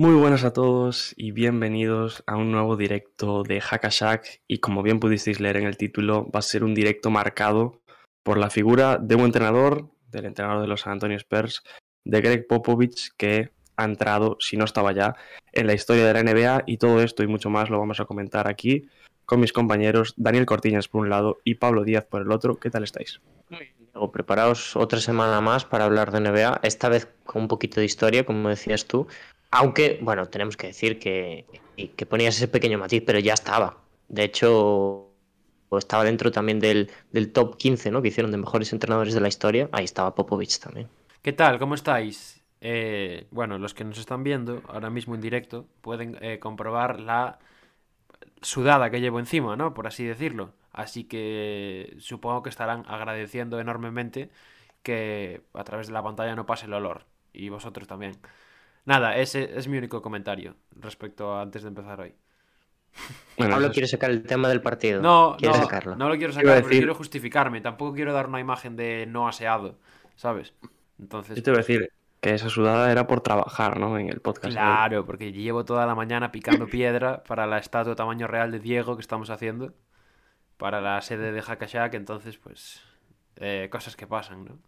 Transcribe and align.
Muy 0.00 0.14
buenas 0.14 0.44
a 0.44 0.52
todos 0.52 1.12
y 1.16 1.32
bienvenidos 1.32 2.22
a 2.28 2.36
un 2.36 2.52
nuevo 2.52 2.76
directo 2.76 3.42
de 3.42 3.60
Hackashack 3.60 4.42
y 4.46 4.58
como 4.58 4.84
bien 4.84 5.00
pudisteis 5.00 5.40
leer 5.40 5.56
en 5.56 5.66
el 5.66 5.76
título 5.76 6.30
va 6.30 6.38
a 6.38 6.42
ser 6.42 6.62
un 6.62 6.72
directo 6.72 7.10
marcado 7.10 7.80
por 8.22 8.38
la 8.38 8.48
figura 8.48 8.98
de 8.98 9.16
un 9.16 9.22
entrenador, 9.22 9.90
del 10.12 10.26
entrenador 10.26 10.62
de 10.62 10.68
los 10.68 10.82
San 10.82 10.92
Antonio 10.92 11.16
Spurs, 11.16 11.64
de 12.04 12.20
Greg 12.20 12.46
Popovich 12.46 13.10
que 13.16 13.50
ha 13.76 13.84
entrado, 13.86 14.36
si 14.38 14.56
no 14.56 14.66
estaba 14.66 14.92
ya, 14.92 15.16
en 15.50 15.66
la 15.66 15.74
historia 15.74 16.06
de 16.06 16.14
la 16.14 16.22
NBA 16.22 16.62
y 16.66 16.76
todo 16.76 17.02
esto 17.02 17.24
y 17.24 17.26
mucho 17.26 17.50
más 17.50 17.68
lo 17.68 17.80
vamos 17.80 17.98
a 17.98 18.04
comentar 18.04 18.46
aquí 18.46 18.86
con 19.26 19.40
mis 19.40 19.52
compañeros 19.52 20.14
Daniel 20.16 20.46
Cortiñas 20.46 20.86
por 20.86 21.00
un 21.00 21.10
lado 21.10 21.38
y 21.42 21.56
Pablo 21.56 21.82
Díaz 21.82 22.04
por 22.04 22.22
el 22.22 22.30
otro. 22.30 22.54
¿Qué 22.54 22.70
tal 22.70 22.84
estáis? 22.84 23.20
Preparaos 24.12 24.76
otra 24.76 25.00
semana 25.00 25.40
más 25.40 25.64
para 25.64 25.86
hablar 25.86 26.12
de 26.12 26.20
NBA, 26.20 26.60
esta 26.62 26.88
vez 26.88 27.08
con 27.24 27.42
un 27.42 27.48
poquito 27.48 27.80
de 27.80 27.86
historia, 27.86 28.24
como 28.24 28.48
decías 28.48 28.86
tú, 28.86 29.08
aunque, 29.50 29.98
bueno, 30.02 30.26
tenemos 30.26 30.56
que 30.56 30.68
decir 30.68 30.98
que, 30.98 31.46
que 31.96 32.06
ponías 32.06 32.36
ese 32.36 32.48
pequeño 32.48 32.78
matiz, 32.78 33.02
pero 33.06 33.18
ya 33.18 33.34
estaba. 33.34 33.78
De 34.08 34.24
hecho, 34.24 35.08
estaba 35.76 36.04
dentro 36.04 36.30
también 36.30 36.60
del, 36.60 36.90
del, 37.12 37.32
top 37.32 37.56
15, 37.56 37.90
¿no? 37.90 38.00
Que 38.00 38.08
hicieron 38.08 38.30
de 38.30 38.38
mejores 38.38 38.72
entrenadores 38.72 39.14
de 39.14 39.20
la 39.20 39.28
historia. 39.28 39.68
Ahí 39.72 39.84
estaba 39.84 40.14
Popovich 40.14 40.58
también. 40.58 40.88
¿Qué 41.22 41.32
tal? 41.32 41.58
¿Cómo 41.58 41.74
estáis? 41.74 42.42
Eh, 42.60 43.26
bueno, 43.30 43.58
los 43.58 43.74
que 43.74 43.84
nos 43.84 43.98
están 43.98 44.24
viendo 44.24 44.62
ahora 44.68 44.90
mismo 44.90 45.14
en 45.14 45.20
directo 45.20 45.66
pueden 45.80 46.16
eh, 46.20 46.38
comprobar 46.38 47.00
la 47.00 47.38
sudada 48.40 48.90
que 48.90 49.00
llevo 49.00 49.18
encima, 49.18 49.56
¿no? 49.56 49.74
Por 49.74 49.86
así 49.86 50.04
decirlo. 50.04 50.54
Así 50.72 51.04
que 51.04 51.96
supongo 51.98 52.42
que 52.42 52.50
estarán 52.50 52.84
agradeciendo 52.86 53.60
enormemente 53.60 54.30
que 54.82 55.42
a 55.54 55.64
través 55.64 55.88
de 55.88 55.92
la 55.92 56.02
pantalla 56.02 56.36
no 56.36 56.46
pase 56.46 56.66
el 56.66 56.72
olor. 56.72 57.04
Y 57.32 57.48
vosotros 57.50 57.86
también. 57.86 58.16
Nada, 58.88 59.18
ese 59.18 59.50
es 59.54 59.68
mi 59.68 59.76
único 59.76 60.00
comentario 60.00 60.54
respecto 60.80 61.34
a 61.34 61.42
antes 61.42 61.60
de 61.60 61.68
empezar 61.68 62.00
hoy. 62.00 62.14
Bueno, 63.36 63.52
Pablo 63.52 63.70
quiere 63.70 63.86
sacar 63.86 64.08
el 64.08 64.22
tema 64.22 64.48
del 64.48 64.62
partido. 64.62 65.02
No, 65.02 65.36
no, 65.42 65.52
sacarlo? 65.52 65.94
no 65.94 66.08
lo 66.08 66.16
quiero 66.16 66.32
sacar 66.32 66.62
porque 66.62 66.78
quiero 66.78 66.94
justificarme. 66.94 67.60
Tampoco 67.60 67.92
quiero 67.92 68.14
dar 68.14 68.28
una 68.28 68.40
imagen 68.40 68.76
de 68.76 69.04
no 69.06 69.28
aseado, 69.28 69.76
¿sabes? 70.16 70.54
Entonces. 70.98 71.36
Yo 71.36 71.42
te 71.42 71.50
voy 71.50 71.58
a 71.58 71.60
decir 71.60 71.92
que 72.22 72.32
esa 72.32 72.48
sudada 72.48 72.90
era 72.90 73.06
por 73.06 73.20
trabajar, 73.20 73.78
¿no? 73.78 73.98
En 73.98 74.08
el 74.08 74.20
podcast. 74.22 74.54
Claro, 74.54 75.04
porque 75.04 75.32
llevo 75.32 75.66
toda 75.66 75.84
la 75.84 75.94
mañana 75.94 76.32
picando 76.32 76.66
piedra 76.70 77.22
para 77.24 77.46
la 77.46 77.58
estatua 77.58 77.94
tamaño 77.94 78.26
real 78.26 78.50
de 78.50 78.58
Diego 78.58 78.96
que 78.96 79.02
estamos 79.02 79.28
haciendo. 79.28 79.74
Para 80.56 80.80
la 80.80 81.02
sede 81.02 81.30
de 81.32 81.42
Hackashack, 81.42 81.92
entonces, 81.92 82.38
pues. 82.38 82.80
Eh, 83.36 83.68
cosas 83.70 83.96
que 83.96 84.06
pasan, 84.06 84.46
¿no? 84.46 84.58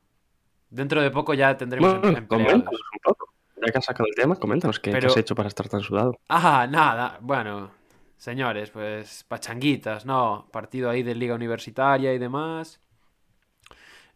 Dentro 0.68 1.00
de 1.00 1.10
poco 1.10 1.32
ya 1.32 1.56
tendremos 1.56 1.98
bueno, 2.00 2.18
empleados. 2.18 2.64
Un 2.64 3.00
poco. 3.02 3.29
Ya 3.64 3.72
que 3.72 3.78
has 3.78 3.84
sacado 3.84 4.06
el 4.08 4.14
tema, 4.14 4.36
coméntanos 4.36 4.80
qué, 4.80 4.90
has 4.90 5.16
hecho 5.16 5.34
para 5.34 5.48
estar 5.48 5.68
tan 5.68 5.80
sudado. 5.80 6.18
Ah, 6.28 6.66
nada, 6.68 7.18
bueno, 7.20 7.70
señores, 8.16 8.70
pues 8.70 9.24
pachanguitas, 9.28 10.06
¿no? 10.06 10.48
Partido 10.50 10.88
ahí 10.88 11.02
de 11.02 11.14
Liga 11.14 11.34
Universitaria 11.34 12.14
y 12.14 12.18
demás. 12.18 12.80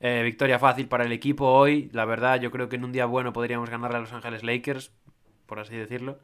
Eh, 0.00 0.22
victoria 0.22 0.58
fácil 0.58 0.88
para 0.88 1.04
el 1.04 1.12
equipo 1.12 1.46
hoy. 1.46 1.90
La 1.92 2.04
verdad, 2.04 2.40
yo 2.40 2.50
creo 2.50 2.68
que 2.68 2.76
en 2.76 2.84
un 2.84 2.92
día 2.92 3.06
bueno 3.06 3.32
podríamos 3.32 3.70
ganarle 3.70 3.98
a 3.98 4.00
Los 4.00 4.12
Ángeles 4.12 4.42
Lakers, 4.42 4.92
por 5.46 5.60
así 5.60 5.76
decirlo. 5.76 6.18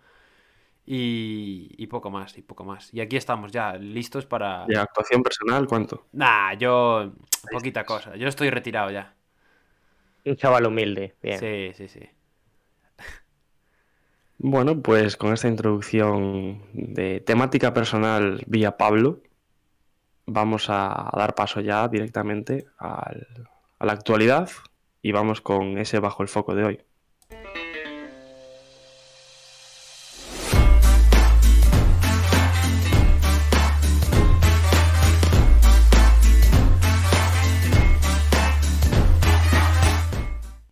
Y, 0.87 1.75
y, 1.77 1.87
poco 1.87 2.11
más, 2.11 2.37
y 2.37 2.43
poco 2.43 2.65
más. 2.65 2.93
Y 2.93 3.01
aquí 3.01 3.17
estamos 3.17 3.53
ya, 3.53 3.75
listos 3.77 4.27
para... 4.27 4.65
¿Y 4.69 4.75
actuación 4.75 5.23
personal 5.23 5.67
cuánto? 5.67 6.07
Nah, 6.13 6.55
yo... 6.55 7.13
Poquita 7.51 7.85
cosa. 7.85 8.17
Yo 8.17 8.29
estoy 8.29 8.51
retirado 8.51 8.91
ya. 8.91 9.15
Un 10.25 10.37
chaval 10.37 10.67
humilde, 10.67 11.15
bien. 11.23 11.39
Sí, 11.39 11.73
sí, 11.75 11.89
sí. 11.89 12.09
Bueno, 14.43 14.81
pues 14.81 15.19
con 15.19 15.35
esta 15.35 15.49
introducción 15.49 16.63
de 16.73 17.21
temática 17.21 17.75
personal 17.75 18.43
vía 18.47 18.79
Pablo, 18.79 19.21
vamos 20.25 20.71
a 20.71 21.11
dar 21.15 21.35
paso 21.35 21.61
ya 21.61 21.89
directamente 21.89 22.67
a 22.79 23.13
la 23.81 23.93
actualidad 23.93 24.49
y 25.03 25.13
vamos 25.13 25.43
con 25.43 25.77
ese 25.77 25.99
bajo 25.99 26.23
el 26.23 26.29
foco 26.31 26.55
de 26.55 26.65
hoy. 26.65 26.81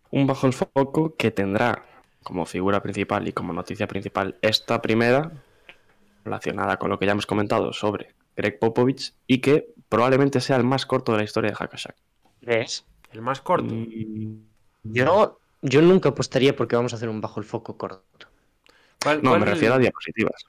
Un 0.09 0.25
bajo 0.25 0.47
el 0.47 0.53
foco 0.53 1.15
que 1.15 1.29
tendrá 1.29 1.88
como 2.23 2.45
figura 2.45 2.81
principal 2.81 3.27
y 3.27 3.33
como 3.33 3.53
noticia 3.53 3.87
principal 3.87 4.37
esta 4.41 4.81
primera, 4.81 5.31
relacionada 6.23 6.77
con 6.77 6.89
lo 6.89 6.99
que 6.99 7.05
ya 7.05 7.13
hemos 7.13 7.25
comentado 7.25 7.73
sobre 7.73 8.13
Greg 8.35 8.59
Popovich, 8.59 9.13
y 9.27 9.39
que 9.39 9.73
probablemente 9.89 10.41
sea 10.41 10.57
el 10.57 10.63
más 10.63 10.85
corto 10.85 11.11
de 11.11 11.19
la 11.19 11.23
historia 11.23 11.51
de 11.51 11.55
Hackashack. 11.55 11.95
¿Ves? 12.41 12.85
¿El 13.11 13.21
más 13.21 13.41
corto? 13.41 13.73
Mm, 13.73 14.43
yo, 14.83 15.39
yo 15.61 15.81
nunca 15.81 16.09
apostaría 16.09 16.55
porque 16.55 16.75
vamos 16.75 16.93
a 16.93 16.97
hacer 16.97 17.09
un 17.09 17.21
bajo 17.21 17.39
el 17.39 17.45
foco 17.45 17.77
corto. 17.77 18.27
no, 19.21 19.37
me 19.37 19.45
refiero 19.45 19.75
a 19.75 19.79
diapositivas. 19.79 20.45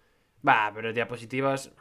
Va, 0.46 0.70
pero 0.74 0.92
diapositivas. 0.92 1.72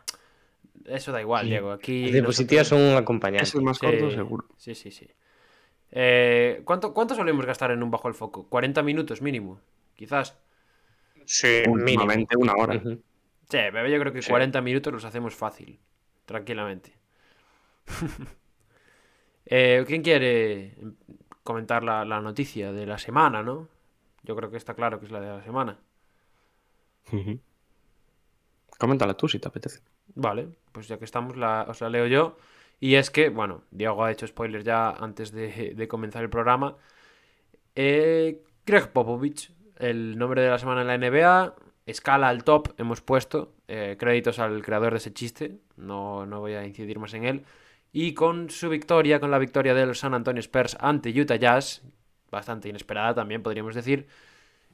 Eso 0.86 1.12
da 1.12 1.22
igual, 1.22 1.48
Diego. 1.48 1.72
Aquí 1.72 2.04
Las 2.04 2.14
diapositivas 2.14 2.68
son 2.68 2.82
un 2.82 2.96
acompañante. 2.96 3.44
Es 3.44 3.56
el 3.56 3.62
más 3.62 3.80
corto, 3.80 4.10
seguro. 4.12 4.46
Sí, 4.58 4.74
sí, 4.76 4.92
sí. 4.92 5.08
Eh, 5.92 6.62
¿cuánto, 6.66 6.94
¿Cuánto 6.94 7.16
solemos 7.16 7.46
gastar 7.46 7.72
en 7.72 7.84
un 7.84 7.92
bajo 7.92 8.08
el 8.08 8.14
foco? 8.14 8.48
¿40 8.50 8.84
minutos 8.84 9.22
mínimo? 9.22 9.60
Quizás. 10.00 10.38
Sí, 11.26 11.64
mínimamente 11.68 12.38
una 12.38 12.54
hora. 12.56 12.82
Sí, 12.82 13.58
yo 13.74 14.00
creo 14.00 14.14
que 14.14 14.22
40 14.22 14.62
minutos 14.62 14.94
los 14.94 15.04
hacemos 15.04 15.36
fácil, 15.36 15.78
tranquilamente. 16.26 16.94
Eh, 19.52 19.84
¿Quién 19.88 20.04
quiere 20.04 20.76
comentar 21.42 21.84
la, 21.84 22.22
noticia 22.22 22.72
de 22.72 22.86
la 22.86 23.00
semana, 23.00 23.42
no? 23.42 23.68
Yo 24.22 24.36
creo 24.36 24.52
que 24.52 24.58
está 24.58 24.76
claro 24.76 25.00
que 25.00 25.08
es 25.08 25.12
la 25.12 25.20
de 25.20 25.28
la 25.28 25.42
semana. 25.42 25.80
Coméntala 28.78 29.16
tú 29.16 29.28
si 29.28 29.40
te 29.40 29.48
apetece. 29.48 29.80
Vale, 30.14 30.50
pues 30.72 30.88
ya 30.88 31.00
que 31.00 31.06
estamos, 31.06 31.36
la, 31.36 31.66
os 31.68 31.82
la 31.82 31.90
leo 31.90 32.06
yo. 32.06 32.38
Y 32.80 32.94
es 32.94 33.09
que, 33.09 33.30
bueno, 33.30 33.64
Diego 33.72 34.04
ha 34.04 34.12
hecho 34.12 34.28
spoilers 34.28 34.66
ya 34.66 34.92
antes 34.92 35.32
de, 35.32 35.88
comenzar 35.88 36.22
el 36.22 36.30
programa. 36.30 36.78
Eh, 37.74 38.44
Greg 38.68 38.94
Popovich 38.94 39.52
el 39.79 40.17
nombre 40.17 40.41
de 40.41 40.50
la 40.50 40.59
semana 40.59 40.81
en 40.81 40.88
la 40.88 40.97
NBA, 40.97 41.56
escala 41.85 42.29
al 42.29 42.44
top, 42.44 42.73
hemos 42.78 43.01
puesto. 43.01 43.53
Eh, 43.67 43.95
créditos 44.00 44.40
al 44.40 44.62
creador 44.62 44.94
de 44.94 44.97
ese 44.97 45.13
chiste, 45.13 45.59
no, 45.78 46.25
no 46.25 46.40
voy 46.40 46.53
a 46.53 46.66
incidir 46.66 47.00
más 47.00 47.13
en 47.13 47.25
él. 47.25 47.45
Y 47.91 48.13
con 48.13 48.50
su 48.50 48.69
victoria, 48.69 49.19
con 49.19 49.31
la 49.31 49.40
victoria 49.40 49.73
de 49.73 49.85
los 49.85 50.00
San 50.00 50.13
Antonio 50.13 50.40
Spurs 50.41 50.78
ante 50.79 51.09
Utah 51.09 51.38
Jazz, 51.38 51.81
bastante 52.29 52.69
inesperada 52.69 53.16
también 53.16 53.41
podríamos 53.41 53.73
decir, 53.73 54.07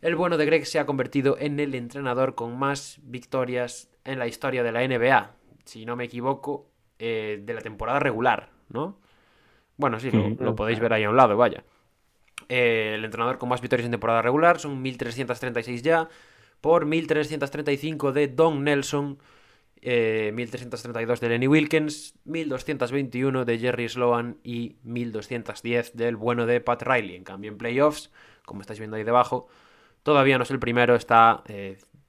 el 0.01 0.16
bueno 0.16 0.38
de 0.38 0.45
Greg 0.45 0.66
se 0.66 0.79
ha 0.79 0.85
convertido 0.85 1.37
en 1.39 1.59
el 1.59 1.73
entrenador 1.75 2.35
con 2.35 2.57
más 2.57 2.99
victorias 3.03 3.90
en 4.03 4.19
la 4.19 4.28
historia 4.28 4.63
de 4.63 4.72
la 4.72 4.85
NBA. 4.85 5.31
Si 5.63 5.85
no 5.85 5.96
me 5.96 6.05
equivoco, 6.05 6.69
eh, 6.99 7.41
de 7.43 7.53
la 7.53 7.61
temporada 7.61 7.99
regular, 7.99 8.49
¿no? 8.69 8.99
Bueno, 9.78 9.99
sí, 9.99 10.09
lo 10.11 10.55
podéis 10.55 10.79
ver 10.79 10.93
ahí 10.93 11.03
a 11.03 11.09
un 11.09 11.17
lado, 11.17 11.35
vaya. 11.35 11.63
Eh, 12.50 12.94
el 12.96 13.06
entrenador 13.06 13.38
con 13.38 13.50
más 13.50 13.62
victorias 13.62 13.86
en 13.86 13.92
temporada 13.92 14.22
regular, 14.22 14.59
son 14.59 14.82
1336 14.82 15.82
ya, 15.82 16.09
por 16.62 16.86
1335 16.86 18.12
de 18.12 18.28
Don 18.28 18.64
Nelson, 18.64 19.20
1332 19.82 21.20
eh, 21.22 21.26
de 21.26 21.30
Lenny 21.30 21.47
Wilkins, 21.47 22.16
1221 22.26 23.46
de 23.46 23.59
Jerry 23.59 23.88
Sloan 23.88 24.38
y 24.44 24.78
1210 24.84 25.96
del 25.96 26.16
bueno 26.16 26.46
de 26.46 26.59
Pat 26.62 26.82
Riley. 26.82 27.16
En 27.16 27.24
cambio, 27.24 27.52
en 27.52 27.58
playoffs, 27.58 28.12
como 28.46 28.62
estáis 28.62 28.80
viendo 28.80 28.97
ahí 28.97 29.03
debajo, 29.03 29.47
todavía 30.02 30.38
no 30.38 30.44
es 30.44 30.52
el 30.52 30.59
primero, 30.59 30.96
está 30.96 31.44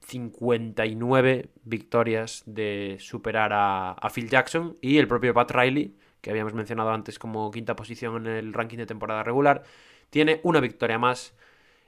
59 0.07 1.31
eh, 1.31 1.49
victorias 1.63 2.43
de 2.45 2.97
superar 2.99 3.51
a 3.53 4.09
Phil 4.13 4.29
Jackson 4.29 4.77
y 4.81 4.97
el 4.97 5.07
propio 5.07 5.33
Pat 5.33 5.51
Riley, 5.51 5.95
que 6.21 6.31
habíamos 6.31 6.53
mencionado 6.53 6.89
antes 6.91 7.19
como 7.19 7.51
quinta 7.51 7.75
posición 7.75 8.27
en 8.27 8.33
el 8.33 8.53
ranking 8.53 8.77
de 8.77 8.85
temporada 8.85 9.23
regular, 9.23 9.63
tiene 10.09 10.39
una 10.43 10.59
victoria 10.59 10.97
más 10.99 11.35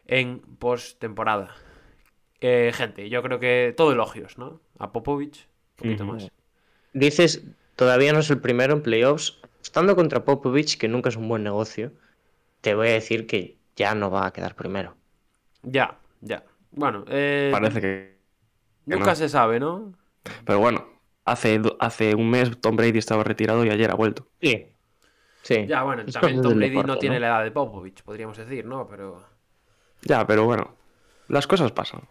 en 0.06 0.40
postemporada. 0.40 1.56
Eh, 2.42 2.72
gente, 2.74 3.10
yo 3.10 3.22
creo 3.22 3.40
que 3.40 3.74
todo 3.76 3.92
elogios, 3.92 4.38
¿no? 4.38 4.62
A 4.78 4.92
Popovich, 4.92 5.48
un 5.72 5.76
poquito 5.76 6.06
más. 6.06 6.32
Dices, 6.94 7.44
todavía 7.76 8.14
no 8.14 8.20
es 8.20 8.30
el 8.30 8.40
primero 8.40 8.74
en 8.74 8.82
playoffs. 8.82 9.40
Estando 9.62 9.96
contra 9.96 10.24
Popovich, 10.24 10.78
que 10.78 10.88
nunca 10.88 11.10
es 11.10 11.16
un 11.18 11.28
buen 11.28 11.44
negocio, 11.44 11.92
te 12.62 12.76
voy 12.76 12.88
a 12.90 12.94
decir 12.94 13.28
que 13.28 13.58
ya 13.76 13.94
no 13.96 14.10
va 14.10 14.28
a 14.28 14.34
quedar 14.34 14.56
primero. 14.56 14.96
Ya, 15.64 16.00
ya. 16.22 16.44
Bueno, 16.72 17.04
eh, 17.08 17.50
Parece 17.52 17.82
que. 17.82 18.20
nunca 18.86 19.12
no. 19.12 19.16
se 19.16 19.30
sabe, 19.30 19.60
¿no? 19.60 19.94
Pero 20.46 20.60
bueno, 20.60 20.88
hace, 21.26 21.62
hace 21.80 22.16
un 22.16 22.30
mes 22.30 22.60
Tom 22.62 22.76
Brady 22.76 22.98
estaba 22.98 23.24
retirado 23.24 23.66
y 23.66 23.70
ayer 23.70 23.92
ha 23.92 23.96
vuelto. 23.96 24.28
Sí. 24.42 24.68
Sí. 25.44 25.56
Ya, 25.64 25.84
bueno, 25.84 26.04
Es 26.06 26.18
también 26.18 26.42
Tom 26.42 26.56
Brady 26.56 26.84
no 26.84 26.98
tiene 27.00 27.18
¿no? 27.18 27.22
la 27.22 27.28
edad 27.28 27.44
de 27.44 27.52
Popovich, 27.52 28.04
podríamos 28.04 28.38
decir, 28.38 28.66
¿no? 28.66 28.88
Pero 28.88 29.24
Ya, 30.02 30.26
pero 30.28 30.46
bueno, 30.46 30.76
las 31.28 31.48
cosas 31.48 31.72
pasan. 31.72 32.02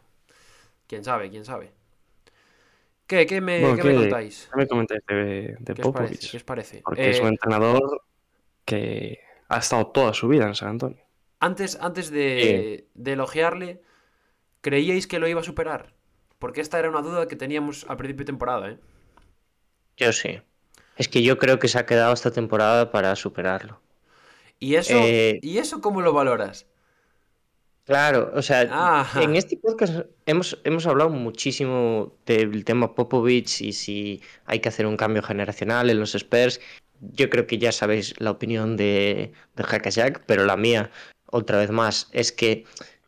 quién 0.87 1.05
sabe, 1.05 1.31
quién 1.31 1.45
sabe. 1.45 1.73
¿Qué, 3.07 3.27
qué 3.27 3.41
me, 3.41 3.57
Bueno, 3.57 3.75
qué 3.75 3.85
me 3.85 3.95
¿qué- 3.95 3.95
comentáis? 3.95 4.51
¿Qué 4.51 4.57
me 4.57 4.67
comentáis 4.67 5.03
de, 5.09 5.57
de 5.61 5.75
¿Qué 5.75 5.83
os 5.83 5.89
parece? 5.91 6.17
Popovich? 6.17 6.27
¿Qué 6.29 6.37
os 6.37 6.45
parece? 6.45 6.79
Porque 6.83 7.11
es 7.11 7.21
Eh, 7.21 7.23
un 7.23 7.29
entrenador 7.29 8.03
que 8.67 9.21
ha 9.49 9.59
estado 9.59 9.89
toda 9.93 10.15
su 10.15 10.29
vida 10.29 10.47
en 10.49 10.55
San 10.57 10.71
Antonio. 10.71 11.05
Antes, 11.41 11.79
antes 11.89 12.11
de, 12.11 12.89
de 12.95 13.13
elogiarle, 13.13 13.81
¿creíais 14.67 15.07
que 15.09 15.21
lo 15.21 15.29
iba 15.29 15.41
a 15.43 15.45
superar? 15.51 15.83
Porque 16.41 16.63
esta 16.63 16.79
era 16.81 16.91
una 16.91 17.03
duda 17.03 17.29
que 17.29 17.37
teníamos 17.37 17.87
al 17.91 17.99
principio 17.99 18.25
de 18.25 18.33
temporada, 18.33 18.71
¿eh? 18.73 18.79
Yo 19.99 20.13
sí. 20.13 20.41
Es 20.99 21.09
que 21.09 21.23
yo 21.23 21.39
creo 21.39 21.59
que 21.59 21.69
se 21.69 21.79
ha 21.79 21.87
quedado 21.87 22.13
esta 22.13 22.31
temporada 22.31 22.91
para 22.91 23.15
superarlo. 23.17 23.81
¿Y 24.59 24.75
eso, 24.75 24.95
Eh, 24.95 25.39
¿y 25.43 25.59
eso 25.59 25.81
cómo 25.81 26.03
lo 26.03 26.13
valoras? 26.13 26.67
Claro, 27.85 28.33
o 28.35 28.43
sea, 28.43 28.69
Ajá. 28.71 29.23
en 29.23 29.35
este 29.35 29.57
podcast 29.57 30.01
hemos, 30.27 30.59
hemos 30.65 30.87
hablado 30.87 31.09
muchísimo 31.09 32.13
del 32.27 32.65
tema 32.65 32.95
Popovich 32.95 33.63
y 33.63 33.73
si 33.73 34.21
hay 34.45 34.59
que 34.61 34.69
hacer 34.69 34.85
un 34.85 34.99
cambio 34.99 35.23
generacional 35.23 35.89
en 35.89 35.99
los 35.99 36.15
Spurs. 36.15 36.61
Yo 37.01 37.31
creo 37.31 37.47
que 37.47 37.57
ya 37.57 37.73
sabéis 37.73 38.15
la 38.21 38.33
opinión 38.33 38.77
de, 38.77 39.33
de 39.57 39.63
Hackashack, 39.63 40.25
pero 40.27 40.45
la 40.45 40.57
mía, 40.57 40.91
otra 41.27 41.59
vez 41.59 41.71
más, 41.71 42.09
es 42.13 42.31
que 42.33 42.65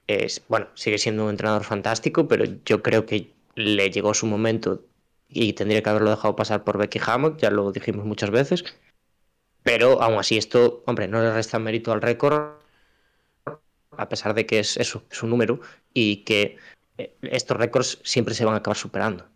es, 0.06 0.42
bueno, 0.48 0.68
sigue 0.74 0.96
siendo 0.96 1.24
un 1.24 1.30
entrenador 1.30 1.64
fantástico, 1.64 2.26
pero 2.26 2.44
yo 2.64 2.82
creo 2.82 3.04
que 3.04 3.32
le 3.56 3.90
llegó 3.90 4.14
su 4.14 4.26
momento 4.26 4.84
y 5.30 5.52
tendría 5.54 5.82
que 5.82 5.90
haberlo 5.90 6.10
dejado 6.10 6.36
pasar 6.36 6.64
por 6.64 6.76
Becky 6.78 7.00
Hammond, 7.04 7.38
ya 7.38 7.50
lo 7.50 7.72
dijimos 7.72 8.04
muchas 8.04 8.30
veces. 8.30 8.64
Pero 9.62 10.02
aún 10.02 10.18
así, 10.18 10.36
esto, 10.36 10.82
hombre, 10.86 11.06
no 11.08 11.22
le 11.22 11.32
resta 11.32 11.58
mérito 11.58 11.92
al 11.92 12.02
récord 12.02 12.60
a 13.96 14.08
pesar 14.08 14.34
de 14.34 14.46
que 14.46 14.60
es 14.60 14.76
eso, 14.76 15.02
es 15.10 15.22
un 15.22 15.30
número 15.30 15.60
y 15.92 16.24
que 16.24 16.56
eh, 16.98 17.16
estos 17.22 17.56
récords 17.56 17.98
siempre 18.02 18.34
se 18.34 18.44
van 18.44 18.54
a 18.54 18.58
acabar 18.58 18.76
superando. 18.76 19.26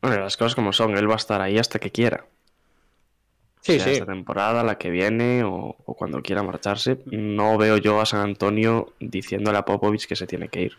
Bueno, 0.00 0.20
las 0.20 0.36
cosas 0.36 0.54
como 0.54 0.72
son, 0.72 0.96
él 0.96 1.08
va 1.08 1.14
a 1.14 1.18
estar 1.18 1.40
ahí 1.40 1.58
hasta 1.58 1.78
que 1.78 1.90
quiera. 1.90 2.26
Sí, 3.60 3.76
sea 3.76 3.84
sí. 3.84 3.90
esta 3.92 4.06
temporada, 4.06 4.64
la 4.64 4.76
que 4.76 4.90
viene 4.90 5.44
o, 5.44 5.76
o 5.84 5.94
cuando 5.94 6.20
quiera 6.20 6.42
marcharse. 6.42 6.98
No 7.06 7.56
veo 7.56 7.76
yo 7.76 8.00
a 8.00 8.06
San 8.06 8.20
Antonio 8.20 8.92
diciéndole 8.98 9.58
a 9.58 9.64
Popovich 9.64 10.08
que 10.08 10.16
se 10.16 10.26
tiene 10.26 10.48
que 10.48 10.62
ir. 10.62 10.78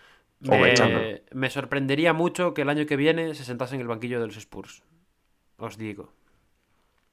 Echándolo. 0.50 1.00
Me, 1.00 1.22
me 1.32 1.50
sorprendería 1.50 2.14
mucho 2.14 2.54
que 2.54 2.62
el 2.64 2.70
año 2.70 2.86
que 2.86 2.96
viene 2.98 3.34
se 3.36 3.46
sentase 3.46 3.76
en 3.76 3.82
el 3.82 3.88
banquillo 3.88 4.20
de 4.20 4.28
los 4.28 4.38
Spurs. 4.38 4.84
Os 5.58 5.78
digo. 5.78 6.12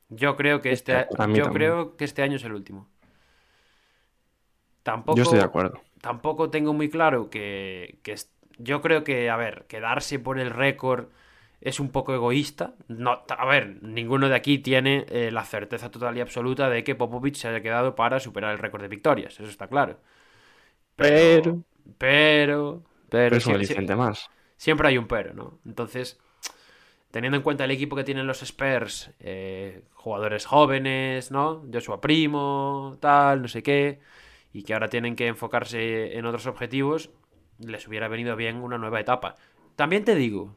Yo 0.08 0.36
creo 0.36 0.60
que 0.60 0.72
este, 0.72 0.92
yo 1.10 1.16
también. 1.16 1.44
creo 1.52 1.96
que 1.96 2.04
este 2.04 2.22
año 2.22 2.36
es 2.36 2.44
el 2.44 2.52
último. 2.52 2.88
Tampoco, 4.82 5.16
Yo 5.16 5.22
estoy 5.24 5.38
de 5.38 5.44
acuerdo. 5.44 5.80
tampoco 6.00 6.50
tengo 6.50 6.72
muy 6.72 6.88
claro 6.88 7.28
que, 7.30 7.98
que 8.02 8.16
yo 8.58 8.80
creo 8.80 9.04
que, 9.04 9.28
a 9.30 9.36
ver, 9.36 9.66
quedarse 9.68 10.18
por 10.18 10.38
el 10.38 10.50
récord 10.50 11.08
es 11.60 11.78
un 11.80 11.90
poco 11.90 12.14
egoísta. 12.14 12.74
No, 12.88 13.22
a 13.28 13.44
ver, 13.46 13.82
ninguno 13.82 14.28
de 14.28 14.34
aquí 14.34 14.58
tiene 14.58 15.04
eh, 15.10 15.30
la 15.30 15.44
certeza 15.44 15.90
total 15.90 16.16
y 16.16 16.20
absoluta 16.20 16.70
de 16.70 16.82
que 16.82 16.94
Popovich 16.94 17.36
se 17.36 17.48
haya 17.48 17.60
quedado 17.60 17.94
para 17.94 18.18
superar 18.20 18.52
el 18.52 18.58
récord 18.58 18.80
de 18.82 18.88
victorias, 18.88 19.34
eso 19.34 19.44
está 19.50 19.68
claro. 19.68 19.98
Pero- 20.96 21.42
pero, 21.42 21.64
pero, 21.98 22.82
es 23.36 23.46
un 23.46 23.52
sí- 23.52 23.54
aliciente 23.54 23.96
más. 23.96 24.30
siempre 24.56 24.88
hay 24.88 24.98
un 24.98 25.08
pero, 25.08 25.34
¿no? 25.34 25.60
Entonces, 25.66 26.18
teniendo 27.10 27.36
en 27.36 27.42
cuenta 27.42 27.64
el 27.64 27.70
equipo 27.72 27.96
que 27.96 28.04
tienen 28.04 28.26
los 28.26 28.42
Spurs, 28.42 29.12
eh, 29.20 29.84
jugadores 29.94 30.46
jóvenes, 30.46 31.30
¿no? 31.30 31.64
Joshua 31.72 32.00
Primo, 32.00 32.98
tal, 33.00 33.42
no 33.42 33.48
sé 33.48 33.62
qué, 33.62 34.00
y 34.52 34.62
que 34.64 34.74
ahora 34.74 34.88
tienen 34.88 35.16
que 35.16 35.26
enfocarse 35.28 36.16
en 36.18 36.26
otros 36.26 36.46
objetivos, 36.46 37.10
les 37.58 37.86
hubiera 37.88 38.08
venido 38.08 38.36
bien 38.36 38.56
una 38.62 38.78
nueva 38.78 39.00
etapa. 39.00 39.36
También 39.76 40.04
te 40.04 40.14
digo, 40.14 40.56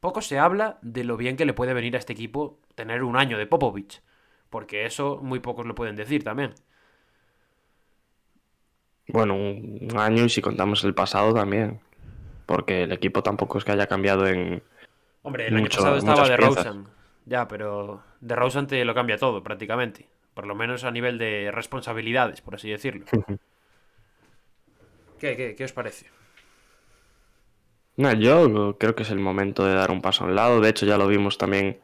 poco 0.00 0.20
se 0.22 0.38
habla 0.38 0.78
de 0.82 1.04
lo 1.04 1.16
bien 1.16 1.36
que 1.36 1.44
le 1.44 1.54
puede 1.54 1.74
venir 1.74 1.96
a 1.96 1.98
este 1.98 2.12
equipo 2.12 2.60
tener 2.74 3.02
un 3.04 3.16
año 3.16 3.38
de 3.38 3.46
Popovich, 3.46 4.02
porque 4.50 4.86
eso 4.86 5.20
muy 5.22 5.40
pocos 5.40 5.66
lo 5.66 5.74
pueden 5.74 5.96
decir 5.96 6.24
también. 6.24 6.54
Bueno, 9.08 9.34
un, 9.34 9.92
año 9.96 10.24
y 10.24 10.28
si 10.28 10.40
contamos 10.40 10.84
el 10.84 10.94
pasado 10.94 11.34
también. 11.34 11.80
Porque 12.46 12.84
el 12.84 12.92
equipo 12.92 13.22
tampoco 13.22 13.58
es 13.58 13.64
que 13.64 13.72
haya 13.72 13.86
cambiado 13.86 14.26
en... 14.26 14.62
Hombre, 15.22 15.46
el 15.48 15.56
año 15.56 15.68
pasado 15.68 15.96
estaba 15.96 16.28
de. 16.28 16.36
Rosen. 16.36 16.86
Ya, 17.26 17.46
pero 17.46 18.02
de 18.20 18.34
Rosen 18.34 18.66
te 18.66 18.84
lo 18.84 18.94
cambia 18.94 19.16
todo, 19.16 19.42
prácticamente. 19.42 20.08
Por 20.34 20.46
lo 20.46 20.54
menos 20.54 20.84
a 20.84 20.90
nivel 20.90 21.18
de 21.18 21.50
responsabilidades, 21.52 22.40
por 22.40 22.54
así 22.56 22.70
decirlo. 22.70 23.06
¿Qué, 25.18 25.36
qué, 25.36 25.54
qué 25.54 25.64
os 25.64 25.72
parece? 25.72 26.06
No, 27.96 28.12
yo 28.14 28.76
creo 28.78 28.94
que 28.94 29.02
es 29.02 29.10
el 29.10 29.20
momento 29.20 29.64
de 29.64 29.74
dar 29.74 29.90
un 29.90 30.00
paso 30.00 30.24
a 30.24 30.26
un 30.26 30.34
lado. 30.34 30.60
De 30.60 30.70
hecho, 30.70 30.86
ya 30.86 30.98
lo 30.98 31.06
vimos 31.06 31.38
también 31.38 31.78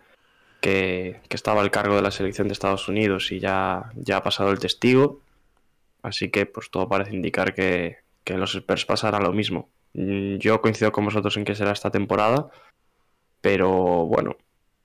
que, 0.61 1.21
que 1.29 1.37
estaba 1.37 1.61
al 1.61 1.71
cargo 1.71 1.95
de 1.95 2.03
la 2.03 2.11
selección 2.11 2.49
de 2.49 2.55
Estados 2.55 2.89
Unidos 2.89 3.31
y 3.31 3.39
ya, 3.39 3.93
ya 3.95 4.17
ha 4.17 4.23
pasado 4.23 4.51
el 4.51 4.59
testigo. 4.59 5.21
Así 6.03 6.31
que 6.31 6.47
pues 6.47 6.71
todo 6.71 6.89
parece 6.89 7.15
indicar 7.15 7.55
que, 7.55 7.99
que 8.25 8.35
los 8.37 8.55
Spurs 8.55 8.85
pasará 8.87 9.19
lo 9.21 9.33
mismo. 9.33 9.71
Mm, 9.95 10.37
Yo 10.37 10.61
coincido 10.61 10.93
con 10.93 11.05
vosotros 11.05 11.37
en 11.37 11.45
que 11.45 11.55
será 11.55 11.73
esta 11.73 11.91
temporada, 11.91 12.49
pero 13.41 13.71
bueno, 14.07 14.37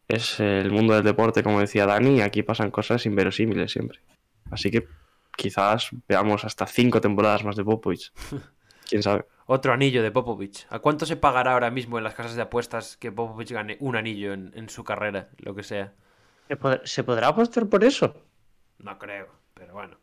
es 0.07 0.39
el 0.39 0.71
mundo 0.71 0.93
del 0.95 1.03
deporte, 1.03 1.43
como 1.43 1.59
decía 1.59 1.85
Dani, 1.85 2.17
y 2.17 2.21
aquí 2.21 2.43
pasan 2.43 2.71
cosas 2.71 3.05
inverosímiles 3.05 3.71
siempre. 3.71 3.99
Así 4.51 4.69
que 4.71 4.87
quizás 5.35 5.89
veamos 6.07 6.45
hasta 6.45 6.67
cinco 6.67 7.01
temporadas 7.01 7.43
más 7.43 7.55
de 7.55 7.63
Popovich. 7.63 8.11
¿Quién 8.89 9.01
sabe? 9.01 9.25
Otro 9.45 9.73
anillo 9.73 10.03
de 10.03 10.11
Popovich. 10.11 10.67
¿A 10.69 10.79
cuánto 10.79 11.05
se 11.05 11.15
pagará 11.15 11.53
ahora 11.53 11.71
mismo 11.71 11.97
en 11.97 12.03
las 12.03 12.13
casas 12.13 12.35
de 12.35 12.41
apuestas 12.43 12.97
que 12.97 13.11
Popovich 13.11 13.51
gane 13.51 13.77
un 13.79 13.95
anillo 13.95 14.33
en, 14.33 14.51
en 14.55 14.69
su 14.69 14.83
carrera? 14.83 15.29
Lo 15.37 15.55
que 15.55 15.63
sea. 15.63 15.93
¿Se 16.47 16.57
pod- 16.59 16.81
¿Se 16.85 17.03
podrá 17.03 17.29
apostar 17.29 17.67
por 17.67 17.83
eso? 17.83 18.15
No 18.79 18.99
creo, 18.99 19.29
pero 19.53 19.73
bueno. 19.73 19.97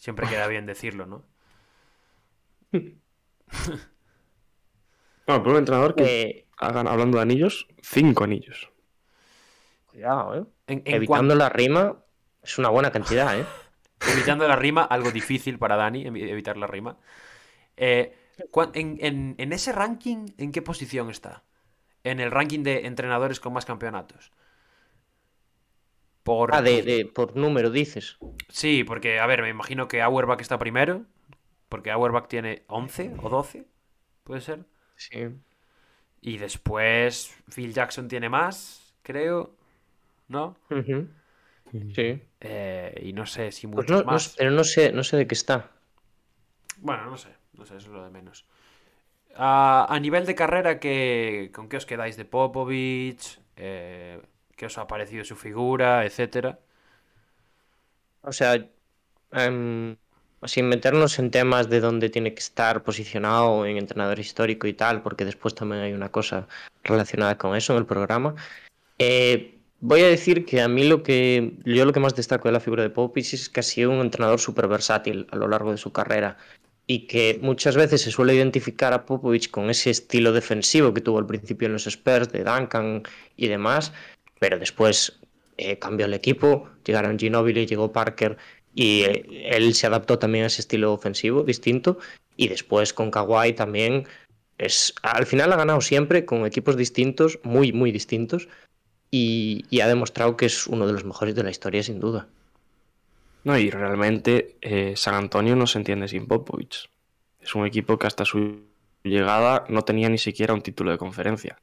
Siempre 0.00 0.26
queda 0.28 0.48
bien 0.48 0.66
decirlo, 0.66 1.06
¿no? 1.06 1.24
Bueno, 5.26 5.42
por 5.42 5.52
un 5.52 5.58
entrenador 5.60 5.94
que 5.94 6.06
Eh, 6.06 6.46
hagan, 6.58 6.86
hablando 6.86 7.16
de 7.16 7.22
anillos, 7.22 7.66
cinco 7.82 8.24
anillos. 8.24 8.70
cuidado, 9.86 10.34
¿eh? 10.36 10.44
En, 10.66 10.82
en 10.86 10.98
Evitando 10.98 11.34
la 11.34 11.48
rima 11.48 12.04
es 12.42 12.58
una 12.58 12.68
buena 12.68 12.92
cantidad, 12.92 13.38
¿eh? 13.38 13.46
Evitando 14.04 14.48
la 14.48 14.56
rima, 14.56 14.82
algo 14.84 15.12
difícil 15.12 15.58
para 15.58 15.76
Dani, 15.76 16.04
evi- 16.04 16.28
evitar 16.28 16.56
la 16.56 16.66
rima. 16.66 16.98
Eh, 17.76 18.14
cuan- 18.50 18.72
en, 18.74 18.98
en- 19.00 19.34
en 19.38 19.52
ese 19.52 19.72
ranking, 19.72 20.28
¿en 20.38 20.52
qué 20.52 20.62
posición 20.62 21.10
está? 21.10 21.44
En 22.04 22.20
el 22.20 22.30
ranking 22.30 22.62
de 22.64 22.86
entrenadores 22.86 23.40
con 23.40 23.52
más 23.54 23.66
campeonatos. 23.66 24.32
Por... 26.22 26.50
Ah, 26.54 26.60
de, 26.60 26.82
de- 26.82 27.06
por 27.06 27.34
número 27.34 27.70
dices. 27.70 28.18
Sí, 28.48 28.84
porque, 28.84 29.20
a 29.20 29.26
ver, 29.26 29.42
me 29.42 29.48
imagino 29.48 29.88
que 29.88 30.02
Auerbach 30.02 30.40
está 30.40 30.58
primero, 30.58 31.06
porque 31.68 31.90
Auerbach 31.90 32.28
tiene 32.28 32.64
11 32.68 33.14
o 33.18 33.28
12, 33.30 33.66
puede 34.24 34.40
ser. 34.40 34.66
Sí. 34.96 35.40
Y 36.20 36.36
después 36.38 37.34
Phil 37.48 37.72
Jackson 37.72 38.08
tiene 38.08 38.28
más, 38.28 38.94
creo, 39.02 39.54
¿no? 40.28 40.56
Sí. 41.94 42.22
Eh, 42.40 42.94
y 43.02 43.12
no 43.12 43.26
sé 43.26 43.52
si 43.52 43.66
Pues 43.74 43.88
muchos 43.88 43.90
no, 43.90 44.04
no 44.04 44.18
más. 44.18 44.20
sé- 44.20 44.34
pero 44.36 44.52
no 44.52 44.62
sé, 44.62 44.92
no 44.92 45.02
sé 45.02 45.16
de 45.16 45.26
qué 45.26 45.34
está. 45.34 45.72
Bueno, 46.78 47.04
no 47.06 47.16
sé, 47.16 47.28
no 47.54 47.64
sé, 47.64 47.76
eso 47.76 47.88
es 47.88 47.92
lo 47.92 48.04
de 48.04 48.10
menos. 48.10 48.46
A, 49.36 49.86
a 49.94 50.00
nivel 50.00 50.26
de 50.26 50.34
carrera, 50.36 50.80
¿qué, 50.80 51.50
¿con 51.54 51.68
qué 51.68 51.78
os 51.78 51.86
quedáis 51.86 52.16
de 52.16 52.24
Popovich? 52.26 53.40
Eh, 53.56 54.22
¿Qué 54.60 54.66
os 54.66 54.76
ha 54.76 54.86
parecido 54.86 55.24
su 55.24 55.36
figura, 55.36 56.04
etcétera? 56.04 56.58
O 58.20 58.30
sea, 58.30 58.62
em, 59.32 59.96
sin 60.44 60.68
meternos 60.68 61.18
en 61.18 61.30
temas 61.30 61.70
de 61.70 61.80
dónde 61.80 62.10
tiene 62.10 62.34
que 62.34 62.40
estar 62.40 62.82
posicionado 62.82 63.64
en 63.64 63.78
entrenador 63.78 64.18
histórico 64.18 64.66
y 64.66 64.74
tal, 64.74 65.00
porque 65.00 65.24
después 65.24 65.54
también 65.54 65.80
hay 65.80 65.94
una 65.94 66.10
cosa 66.10 66.46
relacionada 66.84 67.38
con 67.38 67.56
eso 67.56 67.72
en 67.72 67.78
el 67.78 67.86
programa. 67.86 68.34
eh, 68.98 69.58
voy 69.80 70.02
a 70.02 70.08
decir 70.08 70.44
que 70.44 70.60
a 70.60 70.68
mí 70.68 70.84
lo 70.86 71.02
que 71.02 71.54
yo 71.64 71.86
lo 71.86 71.92
que 71.94 72.00
más 72.00 72.14
destaco 72.14 72.48
de 72.48 72.52
la 72.52 72.60
figura 72.60 72.82
de 72.82 72.90
Popovich 72.90 73.32
es 73.34 73.48
que 73.48 73.60
ha 73.60 73.62
sido 73.62 73.90
un 73.90 74.00
entrenador 74.00 74.40
súper 74.40 74.68
versátil 74.68 75.26
a 75.30 75.36
lo 75.36 75.48
largo 75.48 75.70
de 75.70 75.78
su 75.78 75.90
carrera 75.90 76.36
y 76.86 77.06
que 77.06 77.38
muchas 77.42 77.76
veces 77.76 78.02
se 78.02 78.10
suele 78.10 78.34
identificar 78.34 78.92
a 78.92 79.06
Popovich 79.06 79.50
con 79.50 79.70
ese 79.70 79.90
estilo 79.90 80.32
defensivo 80.32 80.92
que 80.92 81.00
tuvo 81.00 81.18
al 81.18 81.26
principio 81.26 81.66
en 81.66 81.72
los 81.74 81.86
Spurs, 81.86 82.30
de 82.32 82.44
Duncan 82.44 83.04
y 83.36 83.48
demás, 83.48 83.92
pero 84.40 84.58
después 84.58 85.20
eh, 85.58 85.78
cambió 85.78 86.06
el 86.06 86.14
equipo, 86.14 86.70
llegaron 86.84 87.18
Ginobili, 87.18 87.66
llegó 87.66 87.92
Parker 87.92 88.38
y 88.74 89.02
eh, 89.02 89.50
él 89.52 89.74
se 89.74 89.86
adaptó 89.86 90.18
también 90.18 90.44
a 90.44 90.46
ese 90.48 90.62
estilo 90.62 90.92
ofensivo 90.92 91.44
distinto 91.44 91.98
y 92.36 92.48
después 92.48 92.92
con 92.92 93.10
Kawhi 93.10 93.52
también 93.52 94.08
es 94.58 94.94
al 95.02 95.26
final 95.26 95.52
ha 95.52 95.56
ganado 95.56 95.82
siempre 95.82 96.24
con 96.24 96.46
equipos 96.46 96.76
distintos, 96.76 97.38
muy 97.42 97.72
muy 97.72 97.92
distintos 97.92 98.48
y, 99.10 99.80
ha 99.80 99.88
demostrado 99.88 100.36
que 100.36 100.46
es 100.46 100.66
uno 100.66 100.86
de 100.86 100.94
los 100.94 101.04
mejores 101.04 101.34
de 101.34 101.42
la 101.42 101.50
historia 101.50 101.82
sin 101.82 102.00
duda. 102.00 102.26
No, 103.44 103.58
y 103.58 103.70
realmente 103.70 104.56
eh, 104.62 104.94
San 104.96 105.14
Antonio 105.14 105.56
no 105.56 105.66
se 105.66 105.78
entiende 105.78 106.08
sin 106.08 106.26
Popovich. 106.26 106.88
Es 107.40 107.54
un 107.54 107.66
equipo 107.66 107.98
que 107.98 108.06
hasta 108.06 108.24
su 108.24 108.62
llegada 109.02 109.64
no 109.68 109.82
tenía 109.82 110.08
ni 110.08 110.18
siquiera 110.18 110.54
un 110.54 110.62
título 110.62 110.92
de 110.92 110.98
conferencia. 110.98 111.58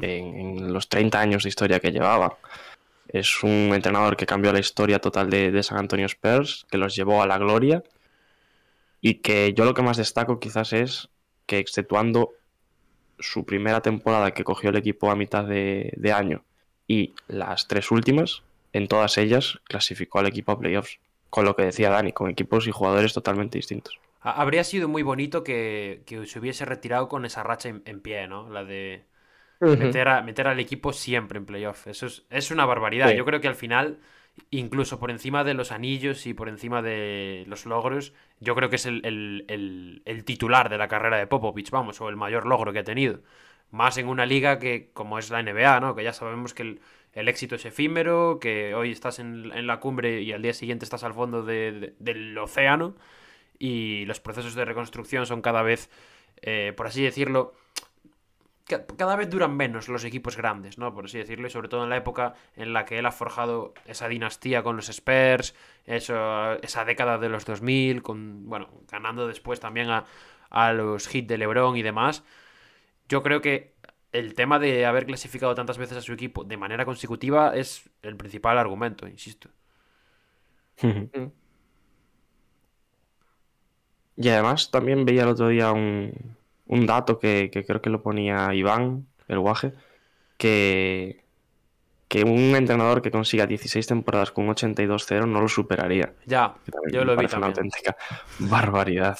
En, 0.00 0.72
los 0.72 0.88
30 0.88 1.20
años 1.20 1.42
de 1.42 1.48
historia 1.48 1.80
que 1.80 1.92
llevaba. 1.92 2.38
Es 3.08 3.42
un 3.42 3.72
entrenador 3.74 4.16
que 4.16 4.26
cambió 4.26 4.52
la 4.52 4.60
historia 4.60 5.00
total 5.00 5.30
de, 5.30 5.62
San 5.62 5.78
Antonio 5.78 6.06
Spurs, 6.06 6.66
que 6.70 6.78
los 6.78 6.94
llevó 6.94 7.22
a 7.22 7.26
la 7.26 7.38
gloria. 7.38 7.82
Y 9.00 9.14
que 9.14 9.54
yo 9.54 9.64
lo 9.64 9.74
que 9.74 9.82
más 9.82 9.96
destaco 9.96 10.38
quizás 10.38 10.72
es 10.72 11.08
que, 11.46 11.58
exceptuando 11.58 12.32
su 13.18 13.44
primera 13.44 13.80
temporada 13.80 14.32
que 14.32 14.44
cogió 14.44 14.70
el 14.70 14.76
equipo 14.76 15.10
a 15.10 15.16
mitad 15.16 15.44
de 15.44 16.12
año 16.14 16.44
y 16.90 17.14
las 17.28 17.68
tres 17.68 17.92
últimas, 17.92 18.42
en 18.72 18.88
todas 18.88 19.16
ellas 19.16 19.60
clasificó 19.62 20.18
al 20.18 20.26
equipo 20.26 20.50
a 20.50 20.58
playoffs. 20.58 20.98
Con 21.28 21.44
lo 21.44 21.54
que 21.54 21.62
decía 21.62 21.90
Dani, 21.90 22.12
con 22.12 22.28
equipos 22.28 22.66
y 22.66 22.72
jugadores 22.72 23.14
totalmente 23.14 23.58
distintos. 23.58 24.00
Habría 24.20 24.64
sido 24.64 24.88
muy 24.88 25.04
bonito 25.04 25.44
que, 25.44 26.02
se 26.26 26.38
hubiese 26.40 26.64
retirado 26.64 27.08
con 27.08 27.24
esa 27.24 27.44
racha 27.44 27.68
en, 27.68 28.00
pie, 28.00 28.26
¿no? 28.26 28.50
La 28.50 28.64
de 28.64 29.04
meter, 29.60 30.48
al 30.48 30.60
equipo 30.60 30.92
siempre 30.92 31.38
en 31.38 31.46
playoffs. 31.46 31.86
Eso 31.86 32.06
es, 32.30 32.50
una 32.50 32.64
barbaridad. 32.66 33.12
Yo 33.12 33.24
creo 33.24 33.40
que 33.40 33.48
al 33.48 33.54
final, 33.54 33.98
incluso 34.50 34.98
por 34.98 35.10
encima 35.10 35.44
de 35.44 35.54
los 35.54 35.72
anillos 35.72 36.26
y 36.26 36.34
por 36.34 36.48
encima 36.48 36.82
de 36.82 37.44
los 37.46 37.66
logros, 37.66 38.12
yo 38.40 38.54
creo 38.54 38.70
que 38.70 38.76
es 38.76 38.86
el, 38.86 39.44
el 40.04 40.24
titular 40.24 40.68
de 40.68 40.78
la 40.78 40.88
carrera 40.88 41.18
de 41.18 41.26
Popovich, 41.26 41.70
vamos, 41.70 42.00
o 42.00 42.08
el 42.08 42.16
mayor 42.16 42.46
logro 42.46 42.72
que 42.72 42.80
ha 42.80 42.84
tenido. 42.84 43.20
Más 43.70 43.98
en 43.98 44.08
una 44.08 44.26
liga 44.26 44.58
que, 44.58 44.90
como 44.92 45.18
es 45.18 45.30
la 45.30 45.42
NBA, 45.42 45.80
¿no? 45.80 45.94
Que 45.94 46.02
ya 46.02 46.12
sabemos 46.12 46.54
que 46.54 46.62
el, 46.62 46.80
el 47.12 47.28
éxito 47.28 47.56
es 47.56 47.64
efímero, 47.64 48.38
que 48.40 48.74
hoy 48.74 48.92
estás 48.92 49.18
en, 49.18 49.66
la 49.66 49.80
cumbre 49.80 50.22
y 50.22 50.32
al 50.32 50.42
día 50.42 50.54
siguiente 50.54 50.84
estás 50.84 51.02
al 51.04 51.14
fondo 51.14 51.42
del 51.42 52.38
océano 52.38 52.94
y 53.58 54.04
los 54.06 54.20
procesos 54.20 54.54
de 54.54 54.64
reconstrucción 54.64 55.26
son 55.26 55.42
cada 55.42 55.62
vez, 55.62 55.90
eh, 56.42 56.72
por 56.76 56.86
así 56.86 57.02
decirlo, 57.02 57.52
cada 58.64 59.16
vez 59.16 59.28
duran 59.28 59.56
menos 59.56 59.88
los 59.88 60.04
equipos 60.04 60.36
grandes, 60.36 60.78
¿no? 60.78 60.94
Por 60.94 61.06
así 61.06 61.18
decirlo, 61.18 61.48
y 61.48 61.50
sobre 61.50 61.68
todo 61.68 61.82
en 61.84 61.90
la 61.90 61.96
época 61.96 62.34
en 62.56 62.72
la 62.72 62.84
que 62.84 62.98
él 62.98 63.06
ha 63.06 63.12
forjado 63.12 63.74
esa 63.86 64.08
dinastía 64.08 64.62
con 64.62 64.76
los 64.76 64.88
Spurs, 64.88 65.54
eso, 65.86 66.52
esa 66.62 66.84
década 66.84 67.18
de 67.18 67.28
los 67.28 67.44
2000, 67.44 68.02
con, 68.02 68.48
bueno, 68.48 68.68
ganando 68.90 69.26
después 69.26 69.58
también 69.60 69.90
a, 69.90 70.04
a 70.50 70.72
los 70.72 71.12
hits 71.12 71.28
de 71.28 71.38
LeBron 71.38 71.76
y 71.76 71.82
demás. 71.82 72.22
Yo 73.08 73.22
creo 73.22 73.40
que 73.40 73.74
el 74.12 74.34
tema 74.34 74.58
de 74.58 74.86
haber 74.86 75.06
clasificado 75.06 75.54
tantas 75.54 75.78
veces 75.78 75.98
a 75.98 76.02
su 76.02 76.12
equipo 76.12 76.44
de 76.44 76.56
manera 76.56 76.84
consecutiva 76.84 77.56
es 77.56 77.88
el 78.02 78.16
principal 78.16 78.58
argumento, 78.58 79.06
insisto. 79.08 79.48
y 84.16 84.28
además 84.28 84.70
también 84.70 85.04
veía 85.04 85.22
el 85.22 85.28
otro 85.28 85.48
día 85.48 85.72
un, 85.72 86.36
dato 86.86 87.18
que, 87.18 87.50
creo 87.50 87.82
que 87.82 87.90
lo 87.90 88.02
ponía 88.02 88.54
Iván, 88.54 89.06
el 89.28 89.40
guaje, 89.40 89.72
que, 90.36 91.24
que 92.08 92.24
un 92.24 92.54
entrenador 92.56 93.02
que 93.02 93.10
consiga 93.10 93.46
16 93.46 93.86
temporadas 93.86 94.30
con 94.30 94.46
82-0 94.48 95.26
no 95.26 95.40
lo 95.40 95.48
superaría. 95.48 96.14
Ya, 96.26 96.54
yo 96.92 97.04
lo 97.04 97.16
vi 97.16 97.26
también. 97.26 97.38
Una 97.38 97.46
auténtica 97.48 97.96
barbaridad. 98.38 99.18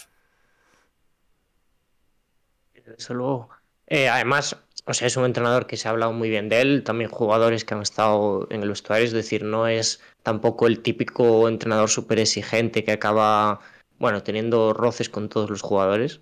Desde 2.85 3.15
luego. 3.15 3.51
Eh, 3.87 4.09
además, 4.09 4.57
o 4.87 4.95
sea, 4.95 5.07
es 5.07 5.17
un 5.17 5.25
entrenador 5.25 5.67
que 5.67 5.77
se 5.77 5.89
ha 5.89 5.91
hablado 5.91 6.13
muy 6.13 6.31
bien 6.31 6.49
de 6.49 6.61
él, 6.61 6.85
también 6.85 7.11
jugadores 7.11 7.65
que 7.65 7.75
han 7.75 7.83
estado 7.83 8.47
en 8.51 8.63
el 8.63 8.69
vestuario, 8.69 9.05
es 9.05 9.13
decir, 9.13 9.45
no 9.45 9.67
es 9.67 10.01
tampoco 10.23 10.67
el 10.67 10.81
típico 10.81 11.49
entrenador 11.49 11.89
súper 11.89 12.19
exigente 12.19 12.85
que 12.85 12.93
acaba, 12.93 13.61
bueno, 13.99 14.23
teniendo 14.23 14.73
roces 14.73 15.09
con 15.09 15.29
todos 15.29 15.51
los 15.51 15.63
jugadores. 15.63 16.21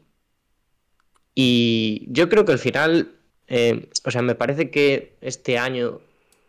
Y 1.40 2.04
yo 2.08 2.28
creo 2.28 2.44
que 2.44 2.50
al 2.50 2.58
final, 2.58 3.14
eh, 3.46 3.88
o 4.04 4.10
sea, 4.10 4.22
me 4.22 4.34
parece 4.34 4.72
que 4.72 5.16
este 5.20 5.56
año 5.56 6.00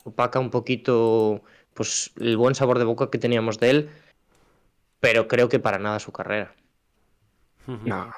opaca 0.03 0.39
un 0.39 0.49
poquito 0.49 1.43
pues 1.75 2.11
el 2.19 2.35
buen 2.37 2.55
sabor 2.55 2.79
de 2.79 2.85
boca 2.85 3.11
que 3.11 3.19
teníamos 3.19 3.59
de 3.59 3.69
él, 3.69 3.89
pero 4.99 5.27
creo 5.27 5.47
que 5.47 5.59
para 5.59 5.77
nada 5.77 5.99
su 5.99 6.11
carrera. 6.11 6.55
No. 7.67 8.11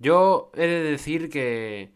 Yo 0.00 0.50
he 0.54 0.66
de 0.66 0.82
decir 0.82 1.30
que 1.30 1.92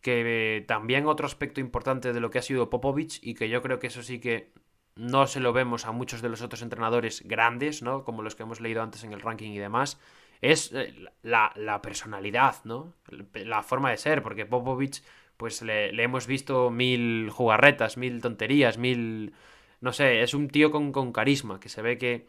que 0.00 0.64
también 0.66 1.06
otro 1.06 1.26
aspecto 1.26 1.60
importante 1.60 2.12
de 2.12 2.18
lo 2.18 2.30
que 2.30 2.40
ha 2.40 2.42
sido 2.42 2.68
Popovich 2.68 3.20
y 3.22 3.34
que 3.34 3.48
yo 3.48 3.62
creo 3.62 3.78
que 3.78 3.86
eso 3.86 4.02
sí 4.02 4.18
que 4.18 4.50
no 4.96 5.28
se 5.28 5.38
lo 5.38 5.52
vemos 5.52 5.86
a 5.86 5.92
muchos 5.92 6.20
de 6.20 6.30
los 6.30 6.42
otros 6.42 6.62
entrenadores 6.62 7.22
grandes, 7.24 7.80
¿no? 7.80 8.02
Como 8.02 8.22
los 8.22 8.34
que 8.34 8.42
hemos 8.42 8.60
leído 8.60 8.82
antes 8.82 9.04
en 9.04 9.12
el 9.12 9.20
ranking 9.20 9.52
y 9.52 9.58
demás, 9.58 10.00
es 10.42 10.72
eh, 10.74 10.92
la, 11.22 11.80
personalidad, 11.82 12.56
¿no? 12.64 12.92
La 13.32 13.62
forma 13.62 13.90
de 13.90 13.96
ser, 13.96 14.22
porque 14.22 14.44
Popovich, 14.44 15.02
pues 15.38 15.62
le, 15.62 15.90
hemos 16.02 16.26
visto 16.26 16.70
mil 16.70 17.30
jugarretas, 17.30 17.96
mil 17.96 18.20
tonterías, 18.20 18.76
mil... 18.76 19.32
No 19.80 19.92
sé, 19.92 20.22
es 20.22 20.34
un 20.34 20.48
tío 20.48 20.70
con, 20.70 20.92
con 20.92 21.12
carisma, 21.12 21.58
que 21.58 21.68
se 21.68 21.82
ve 21.82 21.96
que, 21.98 22.28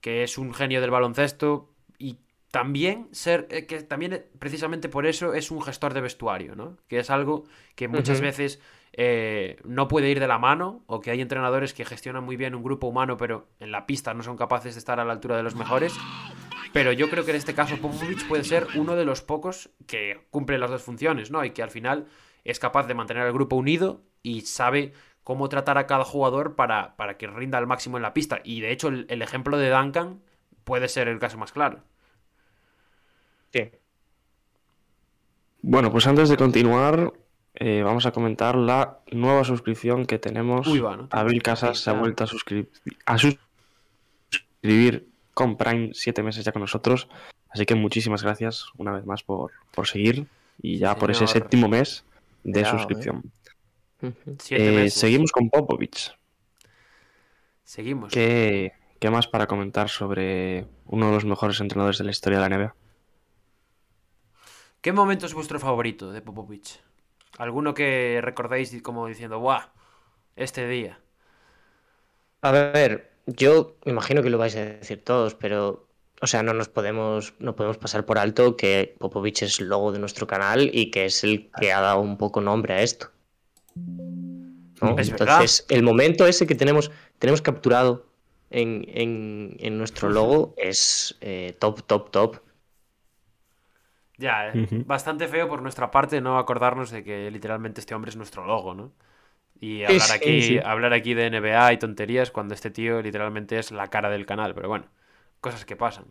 que 0.00 0.22
es 0.22 0.38
un 0.38 0.52
genio 0.52 0.80
del 0.80 0.90
baloncesto 0.90 1.72
y 1.98 2.18
también 2.50 3.08
ser, 3.12 3.46
eh, 3.50 3.66
que 3.66 3.82
también 3.82 4.12
eh, 4.12 4.26
precisamente 4.38 4.88
por 4.88 5.06
eso 5.06 5.34
es 5.34 5.50
un 5.50 5.62
gestor 5.62 5.94
de 5.94 6.00
vestuario, 6.00 6.54
¿no? 6.56 6.76
Que 6.88 6.98
es 6.98 7.10
algo 7.10 7.44
que 7.74 7.88
muchas 7.88 8.20
veces 8.20 8.60
eh, 8.92 9.58
no 9.64 9.88
puede 9.88 10.10
ir 10.10 10.20
de 10.20 10.28
la 10.28 10.38
mano, 10.38 10.82
o 10.86 11.00
que 11.00 11.10
hay 11.10 11.20
entrenadores 11.20 11.74
que 11.74 11.84
gestionan 11.84 12.24
muy 12.24 12.36
bien 12.36 12.54
un 12.54 12.62
grupo 12.62 12.86
humano, 12.86 13.16
pero 13.16 13.48
en 13.60 13.72
la 13.72 13.86
pista 13.86 14.14
no 14.14 14.22
son 14.22 14.36
capaces 14.36 14.74
de 14.74 14.78
estar 14.78 15.00
a 15.00 15.04
la 15.04 15.12
altura 15.12 15.36
de 15.36 15.42
los 15.42 15.54
mejores. 15.54 15.92
Pero 16.76 16.92
yo 16.92 17.08
creo 17.08 17.24
que 17.24 17.30
en 17.30 17.38
este 17.38 17.54
caso 17.54 17.78
Popovich 17.78 18.28
puede 18.28 18.44
ser 18.44 18.66
uno 18.74 18.96
de 18.96 19.06
los 19.06 19.22
pocos 19.22 19.70
que 19.86 20.26
cumple 20.28 20.58
las 20.58 20.68
dos 20.68 20.82
funciones, 20.82 21.30
¿no? 21.30 21.42
Y 21.42 21.52
que 21.52 21.62
al 21.62 21.70
final 21.70 22.04
es 22.44 22.58
capaz 22.58 22.86
de 22.86 22.92
mantener 22.92 23.22
al 23.22 23.32
grupo 23.32 23.56
unido 23.56 24.02
y 24.22 24.42
sabe 24.42 24.92
cómo 25.24 25.48
tratar 25.48 25.78
a 25.78 25.86
cada 25.86 26.04
jugador 26.04 26.54
para, 26.54 26.94
para 26.96 27.16
que 27.16 27.28
rinda 27.28 27.56
al 27.56 27.66
máximo 27.66 27.96
en 27.96 28.02
la 28.02 28.12
pista. 28.12 28.42
Y 28.44 28.60
de 28.60 28.72
hecho 28.72 28.88
el 28.88 29.22
ejemplo 29.22 29.56
de 29.56 29.70
Duncan 29.70 30.20
puede 30.64 30.88
ser 30.88 31.08
el 31.08 31.18
caso 31.18 31.38
más 31.38 31.50
claro. 31.50 31.80
Bueno, 35.62 35.90
pues 35.90 36.06
antes 36.06 36.28
de 36.28 36.36
continuar, 36.36 37.14
eh, 37.54 37.80
vamos 37.82 38.04
a 38.04 38.12
comentar 38.12 38.54
la 38.54 38.98
nueva 39.12 39.44
suscripción 39.44 40.04
que 40.04 40.18
tenemos. 40.18 40.68
Abril 41.08 41.42
Casas 41.42 41.78
se 41.78 41.88
ha 41.88 41.94
vuelto 41.94 42.24
a, 42.24 42.26
suscribir 42.26 42.68
con 45.36 45.58
Prime 45.58 45.90
siete 45.92 46.22
meses 46.22 46.46
ya 46.46 46.52
con 46.52 46.62
nosotros. 46.62 47.08
Así 47.50 47.66
que 47.66 47.74
muchísimas 47.74 48.22
gracias 48.22 48.64
una 48.78 48.90
vez 48.90 49.04
más 49.04 49.22
por, 49.22 49.52
seguir 49.84 50.26
y 50.62 50.78
ya 50.78 50.96
por 50.96 51.10
ese 51.10 51.26
séptimo 51.26 51.68
mes 51.68 52.06
de 52.42 52.64
suscripción. 52.64 53.22
Eh, 54.48 54.88
seguimos 54.90 55.32
con 55.32 55.50
Popovich. 55.50 56.16
Seguimos. 57.64 58.14
¿Qué, 58.14 58.72
¿Qué 58.98 59.10
más 59.10 59.26
para 59.26 59.46
comentar 59.46 59.90
sobre 59.90 60.66
uno 60.86 61.08
de 61.08 61.12
los 61.12 61.26
mejores 61.26 61.60
entrenadores 61.60 61.98
de 61.98 62.04
la 62.04 62.12
historia 62.12 62.40
de 62.40 62.48
la 62.48 62.56
NBA? 62.56 62.74
¿Qué 64.80 64.92
momento 64.92 65.26
es 65.26 65.34
vuestro 65.34 65.60
favorito 65.60 66.12
de 66.12 66.22
Popovich? 66.22 66.80
¿Alguno 67.36 67.74
que 67.74 68.20
recordáis 68.22 68.74
como 68.80 69.06
diciendo, 69.06 69.38
¡buah! 69.38 69.66
Este 70.34 70.66
día. 70.66 70.98
A 72.40 72.52
ver, 72.52 73.15
yo 73.26 73.76
me 73.84 73.92
imagino 73.92 74.22
que 74.22 74.30
lo 74.30 74.38
vais 74.38 74.56
a 74.56 74.64
decir 74.64 75.02
todos, 75.04 75.34
pero. 75.34 75.84
O 76.22 76.26
sea, 76.26 76.42
no 76.42 76.54
nos 76.54 76.70
podemos, 76.70 77.34
no 77.40 77.54
podemos 77.56 77.76
pasar 77.76 78.06
por 78.06 78.18
alto 78.18 78.56
que 78.56 78.96
Popovich 78.98 79.42
es 79.42 79.60
el 79.60 79.68
logo 79.68 79.92
de 79.92 79.98
nuestro 79.98 80.26
canal 80.26 80.70
y 80.72 80.90
que 80.90 81.04
es 81.04 81.22
el 81.24 81.50
que 81.60 81.74
ha 81.74 81.82
dado 81.82 82.00
un 82.00 82.16
poco 82.16 82.40
nombre 82.40 82.72
a 82.72 82.80
esto. 82.80 83.10
Entonces, 84.80 85.66
el 85.68 85.82
momento 85.82 86.26
ese 86.26 86.46
que 86.46 86.54
tenemos, 86.54 86.90
tenemos 87.18 87.42
capturado 87.42 88.06
en, 88.50 89.78
nuestro 89.78 90.08
logo 90.08 90.54
es 90.56 91.18
eh, 91.20 91.54
top, 91.58 91.82
top, 91.82 92.10
top. 92.10 92.36
Ya, 94.18 94.48
eh. 94.48 94.66
bastante 94.86 95.28
feo 95.28 95.46
por 95.48 95.60
nuestra 95.60 95.90
parte 95.90 96.22
no 96.22 96.38
acordarnos 96.38 96.90
de 96.90 97.04
que 97.04 97.30
literalmente 97.30 97.80
este 97.80 97.94
hombre 97.94 98.10
es 98.10 98.16
nuestro 98.16 98.46
logo, 98.46 98.74
¿no? 98.74 98.92
Y 99.60 99.84
hablar 99.84 100.12
aquí, 100.12 100.58
hablar 100.58 100.92
aquí 100.92 101.14
de 101.14 101.30
NBA 101.30 101.72
y 101.72 101.78
tonterías 101.78 102.30
cuando 102.30 102.54
este 102.54 102.70
tío 102.70 103.00
literalmente 103.00 103.58
es 103.58 103.70
la 103.70 103.88
cara 103.88 104.10
del 104.10 104.26
canal, 104.26 104.54
pero 104.54 104.68
bueno, 104.68 104.86
cosas 105.40 105.64
que 105.64 105.76
pasan. 105.76 106.06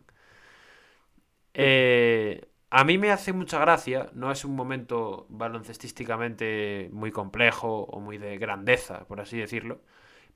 Eh, 1.54 2.48
a 2.70 2.84
mí 2.84 2.98
me 2.98 3.10
hace 3.10 3.32
mucha 3.32 3.58
gracia, 3.60 4.10
no 4.12 4.30
es 4.30 4.44
un 4.44 4.54
momento 4.56 5.26
baloncestísticamente 5.30 6.90
muy 6.92 7.12
complejo 7.12 7.84
o 7.84 8.00
muy 8.00 8.18
de 8.18 8.38
grandeza, 8.38 9.06
por 9.06 9.20
así 9.20 9.38
decirlo, 9.38 9.80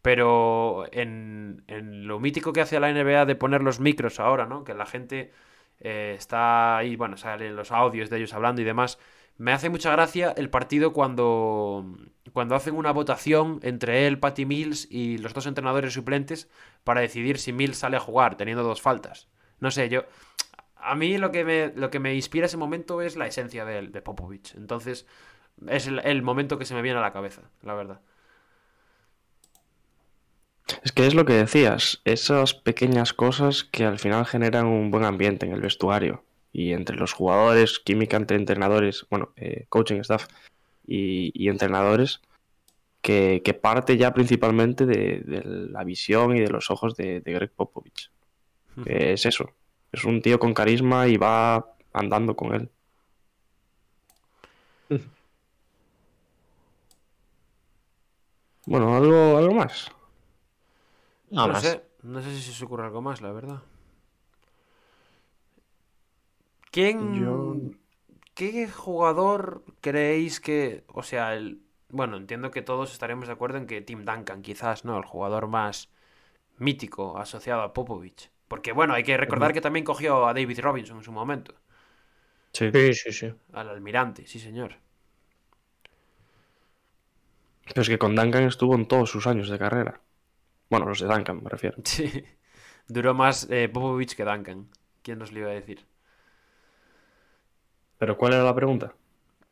pero 0.02 0.86
en, 0.92 1.62
lo 2.06 2.20
mítico 2.20 2.52
que 2.52 2.60
hace 2.62 2.80
la 2.80 2.90
NBA 2.90 3.26
de 3.26 3.34
poner 3.34 3.62
los 3.62 3.80
micros 3.80 4.20
ahora, 4.20 4.46
¿no? 4.46 4.64
Que 4.64 4.74
la 4.74 4.86
gente 4.86 5.32
eh, 5.80 6.14
está 6.16 6.78
ahí, 6.78 6.96
bueno, 6.96 7.16
salen 7.16 7.56
los 7.56 7.72
audios 7.72 8.10
de 8.10 8.18
ellos 8.18 8.32
hablando 8.32 8.62
y 8.62 8.64
demás. 8.64 8.98
Me 9.40 9.52
hace 9.52 9.70
mucha 9.70 9.90
gracia 9.90 10.34
el 10.36 10.50
partido 10.50 10.92
cuando, 10.92 11.96
cuando 12.34 12.54
hacen 12.54 12.74
una 12.74 12.92
votación 12.92 13.58
entre 13.62 14.06
él, 14.06 14.18
Patty 14.18 14.44
Mills 14.44 14.86
y 14.90 15.16
los 15.16 15.32
dos 15.32 15.46
entrenadores 15.46 15.94
suplentes 15.94 16.50
para 16.84 17.00
decidir 17.00 17.38
si 17.38 17.54
Mills 17.54 17.78
sale 17.78 17.96
a 17.96 18.00
jugar, 18.00 18.36
teniendo 18.36 18.62
dos 18.62 18.82
faltas. 18.82 19.28
No 19.58 19.70
sé, 19.70 19.88
yo. 19.88 20.04
A 20.76 20.94
mí 20.94 21.16
lo 21.16 21.32
que 21.32 21.46
me, 21.46 21.72
lo 21.74 21.88
que 21.88 22.00
me 22.00 22.14
inspira 22.14 22.44
ese 22.44 22.58
momento 22.58 23.00
es 23.00 23.16
la 23.16 23.28
esencia 23.28 23.64
de, 23.64 23.80
de 23.80 24.02
Popovich. 24.02 24.54
Entonces, 24.56 25.06
es 25.68 25.86
el 25.86 26.20
momento 26.20 26.58
que 26.58 26.66
se 26.66 26.74
me 26.74 26.82
viene 26.82 26.98
a 26.98 27.02
la 27.02 27.14
cabeza, 27.14 27.40
la 27.62 27.72
verdad. 27.72 28.02
Es 30.84 30.92
que 30.92 31.06
es 31.06 31.14
lo 31.14 31.24
que 31.24 31.32
decías, 31.32 32.02
esas 32.04 32.52
pequeñas 32.52 33.14
cosas 33.14 33.64
que 33.64 33.86
al 33.86 33.98
final 33.98 34.26
generan 34.26 34.66
un 34.66 34.90
buen 34.90 35.06
ambiente 35.06 35.46
en 35.46 35.52
el 35.52 35.62
vestuario 35.62 36.24
y 36.52 36.72
entre 36.72 36.96
los 36.96 37.12
jugadores, 37.12 37.78
química 37.78 38.16
entre 38.16 38.36
entrenadores, 38.36 39.06
bueno, 39.10 39.32
eh, 39.36 39.66
coaching 39.68 40.00
staff 40.00 40.26
y, 40.86 41.48
entrenadores, 41.48 42.20
que, 43.00 43.58
parte 43.60 43.96
ya 43.96 44.12
principalmente 44.12 44.86
de, 44.86 45.22
la 45.70 45.84
visión 45.84 46.36
y 46.36 46.40
de 46.40 46.48
los 46.48 46.70
ojos 46.70 46.96
de, 46.96 47.20
Greg 47.24 47.52
Popovich. 47.52 48.10
es 48.86 49.26
eso, 49.26 49.52
es 49.92 50.04
un 50.04 50.22
tío 50.22 50.38
con 50.38 50.54
carisma 50.54 51.06
y 51.06 51.16
va 51.16 51.74
andando 51.92 52.34
con 52.36 52.54
él. 52.54 52.70
Bueno, 58.66 58.94
algo, 58.94 59.36
algo 59.36 59.54
más. 59.54 59.90
No, 61.30 61.60
sé, 61.60 61.82
no 62.02 62.22
sé 62.22 62.36
si 62.36 62.52
se 62.52 62.64
ocurre 62.64 62.84
algo 62.84 63.00
más, 63.02 63.20
la 63.20 63.32
verdad. 63.32 63.62
¿Quién. 66.70 67.78
¿Qué 68.34 68.68
jugador 68.68 69.64
creéis 69.80 70.40
que. 70.40 70.84
O 70.88 71.02
sea, 71.02 71.34
el. 71.34 71.62
Bueno, 71.88 72.16
entiendo 72.16 72.50
que 72.50 72.62
todos 72.62 72.92
estaremos 72.92 73.26
de 73.26 73.32
acuerdo 73.32 73.58
en 73.58 73.66
que 73.66 73.80
Tim 73.80 74.04
Duncan, 74.04 74.42
quizás, 74.42 74.84
¿no? 74.84 74.96
El 74.96 75.04
jugador 75.04 75.48
más 75.48 75.90
mítico 76.58 77.18
asociado 77.18 77.62
a 77.62 77.72
Popovich. 77.72 78.30
Porque, 78.48 78.72
bueno, 78.72 78.94
hay 78.94 79.02
que 79.02 79.16
recordar 79.16 79.52
que 79.52 79.60
también 79.60 79.84
cogió 79.84 80.26
a 80.26 80.34
David 80.34 80.60
Robinson 80.60 80.98
en 80.98 81.04
su 81.04 81.12
momento. 81.12 81.54
Sí, 82.52 82.70
sí, 82.94 83.12
sí. 83.12 83.32
Al 83.52 83.68
almirante, 83.68 84.26
sí, 84.26 84.38
señor. 84.38 84.76
Pero 87.66 87.82
es 87.82 87.88
que 87.88 87.98
con 87.98 88.14
Duncan 88.16 88.44
estuvo 88.44 88.74
en 88.74 88.86
todos 88.86 89.10
sus 89.10 89.26
años 89.26 89.48
de 89.48 89.58
carrera. 89.58 90.00
Bueno, 90.70 90.86
los 90.86 91.00
de 91.00 91.06
Duncan, 91.06 91.42
me 91.42 91.50
refiero. 91.50 91.78
Sí. 91.84 92.24
Duró 92.88 93.14
más 93.14 93.48
eh, 93.50 93.68
Popovich 93.68 94.16
que 94.16 94.24
Duncan. 94.24 94.68
¿Quién 95.02 95.18
nos 95.18 95.32
lo 95.32 95.40
iba 95.40 95.50
a 95.50 95.54
decir? 95.54 95.86
¿Pero 98.00 98.16
cuál 98.16 98.32
era 98.32 98.42
la 98.42 98.54
pregunta? 98.54 98.92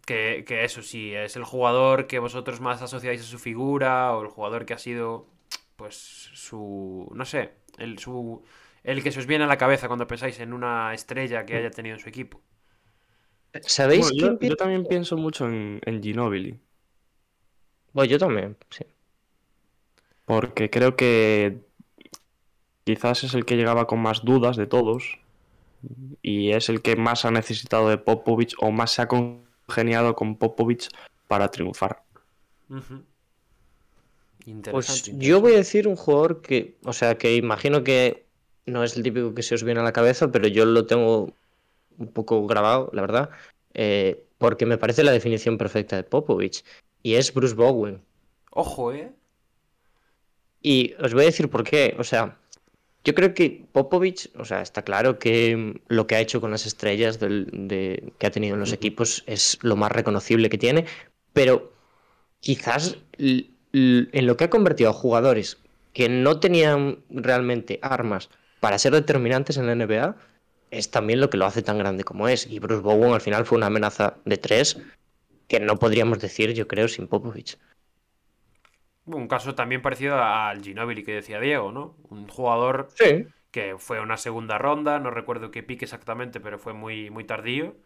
Que, 0.05 0.45
eso 0.65 0.83
sí, 0.83 1.15
es 1.15 1.37
el 1.37 1.45
jugador 1.45 2.09
que 2.09 2.19
vosotros 2.19 2.61
más 2.61 2.83
asociáis 2.83 3.21
a 3.21 3.25
su 3.25 3.39
figura 3.39 4.17
o 4.17 4.23
el 4.23 4.29
jugador 4.29 4.67
que 4.67 4.75
ha 4.75 4.79
sido, 4.79 5.29
pues, 5.77 5.95
su. 6.33 7.09
No 7.15 7.25
sé, 7.25 7.53
el, 7.77 8.01
su, 8.01 8.43
el 8.83 9.05
que 9.05 9.13
se 9.13 9.21
os 9.21 9.27
viene 9.27 9.45
a 9.45 9.47
la 9.47 9.59
cabeza 9.59 9.87
cuando 9.87 10.09
pensáis 10.09 10.41
en 10.41 10.53
una 10.53 10.93
estrella 10.93 11.47
que 11.47 11.57
haya 11.57 11.71
tenido 11.71 11.95
en 11.95 12.01
su 12.01 12.09
equipo. 12.09 12.41
¿Sabéis? 13.61 14.11
yo, 14.13 14.37
yo, 14.41 14.57
también 14.57 14.85
pienso 14.85 15.17
mucho 15.17 15.47
en, 15.47 15.81
en 15.85 16.03
Ginobili. 16.03 16.59
Bueno, 17.93 18.11
yo 18.11 18.19
también, 18.19 18.57
sí 18.71 18.85
porque 20.29 20.69
creo 20.69 20.95
que 20.95 21.63
quizás 22.85 23.25
es 23.25 23.33
el 23.33 23.47
que 23.47 23.57
llegaba 23.57 23.87
con 23.87 23.99
más 23.99 24.27
dudas 24.27 24.59
de 24.59 24.67
todos 24.67 25.19
y 26.23 26.53
es 26.53 26.69
el 26.69 26.83
que 26.83 26.97
más 26.97 27.25
ha 27.25 27.31
necesitado 27.31 27.89
de 27.89 27.99
Popovich 27.99 28.55
o 28.61 28.71
más 28.71 28.93
se 28.93 29.03
ha 29.03 29.09
congeniado 29.09 30.15
con 30.15 30.37
Popovich 30.37 30.89
para 31.27 31.51
triunfar. 31.51 32.03
Pues 34.71 35.05
yo 35.17 35.41
voy 35.41 35.55
a 35.55 35.59
decir 35.59 35.89
un 35.89 35.97
jugador 35.97 36.41
que, 36.41 36.77
o 36.85 36.93
sea, 36.93 37.19
que 37.19 37.37
imagino 37.37 37.85
que 37.85 38.25
no 38.67 38.83
es 38.85 38.97
el 38.97 39.03
típico 39.03 39.35
que 39.35 39.43
se 39.43 39.55
os 39.55 39.65
viene 39.65 39.81
a 39.81 39.85
la 39.85 39.93
cabeza, 39.93 40.31
pero 40.31 40.49
yo 40.49 40.65
lo 40.65 40.87
tengo 40.87 41.33
un 41.99 42.09
poco 42.09 42.47
grabado, 42.47 42.91
la 42.93 43.03
verdad, 43.03 43.31
eh, 43.75 44.25
porque 44.39 44.67
me 44.67 44.79
parece 44.79 45.05
la 45.05 45.13
definición 45.13 45.59
perfecta 45.59 45.97
de 45.97 46.05
Popovich 46.05 46.65
y 47.03 47.15
es 47.15 47.33
Bruce 47.33 47.55
Bowen. 47.55 48.03
Ojo, 48.51 48.93
eh. 48.93 49.13
Y 50.63 50.95
os 51.01 51.15
voy 51.15 51.23
a 51.23 51.27
decir 51.27 51.49
por 51.49 51.65
qué. 51.65 51.95
O 51.99 52.05
sea, 52.05 52.39
yo 53.05 53.15
creo 53.15 53.35
que 53.35 53.65
Popovich, 53.73 54.31
o 54.37 54.45
sea, 54.45 54.61
está 54.61 54.83
claro 54.83 55.19
que 55.19 55.81
lo 55.89 56.07
que 56.07 56.17
ha 56.17 56.21
hecho 56.21 56.41
con 56.41 56.51
las 56.51 56.67
estrellas 56.67 57.19
de, 57.21 58.13
que 58.19 58.27
ha 58.27 58.31
tenido 58.31 58.55
en 58.55 58.61
los 58.61 58.73
equipos 58.73 59.25
es 59.27 59.59
lo 59.63 59.77
más 59.77 59.93
reconocible 59.93 60.51
que 60.51 60.59
tiene, 60.59 60.85
pero 61.33 61.73
quizás 62.41 62.99
en 63.19 64.27
lo 64.27 64.37
que 64.37 64.45
ha 64.45 64.51
convertido 64.51 64.91
a 64.91 64.95
jugadores 64.95 65.59
que 65.93 66.09
no 66.09 66.39
tenían 66.41 66.99
realmente 67.09 67.79
armas 67.83 68.29
para 68.61 68.79
ser 68.79 68.93
determinantes 68.93 69.57
en 69.57 69.67
la 69.67 69.75
NBA, 69.75 70.17
es 70.71 70.91
también 70.91 71.21
lo 71.21 71.31
que 71.31 71.37
lo 71.37 71.47
hace 71.47 71.63
tan 71.63 71.79
grande 71.79 72.05
como 72.05 72.29
es. 72.29 72.47
Y 72.47 72.59
Bruce 72.59 72.83
Bowen 72.83 73.15
al 73.15 73.21
final 73.21 73.47
fue 73.47 73.57
una 73.57 73.67
amenaza 73.67 74.17
de 74.25 74.37
tres 74.37 74.79
que 75.47 75.61
no 75.61 75.79
podríamos 75.79 76.19
decir, 76.19 76.53
yo 76.53 76.69
creo, 76.69 76.89
sin 76.89 77.09
Popovich. 77.09 77.59
Un 79.09 79.27
caso 79.27 79.55
también 79.55 79.83
parecido 79.83 80.23
al 80.23 80.63
Ginobili 80.63 81.03
que 81.03 81.15
decía 81.15 81.41
Diego, 81.41 81.73
¿no? 81.73 81.97
Un 82.11 82.29
jugador 82.29 82.89
que 83.51 83.77
fue 83.79 84.01
una 84.01 84.17
segunda 84.17 84.59
ronda, 84.59 84.99
no 84.99 85.11
recuerdo 85.11 85.51
qué 85.51 85.63
pique 85.63 85.87
exactamente, 85.87 86.41
pero 86.41 86.59
fue 86.59 86.75
muy, 86.75 87.11
muy 87.11 87.25
tardío. 87.25 87.77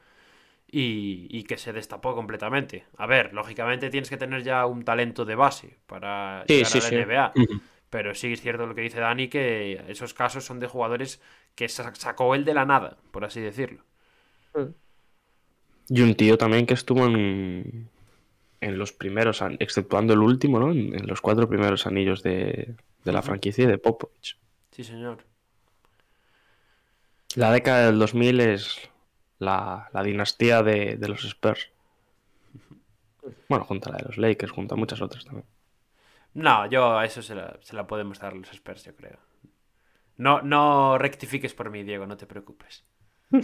Y, 0.75 1.43
que 1.45 1.59
se 1.59 1.75
destapó 1.75 2.15
completamente. 2.15 2.87
A 2.97 3.07
ver, 3.07 3.35
lógicamente 3.35 3.91
tienes 3.91 4.09
que 4.09 4.17
tener 4.17 4.43
ya 4.43 4.65
un 4.65 4.85
talento 4.85 5.27
de 5.27 5.35
base 5.35 5.77
para 5.87 6.47
llegar 6.47 6.73
a 6.75 6.91
la 6.91 7.05
NBA. 7.05 7.33
Pero 7.91 8.15
sí 8.15 8.33
es 8.33 8.41
cierto 8.41 8.67
lo 8.67 8.75
que 8.75 8.81
dice 8.81 8.99
Dani, 8.99 9.29
que 9.29 9.85
esos 9.89 10.15
casos 10.15 10.47
son 10.47 10.61
de 10.61 10.67
jugadores 10.67 11.21
que 11.55 11.69
sacó 11.69 12.35
él 12.35 12.47
de 12.47 12.55
la 12.55 12.65
nada, 12.65 12.97
por 13.11 13.27
así 13.27 13.39
decirlo. 13.43 13.85
Y 15.91 16.01
un 16.01 16.15
tío 16.15 16.39
también 16.39 16.65
que 16.65 16.73
estuvo 16.73 17.05
en, 17.05 17.91
en 18.63 18.79
los 18.79 18.93
primeros, 18.93 19.43
exceptuando 19.59 20.15
el 20.15 20.21
último, 20.21 20.61
¿no? 20.61 20.71
En, 20.71 21.07
los 21.07 21.21
cuatro 21.21 21.49
primeros 21.49 21.87
anillos 21.87 22.23
de, 22.23 22.77
la 23.05 23.21
franquicia 23.21 23.67
de 23.67 23.77
Popovich. 23.77 24.39
Sí, 24.71 24.85
señor. 24.85 25.19
La 27.35 27.51
década 27.51 27.87
del 27.87 27.99
2000 27.99 28.41
es 28.41 28.89
la, 29.41 29.91
dinastía 30.05 30.63
de, 30.63 30.97
los 31.09 31.25
Spurs. 31.25 31.71
Bueno, 33.49 33.65
junto 33.65 33.89
a 33.89 33.93
la 33.93 33.99
de 33.99 34.05
los 34.05 34.17
Lakers, 34.17 34.53
junto 34.53 34.77
a 34.77 34.79
muchas 34.79 35.01
otras 35.03 35.25
también. 35.25 35.47
No, 36.35 36.67
yo 36.67 36.97
a 36.97 37.05
eso 37.05 37.21
se 37.21 37.35
la, 37.35 37.59
se 37.63 37.75
la 37.75 37.87
podemos 37.87 38.21
dar 38.21 38.35
los 38.35 38.53
Spurs, 38.53 38.85
yo 38.85 38.95
creo. 38.95 39.19
No, 40.19 40.41
no 40.41 40.99
rectifiques 40.99 41.53
por 41.53 41.69
mí, 41.71 41.83
Diego, 41.83 42.07
no 42.07 42.17
te 42.17 42.27
preocupes. 42.27 42.85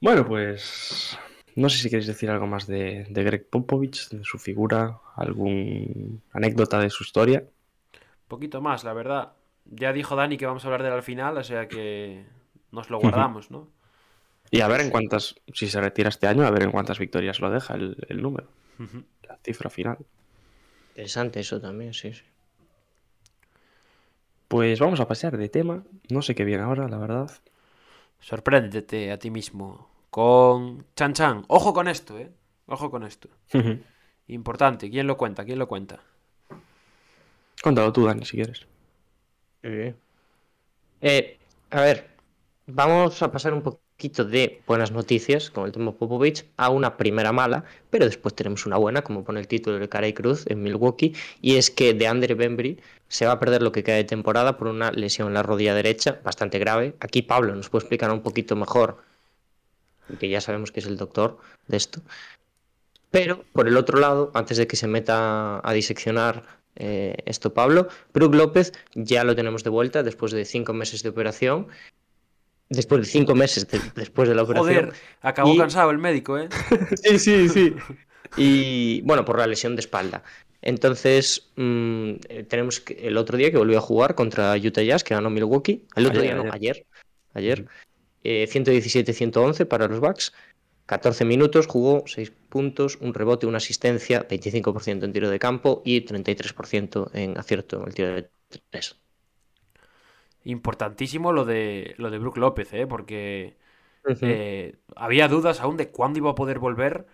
bueno, 0.00 0.26
pues 0.26 1.18
no 1.54 1.68
sé 1.68 1.78
si 1.78 1.90
queréis 1.90 2.06
decir 2.06 2.30
algo 2.30 2.46
más 2.46 2.66
de, 2.66 3.06
Greg 3.10 3.48
Popovich, 3.48 4.08
de 4.08 4.24
su 4.24 4.38
figura, 4.38 5.00
algún 5.16 6.22
anécdota 6.32 6.78
de 6.78 6.90
su 6.90 7.04
historia. 7.04 7.44
Poquito 8.28 8.60
más, 8.60 8.84
la 8.84 8.92
verdad. 8.92 9.32
Ya 9.66 9.92
dijo 9.92 10.16
Dani 10.16 10.36
que 10.36 10.46
vamos 10.46 10.64
a 10.64 10.68
hablar 10.68 10.82
de 10.82 10.88
él 10.88 10.94
al 10.94 11.02
final, 11.02 11.36
o 11.36 11.44
sea 11.44 11.68
que 11.68 12.24
nos 12.70 12.90
lo 12.90 12.98
guardamos, 12.98 13.50
¿no? 13.50 13.68
Y 14.50 14.60
a 14.60 14.68
ver 14.68 14.80
en 14.80 14.90
cuántas, 14.90 15.34
si 15.54 15.68
se 15.68 15.80
retira 15.80 16.08
este 16.08 16.26
año, 16.26 16.44
a 16.44 16.50
ver 16.50 16.64
en 16.64 16.72
cuántas 16.72 16.98
victorias 16.98 17.40
lo 17.40 17.50
deja 17.50 17.74
el, 17.74 18.22
número, 18.22 18.48
la 19.22 19.38
cifra 19.42 19.70
final. 19.70 19.98
Interesante 20.90 21.40
eso 21.40 21.60
también, 21.60 21.94
sí, 21.94 22.12
sí. 22.12 22.22
Pues 24.48 24.78
vamos 24.78 25.00
a 25.00 25.08
pasar 25.08 25.38
de 25.38 25.48
tema. 25.48 25.82
No 26.10 26.20
sé 26.20 26.34
qué 26.34 26.44
viene 26.44 26.62
ahora, 26.62 26.86
la 26.86 26.98
verdad. 26.98 27.30
Sorpréndete 28.20 29.10
a 29.10 29.18
ti 29.18 29.30
mismo 29.30 29.91
con 30.12 30.84
Chan 30.94 31.14
Chan. 31.14 31.44
Ojo 31.48 31.72
con 31.72 31.88
esto, 31.88 32.18
¿eh? 32.18 32.30
Ojo 32.66 32.90
con 32.90 33.02
esto. 33.02 33.30
Importante. 34.26 34.90
¿Quién 34.90 35.06
lo 35.06 35.16
cuenta? 35.16 35.42
¿Quién 35.42 35.58
lo 35.58 35.66
cuenta? 35.66 36.00
Cuéntalo 37.62 37.94
tú, 37.94 38.04
Dani, 38.04 38.22
si 38.26 38.36
quieres. 38.36 38.66
Eh, 39.62 41.38
a 41.70 41.80
ver, 41.80 42.10
vamos 42.66 43.22
a 43.22 43.32
pasar 43.32 43.54
un 43.54 43.62
poquito 43.62 43.82
poquito 44.02 44.24
de 44.24 44.60
buenas 44.66 44.90
noticias 44.90 45.48
con 45.48 45.64
el 45.64 45.70
tema 45.70 45.92
Popovich 45.92 46.44
a 46.56 46.70
una 46.70 46.96
primera 46.96 47.30
mala, 47.30 47.62
pero 47.88 48.04
después 48.04 48.34
tenemos 48.34 48.66
una 48.66 48.76
buena, 48.76 49.02
como 49.02 49.22
pone 49.22 49.38
el 49.38 49.46
título 49.46 49.78
de 49.78 49.88
Cara 49.88 50.08
y 50.08 50.12
Cruz 50.12 50.44
en 50.48 50.60
Milwaukee, 50.60 51.14
y 51.40 51.54
es 51.54 51.70
que 51.70 51.94
de 51.94 52.08
Andre 52.08 52.34
Bembry 52.34 52.80
se 53.06 53.26
va 53.26 53.32
a 53.32 53.38
perder 53.38 53.62
lo 53.62 53.70
que 53.70 53.84
queda 53.84 53.94
de 53.94 54.02
temporada 54.02 54.56
por 54.56 54.66
una 54.66 54.90
lesión 54.90 55.28
en 55.28 55.34
la 55.34 55.44
rodilla 55.44 55.72
derecha 55.72 56.20
bastante 56.24 56.58
grave. 56.58 56.96
Aquí 56.98 57.22
Pablo 57.22 57.54
nos 57.54 57.70
puede 57.70 57.84
explicar 57.84 58.10
un 58.10 58.22
poquito 58.22 58.56
mejor, 58.56 58.98
que 60.18 60.28
ya 60.28 60.40
sabemos 60.40 60.72
que 60.72 60.80
es 60.80 60.86
el 60.86 60.96
doctor 60.96 61.38
de 61.68 61.76
esto. 61.76 62.00
Pero 63.10 63.44
por 63.52 63.68
el 63.68 63.76
otro 63.76 63.98
lado, 63.98 64.30
antes 64.34 64.56
de 64.56 64.66
que 64.66 64.76
se 64.76 64.86
meta 64.86 65.60
a 65.62 65.72
diseccionar 65.72 66.44
eh, 66.76 67.16
esto 67.26 67.52
Pablo, 67.52 67.88
Brook 68.14 68.34
López 68.34 68.72
ya 68.94 69.24
lo 69.24 69.36
tenemos 69.36 69.62
de 69.62 69.70
vuelta 69.70 70.02
después 70.02 70.32
de 70.32 70.44
cinco 70.44 70.72
meses 70.72 71.02
de 71.02 71.10
operación 71.10 71.68
después 72.72 73.02
de 73.02 73.06
cinco 73.06 73.34
meses 73.34 73.66
después 73.94 74.28
de 74.28 74.34
la 74.34 74.42
operación. 74.42 74.86
Joder, 74.86 74.92
acabó 75.20 75.56
cansado 75.56 75.90
el 75.90 75.98
médico, 75.98 76.38
¿eh? 76.38 76.48
sí, 77.02 77.18
sí, 77.18 77.48
sí. 77.48 77.74
Y 78.36 79.02
bueno, 79.02 79.24
por 79.24 79.38
la 79.38 79.46
lesión 79.46 79.76
de 79.76 79.80
espalda. 79.80 80.22
Entonces, 80.62 81.50
mm, 81.56 82.12
tenemos 82.48 82.80
que, 82.80 82.94
el 83.06 83.16
otro 83.16 83.36
día 83.36 83.50
que 83.50 83.58
volvió 83.58 83.78
a 83.78 83.82
jugar 83.82 84.14
contra 84.14 84.54
Utah 84.56 84.82
Jazz, 84.82 85.04
que 85.04 85.14
ganó 85.14 85.28
Milwaukee. 85.28 85.84
El 85.96 86.06
otro 86.06 86.22
día, 86.22 86.34
no, 86.34 86.50
ayer. 86.52 86.86
Ayer. 87.34 87.66
117-111 87.91 87.91
eh, 88.24 89.66
para 89.68 89.88
los 89.88 90.00
Bucks. 90.00 90.32
14 90.86 91.24
minutos, 91.24 91.66
jugó 91.66 92.04
6 92.06 92.32
puntos, 92.48 92.98
un 93.00 93.14
rebote, 93.14 93.46
una 93.46 93.58
asistencia, 93.58 94.26
25% 94.28 95.04
en 95.04 95.12
tiro 95.12 95.30
de 95.30 95.38
campo 95.38 95.80
y 95.84 96.04
33% 96.04 97.10
en 97.14 97.38
acierto 97.38 97.80
en 97.80 97.86
el 97.86 97.94
tiro 97.94 98.14
de 98.14 98.30
3 98.70 99.02
importantísimo 100.44 101.32
lo 101.32 101.44
de 101.44 101.94
lo 101.98 102.10
de 102.10 102.18
Brook 102.18 102.36
López, 102.36 102.72
¿eh? 102.72 102.86
porque 102.86 103.56
eh, 104.20 104.76
había 104.96 105.28
dudas 105.28 105.60
aún 105.60 105.76
de 105.76 105.90
cuándo 105.90 106.18
iba 106.18 106.30
a 106.30 106.34
poder 106.34 106.58
volver 106.58 107.06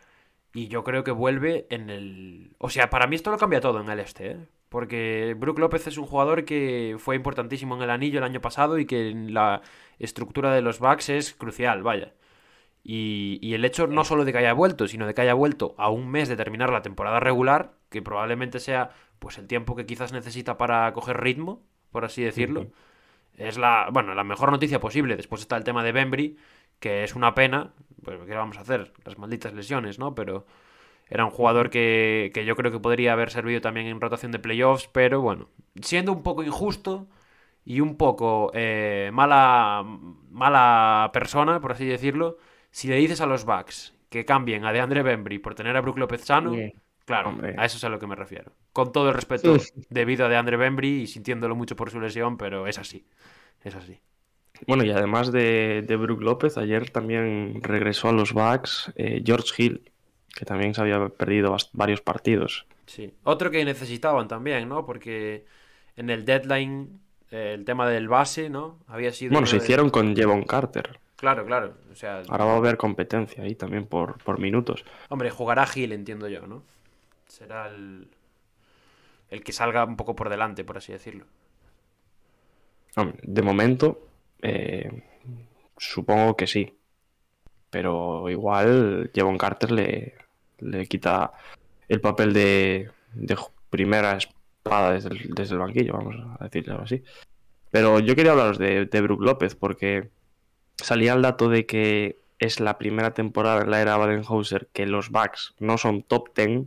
y 0.54 0.68
yo 0.68 0.84
creo 0.84 1.04
que 1.04 1.10
vuelve 1.10 1.66
en 1.70 1.90
el... 1.90 2.54
O 2.58 2.70
sea, 2.70 2.90
para 2.90 3.06
mí 3.06 3.16
esto 3.16 3.30
lo 3.30 3.38
cambia 3.38 3.60
todo 3.60 3.80
en 3.80 3.90
el 3.90 4.00
este, 4.00 4.30
¿eh? 4.32 4.38
porque 4.68 5.34
Brook 5.38 5.58
López 5.58 5.86
es 5.86 5.98
un 5.98 6.06
jugador 6.06 6.44
que 6.44 6.96
fue 6.98 7.16
importantísimo 7.16 7.76
en 7.76 7.82
el 7.82 7.90
anillo 7.90 8.18
el 8.18 8.24
año 8.24 8.40
pasado 8.40 8.78
y 8.78 8.86
que 8.86 9.10
en 9.10 9.34
la 9.34 9.62
estructura 9.98 10.52
de 10.54 10.62
los 10.62 10.78
Bucks 10.78 11.08
es 11.08 11.34
crucial, 11.34 11.82
vaya. 11.82 12.14
Y, 12.84 13.38
y, 13.42 13.54
el 13.54 13.64
hecho 13.64 13.86
no 13.86 14.04
solo 14.04 14.24
de 14.24 14.32
que 14.32 14.38
haya 14.38 14.52
vuelto, 14.52 14.88
sino 14.88 15.06
de 15.06 15.14
que 15.14 15.20
haya 15.20 15.34
vuelto 15.34 15.74
a 15.76 15.90
un 15.90 16.08
mes 16.08 16.28
de 16.28 16.36
terminar 16.36 16.70
la 16.70 16.82
temporada 16.82 17.20
regular, 17.20 17.72
que 17.90 18.00
probablemente 18.00 18.60
sea 18.60 18.90
pues 19.18 19.38
el 19.38 19.46
tiempo 19.46 19.76
que 19.76 19.86
quizás 19.86 20.12
necesita 20.12 20.56
para 20.56 20.92
coger 20.92 21.20
ritmo, 21.20 21.62
por 21.90 22.04
así 22.04 22.22
decirlo. 22.22 22.68
Es 23.36 23.58
la, 23.58 23.88
bueno, 23.92 24.14
la 24.14 24.24
mejor 24.24 24.50
noticia 24.50 24.80
posible. 24.80 25.16
Después 25.16 25.42
está 25.42 25.56
el 25.56 25.64
tema 25.64 25.84
de 25.84 25.92
Bembry, 25.92 26.36
que 26.80 27.04
es 27.04 27.14
una 27.14 27.34
pena. 27.34 27.72
Pues, 28.02 28.18
¿qué 28.26 28.34
vamos 28.34 28.58
a 28.58 28.62
hacer? 28.62 28.92
Las 29.04 29.18
malditas 29.18 29.52
lesiones, 29.54 29.98
¿no? 29.98 30.14
Pero 30.14 30.46
era 31.08 31.24
un 31.24 31.30
jugador 31.30 31.70
que, 31.70 32.30
que 32.34 32.44
yo 32.44 32.56
creo 32.56 32.72
que 32.72 32.80
podría 32.80 33.12
haber 33.12 33.30
servido 33.30 33.60
también 33.60 33.86
en 33.86 34.00
rotación 34.00 34.32
de 34.32 34.38
playoffs, 34.38 34.88
pero 34.92 35.20
bueno, 35.20 35.48
siendo 35.80 36.12
un 36.12 36.22
poco 36.22 36.42
injusto 36.42 37.06
y 37.64 37.80
un 37.80 37.96
poco 37.96 38.50
eh, 38.54 39.10
mala, 39.12 39.84
mala 40.30 41.10
persona, 41.12 41.60
por 41.60 41.72
así 41.72 41.86
decirlo, 41.86 42.38
si 42.70 42.88
le 42.88 42.96
dices 42.96 43.20
a 43.20 43.26
los 43.26 43.44
Bucks 43.44 43.94
que 44.08 44.24
cambien 44.24 44.64
a 44.64 44.72
DeAndre 44.72 45.02
Bembry 45.02 45.38
por 45.38 45.54
tener 45.54 45.76
a 45.76 45.80
Brook 45.80 45.98
López 45.98 46.24
sano, 46.24 46.52
claro, 47.04 47.36
a 47.56 47.64
eso 47.64 47.76
es 47.76 47.84
a 47.84 47.88
lo 47.88 47.98
que 47.98 48.06
me 48.06 48.16
refiero. 48.16 48.52
Con 48.72 48.92
todo 48.92 49.08
el 49.08 49.14
respeto 49.14 49.56
debido 49.90 50.26
a 50.26 50.28
DeAndre 50.28 50.56
Bembry 50.56 51.02
y 51.02 51.06
sintiéndolo 51.06 51.54
mucho 51.54 51.76
por 51.76 51.90
su 51.90 52.00
lesión, 52.00 52.36
pero 52.38 52.66
es 52.66 52.78
así 52.78 53.04
es 53.62 53.74
así. 53.74 54.00
Bueno, 54.66 54.84
y 54.84 54.90
además 54.90 55.30
de, 55.30 55.84
de 55.86 55.96
Brook 55.96 56.20
López, 56.20 56.58
ayer 56.58 56.90
también 56.90 57.60
regresó 57.62 58.08
a 58.08 58.12
los 58.12 58.32
Bucks 58.32 58.92
eh, 58.96 59.22
George 59.24 59.50
Hill, 59.56 59.92
que 60.34 60.44
también 60.44 60.74
se 60.74 60.80
había 60.80 61.08
perdido 61.08 61.56
varios 61.72 62.00
partidos. 62.00 62.66
Sí, 62.86 63.14
otro 63.22 63.50
que 63.50 63.64
necesitaban 63.64 64.26
también, 64.26 64.68
¿no? 64.68 64.84
Porque 64.84 65.44
en 65.96 66.10
el 66.10 66.24
deadline 66.24 67.00
eh, 67.30 67.52
el 67.54 67.64
tema 67.64 67.88
del 67.88 68.08
base, 68.08 68.50
¿no? 68.50 68.78
Había 68.86 69.12
sido... 69.12 69.32
Bueno, 69.32 69.46
se 69.46 69.56
hicieron 69.56 69.90
con 69.90 70.14
Jevon 70.14 70.44
Carter. 70.44 70.98
Claro, 71.16 71.44
claro. 71.44 71.74
O 71.90 71.94
sea, 71.94 72.22
Ahora 72.28 72.44
va 72.44 72.52
a 72.54 72.56
haber 72.56 72.76
competencia 72.76 73.42
ahí 73.42 73.54
también 73.54 73.86
por, 73.86 74.22
por 74.22 74.38
minutos. 74.38 74.84
Hombre, 75.08 75.30
jugará 75.30 75.66
Hill, 75.72 75.92
entiendo 75.92 76.28
yo, 76.28 76.46
¿no? 76.46 76.62
Será 77.26 77.68
el, 77.68 78.08
el 79.30 79.42
que 79.42 79.52
salga 79.52 79.84
un 79.84 79.96
poco 79.96 80.14
por 80.14 80.28
delante, 80.28 80.64
por 80.64 80.78
así 80.78 80.92
decirlo. 80.92 81.24
De 83.22 83.42
momento, 83.42 84.08
eh, 84.42 85.02
supongo 85.76 86.36
que 86.36 86.46
sí. 86.46 86.74
Pero 87.70 88.28
igual 88.30 89.10
Jevon 89.14 89.38
Carter 89.38 89.70
le, 89.70 90.14
le 90.58 90.86
quita 90.86 91.32
el 91.88 92.00
papel 92.00 92.32
de, 92.32 92.90
primera 93.70 94.18
espada 94.68 94.92
desde 94.92 95.54
el, 95.54 95.58
banquillo, 95.58 95.94
vamos 95.94 96.16
a 96.38 96.44
decirlo 96.44 96.80
así. 96.82 97.02
Pero 97.70 98.00
yo 98.00 98.14
quería 98.16 98.32
hablaros 98.32 98.58
de, 98.58 98.86
de 98.86 99.00
Brook 99.00 99.22
López 99.22 99.54
porque 99.54 100.10
salía 100.76 101.12
el 101.12 101.22
dato 101.22 101.48
de 101.48 101.66
que 101.66 102.18
es 102.38 102.60
la 102.60 102.78
primera 102.78 103.14
temporada 103.14 103.62
en 103.62 103.70
la 103.70 103.80
era 103.80 103.96
Badenhauser 103.96 104.68
que 104.72 104.86
los 104.86 105.10
Bucks 105.10 105.54
no 105.58 105.76
son 105.76 106.02
top 106.02 106.28
10 106.36 106.66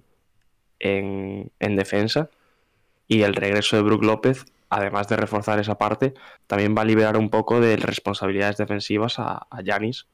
en, 0.79 1.51
en 1.59 1.75
defensa 1.75 2.29
y 3.07 3.23
el 3.23 3.35
regreso 3.35 3.77
de 3.77 3.83
Brook 3.83 4.03
López 4.03 4.45
además 4.69 5.09
de 5.09 5.17
reforzar 5.17 5.59
esa 5.59 5.77
parte, 5.77 6.13
también 6.47 6.73
va 6.77 6.83
a 6.83 6.85
liberar 6.85 7.17
un 7.17 7.29
poco 7.29 7.59
de 7.59 7.75
responsabilidades 7.75 8.55
defensivas 8.55 9.19
a 9.19 9.45
Yanis, 9.61 10.07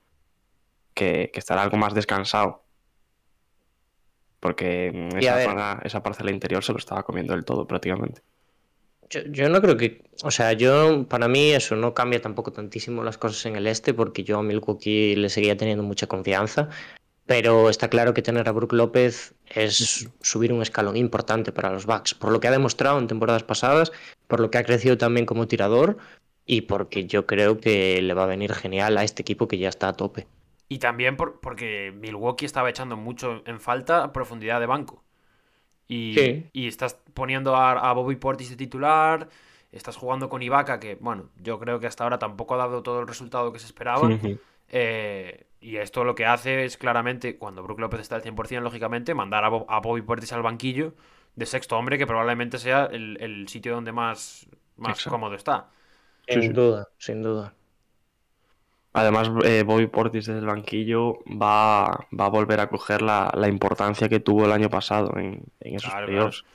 que, 0.98 1.32
estará 1.34 1.62
algo 1.62 1.78
más 1.78 1.94
descansado. 1.94 2.64
Porque 4.40 5.10
esa, 5.18 5.82
esa 5.84 6.04
parcela 6.04 6.32
interior 6.32 6.64
se 6.64 6.72
lo 6.72 6.78
estaba 6.78 7.04
comiendo 7.04 7.34
del 7.34 7.44
todo 7.44 7.68
prácticamente. 7.68 8.22
Yo, 9.10 9.22
yo, 9.30 9.50
no 9.50 9.62
creo 9.62 9.78
que, 9.78 10.04
o 10.24 10.32
sea, 10.32 10.54
yo 10.54 11.08
para 11.08 11.28
mí 11.28 11.52
eso 11.52 11.76
no 11.76 11.94
cambia 11.94 12.22
tampoco 12.22 12.52
tantísimo 12.52 13.04
las 13.04 13.18
cosas 13.18 13.46
en 13.46 13.56
el 13.56 13.66
este 13.66 13.94
porque 13.94 14.24
yo 14.24 14.38
a 14.38 14.44
Milwaukee 14.44 15.16
le 15.16 15.30
seguía 15.30 15.56
teniendo 15.56 15.84
mucha 15.84 16.08
confianza 16.08 16.70
pero 17.28 17.70
está 17.70 17.90
claro 17.90 18.14
que 18.14 18.22
tener 18.22 18.48
a 18.48 18.54
Brook 18.54 18.74
López 18.74 19.36
es 19.54 20.10
subir 20.22 20.52
un 20.54 20.62
escalón 20.62 20.96
importante 20.96 21.52
para 21.52 21.72
los 21.72 21.86
Bucks, 21.86 22.14
por 22.14 22.32
lo 22.32 22.40
que 22.40 22.48
ha 22.48 22.52
demostrado 22.52 22.98
en 22.98 23.08
temporadas 23.08 23.44
pasadas, 23.44 23.92
por 24.28 24.40
lo 24.40 24.50
que 24.50 24.58
ha 24.58 24.64
crecido 24.64 24.98
también 24.98 25.26
como 25.26 25.48
tirador 25.48 25.98
y 26.46 26.62
porque 26.62 27.06
yo 27.06 27.28
creo 27.28 27.60
que 27.60 28.02
le 28.02 28.14
va 28.14 28.24
a 28.24 28.28
venir 28.28 28.54
genial 28.54 28.98
a 28.98 29.04
este 29.04 29.22
equipo 29.22 29.50
que 29.50 29.58
ya 29.58 29.68
está 29.68 29.90
a 29.90 29.94
tope. 29.94 30.26
Y 30.70 30.80
también 30.80 31.16
porque 31.16 31.94
Milwaukee 31.96 32.46
estaba 32.46 32.70
echando 32.70 32.98
mucho 32.98 33.42
en 33.46 33.60
falta 33.60 34.12
profundidad 34.12 34.60
de 34.60 34.66
banco. 34.66 35.04
Y, 35.88 36.50
y 36.52 36.68
estás 36.68 37.00
poniendo 37.14 37.56
a, 37.56 37.94
Bobby 37.94 38.18
Portis 38.18 38.50
de 38.50 38.58
titular, 38.58 39.30
estás 39.72 39.96
jugando 39.96 40.28
con 40.28 40.42
Ibaka, 40.42 40.80
que 40.80 40.96
bueno, 40.96 41.30
yo 41.42 41.60
creo 41.60 41.80
que 41.80 41.88
hasta 41.88 42.04
ahora 42.04 42.20
tampoco 42.20 42.56
ha 42.56 42.58
dado 42.58 42.84
todo 42.84 43.00
el 43.00 43.08
resultado 43.08 43.54
que 43.54 43.60
se 43.60 43.68
esperaba. 43.68 44.10
eh, 44.70 45.46
y 45.60 45.78
esto 45.78 46.04
lo 46.04 46.14
que 46.14 46.26
hace 46.26 46.66
es 46.66 46.78
claramente, 46.78 47.38
cuando 47.38 47.64
Brook 47.64 47.80
López 47.80 48.02
está 48.02 48.16
al 48.16 48.22
100%, 48.24 48.62
lógicamente, 48.62 49.14
mandar 49.14 49.46
a, 49.46 49.80
Bobby 49.80 50.02
Puertes 50.02 50.32
al 50.34 50.44
banquillo 50.44 50.94
de 51.36 51.46
sexto 51.46 51.78
hombre, 51.78 51.98
que 51.98 52.06
probablemente 52.06 52.58
sea 52.58 52.86
el, 52.86 53.48
sitio 53.48 53.74
donde 53.74 53.92
más, 53.92 54.48
más 54.76 55.04
cómodo 55.06 55.36
está. 55.36 55.70
Sin 56.28 56.54
duda, 56.54 56.90
sin 56.98 57.24
duda. 57.24 57.54
Además, 58.98 59.30
eh, 59.46 59.64
Bobby 59.64 59.88
Portis 59.88 60.26
desde 60.26 60.40
el 60.40 60.46
banquillo 60.46 61.20
va, 61.26 61.86
a 61.86 62.30
volver 62.30 62.60
a 62.60 62.70
coger 62.70 63.02
la, 63.02 63.32
importancia 63.48 64.10
que 64.10 64.20
tuvo 64.20 64.46
el 64.46 64.52
año 64.52 64.70
pasado 64.70 65.18
en, 65.18 65.44
esos 65.60 65.94
periodos. 65.94 66.46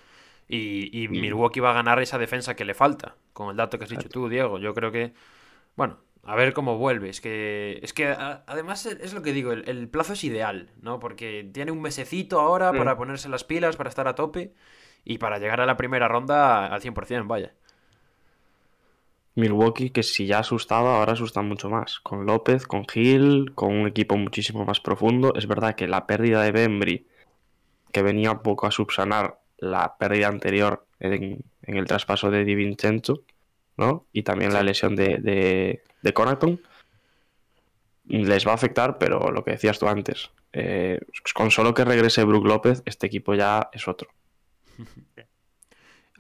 Y, 0.49 1.05
y, 1.05 1.09
Milwaukee 1.09 1.61
va 1.61 1.71
a 1.71 1.75
ganar 1.75 2.03
esa 2.03 2.19
defensa 2.19 2.55
que 2.57 2.65
le 2.65 2.75
falta, 2.75 3.15
con 3.33 3.51
el 3.51 3.57
dato 3.57 3.79
que 3.79 3.85
has 3.85 3.91
dicho 3.91 4.09
tú, 4.09 4.29
Diego. 4.29 4.59
Yo 4.59 4.75
creo 4.75 4.93
que, 4.93 5.15
bueno, 5.77 5.99
a 6.25 6.37
ver 6.37 6.53
cómo 6.53 6.79
vuelve. 6.79 7.09
Es 7.09 7.21
que, 7.21 7.79
es 7.83 7.93
que 7.93 8.07
además 8.07 8.87
es 8.87 9.15
lo 9.15 9.23
que 9.23 9.33
digo, 9.33 9.53
el, 9.53 9.89
plazo 9.89 10.13
es 10.13 10.25
ideal, 10.25 10.71
¿no? 10.81 10.99
Porque 11.01 11.49
tiene 11.53 11.73
un 11.73 11.81
mesecito 11.81 12.41
ahora 12.41 12.73
mm. 12.73 12.79
para 12.79 12.97
ponerse 12.97 13.29
las 13.29 13.45
pilas, 13.45 13.77
para 13.77 13.89
estar 13.89 14.09
a 14.09 14.15
tope 14.15 14.55
y 15.05 15.19
para 15.19 15.39
llegar 15.39 15.61
a 15.61 15.67
la 15.67 15.77
primera 15.77 16.09
ronda 16.09 16.67
al 16.67 16.81
100%, 16.81 17.27
vaya. 17.27 17.55
Milwaukee, 19.35 19.91
que 19.91 20.03
si 20.03 20.27
ya 20.27 20.41
asustaba, 20.41 20.99
ahora 20.99 21.15
asusta 21.15 21.43
mucho 21.43 21.71
más. 21.71 22.01
Con 22.01 22.27
López, 22.27 22.67
con 22.67 22.87
Gil, 22.87 23.53
con 23.55 23.73
un 23.73 23.87
equipo 23.87 24.17
muchísimo 24.17 24.65
más 24.65 24.81
profundo. 24.81 25.35
Es 25.35 25.47
verdad 25.47 25.75
que 25.75 25.89
la 25.89 26.07
pérdida 26.07 26.43
de 26.43 26.53
Bembry, 26.53 27.07
que 27.93 28.03
venía 28.03 28.33
un 28.33 28.43
poco 28.43 28.67
a 28.67 28.71
subsanar 28.71 29.41
la 29.59 29.97
pérdida 29.97 30.29
anterior 30.29 30.87
en, 31.01 31.45
el 31.63 31.87
traspaso 31.87 32.31
de 32.31 32.45
Di 32.45 32.55
Vincenzo, 32.55 33.23
¿no? 33.77 34.07
Y 34.13 34.23
también 34.23 34.53
la 34.53 34.63
lesión 34.63 34.97
de, 34.97 35.81
de 36.03 36.13
Conaton 36.13 36.61
les 38.05 38.47
va 38.47 38.53
a 38.53 38.55
afectar, 38.55 38.99
pero 38.99 39.31
lo 39.31 39.45
que 39.45 39.53
decías 39.53 39.79
tú 39.79 39.89
antes, 39.89 40.31
eh, 40.53 41.01
con 41.35 41.51
solo 41.51 41.75
que 41.75 41.85
regrese 41.85 42.25
Brook 42.25 42.47
López, 42.47 42.83
este 42.85 43.07
equipo 43.07 43.35
ya 43.35 43.71
es 43.73 43.89
otro. 43.89 44.11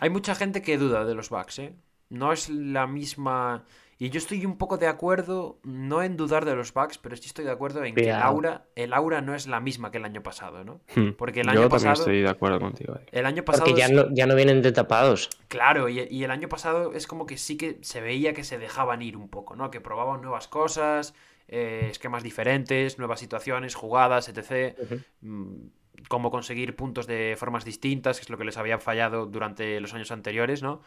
Hay 0.00 0.10
mucha 0.10 0.34
gente 0.34 0.62
que 0.62 0.78
duda 0.78 1.04
de 1.04 1.14
los 1.14 1.28
Bucks, 1.30 1.58
¿eh? 1.58 1.74
No 2.12 2.32
es 2.32 2.50
la 2.50 2.86
misma 2.86 3.64
Y 3.98 4.10
yo 4.10 4.18
estoy 4.18 4.44
un 4.44 4.58
poco 4.58 4.76
de 4.76 4.86
acuerdo, 4.86 5.58
no 5.62 6.02
en 6.02 6.16
dudar 6.16 6.44
de 6.44 6.54
los 6.54 6.74
Bucks, 6.74 6.98
pero 6.98 7.16
sí 7.16 7.26
estoy 7.26 7.44
de 7.44 7.52
acuerdo 7.52 7.82
en 7.84 7.94
que 7.94 8.10
el 8.10 8.16
aura, 8.16 8.66
el 8.76 8.92
aura 8.92 9.20
no 9.20 9.34
es 9.34 9.46
la 9.46 9.60
misma 9.60 9.90
que 9.90 9.98
el 9.98 10.04
año 10.04 10.22
pasado, 10.22 10.62
¿no? 10.62 10.80
Hmm. 10.94 11.12
Porque 11.16 11.40
el 11.40 11.48
año 11.48 11.62
yo 11.62 11.68
pasado. 11.68 11.94
estoy 11.94 12.20
de 12.20 12.28
acuerdo 12.28 12.60
contigo. 12.60 12.98
El 13.10 13.26
año 13.26 13.44
pasado. 13.44 13.64
Porque 13.64 13.80
ya, 13.80 13.88
no, 13.88 14.12
ya 14.12 14.26
no 14.26 14.34
vienen 14.34 14.60
de 14.60 14.72
tapados. 14.72 15.30
Claro, 15.48 15.88
y, 15.88 16.00
y, 16.00 16.24
el 16.24 16.30
año 16.30 16.48
pasado 16.48 16.92
es 16.92 17.06
como 17.06 17.26
que 17.26 17.38
sí 17.38 17.56
que 17.56 17.78
se 17.80 18.00
veía 18.00 18.34
que 18.34 18.44
se 18.44 18.58
dejaban 18.58 19.00
ir 19.02 19.16
un 19.16 19.28
poco, 19.28 19.56
¿no? 19.56 19.70
Que 19.70 19.80
probaban 19.80 20.20
nuevas 20.20 20.48
cosas, 20.48 21.14
eh, 21.48 21.88
esquemas 21.90 22.22
diferentes, 22.22 22.98
nuevas 22.98 23.20
situaciones, 23.20 23.74
jugadas, 23.74 24.28
etc. 24.28 24.76
Mm, 25.20 25.66
cómo 26.08 26.30
conseguir 26.30 26.76
puntos 26.76 27.06
de 27.06 27.36
formas 27.38 27.64
distintas, 27.64 28.18
que 28.18 28.22
es 28.22 28.30
lo 28.30 28.38
que 28.38 28.44
les 28.44 28.56
había 28.56 28.78
fallado 28.78 29.26
durante 29.26 29.80
los 29.80 29.94
años 29.94 30.10
anteriores, 30.10 30.62
¿no? 30.62 30.82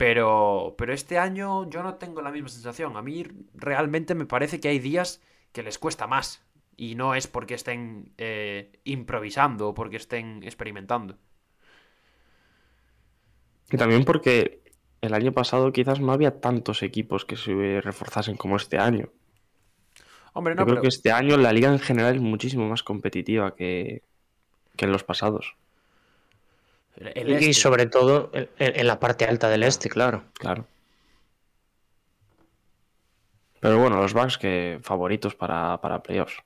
Pero, 0.00 0.76
pero 0.78 0.94
este 0.94 1.18
año 1.18 1.68
yo 1.68 1.82
no 1.82 1.96
tengo 1.96 2.22
la 2.22 2.32
misma 2.32 2.48
sensación. 2.48 2.96
A 2.96 3.02
mí 3.02 3.22
realmente 3.52 4.14
me 4.14 4.24
parece 4.24 4.58
que 4.58 4.68
hay 4.68 4.78
días 4.78 5.20
que 5.52 5.62
les 5.62 5.78
cuesta 5.78 6.06
más. 6.06 6.42
Y 6.74 6.94
no 6.94 7.14
es 7.14 7.26
porque 7.26 7.52
estén 7.52 8.14
eh, 8.16 8.80
improvisando 8.84 9.68
o 9.68 9.74
porque 9.74 9.98
estén 9.98 10.42
experimentando. 10.42 11.18
Y 13.70 13.76
también 13.76 14.06
porque 14.06 14.62
el 15.02 15.12
año 15.12 15.32
pasado 15.32 15.70
quizás 15.70 16.00
no 16.00 16.12
había 16.12 16.40
tantos 16.40 16.82
equipos 16.82 17.26
que 17.26 17.36
se 17.36 17.82
reforzasen 17.82 18.38
como 18.38 18.56
este 18.56 18.78
año. 18.78 19.10
Hombre, 20.32 20.54
no, 20.54 20.62
Yo 20.62 20.66
creo 20.66 20.80
que 20.80 20.88
este 20.88 21.12
año 21.12 21.36
la 21.36 21.52
liga 21.52 21.70
en 21.70 21.78
general 21.78 22.14
es 22.14 22.22
muchísimo 22.22 22.66
más 22.66 22.82
competitiva 22.82 23.54
que, 23.54 24.02
que 24.76 24.86
en 24.86 24.92
los 24.92 25.04
pasados 25.04 25.56
y 27.00 27.32
este. 27.32 27.54
sobre 27.54 27.86
todo 27.86 28.30
en, 28.58 28.86
la 28.86 29.00
parte 29.00 29.24
alta 29.24 29.48
del 29.48 29.62
este, 29.62 29.88
claro. 29.88 30.24
Claro. 30.34 30.66
Pero 33.60 33.78
bueno, 33.78 34.00
los 34.00 34.14
Bucks 34.14 34.38
que 34.38 34.78
favoritos 34.82 35.34
para, 35.34 35.80
para 35.80 36.02
playoffs. 36.02 36.42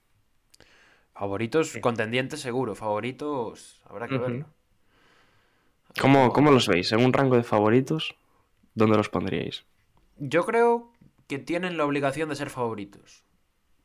Favoritos, 1.13 1.77
contendientes 1.81 2.41
seguro. 2.41 2.75
Favoritos, 2.75 3.81
habrá 3.85 4.09
que 4.09 4.19
verlo. 4.19 4.47
¿Cómo, 6.01 6.33
¿Cómo, 6.33 6.51
los 6.51 6.67
veis? 6.67 6.91
¿En 6.91 7.05
un 7.05 7.13
rango 7.13 7.37
de 7.37 7.45
favoritos? 7.45 8.17
¿Dónde 8.75 8.97
los 8.97 9.09
pondríais? 9.09 9.65
Yo 10.19 10.45
creo 10.45 10.93
que 11.29 11.39
tienen 11.39 11.77
la 11.77 11.85
obligación 11.85 12.29
de 12.29 12.37
ser 12.37 12.51
favoritos. 12.51 13.23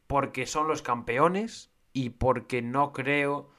Porque 0.07 0.47
son 0.47 0.67
los 0.67 0.81
campeones 0.81 1.71
y 1.93 2.09
porque 2.09 2.63
no 2.63 2.93
creo 2.93 3.51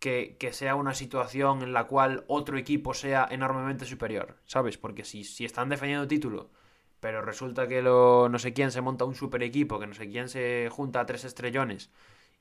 que, 0.00 0.36
sea 0.52 0.74
una 0.74 0.94
situación 0.94 1.62
en 1.62 1.72
la 1.72 1.84
cual 1.84 2.24
otro 2.26 2.58
equipo 2.58 2.94
sea 2.94 3.28
enormemente 3.30 3.84
superior, 3.84 4.36
¿sabes? 4.46 4.78
Porque 4.78 5.04
si, 5.04 5.24
si 5.24 5.44
están 5.44 5.68
defendiendo 5.68 6.08
título, 6.08 6.50
pero 6.98 7.22
resulta 7.22 7.68
que 7.68 7.82
lo, 7.82 8.28
no 8.28 8.38
sé 8.38 8.52
quién 8.52 8.72
se 8.72 8.80
monta 8.80 9.04
un 9.04 9.14
super 9.14 9.42
equipo, 9.42 9.78
que 9.78 9.86
no 9.86 9.94
sé 9.94 10.08
quién 10.08 10.28
se 10.28 10.68
junta 10.70 11.00
a 11.00 11.06
tres 11.06 11.24
estrellones 11.24 11.90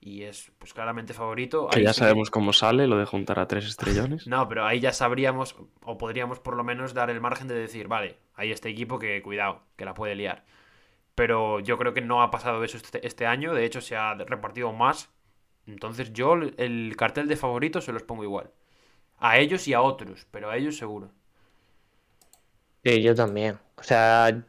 y 0.02 0.24
es 0.24 0.52
pues 0.58 0.74
claramente 0.74 1.14
favorito. 1.14 1.68
Que 1.70 1.84
ya 1.84 1.94
sabemos 1.94 2.30
cómo 2.32 2.54
sale 2.54 2.88
lo 2.88 2.98
de 2.98 3.06
juntar 3.06 3.40
a 3.40 3.48
tres 3.48 3.66
estrellones. 3.66 4.28
no, 4.28 4.48
pero 4.48 4.66
ahí 4.66 4.80
ya 4.80 4.94
sabríamos, 4.94 5.56
o 5.84 5.98
podríamos 5.98 6.40
por 6.40 6.56
lo 6.56 6.64
menos 6.64 6.94
dar 6.94 7.10
el 7.10 7.20
margen 7.20 7.48
de 7.48 7.56
decir, 7.56 7.88
vale, 7.88 8.18
hay 8.36 8.52
este 8.52 8.70
equipo 8.70 9.00
que 9.00 9.22
cuidado, 9.22 9.64
que 9.76 9.86
la 9.86 9.94
puede 9.94 10.16
liar. 10.16 10.46
Pero 11.16 11.60
yo 11.60 11.78
creo 11.78 11.94
que 11.94 12.02
no 12.02 12.22
ha 12.22 12.32
pasado 12.32 12.64
eso 12.64 12.78
este, 12.78 13.06
este 13.06 13.26
año, 13.26 13.54
de 13.54 13.66
hecho 13.66 13.82
se 13.82 13.98
ha 13.98 14.14
repartido 14.14 14.72
más 14.72 15.10
entonces 15.70 16.14
yo 16.14 16.34
el 16.34 16.96
cartel 16.98 17.28
de 17.28 17.36
favoritos 17.36 17.86
se 17.86 17.94
los 17.94 18.04
pongo 18.04 18.24
igual. 18.24 18.50
A 19.18 19.38
ellos 19.38 19.68
y 19.68 19.74
a 19.74 19.82
otros, 19.82 20.26
pero 20.32 20.50
a 20.50 20.58
ellos 20.58 20.78
seguro. 20.78 21.10
Sí, 22.84 23.02
yo 23.02 23.14
también. 23.16 23.58
O 23.78 23.84
sea, 23.84 24.44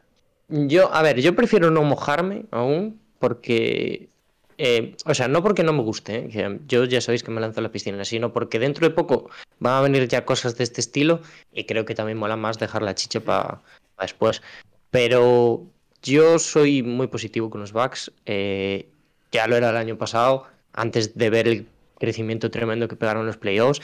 yo, 0.47 0.93
a 0.93 1.01
ver, 1.01 1.19
yo 1.19 1.35
prefiero 1.35 1.71
no 1.71 1.83
mojarme 1.83 2.45
aún 2.51 2.99
porque... 3.19 4.09
Eh, 4.57 4.95
o 5.05 5.13
sea, 5.15 5.27
no 5.27 5.41
porque 5.41 5.63
no 5.63 5.73
me 5.73 5.81
guste, 5.81 6.29
¿eh? 6.31 6.59
yo 6.67 6.85
ya 6.85 7.01
sabéis 7.01 7.23
que 7.23 7.31
me 7.31 7.41
lanzo 7.41 7.61
a 7.61 7.63
la 7.63 7.71
piscina, 7.71 8.05
sino 8.05 8.31
porque 8.31 8.59
dentro 8.59 8.87
de 8.87 8.93
poco 8.93 9.29
van 9.59 9.73
a 9.73 9.81
venir 9.81 10.07
ya 10.07 10.23
cosas 10.23 10.55
de 10.55 10.63
este 10.63 10.81
estilo 10.81 11.21
y 11.51 11.63
creo 11.63 11.83
que 11.83 11.95
también 11.95 12.19
mola 12.19 12.35
más 12.35 12.59
dejar 12.59 12.83
la 12.83 12.93
chicha 12.93 13.21
para 13.21 13.61
después. 13.99 14.43
Pero 14.91 15.65
yo 16.03 16.37
soy 16.37 16.83
muy 16.83 17.07
positivo 17.07 17.49
con 17.49 17.61
los 17.61 17.73
Bucks. 17.73 18.11
Eh, 18.25 18.87
ya 19.31 19.47
lo 19.47 19.55
era 19.55 19.71
el 19.71 19.77
año 19.77 19.97
pasado 19.97 20.45
antes 20.73 21.17
de 21.17 21.29
ver 21.29 21.47
el 21.47 21.67
crecimiento 21.99 22.49
tremendo 22.49 22.87
que 22.87 22.95
pegaron 22.95 23.25
los 23.25 23.37
playoffs. 23.37 23.81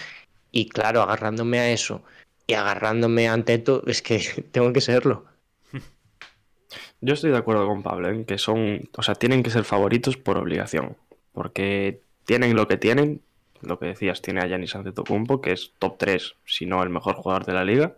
Y 0.52 0.70
claro, 0.70 1.02
agarrándome 1.02 1.60
a 1.60 1.72
eso 1.72 2.04
y 2.48 2.54
agarrándome 2.54 3.28
a 3.28 3.44
Teto, 3.44 3.84
es 3.86 4.02
que 4.02 4.20
tengo 4.52 4.74
que 4.74 4.82
serlo. 4.82 5.26
Yo 7.02 7.14
estoy 7.14 7.32
de 7.32 7.38
acuerdo 7.38 7.68
con 7.68 7.84
Pablo 7.84 8.10
en 8.10 8.26
que 8.26 8.38
son, 8.38 8.90
o 8.98 9.04
sea, 9.04 9.16
tienen 9.16 9.44
que 9.44 9.52
ser 9.52 9.66
favoritos 9.66 10.18
por 10.18 10.38
obligación, 10.38 10.98
porque 11.34 12.02
tienen 12.26 12.56
lo 12.56 12.68
que 12.68 12.78
tienen, 12.78 13.22
lo 13.62 13.78
que 13.78 13.88
decías, 13.88 14.22
tiene 14.22 14.42
a 14.42 14.48
Yanis 14.48 14.76
Antetokounmpo, 14.76 15.42
que 15.42 15.52
es 15.52 15.74
top 15.78 15.98
3, 15.98 16.36
si 16.46 16.66
no 16.66 16.82
el 16.82 16.90
mejor 16.90 17.16
jugador 17.16 17.46
de 17.46 17.54
la 17.54 17.66
liga. 17.66 17.96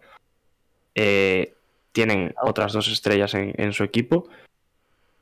Eh, 0.95 1.53
tienen 1.91 2.33
otras 2.41 2.73
dos 2.73 2.87
estrellas 2.87 3.33
en, 3.33 3.53
en 3.57 3.73
su 3.73 3.83
equipo, 3.83 4.27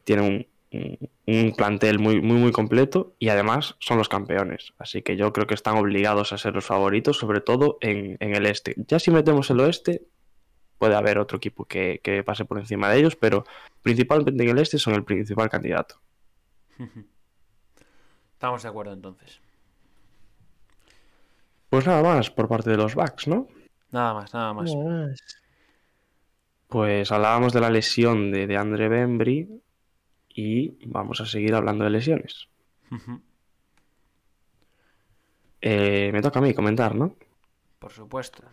tienen 0.03 0.25
un, 0.25 0.47
un 0.71 1.53
plantel 1.55 1.99
muy, 1.99 2.21
muy, 2.21 2.37
muy 2.37 2.51
completo 2.51 3.15
y 3.19 3.29
además 3.29 3.75
son 3.79 3.97
los 3.97 4.09
campeones. 4.09 4.73
Así 4.77 5.01
que 5.01 5.15
yo 5.15 5.31
creo 5.33 5.47
que 5.47 5.53
están 5.53 5.77
obligados 5.77 6.33
a 6.33 6.37
ser 6.37 6.53
los 6.53 6.65
favoritos, 6.65 7.17
sobre 7.17 7.41
todo 7.41 7.77
en, 7.81 8.17
el 8.19 8.45
este. 8.45 8.75
Ya 8.87 8.99
si 8.99 9.11
metemos 9.11 9.49
el 9.49 9.59
oeste, 9.59 10.03
puede 10.77 10.95
haber 10.95 11.19
otro 11.19 11.37
equipo 11.37 11.65
que, 11.65 12.23
pase 12.25 12.45
por 12.45 12.59
encima 12.59 12.89
de 12.89 12.99
ellos, 12.99 13.15
pero 13.15 13.45
principalmente 13.81 14.43
en 14.43 14.49
el 14.49 14.57
este 14.59 14.77
son 14.77 14.95
el 14.95 15.03
principal 15.03 15.49
candidato. 15.49 15.99
Estamos 18.33 18.61
de 18.61 18.69
acuerdo 18.69 18.93
entonces. 18.93 19.39
Pues 21.69 21.85
nada 21.85 22.03
más 22.03 22.29
por 22.29 22.47
parte 22.47 22.69
de 22.69 22.77
los 22.77 22.95
Bucks, 22.95 23.27
¿no? 23.27 23.47
Nada 23.91 24.13
más, 24.13 24.33
nada 24.33 24.53
más. 24.53 24.71
Pues 26.67 27.11
hablábamos 27.11 27.53
de 27.53 27.61
la 27.61 27.69
lesión 27.69 28.31
de, 28.31 28.45
de 28.47 28.57
Andre 28.57 28.89
Bembry 28.89 29.61
y 30.37 30.77
vamos 30.85 31.19
a 31.19 31.25
seguir 31.25 31.55
hablando 31.55 31.83
de 31.83 31.89
lesiones. 31.89 32.47
Eh, 35.59 36.11
me 36.13 36.21
toca 36.21 36.37
a 36.37 36.43
mí 36.43 36.53
comentar, 36.53 36.93
¿no? 36.93 37.15
Por 37.79 37.91
supuesto. 37.91 38.43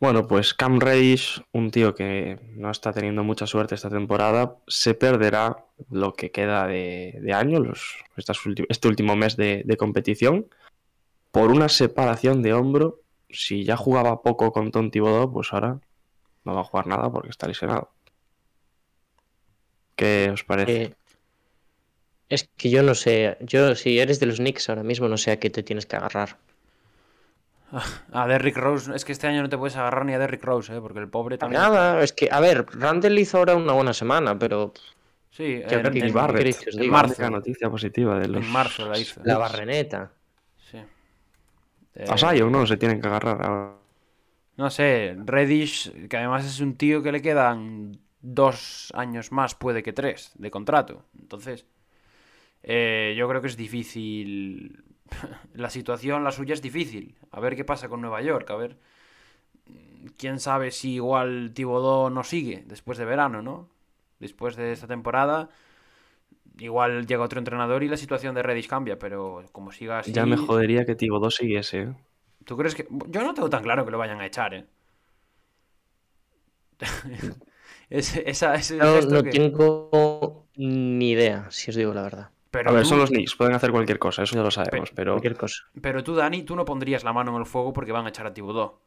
Bueno, 0.00 0.26
pues 0.26 0.54
Cam 0.54 0.80
Reddish, 0.80 1.42
un 1.52 1.70
tío 1.70 1.94
que 1.94 2.40
no 2.54 2.70
está 2.70 2.94
teniendo 2.94 3.24
mucha 3.24 3.46
suerte 3.46 3.74
esta 3.74 3.90
temporada, 3.90 4.56
se 4.66 4.94
perderá 4.94 5.66
lo 5.90 6.14
que 6.14 6.30
queda 6.30 6.66
de, 6.66 7.32
año, 7.34 7.60
los, 7.60 7.96
este 8.16 8.88
último 8.88 9.16
mes 9.16 9.36
de, 9.36 9.64
de, 9.66 9.76
competición, 9.76 10.46
por 11.30 11.50
una 11.50 11.68
separación 11.68 12.42
de 12.42 12.54
hombro. 12.54 13.02
Si 13.28 13.64
ya 13.64 13.76
jugaba 13.76 14.22
poco 14.22 14.50
con 14.50 14.70
Tom 14.70 14.90
Thibodeau, 14.90 15.30
pues 15.30 15.52
ahora 15.52 15.78
no 16.44 16.54
va 16.54 16.62
a 16.62 16.64
jugar 16.64 16.86
nada 16.86 17.10
porque 17.10 17.28
está 17.28 17.46
lesionado. 17.46 17.95
¿Qué 19.96 20.30
os 20.32 20.44
parece? 20.44 20.82
Eh, 20.82 20.94
es 22.28 22.48
que 22.56 22.70
yo 22.70 22.82
no 22.82 22.94
sé. 22.94 23.36
Yo, 23.40 23.74
si 23.74 23.98
eres 23.98 24.20
de 24.20 24.26
los 24.26 24.36
Knicks 24.36 24.68
ahora 24.68 24.82
mismo, 24.82 25.08
no 25.08 25.16
sé 25.16 25.32
a 25.32 25.38
qué 25.38 25.50
te 25.50 25.62
tienes 25.62 25.86
que 25.86 25.96
agarrar. 25.96 26.38
A 28.12 28.28
Derrick 28.28 28.56
Rose, 28.56 28.94
es 28.94 29.04
que 29.04 29.12
este 29.12 29.26
año 29.26 29.42
no 29.42 29.48
te 29.48 29.58
puedes 29.58 29.76
agarrar 29.76 30.04
ni 30.04 30.14
a 30.14 30.18
Derrick 30.18 30.44
Rose, 30.44 30.74
¿eh? 30.74 30.80
porque 30.80 31.00
el 31.00 31.08
pobre 31.08 31.36
también. 31.36 31.60
Nada, 31.60 32.02
es 32.02 32.12
que, 32.12 32.28
a 32.30 32.38
ver, 32.40 32.64
Randall 32.72 33.18
hizo 33.18 33.38
ahora 33.38 33.56
una 33.56 33.72
buena 33.72 33.92
semana, 33.92 34.38
pero. 34.38 34.72
Sí, 35.30 35.62
en, 35.66 35.86
en, 35.86 35.96
en 35.96 36.90
marzo. 36.90 37.30
noticia 37.30 37.68
positiva 37.68 38.18
de 38.18 38.28
los... 38.28 38.42
En 38.42 38.50
marzo 38.50 38.88
la 38.88 38.98
hizo. 38.98 39.20
La 39.24 39.36
barreneta. 39.36 40.12
Sí. 40.70 40.78
A 42.08 42.16
Sayo, 42.16 42.48
¿no? 42.48 42.66
Se 42.66 42.76
tienen 42.76 43.00
que 43.00 43.08
agarrar 43.08 43.44
ahora. 43.44 43.74
No 44.56 44.70
sé, 44.70 45.14
Reddish, 45.24 46.08
que 46.08 46.16
además 46.16 46.46
es 46.46 46.60
un 46.60 46.76
tío 46.76 47.02
que 47.02 47.12
le 47.12 47.20
quedan 47.20 47.98
dos 48.26 48.92
años 48.94 49.30
más, 49.30 49.54
puede 49.54 49.82
que 49.82 49.92
tres, 49.92 50.32
de 50.36 50.50
contrato. 50.50 51.04
Entonces, 51.18 51.64
eh, 52.62 53.14
yo 53.16 53.28
creo 53.28 53.40
que 53.40 53.46
es 53.46 53.56
difícil. 53.56 54.84
la 55.54 55.70
situación, 55.70 56.24
la 56.24 56.32
suya 56.32 56.54
es 56.54 56.62
difícil. 56.62 57.16
A 57.30 57.40
ver 57.40 57.54
qué 57.54 57.64
pasa 57.64 57.88
con 57.88 58.00
Nueva 58.00 58.20
York, 58.22 58.50
a 58.50 58.56
ver. 58.56 58.78
Quién 60.18 60.40
sabe 60.40 60.70
si 60.70 60.94
igual 60.94 61.52
Tibodó 61.54 62.10
no 62.10 62.24
sigue 62.24 62.64
después 62.66 62.98
de 62.98 63.04
verano, 63.04 63.42
¿no? 63.42 63.68
Después 64.18 64.56
de 64.56 64.72
esta 64.72 64.86
temporada, 64.86 65.50
igual 66.58 67.06
llega 67.06 67.24
otro 67.24 67.38
entrenador 67.38 67.82
y 67.82 67.88
la 67.88 67.96
situación 67.96 68.34
de 68.34 68.42
Reddish 68.42 68.68
cambia, 68.68 68.98
pero 68.98 69.44
como 69.52 69.72
siga 69.72 69.98
así. 70.00 70.12
Ya 70.12 70.26
me 70.26 70.36
jodería 70.36 70.84
que 70.84 70.94
Tibodó 70.94 71.30
siguiese. 71.30 71.80
¿eh? 71.82 71.94
¿Tú 72.44 72.56
crees 72.56 72.74
que.? 72.74 72.86
Yo 73.08 73.22
no 73.22 73.34
tengo 73.34 73.50
tan 73.50 73.62
claro 73.62 73.84
que 73.84 73.90
lo 73.90 73.98
vayan 73.98 74.20
a 74.20 74.26
echar, 74.26 74.54
¿eh? 74.54 74.66
esa, 77.90 78.54
no, 79.08 79.22
tengo 79.22 80.46
ni 80.56 81.10
idea, 81.10 81.46
si 81.50 81.70
os 81.70 81.76
digo 81.76 81.94
la 81.94 82.02
verdad. 82.02 82.30
Pero 82.50 82.70
a 82.70 82.72
ver, 82.72 82.86
son 82.86 82.98
los 82.98 83.10
Knicks, 83.10 83.36
pueden 83.36 83.54
hacer 83.54 83.70
cualquier 83.70 83.98
cosa, 83.98 84.22
eso 84.22 84.34
ya 84.34 84.42
lo 84.42 84.50
sabemos, 84.50 84.90
pero... 84.94 85.12
Cualquier 85.12 85.36
cosa. 85.36 85.64
Pero 85.80 86.02
tú, 86.02 86.14
Dani, 86.14 86.42
tú 86.42 86.56
no 86.56 86.64
pondrías 86.64 87.04
la 87.04 87.12
mano 87.12 87.32
en 87.32 87.38
el 87.38 87.46
fuego 87.46 87.72
porque 87.72 87.92
van 87.92 88.06
a 88.06 88.08
echar 88.08 88.26
a 88.26 88.32
Tibudó. 88.32 88.80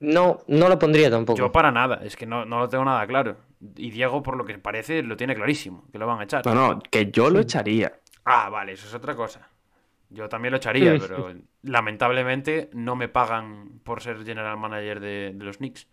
No, 0.00 0.40
no 0.46 0.68
lo 0.68 0.78
pondría 0.78 1.10
tampoco. 1.10 1.38
Yo 1.38 1.52
para 1.52 1.70
nada, 1.72 2.00
es 2.02 2.16
que 2.16 2.26
no, 2.26 2.44
no 2.44 2.58
lo 2.60 2.68
tengo 2.68 2.84
nada 2.84 3.06
claro. 3.06 3.36
Y 3.76 3.90
Diego, 3.90 4.22
por 4.22 4.36
lo 4.36 4.44
que 4.44 4.58
parece, 4.58 5.02
lo 5.02 5.16
tiene 5.16 5.34
clarísimo, 5.34 5.86
que 5.90 5.98
lo 5.98 6.06
van 6.06 6.20
a 6.20 6.24
echar. 6.24 6.44
No, 6.46 6.54
no, 6.54 6.80
que 6.90 7.10
yo 7.10 7.30
lo 7.30 7.40
echaría. 7.40 7.98
Ah, 8.24 8.48
vale, 8.48 8.72
eso 8.72 8.86
es 8.86 8.94
otra 8.94 9.14
cosa. 9.14 9.48
Yo 10.10 10.28
también 10.28 10.52
lo 10.52 10.58
echaría, 10.58 10.96
pero 10.98 11.34
lamentablemente 11.62 12.70
no 12.72 12.96
me 12.96 13.08
pagan 13.08 13.80
por 13.84 14.02
ser 14.02 14.24
general 14.24 14.56
manager 14.56 15.00
de, 15.00 15.32
de 15.34 15.44
los 15.44 15.58
Knicks. 15.58 15.86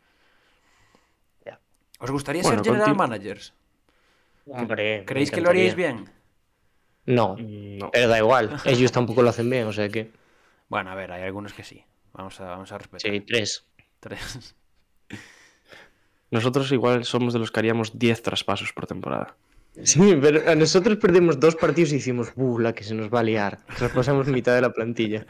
¿Os 2.00 2.12
gustaría 2.12 2.42
Bueno, 2.44 2.64
ser 2.64 2.74
general 2.74 2.96
managers? 2.96 3.54
Hombre, 4.48 5.04
¿Creéis 5.06 5.32
que 5.32 5.42
lo 5.42 5.50
haríais 5.50 5.76
bien? 5.76 6.10
No, 7.06 7.36
No. 7.40 7.90
pero 7.92 8.08
da 8.10 8.18
igual. 8.18 8.58
Ellos 8.66 8.92
tampoco 8.92 9.22
lo 9.22 9.30
hacen 9.30 9.50
bien, 9.50 9.68
o 9.68 9.74
sea 9.74 9.90
que. 9.90 10.12
Bueno, 10.70 10.90
a 10.92 10.96
ver, 10.96 11.12
hay 11.12 11.24
algunos 11.24 11.54
que 11.54 11.64
sí. 11.64 11.84
Vamos 12.14 12.40
a, 12.42 12.46
vamos 12.46 12.72
a 12.72 12.78
respetar. 12.78 13.12
Sí, 13.12 13.22
tres. 13.22 13.66
Tres. 14.00 14.56
Nosotros 16.32 16.72
igual 16.72 17.06
somos 17.06 17.34
de 17.34 17.40
los 17.40 17.52
que 17.52 17.60
haríamos 17.60 17.98
10 17.98 18.22
traspasos 18.24 18.74
por 18.74 18.88
temporada. 18.88 19.36
Sí, 19.84 20.18
pero 20.22 20.50
a 20.50 20.56
nosotros 20.56 20.98
perdimos 20.98 21.40
dos 21.40 21.56
partidos 21.56 21.92
y 21.94 21.98
hicimos, 21.98 22.34
¡buh! 22.36 22.60
La 22.60 22.74
que 22.74 22.84
se 22.84 22.96
nos 22.96 23.14
va 23.14 23.20
a 23.20 23.24
liar. 23.24 23.60
Traspasamos 23.78 24.28
mitad 24.28 24.56
de 24.56 24.62
la 24.62 24.72
plantilla. 24.72 25.26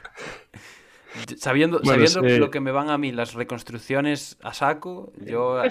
Sabiendo, 1.37 1.79
Bueno, 1.83 2.07
sabiendo 2.07 2.35
sí. 2.35 2.39
lo 2.39 2.51
que 2.51 2.59
me 2.59 2.71
van 2.71 2.89
a 2.89 2.97
mí 2.97 3.11
las 3.11 3.33
reconstrucciones 3.33 4.37
a 4.41 4.53
saco, 4.53 5.11
yo 5.17 5.61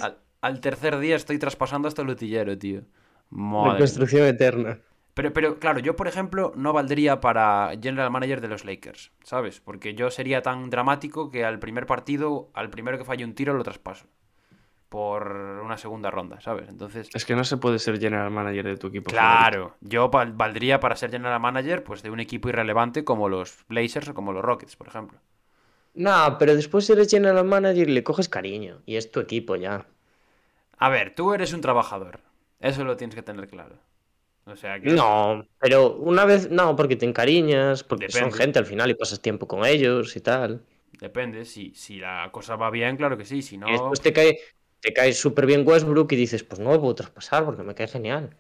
al 0.44 0.60
tercer 0.60 0.98
día 0.98 1.16
estoy 1.16 1.38
traspasando 1.38 1.88
hasta 1.88 2.02
el 2.02 2.08
utillero, 2.10 2.56
tío. 2.58 2.82
Madre 3.30 3.62
mía. 3.64 3.72
Reconstrucción 3.74 4.26
eterna. 4.26 4.78
Pero, 5.14 5.32
pero 5.32 5.58
claro, 5.60 5.78
yo 5.78 5.94
por 5.96 6.08
ejemplo 6.08 6.52
no 6.56 6.72
valdría 6.72 7.20
para 7.20 7.70
general 7.80 8.10
manager 8.10 8.40
de 8.40 8.48
los 8.48 8.64
Lakers, 8.64 9.12
¿sabes? 9.22 9.60
Porque 9.60 9.94
yo 9.94 10.10
sería 10.10 10.42
tan 10.42 10.70
dramático 10.70 11.30
que 11.30 11.44
al 11.44 11.58
primer 11.60 11.86
partido, 11.86 12.50
al 12.52 12.68
primero 12.70 12.98
que 12.98 13.04
falle 13.04 13.24
un 13.24 13.34
tiro, 13.34 13.54
lo 13.54 13.62
traspaso. 13.62 14.06
Por 14.88 15.26
una 15.64 15.76
segunda 15.76 16.10
ronda, 16.10 16.40
¿sabes? 16.40 16.68
Entonces, 16.68 17.08
Es 17.14 17.24
que 17.24 17.34
no 17.34 17.42
se 17.44 17.56
puede 17.56 17.78
ser 17.80 17.98
general 17.98 18.30
manager 18.30 18.64
de 18.66 18.76
tu 18.76 18.88
equipo. 18.88 19.10
favorito. 19.10 19.38
claro, 19.40 19.74
yo 19.80 20.08
val- 20.08 20.32
valdría 20.32 20.78
para 20.78 20.94
ser 20.94 21.10
general 21.10 21.40
manager 21.40 21.82
pues 21.82 22.02
de 22.02 22.10
un 22.10 22.20
equipo 22.20 22.48
irrelevante 22.48 23.02
como 23.04 23.28
los 23.28 23.64
Blazers 23.68 24.08
o 24.08 24.14
como 24.14 24.32
los 24.32 24.44
Rockets, 24.44 24.76
por 24.76 24.86
ejemplo. 24.88 25.18
No, 25.94 26.36
pero 26.38 26.54
después 26.54 26.88
eres 26.90 27.08
general 27.10 27.44
manager 27.44 27.88
y 27.88 27.92
le 27.92 28.02
coges 28.04 28.28
cariño. 28.28 28.82
Y 28.86 28.96
es 28.96 29.10
tu 29.10 29.20
equipo 29.20 29.56
ya. 29.56 29.86
A 30.84 30.90
ver, 30.90 31.14
tú 31.14 31.32
eres 31.32 31.54
un 31.54 31.62
trabajador. 31.62 32.20
Eso 32.60 32.84
lo 32.84 32.94
tienes 32.94 33.14
que 33.14 33.22
tener 33.22 33.48
claro. 33.48 33.78
O 34.44 34.54
sea 34.54 34.78
que... 34.78 34.90
No, 34.90 35.46
pero 35.58 35.96
una 35.96 36.26
vez, 36.26 36.50
no, 36.50 36.76
porque 36.76 36.94
te 36.94 37.06
encariñas, 37.06 37.82
porque 37.82 38.10
son 38.10 38.30
gente 38.30 38.58
al 38.58 38.66
final 38.66 38.90
y 38.90 38.94
pasas 38.94 39.22
tiempo 39.22 39.48
con 39.48 39.64
ellos 39.64 40.14
y 40.14 40.20
tal. 40.20 40.62
Depende, 41.00 41.46
si, 41.46 41.74
si 41.74 42.00
la 42.00 42.28
cosa 42.30 42.56
va 42.56 42.68
bien, 42.68 42.98
claro 42.98 43.16
que 43.16 43.24
sí, 43.24 43.40
si 43.40 43.56
no... 43.56 43.66
Y 43.66 43.72
después 43.72 44.02
te 44.02 44.12
cae, 44.12 44.38
te 44.80 44.92
cae 44.92 45.14
súper 45.14 45.46
bien 45.46 45.66
Westbrook 45.66 46.12
y 46.12 46.16
dices, 46.16 46.44
pues 46.44 46.60
no 46.60 46.70
lo 46.70 46.80
puedo 46.80 46.96
traspasar 46.96 47.46
porque 47.46 47.62
me 47.62 47.74
cae 47.74 47.88
genial. 47.88 48.36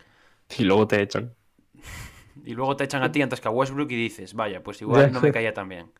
Y 0.58 0.64
luego 0.64 0.86
te 0.86 1.00
echan. 1.00 1.34
Y 2.44 2.52
luego 2.52 2.76
te 2.76 2.84
echan 2.84 3.02
a 3.02 3.10
ti 3.10 3.22
antes 3.22 3.40
que 3.40 3.48
a 3.48 3.52
Westbrook 3.52 3.90
y 3.90 3.96
dices, 3.96 4.34
vaya, 4.34 4.62
pues 4.62 4.82
igual 4.82 5.10
no 5.12 5.22
me 5.22 5.32
caía 5.32 5.54
tan 5.54 5.70
bien. 5.70 5.90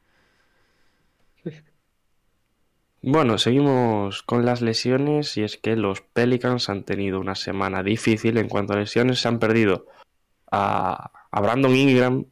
Bueno, 3.07 3.37
seguimos 3.37 4.23
con 4.23 4.47
las 4.47 4.62
lesiones 4.62 5.37
y 5.37 5.43
es 5.43 5.59
que 5.59 5.77
los 5.77 6.01
Pelicans 6.01 6.71
han 6.71 6.85
tenido 6.85 7.21
una 7.21 7.35
semana 7.35 7.83
difícil 7.83 8.38
en 8.38 8.49
cuanto 8.49 8.73
a 8.73 8.77
lesiones. 8.77 9.21
Se 9.21 9.29
han 9.29 9.38
perdido 9.38 9.87
a, 10.51 11.11
a 11.31 11.40
Brandon 11.43 11.77
Ingram, 11.77 12.25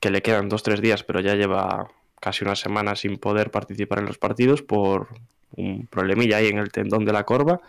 que 0.00 0.10
le 0.10 0.20
quedan 0.20 0.50
2-3 0.50 0.80
días, 0.80 1.04
pero 1.04 1.20
ya 1.20 1.36
lleva 1.36 1.92
casi 2.20 2.44
una 2.44 2.56
semana 2.56 2.96
sin 2.96 3.18
poder 3.18 3.52
participar 3.52 4.00
en 4.00 4.06
los 4.06 4.18
partidos 4.18 4.62
por 4.62 5.06
un 5.52 5.86
problemilla 5.86 6.38
ahí 6.38 6.48
en 6.48 6.58
el 6.58 6.72
tendón 6.72 7.04
de 7.04 7.12
la 7.12 7.22
corva. 7.22 7.60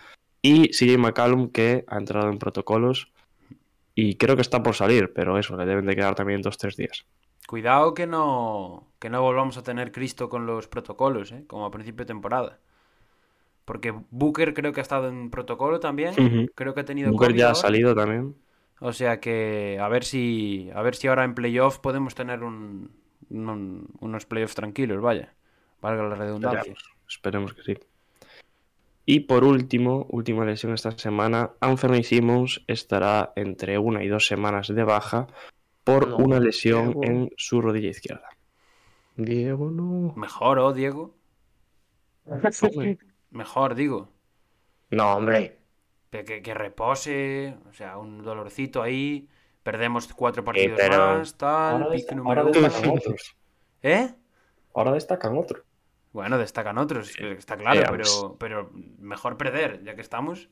Y 0.42 0.70
CJ 0.70 0.98
McCallum, 0.98 1.52
que 1.52 1.86
ha 1.88 1.98
entrado 1.98 2.32
en 2.32 2.40
protocolos 2.40 3.12
y 3.94 4.16
creo 4.16 4.36
que 4.36 4.42
está 4.42 4.64
por 4.64 4.74
salir, 4.74 5.14
pero 5.14 5.38
eso, 5.38 5.56
le 5.56 5.68
deben 5.68 5.86
de 5.86 5.96
quedar 5.96 6.16
también 6.16 6.42
2-3 6.42 6.76
días. 6.76 7.06
Cuidado 7.50 7.96
que 7.96 8.06
no, 8.06 8.86
que 9.00 9.10
no 9.10 9.24
volvamos 9.24 9.58
a 9.58 9.64
tener 9.64 9.92
Cristo 9.92 10.30
con 10.30 10.46
los 10.46 10.68
protocolos, 10.68 11.32
¿eh? 11.32 11.46
como 11.48 11.66
a 11.66 11.72
principio 11.72 12.06
de 12.06 12.14
temporada. 12.14 12.60
Porque 13.66 13.92
Booker 14.12 14.54
creo 14.54 14.72
que 14.72 14.82
ha 14.82 14.84
estado 14.84 15.10
en 15.10 15.32
protocolo 15.32 15.80
también. 15.80 16.14
Creo 16.54 16.76
que 16.76 16.82
ha 16.82 16.86
tenido 16.86 17.10
Booker 17.10 17.30
COVID 17.30 17.40
ya 17.40 17.50
ha 17.50 17.56
salido 17.56 17.96
también. 17.96 18.36
O 18.82 18.94
sea 18.94 19.20
que 19.20 19.80
a 19.82 19.88
ver 19.88 20.04
si 20.04 20.70
a 20.76 20.84
ver 20.84 20.94
si 20.94 21.08
ahora 21.08 21.24
en 21.24 21.34
playoff 21.34 21.80
podemos 21.80 22.14
tener 22.14 22.44
un, 22.44 22.92
un- 23.32 23.88
unos 24.00 24.28
playoffs 24.28 24.54
tranquilos, 24.54 25.02
vaya. 25.02 25.34
Valga 25.82 26.04
la 26.04 26.14
redundancia. 26.14 26.60
Esperemos, 26.74 26.94
esperemos 27.08 27.54
que 27.56 27.64
sí. 27.64 27.78
Y 29.08 29.22
por 29.22 29.44
último, 29.44 30.06
última 30.12 30.46
lesión 30.46 30.72
esta 30.74 30.92
semana, 30.92 31.50
Anthony 31.62 32.04
Simmons 32.04 32.62
estará 32.68 33.34
entre 33.36 33.80
una 33.80 34.04
y 34.04 34.08
dos 34.08 34.28
semanas 34.28 34.68
de 34.68 34.84
baja 34.84 35.26
por 35.93 36.08
No, 36.10 36.17
una 36.17 36.39
lesión 36.39 36.86
Diego. 36.93 37.04
en 37.04 37.32
su 37.38 37.62
rodilla 37.62 37.89
izquierda. 37.89 38.30
Diego, 39.15 39.71
no. 39.71 40.13
Mejor, 40.15 40.60
¿oh, 40.60 40.73
Diego? 40.73 41.15
Mejor, 43.32 43.75
digo. 43.75 44.12
No, 44.91 45.15
hombre. 45.15 45.58
Que, 46.12 46.23
que- 46.23 46.41
que 46.41 46.54
repose, 46.54 47.58
o 47.69 47.73
sea, 47.73 47.97
un 47.97 48.23
dolorcito 48.23 48.82
ahí. 48.82 49.28
Perdemos 49.63 50.08
cuatro 50.13 50.43
partidos 50.43 50.80
pero- 50.80 50.97
más, 51.17 51.38
tal. 51.38 51.84
Ahora, 51.84 51.95
número 52.15 52.45
destacan 52.45 52.89
otros. 52.89 53.36
¿Eh? 53.84 54.13
Ahora 54.73 54.91
destacan 54.93 55.38
otros. 55.38 55.63
Bueno, 56.12 56.38
destacan 56.39 56.78
otros, 56.80 57.15
está 57.19 57.56
claro, 57.56 57.84
pero, 57.91 58.36
pero 58.39 58.71
mejor 58.97 59.38
perder, 59.38 59.84
ya 59.84 59.93
que 59.95 60.02
estamos. 60.02 60.49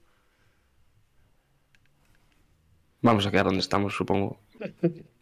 Vamos 3.02 3.26
a 3.26 3.32
quedar 3.32 3.46
donde 3.46 3.62
estamos, 3.62 3.96
supongo. 3.96 4.40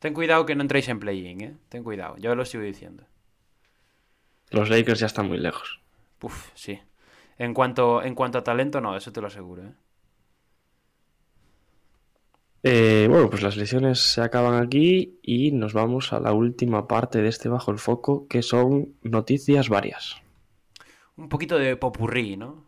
Ten 0.00 0.14
cuidado 0.14 0.46
que 0.46 0.54
no 0.56 0.62
entréis 0.62 0.88
en 0.88 0.98
play-in, 1.02 1.40
¿eh? 1.42 1.56
Ten 1.68 1.84
cuidado, 1.84 2.16
yo 2.18 2.34
lo 2.34 2.44
sigo 2.44 2.64
diciendo. 2.64 3.04
Los 4.50 4.68
Lakers 4.70 5.00
ya 5.00 5.06
están 5.06 5.28
muy 5.28 5.38
lejos. 5.38 5.80
Uf, 6.22 6.50
sí. 6.54 6.78
En 7.38 7.54
cuanto, 7.54 8.02
en 8.02 8.14
cuanto 8.14 8.38
a 8.38 8.44
talento, 8.44 8.80
no, 8.80 8.96
eso 8.96 9.12
te 9.12 9.20
lo 9.20 9.26
aseguro, 9.28 9.64
¿eh? 9.64 9.74
Eh, 12.62 13.06
bueno, 13.08 13.30
pues 13.30 13.42
las 13.42 13.56
lesiones 13.56 14.00
se 14.00 14.20
acaban 14.20 14.62
aquí 14.62 15.18
y 15.22 15.52
nos 15.52 15.72
vamos 15.72 16.12
a 16.12 16.20
la 16.20 16.32
última 16.32 16.86
parte 16.88 17.22
de 17.22 17.28
este 17.28 17.48
Bajo 17.48 17.70
el 17.70 17.78
Foco, 17.78 18.28
que 18.28 18.42
son 18.42 18.94
noticias 19.02 19.68
varias. 19.68 20.20
Un 21.16 21.28
poquito 21.28 21.58
de 21.58 21.76
popurrí, 21.76 22.36
¿no? 22.36 22.64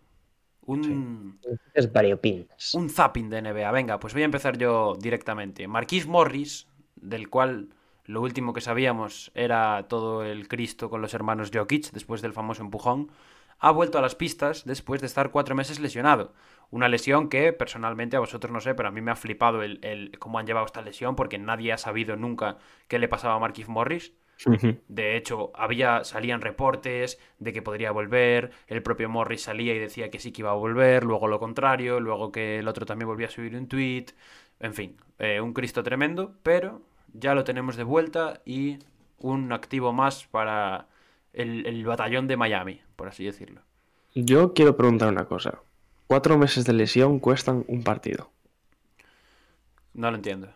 Un, 0.67 1.39
Es 1.75 1.93
variopintas. 1.93 2.75
un 2.75 2.89
zapping 2.89 3.29
de 3.29 3.43
NBA. 3.43 3.71
Venga, 3.73 3.99
pues 3.99 4.13
voy 4.15 4.23
a 4.23 4.27
empezar 4.27 4.57
yo 4.57 4.95
directamente. 4.99 5.67
Marquis 5.67 6.07
Morris, 6.07 6.69
del 7.03 7.29
cual 7.29 7.69
lo 8.05 8.23
último 8.23 8.53
que 8.53 8.61
sabíamos 8.61 9.31
era 9.35 9.87
todo 9.89 10.25
el 10.25 10.49
Cristo 10.49 10.91
con 10.91 11.03
los 11.03 11.15
hermanos 11.15 11.51
Jokic, 11.53 11.91
después 11.93 12.23
del 12.23 12.33
famoso 12.33 12.63
empujón, 12.63 13.11
ha 13.59 13.71
vuelto 13.71 13.99
a 13.99 14.03
las 14.03 14.17
pistas 14.17 14.65
después 14.65 15.01
de 15.01 15.07
estar 15.07 15.31
cuatro 15.31 15.55
meses 15.55 15.79
lesionado. 15.79 16.33
Una 16.71 16.89
lesión 16.89 17.29
que, 17.29 17.53
personalmente, 17.53 18.17
a 18.17 18.21
vosotros 18.21 18.53
no 18.53 18.61
sé, 18.61 18.75
pero 18.75 18.89
a 18.89 18.93
mí 18.93 19.01
me 19.01 19.13
ha 19.13 19.17
flipado 19.17 19.63
el, 19.63 19.79
el 19.83 20.19
cómo 20.19 20.39
han 20.39 20.47
llevado 20.47 20.67
esta 20.67 20.83
lesión, 20.83 21.15
porque 21.15 21.39
nadie 21.39 21.73
ha 21.73 21.79
sabido 21.79 22.17
nunca 22.17 22.59
qué 22.89 22.99
le 22.99 23.09
pasaba 23.09 23.35
a 23.35 23.39
Marquis 23.39 23.69
Morris. 23.69 24.13
De 24.89 25.17
hecho, 25.17 25.53
había, 25.55 26.03
salían 26.05 26.41
reportes 26.41 27.21
de 27.39 27.53
que 27.53 27.63
podría 27.63 27.93
volver, 27.93 28.51
el 28.67 28.83
propio 28.83 29.09
Morris 29.09 29.43
salía 29.43 29.75
y 29.75 29.79
decía 29.79 30.11
que 30.11 30.19
sí 30.19 30.33
que 30.33 30.43
iba 30.43 30.51
a 30.51 30.55
volver, 30.55 31.05
luego 31.05 31.29
lo 31.29 31.39
contrario, 31.39 32.01
luego 32.01 32.33
que 32.33 32.59
el 32.59 32.67
otro 32.67 32.85
también 32.85 33.09
volvía 33.09 33.29
a 33.29 33.31
subir 33.31 33.55
un 33.55 33.69
tweet, 33.69 34.07
en 34.59 34.75
fin, 34.75 34.97
eh, 35.19 35.41
un 35.41 35.53
Cristo 35.53 35.83
tremendo, 35.83 36.35
pero 36.43 36.83
ya 37.13 37.35
lo 37.35 37.45
tenemos 37.45 37.77
de 37.77 37.85
vuelta 37.85 38.41
y 38.45 38.79
un 39.19 39.53
activo 39.53 39.93
más 39.93 40.27
para 40.27 40.89
el, 41.33 41.67
el 41.67 41.85
batallón 41.85 42.27
de 42.27 42.37
Miami, 42.37 42.81
por 42.97 43.09
así 43.09 43.25
decirlo. 43.25 43.63
Yo 44.15 44.53
quiero 44.55 44.77
preguntar 44.77 45.09
una 45.09 45.25
cosa. 45.25 45.61
Cuatro 46.07 46.37
meses 46.39 46.65
de 46.65 46.73
lesión 46.75 47.19
cuestan 47.19 47.65
un 47.69 47.83
partido. 47.83 48.31
No 49.95 50.11
lo 50.11 50.17
entiendo. 50.17 50.49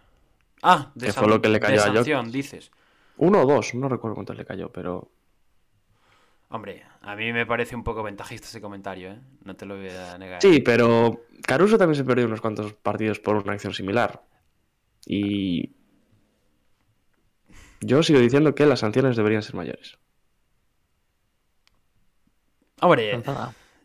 Ah, 0.63 0.91
de, 0.95 1.07
Que 1.07 1.13
fue 1.13 1.29
lo 1.29 1.41
que 1.41 1.49
le 1.49 1.61
de 1.61 1.61
cayó 1.61 1.81
a 1.81 1.87
Jokic. 1.87 1.97
sanción, 1.97 2.31
dices. 2.33 2.71
Uno 3.17 3.43
o 3.43 3.47
dos, 3.47 3.75
no 3.75 3.89
recuerdo 3.89 4.15
cuántos 4.15 4.37
le 4.37 4.45
cayó, 4.45 4.71
pero 4.71 5.11
Hombre, 6.49 6.85
a 7.03 7.17
mí 7.17 7.33
me 7.33 7.45
parece 7.45 7.75
un 7.75 7.83
poco 7.83 8.03
ventajista 8.03 8.47
ese 8.47 8.61
comentario, 8.61 9.11
¿eh? 9.13 9.21
No 9.45 9.57
te 9.57 9.67
lo 9.67 9.77
voy 9.77 9.89
a 9.89 10.17
negar. 10.17 10.41
Sí, 10.41 10.61
pero 10.61 11.23
Caruso 11.45 11.77
también 11.77 11.97
se 11.97 12.05
perdió 12.05 12.27
unos 12.27 12.41
cuantos 12.41 12.73
partidos 12.75 13.19
por 13.19 13.37
una 13.37 13.53
acción 13.53 13.75
similar. 13.75 14.23
Y 15.05 15.75
yo 17.81 18.03
sigo 18.03 18.19
diciendo 18.21 18.55
que 18.55 18.67
las 18.67 18.81
sanciones 18.81 19.17
deberían 19.17 19.43
ser 19.43 19.55
mayores. 19.55 19.99
Hombre, 22.81 23.23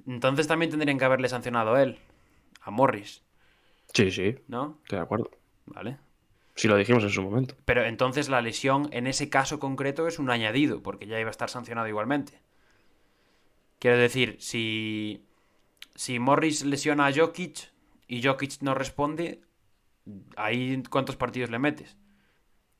entonces 0.05 0.47
también 0.47 0.69
tendrían 0.69 0.97
que 0.97 1.05
haberle 1.05 1.29
sancionado 1.29 1.75
a 1.75 1.83
él, 1.83 1.97
a 2.61 2.71
Morris, 2.71 3.23
Sí, 3.93 4.09
sí, 4.11 4.35
¿no? 4.47 4.79
estoy 4.83 4.99
de 4.99 5.03
acuerdo. 5.03 5.29
Vale. 5.65 5.97
Si 6.55 6.67
lo 6.67 6.75
dijimos 6.77 7.03
en 7.03 7.09
su 7.09 7.21
momento. 7.21 7.55
Pero 7.65 7.83
entonces 7.85 8.29
la 8.29 8.41
lesión 8.41 8.89
en 8.91 9.07
ese 9.07 9.29
caso 9.29 9.59
concreto 9.59 10.07
es 10.07 10.19
un 10.19 10.29
añadido, 10.29 10.81
porque 10.81 11.07
ya 11.07 11.19
iba 11.19 11.29
a 11.29 11.31
estar 11.31 11.49
sancionado 11.49 11.87
igualmente. 11.87 12.41
Quiero 13.79 13.97
decir, 13.97 14.37
si, 14.39 15.25
si 15.95 16.19
Morris 16.19 16.63
lesiona 16.63 17.07
a 17.07 17.13
Jokic 17.13 17.71
y 18.07 18.21
Jokic 18.21 18.61
no 18.61 18.73
responde, 18.75 19.41
ahí 20.35 20.83
¿cuántos 20.89 21.15
partidos 21.15 21.49
le 21.49 21.59
metes? 21.59 21.97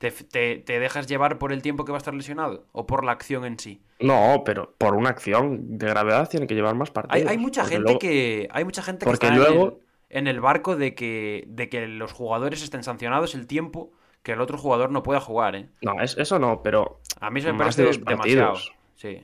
¿Te, 0.02 0.64
dejas 0.66 1.06
llevar 1.06 1.38
por 1.38 1.54
el 1.54 1.62
tiempo 1.62 1.86
que 1.86 1.92
va 1.92 1.98
a 1.98 2.00
estar 2.00 2.16
lesionado 2.16 2.66
o 2.72 2.88
por 2.88 3.06
la 3.06 3.12
acción 3.12 3.46
en 3.46 3.60
sí? 3.60 3.84
No, 4.00 4.42
pero 4.44 4.74
por 4.80 4.96
una 4.96 5.10
acción 5.10 5.78
de 5.78 5.86
gravedad 5.86 6.28
tiene 6.28 6.48
que 6.48 6.56
llevar 6.56 6.74
más 6.74 6.90
partidos. 6.90 7.30
Hay, 7.30 7.38
mucha 7.38 7.64
gente 7.66 8.00
que 8.00 8.50
hay 8.52 8.66
mucha 8.66 8.82
gente 8.82 9.06
que 9.06 9.12
está 9.12 9.36
luego... 9.36 9.80
en, 10.10 10.26
el, 10.26 10.42
barco 10.42 10.76
de 10.76 10.96
que, 10.96 11.44
de 11.48 11.70
que 11.70 11.88
los 11.88 12.14
jugadores 12.14 12.64
estén 12.64 12.82
sancionados 12.82 13.36
el 13.36 13.46
tiempo 13.46 13.92
que 14.24 14.32
el 14.32 14.42
otro 14.42 14.58
jugador 14.58 14.92
no 14.92 15.04
pueda 15.04 15.20
jugar, 15.20 15.56
¿eh? 15.56 15.70
No, 15.84 16.02
eso 16.02 16.40
no, 16.40 16.64
pero 16.64 17.00
a 17.20 17.30
mí 17.30 17.40
se 17.42 17.52
me 17.52 17.60
parece 17.60 17.84
de 17.84 17.98
demasiado. 17.98 18.58
Sí. 18.96 19.20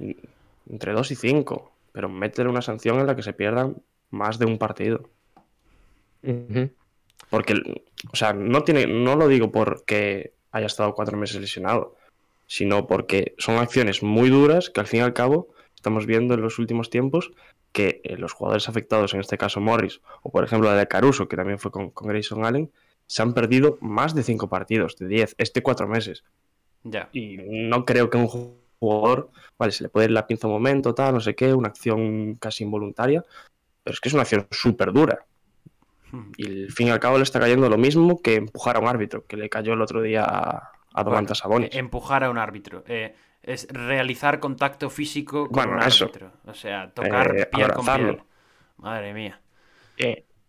Entre 0.70 0.94
dos 0.94 1.10
y 1.10 1.16
cinco, 1.16 1.72
pero 1.92 2.08
métele 2.08 2.50
una 2.50 2.62
sanción 2.62 3.00
en 3.00 3.08
la 3.08 3.16
que 3.16 3.24
se 3.24 3.34
pierdan 3.34 3.78
más 4.12 4.38
de 4.38 4.46
un 4.46 4.60
partido. 4.60 5.10
Porque, 7.32 7.56
o 8.12 8.16
sea, 8.16 8.34
no 8.34 8.64
tiene, 8.64 8.86
no 8.86 9.16
lo 9.16 9.28
digo 9.28 9.52
porque 9.52 10.37
haya 10.52 10.68
estado 10.68 10.94
cuatro 10.96 11.18
meses 11.18 11.40
lesionado, 11.40 11.96
sino 12.48 12.88
porque 12.88 13.36
son 13.38 13.58
acciones 13.58 14.04
muy 14.04 14.30
duras 14.30 14.70
que 14.70 14.80
al 14.80 14.88
fin 14.88 15.02
y 15.02 15.04
al 15.04 15.14
cabo 15.14 15.50
estamos 15.76 16.06
viendo 16.06 16.34
en 16.34 16.42
los 16.42 16.60
últimos 16.60 16.90
tiempos 16.90 17.32
que 17.72 18.02
eh, 18.04 18.18
los 18.18 18.34
jugadores 18.34 18.70
afectados, 18.70 19.14
en 19.14 19.20
este 19.20 19.38
caso 19.38 19.60
Morris, 19.60 20.02
o 20.24 20.32
por 20.32 20.44
ejemplo 20.44 20.70
la 20.70 20.78
de 20.78 20.88
Caruso, 20.88 21.28
que 21.28 21.36
también 21.36 21.60
fue 21.60 21.72
con, 21.72 21.92
Grayson 21.94 22.46
Allen, 22.46 22.72
se 23.06 23.22
han 23.22 23.34
perdido 23.34 23.78
más 23.82 24.16
de 24.16 24.24
cinco 24.24 24.50
partidos, 24.50 24.98
de 24.98 25.08
diez, 25.08 25.36
este 25.38 25.62
cuatro 25.62 25.88
meses. 25.88 26.24
Ya. 26.84 27.10
Y 27.14 27.38
no 27.38 27.86
creo 27.86 28.10
que 28.10 28.18
un 28.18 28.28
jugador, 28.80 29.30
vale, 29.58 29.72
se 29.72 29.84
le 29.84 29.90
puede 29.90 30.06
ir 30.06 30.12
la 30.12 30.28
pinza 30.28 30.48
un 30.48 30.54
momento, 30.54 30.96
tal, 30.96 31.14
no 31.14 31.20
sé 31.20 31.36
qué, 31.36 31.54
una 31.54 31.70
acción 31.70 32.36
casi 32.36 32.64
involuntaria, 32.64 33.24
pero 33.84 33.94
es 33.94 34.00
que 34.00 34.10
es 34.10 34.14
una 34.14 34.24
acción 34.24 34.48
súper 34.52 34.92
dura. 34.92 35.26
Y 36.38 36.64
al 36.64 36.72
fin 36.72 36.88
y 36.88 36.90
al 36.92 37.00
cabo 37.00 37.18
le 37.18 37.24
está 37.24 37.40
cayendo 37.40 37.70
lo 37.70 37.78
mismo 37.78 38.22
que 38.22 38.36
empujar 38.36 38.78
a 38.78 38.80
un 38.80 38.88
árbitro, 38.88 39.26
que 39.26 39.38
le 39.38 39.50
cayó 39.50 39.74
el 39.74 39.82
otro 39.82 40.02
día 40.02 40.24
a, 40.24 40.72
a 40.94 41.04
Domantas 41.04 41.40
Sabonis. 41.40 41.74
Eh, 41.74 41.80
empujar 41.80 42.24
a 42.24 42.30
un 42.30 42.38
árbitro. 42.38 42.84
Eh, 42.88 43.16
es 43.44 43.68
realizar 43.70 44.40
contacto 44.40 44.90
físico 44.90 45.50
con 45.50 45.70
un 45.70 45.82
árbitro. 45.82 46.32
O 46.46 46.54
sea, 46.54 46.92
tocar 46.92 47.38
eh, 47.38 47.46
piel 47.46 47.72
con 47.72 47.86
piel. 47.86 48.22
Madre 48.78 49.14
mía. 49.14 49.40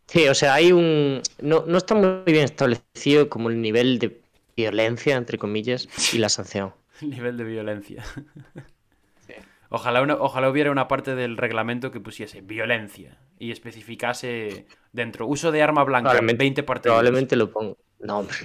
sí, 0.06 0.28
o 0.28 0.34
sea, 0.34 0.54
hay 0.54 0.72
un. 0.72 1.22
No, 1.40 1.64
no 1.66 1.78
está 1.78 1.94
muy 1.94 2.22
bien 2.26 2.44
establecido 2.44 3.28
como 3.28 3.50
el 3.50 3.60
nivel 3.60 3.98
de 3.98 4.20
violencia, 4.56 5.16
entre 5.16 5.38
comillas, 5.38 5.88
y 6.12 6.18
la 6.18 6.28
sanción. 6.28 6.74
El 7.00 7.10
nivel 7.10 7.36
de 7.36 7.44
violencia. 7.44 8.04
Ojalá, 9.70 10.02
ojalá 10.18 10.48
hubiera 10.48 10.70
una 10.70 10.88
parte 10.88 11.14
del 11.14 11.36
reglamento 11.36 11.90
que 11.90 12.00
pusiese 12.00 12.40
violencia 12.40 13.18
y 13.38 13.50
especificase 13.50 14.66
dentro 14.92 15.26
uso 15.26 15.52
de 15.52 15.62
arma 15.62 15.84
blanca 15.84 16.18
en 16.18 16.26
20 16.26 16.62
partidos. 16.62 16.94
Probablemente 16.94 17.36
lo 17.36 17.50
pongo. 17.50 17.76
No, 18.00 18.18
hombre. 18.20 18.36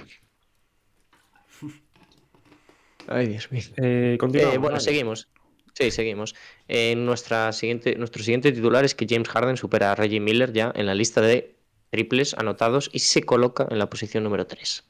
Ay, 3.08 3.26
Dios 3.28 3.50
mío. 3.52 3.62
Eh, 3.76 4.18
eh, 4.20 4.58
bueno, 4.58 4.80
seguimos. 4.80 5.28
Sí, 5.74 5.90
seguimos. 5.90 6.34
Eh, 6.68 6.94
nuestra 6.96 7.52
siguiente, 7.52 7.96
nuestro 7.96 8.22
siguiente 8.22 8.52
titular 8.52 8.84
es 8.84 8.94
que 8.94 9.06
James 9.08 9.28
Harden 9.28 9.56
supera 9.56 9.92
a 9.92 9.94
Reggie 9.94 10.20
Miller 10.20 10.52
ya 10.52 10.72
en 10.74 10.86
la 10.86 10.94
lista 10.94 11.20
de 11.20 11.56
triples 11.90 12.34
anotados 12.34 12.90
y 12.92 13.00
se 13.00 13.22
coloca 13.22 13.66
en 13.70 13.78
la 13.78 13.90
posición 13.90 14.24
número 14.24 14.46
3. 14.46 14.84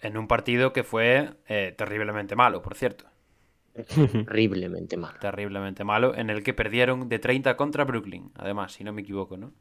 En 0.00 0.16
un 0.16 0.28
partido 0.28 0.72
que 0.72 0.84
fue 0.84 1.30
terriblemente 1.76 2.36
malo, 2.36 2.62
por 2.62 2.74
cierto. 2.74 3.06
Terriblemente 4.26 4.96
malo. 4.96 5.18
Terriblemente 5.20 5.84
malo, 5.84 6.14
en 6.14 6.30
el 6.30 6.42
que 6.42 6.54
perdieron 6.54 7.08
de 7.08 7.18
30 7.18 7.56
contra 7.56 7.84
Brooklyn, 7.84 8.30
además, 8.36 8.72
si 8.72 8.84
no 8.84 8.92
me 8.92 9.02
equivoco, 9.02 9.36
¿no? 9.36 9.52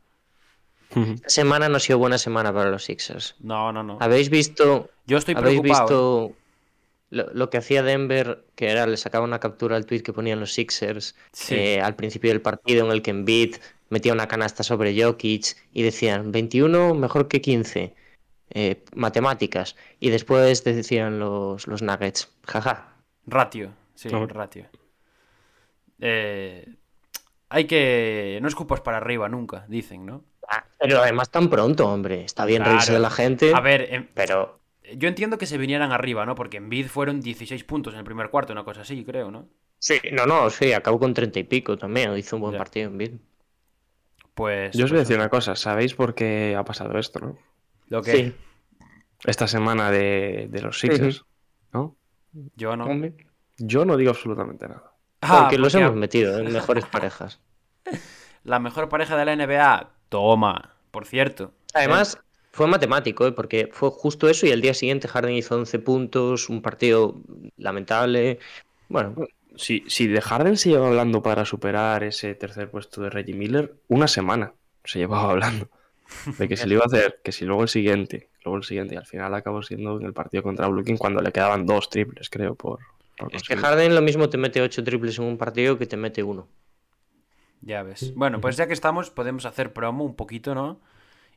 Esta 0.95 1.30
semana 1.30 1.70
no 1.70 1.78
ha 1.78 1.80
sido 1.80 1.97
buena 1.97 2.18
semana 2.18 2.53
para 2.53 2.70
los 2.70 2.86
Sixers. 2.86 3.36
No, 3.39 3.72
no, 3.72 3.84
no. 3.84 3.97
¿Habéis 3.99 4.30
visto? 4.30 4.89
Yo 5.07 5.18
estoy 5.18 5.36
¿habéis 5.36 5.61
preocupado. 5.61 6.28
visto 6.30 6.36
lo, 7.09 7.49
que 7.49 7.57
hacía 7.57 7.84
Denver, 7.84 8.43
que 8.55 8.70
era, 8.70 8.88
le 8.88 8.97
sacaba 8.97 9.26
una 9.26 9.39
captura 9.39 9.76
al 9.76 9.86
tweet 9.86 10.01
que 10.01 10.14
ponían 10.14 10.39
los 10.39 10.53
Sixers 10.53 11.16
eh, 11.49 11.80
al 11.82 11.95
principio 11.95 12.32
del 12.32 12.41
partido 12.41 12.86
en 12.86 12.91
el 12.91 13.01
que 13.01 13.11
Embiid 13.11 13.55
metía 13.89 14.14
una 14.14 14.28
canasta 14.28 14.64
sobre 14.64 14.99
Jokic 14.99 15.55
y 15.74 15.84
decían 15.84 16.32
21 16.32 16.95
mejor 16.95 17.28
que 17.28 17.41
15. 17.41 17.93
Eh, 18.55 18.84
matemáticas. 18.93 19.76
Y 19.99 20.09
después 20.09 20.64
decían 20.64 21.18
los, 21.18 21.66
los 21.68 21.82
Nuggets, 21.82 22.32
jaja. 22.45 22.93
Ratio. 23.26 23.72
Sí, 23.96 24.10
ratio. 24.10 24.68
Eh, 26.00 26.76
hay 27.50 27.66
que. 27.66 28.39
No 28.41 28.48
escupas 28.48 28.82
para 28.82 28.98
arriba 28.98 29.30
nunca, 29.30 29.66
dicen, 29.68 30.06
¿no? 30.06 30.24
Ah, 30.50 30.66
pero 30.80 31.02
además 31.02 31.30
tan 31.30 31.50
pronto, 31.50 31.88
hombre. 31.88 32.24
Está 32.24 32.46
bien 32.46 32.66
reírse 32.66 32.94
de 32.94 33.00
la 33.00 33.10
gente. 33.10 33.54
A 33.54 33.62
ver, 33.62 33.94
em, 33.94 34.08
pero. 34.14 34.60
Yo 34.98 35.08
entiendo 35.08 35.38
que 35.38 35.46
se 35.46 35.58
vinieran 35.58 35.91
arriba, 35.91 36.26
¿no? 36.26 36.36
Porque 36.36 36.58
en 36.58 36.70
Bid 36.70 36.88
fueron 36.88 37.22
16 37.22 37.64
puntos 37.64 37.94
en 37.94 38.00
el 38.00 38.06
primer 38.06 38.30
cuarto, 38.30 38.52
una 38.52 38.66
cosa 38.66 38.82
así, 38.82 39.06
creo, 39.06 39.32
¿no? 39.32 39.48
Sí, 39.80 40.00
no, 40.12 40.26
no, 40.26 40.50
sí, 40.50 40.74
acabó 40.74 41.00
con 41.00 41.14
30 41.14 41.39
y 41.39 41.44
pico 41.44 41.78
también. 41.78 42.16
Hizo 42.18 42.36
un 42.36 42.41
buen 42.41 42.58
partido 42.58 42.89
en 42.89 42.98
Bid. 42.98 43.12
Pues. 44.34 44.76
Yo 44.76 44.86
os 44.86 44.91
voy 44.91 44.98
a 44.98 45.02
pues 45.02 45.08
decir 45.08 45.20
una 45.20 45.30
cosa, 45.30 45.56
¿sabéis 45.56 45.94
por 45.94 46.16
qué 46.16 46.56
ha 46.58 46.66
pasado 46.66 46.98
esto, 46.98 47.20
no? 47.20 47.38
Lo 47.88 48.02
que. 48.02 48.12
Sí. 48.12 48.36
Esta 49.26 49.48
semana 49.48 49.89
de, 49.89 50.50
los 50.62 50.80
Sixers, 50.80 51.24
¿no? 51.72 51.96
Yo 52.56 52.76
no. 52.76 52.88
Yo 53.58 53.86
no 53.86 53.97
digo 53.97 54.12
absolutamente 54.12 54.68
nada. 54.68 54.93
Ah, 55.22 55.41
porque 55.41 55.58
los 55.58 55.74
hemos 55.76 55.95
metido 55.95 56.38
en 56.39 56.51
mejores 56.54 56.86
parejas. 56.86 57.39
La 58.43 58.60
mejor 58.60 58.89
pareja 58.89 59.16
de 59.16 59.26
la 59.26 59.36
NBA, 59.36 59.89
toma, 60.10 60.76
por 60.91 61.06
cierto. 61.06 61.54
Además, 61.74 62.18
fue 62.51 62.68
matemático, 62.68 63.26
¿eh? 63.26 63.32
porque 63.32 63.70
fue 63.72 63.89
justo 63.89 64.30
eso 64.30 64.45
y 64.45 64.51
el 64.51 64.62
día 64.62 64.74
siguiente 64.74 65.08
Harden 65.08 65.34
hizo 65.34 65.56
11 65.56 65.80
puntos, 65.80 66.49
un 66.49 66.62
partido 66.62 67.22
lamentable. 67.58 68.39
Bueno, 68.89 69.16
si, 69.56 69.84
si 69.88 70.08
de 70.08 70.22
Harden 70.22 70.58
se 70.58 70.70
lleva 70.70 70.88
hablando 70.88 71.24
para 71.24 71.45
superar 71.45 72.04
ese 72.04 72.36
tercer 72.36 72.70
puesto 72.70 73.01
de 73.01 73.10
Reggie 73.10 73.34
Miller, 73.34 73.76
una 73.88 74.08
semana 74.08 74.54
se 74.84 74.99
llevaba 74.99 75.32
hablando. 75.32 75.70
De 76.38 76.47
que 76.47 76.58
se 76.58 76.68
le 76.68 76.76
iba 76.76 76.84
a 76.84 76.88
hacer, 76.88 77.22
que 77.24 77.32
si 77.32 77.43
luego 77.45 77.64
el 77.64 77.70
siguiente, 77.70 78.30
luego 78.43 78.58
el 78.58 78.64
siguiente, 78.64 78.93
y 78.93 78.97
al 78.97 79.06
final 79.06 79.34
acabó 79.34 79.64
siendo 79.64 79.99
en 79.99 80.06
el 80.06 80.14
partido 80.14 80.43
contra 80.43 80.68
Brooklyn 80.68 80.97
cuando 80.97 81.22
le 81.22 81.32
quedaban 81.32 81.66
dos 81.66 81.89
triples, 81.89 82.30
creo, 82.30 82.54
por, 82.56 82.82
es 83.32 83.43
que 83.43 83.55
Harden 83.55 83.95
lo 83.95 84.01
mismo 84.01 84.30
te 84.30 84.38
mete 84.38 84.61
8 84.61 84.84
triples 84.84 85.20
en 85.20 85.26
un 85.26 85.38
partido 85.38 85.78
que 85.78 85.86
te 85.86 85.97
mete 85.97 86.24
uno. 86.24 86.47
Ya 87.61 87.84
ves. 87.84 88.14
Bueno, 88.16 88.41
pues 88.41 88.57
ya 88.57 88.68
que 88.68 88.74
estamos, 88.74 89.09
podemos 89.09 89.45
hacer 89.45 89.72
promo 89.72 90.03
un 90.03 90.16
poquito, 90.16 90.53
¿no? 90.53 90.82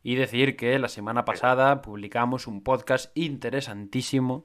Y 0.02 0.16
decir 0.16 0.56
que 0.56 0.78
la 0.78 0.88
semana 0.88 1.24
pasada 1.24 1.82
publicamos 1.82 2.46
un 2.46 2.62
podcast 2.62 3.16
interesantísimo 3.16 4.44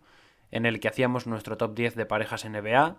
en 0.52 0.66
el 0.66 0.80
que 0.80 0.88
hacíamos 0.88 1.28
nuestro 1.28 1.58
top 1.58 1.74
10 1.74 1.96
de 1.96 2.06
parejas 2.06 2.46
NBA. 2.46 2.98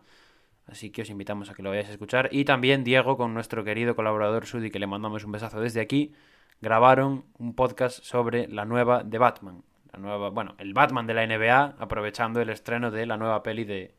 Así 0.67 0.91
que 0.91 1.03
os 1.03 1.11
invitamos 1.11 1.51
a 1.51 1.55
que 1.55 1.63
lo 1.63 1.71
vayáis 1.71 1.89
a 1.89 1.93
escuchar. 1.93 2.29
Y 2.33 2.45
también 2.45 2.83
Diego, 2.83 3.17
con 3.17 3.35
nuestro 3.35 3.63
querido 3.63 3.95
colaborador 3.95 4.47
Sudi, 4.47 4.71
que 4.71 4.79
le 4.79 4.87
mandamos 4.87 5.25
un 5.25 5.33
besazo 5.33 5.61
desde 5.61 5.81
aquí, 5.81 6.15
grabaron 6.61 7.25
un 7.39 7.55
podcast 7.55 8.03
sobre 8.03 8.49
la 8.49 8.65
nueva 8.65 9.05
de 9.05 9.19
Batman. 9.19 9.63
La 9.93 9.99
nueva, 9.99 10.31
bueno, 10.31 10.55
el 10.59 10.73
Batman 10.73 11.07
de 11.07 11.15
la 11.15 11.27
NBA, 11.27 11.77
aprovechando 11.79 12.41
el 12.41 12.51
estreno 12.51 12.91
de 12.91 13.07
la 13.07 13.17
nueva 13.17 13.43
peli 13.43 13.65
de, 13.65 13.95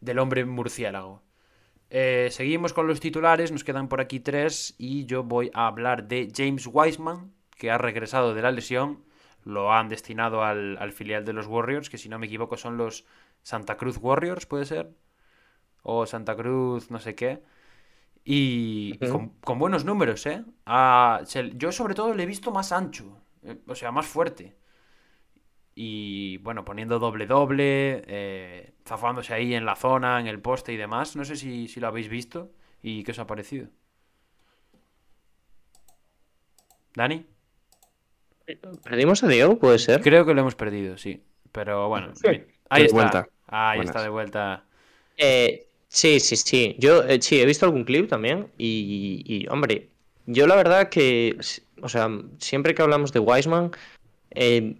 del 0.00 0.18
hombre 0.18 0.44
murciélago. 0.44 1.22
Eh, 1.90 2.28
seguimos 2.30 2.72
con 2.72 2.86
los 2.86 3.00
titulares, 3.00 3.52
nos 3.52 3.64
quedan 3.64 3.88
por 3.88 4.00
aquí 4.00 4.20
tres 4.20 4.74
y 4.78 5.06
yo 5.06 5.22
voy 5.22 5.50
a 5.54 5.66
hablar 5.66 6.08
de 6.08 6.32
James 6.34 6.68
Wiseman, 6.70 7.32
que 7.56 7.70
ha 7.70 7.78
regresado 7.78 8.34
de 8.34 8.42
la 8.42 8.50
lesión, 8.50 9.04
lo 9.44 9.72
han 9.72 9.88
destinado 9.88 10.42
al, 10.42 10.92
filial 10.92 11.24
de 11.24 11.32
los 11.32 11.46
Warriors, 11.46 11.88
que 11.88 11.98
si 11.98 12.08
no 12.08 12.18
me 12.18 12.26
equivoco 12.26 12.56
son 12.56 12.76
los 12.76 13.06
Santa 13.42 13.76
Cruz 13.76 13.98
Warriors, 13.98 14.46
puede 14.46 14.64
ser, 14.64 14.90
o 15.82 16.06
Santa 16.06 16.36
Cruz 16.36 16.90
no 16.90 16.98
sé 16.98 17.14
qué, 17.14 17.42
y, 18.24 18.98
con, 18.98 19.58
buenos 19.58 19.84
números, 19.84 20.26
¿eh? 20.26 20.44
yo 21.54 21.70
sobre 21.70 21.94
todo 21.94 22.12
le 22.12 22.24
he 22.24 22.26
visto 22.26 22.50
más 22.50 22.72
ancho, 22.72 23.20
eh, 23.44 23.60
o 23.68 23.76
sea, 23.76 23.92
más 23.92 24.06
fuerte 24.06 24.56
y 25.78 26.38
bueno, 26.38 26.64
poniendo 26.64 26.98
doble 26.98 27.26
doble, 27.26 28.02
eh, 28.06 28.72
zafándose 28.86 29.34
ahí 29.34 29.54
en 29.54 29.66
la 29.66 29.76
zona, 29.76 30.20
en 30.20 30.26
el 30.26 30.40
poste 30.40 30.72
y 30.72 30.76
demás. 30.76 31.16
No 31.16 31.24
sé 31.24 31.36
si, 31.36 31.68
lo 31.80 31.88
habéis 31.88 32.08
visto 32.08 32.50
y 32.82 33.02
qué 33.02 33.10
os 33.10 33.18
ha 33.18 33.26
parecido. 33.26 33.68
¿Dani? 36.94 37.26
¿Perdimos 38.84 39.22
a 39.24 39.28
Diego? 39.28 39.58
¿Puede 39.58 39.78
ser? 39.78 40.00
Creo 40.00 40.24
que 40.24 40.32
lo 40.32 40.40
hemos 40.40 40.54
perdido, 40.54 40.96
sí. 40.96 41.22
Pero 41.52 41.88
bueno, 41.88 42.12
ahí 42.70 42.84
está. 42.84 43.28
Ahí 43.48 43.80
está 43.80 44.02
de 44.02 44.08
vuelta. 44.08 44.64
Eh, 45.16 45.66
sí, 45.88 46.20
sí, 46.20 46.36
sí. 46.36 46.76
Yo 46.78 47.02
eh, 47.02 47.20
sí, 47.20 47.40
he 47.40 47.46
visto 47.46 47.66
algún 47.66 47.84
clip 47.84 48.08
también 48.08 48.48
y, 48.56 49.22
y, 49.26 49.48
hombre, 49.48 49.88
yo 50.26 50.46
la 50.46 50.56
verdad 50.56 50.88
que, 50.88 51.36
o 51.82 51.88
sea, 51.88 52.08
siempre 52.38 52.74
que 52.74 52.82
hablamos 52.82 53.12
de 53.12 53.20
Wiseman, 53.20 53.72
eh, 54.30 54.76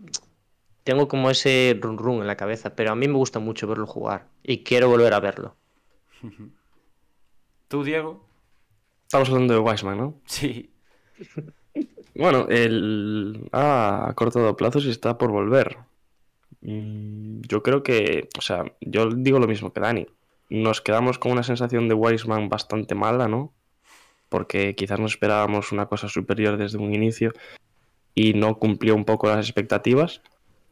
tengo 0.86 1.08
como 1.08 1.30
ese 1.30 1.76
run 1.82 1.98
run 1.98 2.20
en 2.20 2.28
la 2.28 2.36
cabeza, 2.36 2.76
pero 2.76 2.92
a 2.92 2.94
mí 2.94 3.08
me 3.08 3.14
gusta 3.14 3.40
mucho 3.40 3.66
verlo 3.66 3.88
jugar 3.88 4.28
y 4.44 4.62
quiero 4.62 4.88
volver 4.88 5.12
a 5.14 5.20
verlo. 5.20 5.56
¿Tú, 7.68 7.82
Diego? 7.82 8.24
Estamos 9.02 9.28
hablando 9.28 9.54
de 9.54 9.60
Wiseman, 9.60 9.98
¿no? 9.98 10.14
Sí. 10.24 10.70
Bueno, 12.18 12.46
el 12.48 13.46
ah, 13.52 14.06
a 14.08 14.14
corto 14.14 14.56
plazo 14.56 14.80
sí 14.80 14.88
está 14.88 15.18
por 15.18 15.30
volver. 15.30 15.76
Mm, 16.62 17.42
yo 17.42 17.62
creo 17.62 17.82
que, 17.82 18.30
o 18.38 18.40
sea, 18.40 18.64
yo 18.80 19.10
digo 19.10 19.38
lo 19.38 19.46
mismo 19.46 19.70
que 19.70 19.80
Dani. 19.80 20.06
Nos 20.48 20.80
quedamos 20.80 21.18
con 21.18 21.32
una 21.32 21.42
sensación 21.42 21.88
de 21.88 21.94
Wiseman 21.94 22.48
bastante 22.48 22.94
mala, 22.94 23.28
¿no? 23.28 23.52
Porque 24.30 24.74
quizás 24.74 24.98
nos 24.98 25.12
esperábamos 25.12 25.72
una 25.72 25.88
cosa 25.88 26.08
superior 26.08 26.56
desde 26.56 26.78
un 26.78 26.94
inicio 26.94 27.32
y 28.14 28.32
no 28.32 28.58
cumplió 28.58 28.94
un 28.94 29.04
poco 29.04 29.28
las 29.28 29.44
expectativas. 29.44 30.22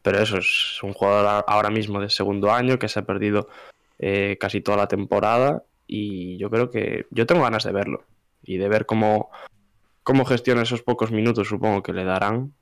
Pero 0.05 0.19
eso 0.19 0.37
es 0.37 0.83
un 0.83 0.93
jugador 0.93 1.43
ahora 1.47 1.71
mismo 1.71 1.99
de 1.99 2.11
segundo 2.11 2.51
año 2.51 2.77
que 2.77 2.87
se 2.87 2.99
ha 2.99 3.05
perdido 3.07 3.49
eh, 3.97 4.37
casi 4.39 4.61
toda 4.61 4.77
la 4.77 4.87
temporada 4.87 5.63
y 5.87 6.37
yo 6.37 6.51
creo 6.51 6.69
que 6.69 7.07
yo 7.09 7.25
tengo 7.25 7.41
ganas 7.41 7.63
de 7.63 7.71
verlo 7.71 8.03
y 8.43 8.57
de 8.57 8.69
ver 8.69 8.85
cómo, 8.85 9.31
cómo 10.03 10.23
gestiona 10.23 10.61
esos 10.61 10.83
pocos 10.83 11.11
minutos, 11.11 11.47
supongo 11.47 11.81
que 11.81 11.91
le 11.91 12.03
darán 12.03 12.53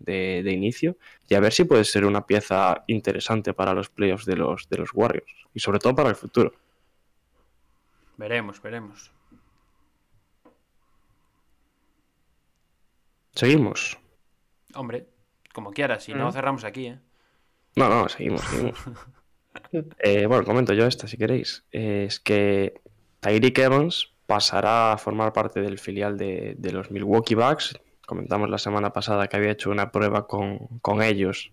de, 0.00 0.42
inicio, 0.50 0.96
y 1.28 1.36
a 1.36 1.40
ver 1.40 1.52
si 1.52 1.62
puede 1.62 1.84
ser 1.84 2.04
una 2.04 2.26
pieza 2.26 2.82
interesante 2.88 3.54
para 3.54 3.72
los 3.72 3.88
playoffs 3.88 4.26
de 4.26 4.34
los, 4.34 4.68
de 4.68 4.78
los 4.78 4.90
Warriors, 4.92 5.32
y 5.54 5.60
sobre 5.60 5.78
todo 5.78 5.94
para 5.94 6.08
el 6.08 6.16
futuro. 6.16 6.52
Veremos, 8.16 8.60
veremos. 8.60 9.12
Seguimos. 13.32 13.96
Hombre, 14.74 15.06
como 15.52 15.70
quieras, 15.72 16.04
si 16.04 16.14
no 16.14 16.28
mm. 16.28 16.32
cerramos 16.32 16.64
aquí, 16.64 16.86
¿eh? 16.86 16.98
No, 17.76 17.88
no, 17.88 18.08
seguimos, 18.08 18.42
seguimos. 18.42 18.78
Eh, 19.98 20.26
bueno, 20.26 20.44
comento 20.44 20.72
yo 20.74 20.86
esta 20.86 21.08
si 21.08 21.16
queréis. 21.16 21.64
es 21.72 22.20
que 22.20 22.80
Tyreek 23.18 23.58
Evans 23.58 24.12
pasará 24.26 24.92
a 24.92 24.98
formar 24.98 25.32
parte 25.32 25.60
del 25.60 25.78
filial 25.78 26.16
de, 26.16 26.56
los 26.72 26.92
Milwaukee 26.92 27.34
Bucks. 27.34 27.78
Comentamos 28.06 28.48
la 28.48 28.58
semana 28.58 28.92
pasada 28.92 29.26
que 29.26 29.36
había 29.36 29.50
hecho 29.50 29.70
una 29.70 29.90
prueba 29.90 30.28
con, 30.28 31.02
ellos 31.02 31.52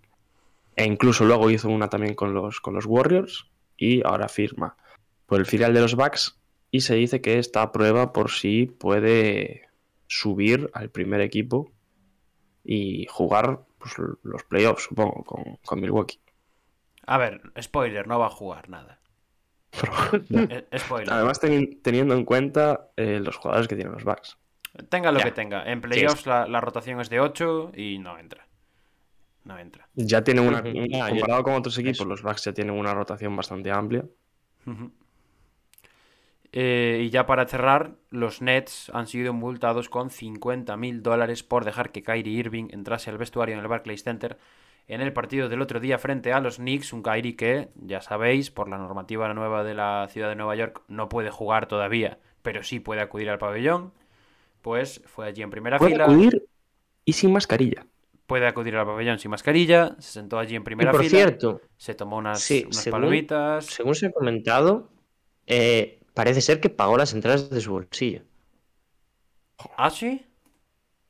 e 0.75 0.85
incluso 0.85 1.25
luego 1.25 1.49
hizo 1.49 1.69
una 1.69 1.89
también 1.89 2.13
con 2.13 2.35
los, 2.35 2.61
con 2.61 2.75
los 2.75 2.85
Warriors 2.85 3.47
y 3.77 4.05
ahora 4.05 4.29
firma 4.29 4.77
por 5.25 5.39
el 5.39 5.47
filial 5.47 5.73
de 5.73 5.81
los 5.81 5.95
Bucks 5.95 6.39
y 6.69 6.81
se 6.81 6.95
dice 6.95 7.19
que 7.19 7.39
esta 7.39 7.71
prueba 7.71 8.13
por 8.13 8.29
si 8.29 8.67
puede 8.67 9.69
subir 10.05 10.69
al 10.73 10.89
primer 10.89 11.21
equipo 11.21 11.71
y 12.63 13.07
jugar 13.09 13.65
pues, 13.77 13.93
los 14.23 14.43
playoffs, 14.43 14.83
supongo, 14.83 15.23
con, 15.23 15.57
con 15.65 15.79
Milwaukee. 15.79 16.19
A 17.05 17.17
ver, 17.17 17.41
spoiler, 17.61 18.07
no 18.07 18.19
va 18.19 18.27
a 18.27 18.31
jugar 18.31 18.69
nada. 18.69 18.99
Eh, 20.29 20.65
Además, 21.09 21.39
teniendo 21.39 22.15
en 22.15 22.25
cuenta 22.25 22.89
eh, 22.95 23.19
los 23.19 23.35
jugadores 23.35 23.67
que 23.67 23.75
tienen 23.75 23.93
los 23.93 24.03
Bucks. 24.03 24.37
Tenga 24.89 25.11
lo 25.11 25.19
que 25.19 25.31
tenga. 25.31 25.63
En 25.63 25.81
playoffs 25.81 26.25
la, 26.25 26.61
rotación 26.61 27.01
es 27.01 27.09
de 27.09 27.19
8 27.19 27.71
y 27.75 27.99
no 27.99 28.17
entra. 28.17 28.47
No 29.43 29.57
entra. 29.57 29.87
Ya 29.95 30.23
tiene 30.23 30.41
una. 30.41 30.61
comparado 30.61 31.43
con 31.43 31.53
otros 31.53 31.77
equipos, 31.77 32.05
los 32.05 32.21
Bucks 32.21 32.45
ya 32.45 32.53
tienen 32.53 32.75
una 32.77 32.93
rotación 32.93 33.35
bastante 33.35 33.71
amplia. 33.71 34.05
Eh, 36.59 37.03
y 37.03 37.11
ya 37.11 37.27
para 37.27 37.45
cerrar, 37.45 37.91
los 38.09 38.41
Nets 38.41 38.89
han 38.91 39.05
sido 39.05 39.31
multados 39.31 39.89
con 39.89 40.09
50 40.09 40.75
mil 40.75 41.03
dólares 41.03 41.43
por 41.43 41.65
dejar 41.65 41.91
que 41.91 42.01
Kyrie 42.01 42.33
Irving 42.33 42.69
entrase 42.71 43.11
al 43.11 43.19
vestuario 43.19 43.53
en 43.53 43.61
el 43.61 43.67
Barclays 43.67 44.03
Center 44.03 44.39
en 44.87 45.01
el 45.01 45.13
partido 45.13 45.49
del 45.49 45.61
otro 45.61 45.79
día 45.79 45.99
frente 45.99 46.33
a 46.33 46.39
los 46.39 46.55
Knicks, 46.55 46.93
un 46.93 47.03
Kyrie 47.03 47.35
que, 47.35 47.69
ya 47.75 48.01
sabéis, 48.01 48.49
por 48.49 48.69
la 48.69 48.79
normativa 48.79 49.31
nueva 49.35 49.63
de 49.63 49.75
la 49.75 50.07
ciudad 50.09 50.29
de 50.29 50.35
Nueva 50.35 50.55
York 50.55 50.81
no 50.87 51.09
puede 51.09 51.29
jugar 51.29 51.67
todavía, 51.67 52.17
pero 52.41 52.63
sí 52.63 52.79
puede 52.79 53.01
acudir 53.01 53.29
al 53.29 53.37
pabellón, 53.37 53.93
pues 54.63 55.03
fue 55.05 55.27
allí 55.27 55.43
en 55.43 55.51
primera 55.51 55.77
puede 55.77 55.91
fila. 55.91 56.05
acudir 56.05 56.47
y 57.05 57.13
sin 57.13 57.33
mascarilla. 57.33 57.85
Puede 58.25 58.47
acudir 58.47 58.75
al 58.77 58.87
pabellón 58.87 59.19
sin 59.19 59.29
mascarilla, 59.29 59.95
se 59.99 60.13
sentó 60.13 60.39
allí 60.39 60.55
en 60.55 60.63
primera 60.63 60.89
y 60.89 60.93
por 60.93 61.05
cierto, 61.05 61.61
se 61.77 61.93
tomó 61.93 62.17
unas, 62.17 62.51
palomitas. 62.89 63.67
Según 63.67 63.93
se 63.93 64.07
ha 64.07 64.11
comentado, 64.11 64.89
eh, 65.45 65.97
parece 66.17 66.41
ser 66.41 66.59
que 66.59 66.71
pagó 66.71 66.97
las 66.97 67.13
entradas 67.13 67.47
de 67.51 67.61
su 67.61 67.71
bolsillo. 67.71 68.23
¿Ah, 69.77 69.91
sí? 69.91 70.25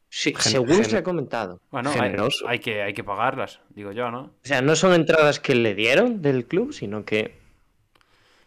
Sí, 0.09 0.33
según 0.37 0.83
se 0.83 0.97
ha 0.97 1.03
comentado. 1.03 1.61
Bueno, 1.71 1.91
Generoso. 1.91 2.45
Hay, 2.45 2.59
que, 2.59 2.81
hay 2.81 2.93
que 2.93 3.05
pagarlas, 3.05 3.61
digo 3.69 3.93
yo, 3.93 4.11
¿no? 4.11 4.19
O 4.19 4.31
sea, 4.41 4.61
no 4.61 4.75
son 4.75 4.93
entradas 4.93 5.39
que 5.39 5.55
le 5.55 5.75
dieron 5.75 6.21
del 6.21 6.45
club, 6.45 6.73
sino 6.73 7.05
que. 7.05 7.39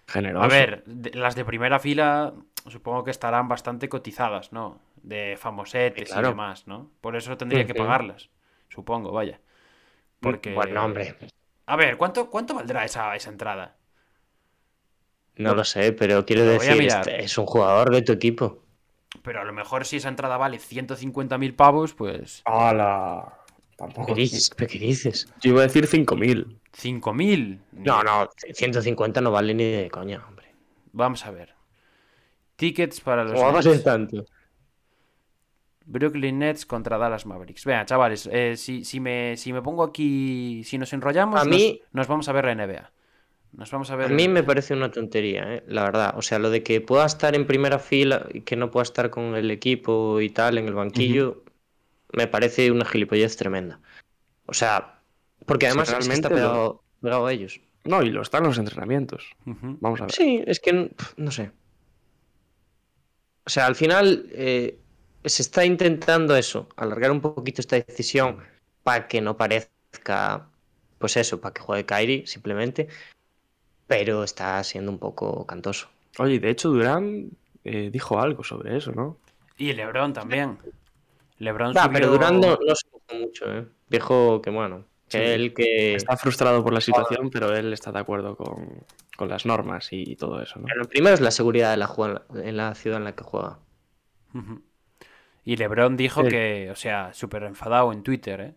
Generoso. 0.06 0.44
A 0.44 0.48
ver, 0.48 0.84
las 1.14 1.34
de 1.34 1.46
primera 1.46 1.78
fila 1.78 2.34
supongo 2.68 3.04
que 3.04 3.10
estarán 3.10 3.48
bastante 3.48 3.88
cotizadas, 3.88 4.52
¿no? 4.52 4.82
De 5.02 5.38
famosetes 5.38 6.14
y 6.14 6.20
demás, 6.20 6.66
¿no? 6.66 6.90
Por 7.00 7.16
eso 7.16 7.38
tendría 7.38 7.66
que 7.66 7.74
pagarlas, 7.74 8.28
supongo, 8.68 9.12
vaya. 9.12 9.40
Porque. 10.20 10.52
Bueno, 10.52 10.84
hombre. 10.84 11.16
A 11.64 11.76
ver, 11.76 11.96
¿cuánto, 11.96 12.28
cuánto 12.28 12.52
valdrá 12.54 12.84
esa, 12.84 13.16
esa 13.16 13.30
entrada? 13.30 13.76
No 15.40 15.54
lo 15.54 15.64
sé, 15.64 15.92
pero 15.92 16.24
quiero 16.26 16.44
decir, 16.44 16.88
es 17.08 17.38
un 17.38 17.46
jugador 17.46 17.90
de 17.90 18.02
tu 18.02 18.12
equipo. 18.12 18.62
Pero 19.22 19.40
a 19.40 19.44
lo 19.44 19.52
mejor 19.52 19.84
si 19.84 19.96
esa 19.96 20.08
entrada 20.08 20.36
vale 20.36 20.58
150.000 20.58 21.56
pavos, 21.56 21.94
pues. 21.94 22.42
¡Hala! 22.44 23.38
Tampoco. 23.76 24.08
¿Qué 24.08 24.14
dices? 24.14 24.50
¿Qué 24.50 24.66
dices? 24.66 25.32
Yo 25.40 25.52
iba 25.52 25.60
a 25.60 25.66
decir 25.66 25.86
5.000. 25.86 26.58
¿5.000? 26.76 27.58
No, 27.72 28.02
no, 28.02 28.28
150 28.52 29.20
no 29.20 29.30
vale 29.30 29.54
ni 29.54 29.64
de 29.64 29.90
coña, 29.90 30.24
hombre. 30.26 30.54
Vamos 30.92 31.24
a 31.24 31.30
ver. 31.30 31.54
Tickets 32.56 33.00
para 33.00 33.24
los. 33.24 33.32
¿Cómo 33.32 33.52
va 33.52 33.60
a 33.60 33.82
tanto? 33.82 34.24
Brooklyn 35.86 36.38
Nets 36.38 36.66
contra 36.66 36.98
Dallas 36.98 37.26
Mavericks. 37.26 37.64
Vean, 37.64 37.84
chavales, 37.86 38.28
eh, 38.30 38.56
si, 38.56 38.84
si, 38.84 39.00
me, 39.00 39.36
si 39.36 39.52
me 39.52 39.60
pongo 39.60 39.82
aquí, 39.82 40.62
si 40.64 40.78
nos 40.78 40.92
enrollamos, 40.92 41.40
a 41.40 41.44
mí... 41.44 41.80
nos 41.92 42.06
vamos 42.06 42.28
a 42.28 42.32
ver 42.32 42.44
la 42.44 42.54
NBA. 42.54 42.92
Nos 43.52 43.70
vamos 43.70 43.90
a 43.90 43.96
ver. 43.96 44.06
A 44.06 44.14
mí 44.14 44.28
me 44.28 44.42
parece 44.42 44.74
una 44.74 44.90
tontería, 44.90 45.54
¿eh? 45.54 45.64
la 45.66 45.82
verdad. 45.84 46.14
O 46.16 46.22
sea, 46.22 46.38
lo 46.38 46.50
de 46.50 46.62
que 46.62 46.80
pueda 46.80 47.04
estar 47.04 47.34
en 47.34 47.46
primera 47.46 47.78
fila 47.78 48.26
y 48.32 48.42
que 48.42 48.56
no 48.56 48.70
pueda 48.70 48.84
estar 48.84 49.10
con 49.10 49.34
el 49.34 49.50
equipo 49.50 50.20
y 50.20 50.30
tal 50.30 50.58
en 50.58 50.66
el 50.66 50.74
banquillo, 50.74 51.42
me 52.12 52.26
parece 52.26 52.70
una 52.70 52.84
gilipollez 52.84 53.36
tremenda. 53.36 53.80
O 54.46 54.54
sea, 54.54 55.00
porque 55.46 55.66
además 55.66 55.92
está 55.92 56.28
pegado, 56.28 56.82
a 57.02 57.32
ellos. 57.32 57.60
No, 57.84 58.02
y 58.02 58.10
lo 58.10 58.22
están 58.22 58.44
los 58.44 58.58
entrenamientos. 58.58 59.30
Vamos 59.44 60.00
a 60.00 60.04
ver. 60.04 60.12
Sí, 60.12 60.42
es 60.46 60.60
que 60.60 60.92
no 61.16 61.30
sé. 61.30 61.50
O 63.46 63.50
sea, 63.50 63.66
al 63.66 63.74
final 63.74 64.26
eh, 64.32 64.78
se 65.24 65.42
está 65.42 65.64
intentando 65.64 66.36
eso, 66.36 66.68
alargar 66.76 67.10
un 67.10 67.20
poquito 67.20 67.60
esta 67.60 67.76
decisión 67.76 68.38
para 68.82 69.08
que 69.08 69.20
no 69.20 69.36
parezca, 69.36 70.48
pues 70.98 71.16
eso, 71.16 71.40
para 71.40 71.54
que 71.54 71.62
juegue 71.62 71.84
Kairi 71.84 72.26
simplemente 72.26 72.88
pero 73.90 74.22
está 74.22 74.62
siendo 74.62 74.92
un 74.92 75.00
poco 75.00 75.44
cantoso. 75.46 75.88
Oye, 76.20 76.38
de 76.38 76.48
hecho 76.50 76.68
Durán 76.70 77.30
eh, 77.64 77.90
dijo 77.92 78.20
algo 78.20 78.44
sobre 78.44 78.76
eso, 78.76 78.92
¿no? 78.92 79.18
Y 79.58 79.72
Lebron 79.72 80.12
también. 80.12 80.58
Lebron 81.38 81.74
pero 81.92 82.06
Durán 82.06 82.38
no, 82.38 82.56
se 82.56 83.18
mucho, 83.18 83.52
¿eh? 83.52 83.66
Dijo 83.88 84.40
que 84.42 84.50
bueno, 84.50 84.84
que 85.08 85.34
él 85.34 85.52
que... 85.52 85.96
Está 85.96 86.16
frustrado 86.16 86.62
por 86.62 86.72
la 86.72 86.80
situación, 86.80 87.30
pero 87.30 87.52
él 87.52 87.72
está 87.72 87.90
de 87.90 87.98
acuerdo 87.98 88.36
con, 88.36 89.28
las 89.28 89.44
normas 89.44 89.88
y 89.90 90.14
todo 90.14 90.40
eso, 90.40 90.60
¿no? 90.60 90.66
Pero 90.72 90.84
primero 90.88 91.14
es 91.14 91.20
la 91.20 91.32
seguridad 91.32 91.72
de 91.72 91.78
la, 91.78 92.22
en 92.44 92.56
la 92.56 92.76
ciudad 92.76 92.98
en 92.98 93.04
la 93.04 93.16
que 93.16 93.24
juega. 93.24 93.58
Y 95.44 95.56
Lebron 95.56 95.96
dijo 95.96 96.22
que, 96.22 96.70
o 96.70 96.76
sea, 96.76 97.12
súper 97.12 97.42
enfadado 97.42 97.92
en 97.92 98.04
Twitter, 98.04 98.40
¿eh? 98.40 98.54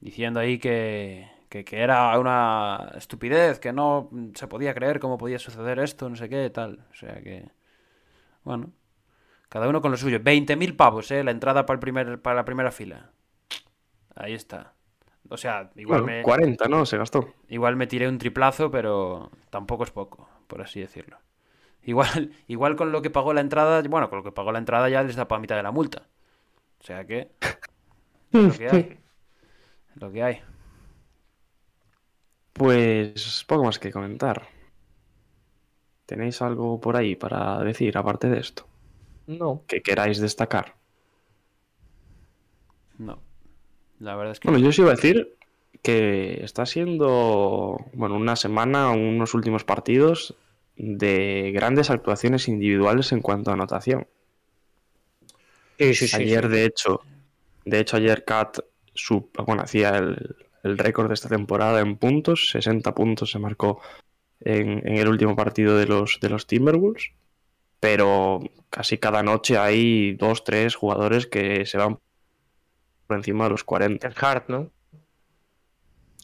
Diciendo 0.00 0.40
ahí 0.40 0.58
que, 0.58 1.35
que, 1.64 1.80
era 1.80 2.18
una 2.18 2.92
estupidez, 2.96 3.58
que 3.58 3.72
no 3.72 4.10
se 4.34 4.46
podía 4.48 4.74
creer 4.74 5.00
cómo 5.00 5.18
podía 5.18 5.38
suceder 5.38 5.78
esto, 5.78 6.08
no 6.08 6.16
sé 6.16 6.28
qué, 6.28 6.50
tal. 6.50 6.84
O 6.90 6.94
sea 6.94 7.20
que, 7.22 7.50
bueno, 8.44 8.72
cada 9.48 9.68
uno 9.68 9.80
con 9.80 9.90
lo 9.90 9.96
suyo. 9.96 10.18
20.000 10.20 10.76
pavos, 10.76 11.10
¿eh? 11.10 11.24
La 11.24 11.30
entrada 11.30 11.66
para, 11.66 11.76
el 11.76 11.80
primer, 11.80 12.20
para 12.20 12.36
la 12.36 12.44
primera 12.44 12.70
fila. 12.70 13.10
Ahí 14.14 14.34
está. 14.34 14.74
O 15.28 15.36
sea, 15.36 15.70
igual 15.76 16.04
me... 16.04 16.22
40, 16.22 16.68
¿no? 16.68 16.86
Se 16.86 16.98
gastó. 16.98 17.34
Igual 17.48 17.76
me 17.76 17.86
tiré 17.86 18.08
un 18.08 18.18
triplazo, 18.18 18.70
pero 18.70 19.30
tampoco 19.50 19.84
es 19.84 19.90
poco, 19.90 20.28
por 20.46 20.62
así 20.62 20.80
decirlo. 20.80 21.18
Igual, 21.82 22.32
igual 22.48 22.76
con 22.76 22.92
lo 22.92 23.02
que 23.02 23.10
pagó 23.10 23.32
la 23.34 23.40
entrada, 23.40 23.82
bueno, 23.88 24.08
con 24.08 24.18
lo 24.18 24.24
que 24.24 24.32
pagó 24.32 24.52
la 24.52 24.58
entrada 24.58 24.88
ya 24.88 25.02
les 25.02 25.16
da 25.16 25.28
para 25.28 25.40
mitad 25.40 25.56
de 25.56 25.62
la 25.62 25.72
multa. 25.72 26.02
O 26.80 26.84
sea 26.84 27.04
que... 27.06 27.30
Lo 28.32 28.52
que 28.52 28.68
hay. 28.68 28.98
Lo 29.94 30.12
que 30.12 30.22
hay. 30.22 30.42
Pues 32.56 33.44
poco 33.46 33.64
más 33.64 33.78
que 33.78 33.92
comentar. 33.92 34.48
¿Tenéis 36.06 36.40
algo 36.40 36.80
por 36.80 36.96
ahí 36.96 37.14
para 37.14 37.62
decir 37.62 37.98
aparte 37.98 38.30
de 38.30 38.38
esto? 38.38 38.66
No. 39.26 39.62
Que 39.66 39.82
queráis 39.82 40.20
destacar. 40.20 40.74
No. 42.98 43.20
La 43.98 44.16
verdad 44.16 44.32
es 44.32 44.40
que. 44.40 44.48
Bueno, 44.48 44.62
yo 44.62 44.70
os 44.70 44.78
iba 44.78 44.90
a 44.90 44.94
decir 44.94 45.36
que 45.82 46.42
está 46.42 46.64
siendo, 46.64 47.76
bueno, 47.92 48.16
una 48.16 48.36
semana, 48.36 48.90
unos 48.90 49.34
últimos 49.34 49.64
partidos 49.64 50.34
de 50.76 51.52
grandes 51.54 51.90
actuaciones 51.90 52.48
individuales 52.48 53.12
en 53.12 53.20
cuanto 53.20 53.50
a 53.50 53.54
anotación. 53.54 54.06
ayer, 55.78 56.48
de 56.48 56.64
hecho, 56.64 57.02
de 57.64 57.80
hecho, 57.80 57.98
ayer 57.98 58.24
Kat 58.24 58.60
bueno, 59.44 59.62
hacía 59.62 59.90
el, 59.90 60.45
récord 60.78 61.08
de 61.08 61.14
esta 61.14 61.28
temporada 61.28 61.80
en 61.80 61.96
puntos, 61.96 62.50
60 62.50 62.94
puntos 62.94 63.30
se 63.30 63.38
marcó 63.38 63.80
en, 64.40 64.86
el 64.86 65.08
último 65.08 65.36
partido 65.36 65.76
de 65.76 65.86
los, 65.86 66.18
de 66.20 66.28
los 66.28 66.46
Timberwolves, 66.46 67.12
pero 67.80 68.40
casi 68.70 68.98
cada 68.98 69.22
noche 69.22 69.58
hay 69.58 70.14
dos, 70.14 70.44
tres 70.44 70.74
jugadores 70.74 71.26
que 71.26 71.66
se 71.66 71.78
van 71.78 71.98
por 73.06 73.16
encima 73.16 73.44
de 73.44 73.50
los 73.50 73.64
40. 73.64 74.08
Josh 74.08 74.18
Hart, 74.24 74.48
¿no? 74.48 74.70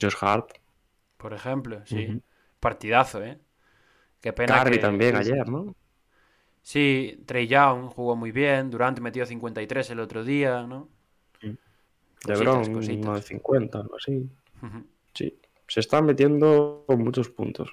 Josh 0.00 0.16
Hart. 0.20 0.52
Por 1.16 1.32
ejemplo, 1.32 1.82
sí. 1.86 2.20
Partidazo, 2.58 3.22
¿eh? 3.22 3.38
Qué 4.20 4.32
pena 4.32 4.54
Carby 4.54 4.78
también 4.78 5.16
ayer, 5.16 5.48
¿no? 5.48 5.74
Sí, 6.62 7.20
Trey 7.26 7.48
Young 7.48 7.88
jugó 7.88 8.14
muy 8.14 8.30
bien, 8.30 8.70
Durant 8.70 9.00
metió 9.00 9.26
53 9.26 9.90
el 9.90 10.00
otro 10.00 10.24
día, 10.24 10.62
¿no? 10.62 10.88
LeBron, 12.26 12.76
uno 12.76 13.14
de 13.14 13.22
50, 13.22 13.78
algo 13.78 13.96
así. 13.96 14.28
Sí, 15.14 15.38
se 15.66 15.80
están 15.80 16.06
metiendo 16.06 16.84
muchos 16.88 17.28
puntos. 17.30 17.70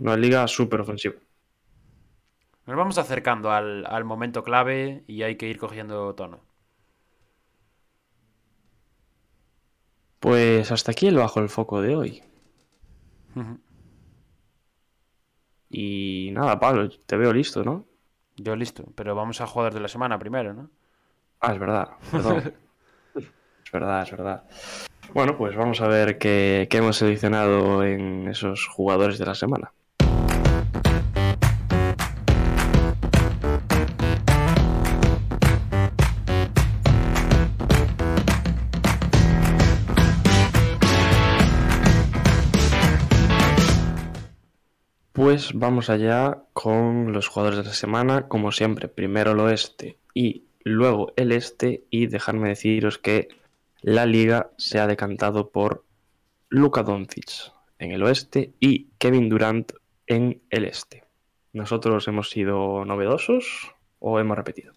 Una 0.00 0.16
liga 0.16 0.46
súper 0.48 0.80
ofensiva. 0.80 1.16
Nos 2.66 2.76
vamos 2.76 2.98
acercando 2.98 3.52
al, 3.52 4.04
momento 4.04 4.42
clave 4.42 5.04
y 5.06 5.22
hay 5.22 5.36
que 5.36 5.48
ir 5.48 5.58
cogiendo 5.58 6.14
tono. 6.14 6.40
Pues 10.18 10.72
hasta 10.72 10.90
aquí 10.90 11.06
el 11.06 11.16
bajo 11.16 11.40
el 11.40 11.48
foco 11.48 11.80
de 11.80 11.94
hoy. 11.94 12.22
Y 15.70 16.30
nada, 16.32 16.58
Pablo, 16.58 16.88
te 16.88 17.16
veo 17.16 17.32
listo, 17.32 17.62
¿no? 17.62 17.84
Yo 18.36 18.56
listo, 18.56 18.84
pero 18.94 19.14
vamos 19.14 19.40
a 19.40 19.46
jugar 19.46 19.72
de 19.72 19.80
la 19.80 19.88
semana 19.88 20.18
primero, 20.18 20.52
¿no? 20.52 20.70
Ah, 21.40 21.52
es 21.52 21.58
verdad, 21.58 21.90
perdón. 22.10 22.54
es 23.66 23.72
verdad, 23.72 24.02
es 24.02 24.10
verdad. 24.12 24.42
Bueno, 25.12 25.36
pues 25.36 25.56
vamos 25.56 25.80
a 25.80 25.88
ver 25.88 26.18
qué, 26.18 26.68
hemos 26.70 26.98
seleccionado 26.98 27.82
en 27.82 28.28
esos 28.28 28.68
jugadores 28.68 29.18
de 29.18 29.26
la 29.26 29.34
semana. 29.34 29.72
Pues 45.12 45.54
vamos 45.54 45.90
allá 45.90 46.44
con 46.52 47.12
los 47.12 47.26
jugadores 47.26 47.58
de 47.58 47.64
la 47.64 47.74
semana. 47.74 48.28
Como 48.28 48.52
siempre, 48.52 48.86
primero 48.86 49.32
el 49.32 49.40
oeste 49.40 49.98
y 50.14 50.44
luego 50.62 51.12
el 51.16 51.32
este. 51.32 51.82
Y 51.90 52.06
dejarme 52.06 52.50
deciros 52.50 52.98
que 52.98 53.28
la 53.86 54.04
liga 54.04 54.50
se 54.58 54.80
ha 54.80 54.88
decantado 54.88 55.50
por 55.50 55.84
Luka 56.48 56.82
Doncic 56.82 57.52
en 57.78 57.92
el 57.92 58.02
oeste 58.02 58.52
y 58.58 58.88
Kevin 58.98 59.28
Durant 59.28 59.74
en 60.08 60.42
el 60.50 60.64
este. 60.64 61.04
¿Nosotros 61.52 62.08
hemos 62.08 62.28
sido 62.28 62.84
novedosos 62.84 63.72
o 64.00 64.18
hemos 64.18 64.36
repetido? 64.36 64.74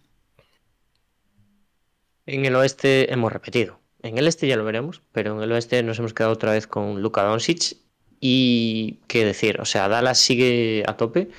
En 2.28 2.45
el 2.45 2.55
oeste 2.55 3.12
hemos 3.12 3.34
repetido. 3.34 3.80
En 4.03 4.20
el 4.20 4.28
este 4.28 4.47
ya 4.47 4.57
lo 4.57 4.64
veremos, 4.64 5.01
pero 5.12 5.36
en 5.36 5.41
el 5.41 5.51
oeste 5.53 5.82
nos 5.82 5.97
hemos 5.97 6.14
quedado 6.14 6.34
otra 6.34 6.51
vez 6.51 6.68
con 6.68 7.01
Luka 7.01 7.24
Doncic 7.24 7.78
y 8.20 8.99
qué 9.07 9.26
decir, 9.26 9.60
o 9.60 9.66
sea, 9.66 9.88
Dallas 9.88 10.20
sigue 10.20 10.84
a 10.86 10.97
tope, 10.97 11.30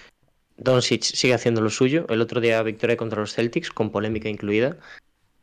Doncic 0.56 1.04
sigue 1.04 1.34
haciendo 1.34 1.60
lo 1.60 1.70
suyo. 1.70 2.04
El 2.08 2.20
otro 2.20 2.40
día 2.40 2.60
victoria 2.64 2.96
contra 2.96 3.20
los 3.20 3.32
Celtics, 3.32 3.70
con 3.70 3.92
polémica 3.92 4.28
incluida. 4.28 4.76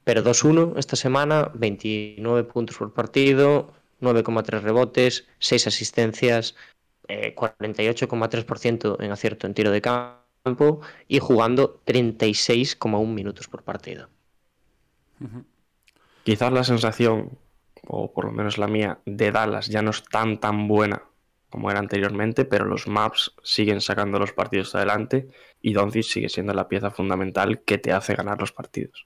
Pero 0.08 0.24
2-1 0.24 0.78
esta 0.78 0.96
semana, 0.96 1.52
29 1.54 2.46
puntos 2.46 2.78
por 2.78 2.94
partido, 2.94 3.74
9,3 4.00 4.62
rebotes, 4.62 5.28
6 5.40 5.68
asistencias, 5.68 6.56
48,3% 7.10 8.94
eh, 9.02 9.06
en 9.06 9.12
acierto 9.12 9.48
en 9.48 9.54
tiro 9.54 9.70
de 9.70 9.82
campo 9.82 10.80
y 11.10 11.20
jugando 11.20 11.82
36,1 11.86 13.06
minutos 13.06 13.50
por 13.50 13.64
partido. 13.64 14.08
Quizás 16.24 16.54
la 16.54 16.64
sensación, 16.64 17.38
o 17.86 18.14
por 18.14 18.24
lo 18.28 18.32
menos 18.32 18.58
la 18.58 18.68
mía, 18.68 19.00
de 19.06 19.34
Dallas 19.34 19.68
ya 19.68 19.82
no 19.82 19.90
es 19.90 20.06
tan 20.06 20.40
tan 20.40 20.70
buena 20.70 21.04
como 21.50 21.70
era 21.70 21.80
anteriormente, 21.80 22.46
pero 22.46 22.64
los 22.64 22.88
maps 22.88 23.34
siguen 23.44 23.82
sacando 23.82 24.20
los 24.20 24.32
partidos 24.32 24.74
adelante 24.74 25.28
y 25.62 25.74
Doncic 25.74 26.04
sigue 26.04 26.30
siendo 26.30 26.54
la 26.54 26.70
pieza 26.70 26.92
fundamental 26.92 27.60
que 27.64 27.78
te 27.78 27.92
hace 27.92 28.16
ganar 28.16 28.40
los 28.40 28.54
partidos. 28.54 29.06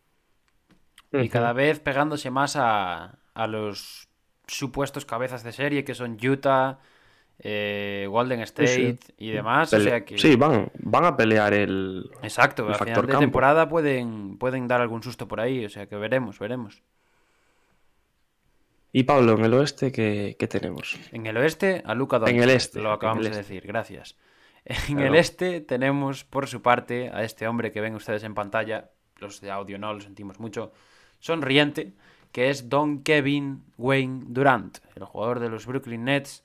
Y 1.12 1.30
cada 1.30 1.54
vez 1.54 1.80
pegándose 1.80 2.32
más 2.32 2.56
a, 2.58 3.18
los 3.48 4.08
supuestos 4.48 5.06
cabezas 5.06 5.44
de 5.44 5.52
serie 5.52 5.84
que 5.84 5.96
son 5.96 6.18
Utah, 6.22 6.80
eh, 7.40 8.08
Golden 8.10 8.42
State 8.42 9.00
y 9.18 9.32
demás. 9.32 9.74
Sí, 10.16 10.36
van, 10.36 10.72
van 10.80 11.06
a 11.06 11.18
pelear 11.18 11.54
el. 11.54 12.10
Exacto, 12.22 12.70
a 12.70 12.76
final 12.76 13.08
de 13.08 13.18
temporada 13.18 13.68
pueden, 13.68 14.38
pueden 14.38 14.68
dar 14.68 14.82
algún 14.82 15.04
susto 15.04 15.28
por 15.28 15.40
ahí, 15.40 15.66
o 15.66 15.70
sea 15.70 15.88
que 15.88 15.96
veremos, 15.96 16.40
veremos. 16.40 16.82
Y 18.94 19.04
Pablo, 19.04 19.38
en 19.38 19.46
el 19.46 19.54
oeste, 19.54 19.92
¿qué, 19.92 20.48
tenemos? 20.48 21.00
En 21.12 21.26
el 21.26 21.38
oeste, 21.38 21.82
a 21.86 21.96
Luca 21.96 22.20
Doncic. 22.20 22.36
En 22.36 22.44
el 22.44 22.50
este. 22.50 22.82
Lo 22.82 22.92
acabamos 22.92 23.24
de 23.24 23.30
este. 23.30 23.42
decir, 23.42 23.66
gracias. 23.66 24.18
En 24.66 25.00
el 25.00 25.16
este 25.16 25.62
tenemos, 25.62 26.24
por 26.24 26.48
su 26.48 26.62
parte, 26.62 27.10
a 27.12 27.24
este 27.24 27.48
hombre 27.48 27.72
que 27.72 27.82
ven 27.82 27.96
ustedes 27.96 28.24
en 28.24 28.36
pantalla. 28.36 28.92
Los 29.18 29.40
de 29.40 29.50
audio 29.50 29.78
no, 29.78 29.94
lo 29.94 30.02
sentimos 30.02 30.40
mucho. 30.40 30.74
Sonriente, 31.22 31.94
que 32.34 32.50
es 32.50 32.68
Don 32.68 33.04
Kevin 33.04 33.64
Wayne 33.78 34.26
Durant, 34.28 34.80
el 34.96 35.06
jugador 35.06 35.40
de 35.40 35.50
los 35.50 35.66
Brooklyn 35.66 36.04
Nets, 36.04 36.44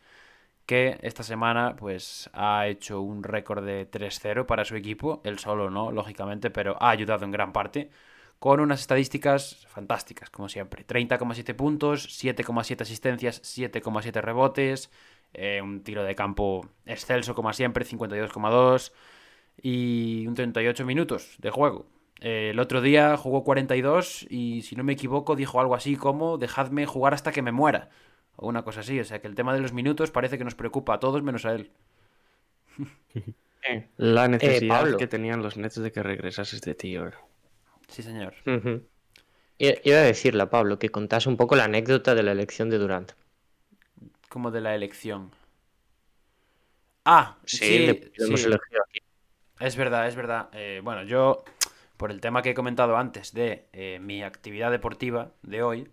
que 0.66 0.98
esta 1.02 1.22
semana 1.22 1.76
pues 1.76 2.28
ha 2.32 2.66
hecho 2.66 3.00
un 3.00 3.22
récord 3.22 3.64
de 3.64 3.90
3-0 3.90 4.46
para 4.46 4.64
su 4.64 4.76
equipo. 4.76 5.20
Él 5.24 5.38
solo 5.38 5.70
no, 5.70 5.90
lógicamente, 5.92 6.50
pero 6.50 6.76
ha 6.80 6.90
ayudado 6.90 7.24
en 7.24 7.30
gran 7.30 7.52
parte 7.52 7.90
con 8.38 8.60
unas 8.60 8.80
estadísticas 8.80 9.66
fantásticas, 9.68 10.28
como 10.30 10.48
siempre. 10.48 10.86
30,7 10.86 11.54
puntos, 11.54 12.08
7,7 12.22 12.82
asistencias, 12.82 13.42
7,7 13.42 14.20
rebotes, 14.20 14.90
eh, 15.32 15.62
un 15.62 15.82
tiro 15.82 16.04
de 16.04 16.14
campo 16.14 16.68
excelso 16.84 17.34
como 17.34 17.52
siempre, 17.52 17.84
52,2 17.86 18.92
y 19.62 20.26
un 20.26 20.34
38 20.34 20.84
minutos 20.84 21.36
de 21.38 21.50
juego. 21.50 21.86
Eh, 22.20 22.50
el 22.50 22.58
otro 22.60 22.80
día 22.80 23.16
jugó 23.16 23.44
42 23.44 24.26
y 24.30 24.62
si 24.62 24.74
no 24.74 24.84
me 24.84 24.94
equivoco 24.94 25.36
dijo 25.36 25.60
algo 25.60 25.74
así 25.74 25.96
como 25.96 26.38
dejadme 26.38 26.86
jugar 26.86 27.14
hasta 27.14 27.32
que 27.32 27.42
me 27.42 27.52
muera. 27.52 27.90
O 28.36 28.48
una 28.48 28.62
cosa 28.62 28.80
así, 28.80 28.98
o 29.00 29.04
sea 29.04 29.20
que 29.20 29.26
el 29.26 29.34
tema 29.34 29.54
de 29.54 29.60
los 29.60 29.72
minutos 29.72 30.10
parece 30.10 30.38
que 30.38 30.44
nos 30.44 30.54
preocupa 30.54 30.94
a 30.94 31.00
todos 31.00 31.22
menos 31.22 31.44
a 31.46 31.52
él. 31.52 31.70
La 33.96 34.28
necesidad 34.28 34.88
eh, 34.88 34.96
que 34.96 35.06
tenían 35.08 35.42
los 35.42 35.56
Nets 35.56 35.82
de 35.82 35.90
que 35.90 36.02
regresase 36.02 36.56
este 36.56 36.74
tío. 36.74 37.10
Sí, 37.88 38.02
señor. 38.02 38.34
Iba 39.58 39.98
a 39.98 40.02
decirle 40.02 40.42
a 40.42 40.50
Pablo 40.50 40.78
que 40.78 40.90
contase 40.90 41.28
un 41.28 41.36
poco 41.36 41.56
la 41.56 41.64
anécdota 41.64 42.14
de 42.14 42.22
la 42.22 42.32
elección 42.32 42.70
de 42.70 42.78
Durant. 42.78 43.12
Como 44.28 44.50
de 44.50 44.60
la 44.60 44.74
elección. 44.74 45.32
Ah, 47.04 47.38
sí, 47.44 48.10
Es 49.58 49.76
verdad, 49.76 50.08
es 50.08 50.16
verdad. 50.16 50.48
Eh, 50.52 50.80
bueno, 50.82 51.04
yo, 51.04 51.44
por 51.96 52.10
el 52.10 52.20
tema 52.20 52.42
que 52.42 52.50
he 52.50 52.54
comentado 52.54 52.96
antes 52.96 53.32
de 53.32 53.68
eh, 53.72 53.98
mi 54.00 54.22
actividad 54.22 54.70
deportiva 54.70 55.32
de 55.42 55.62
hoy, 55.62 55.88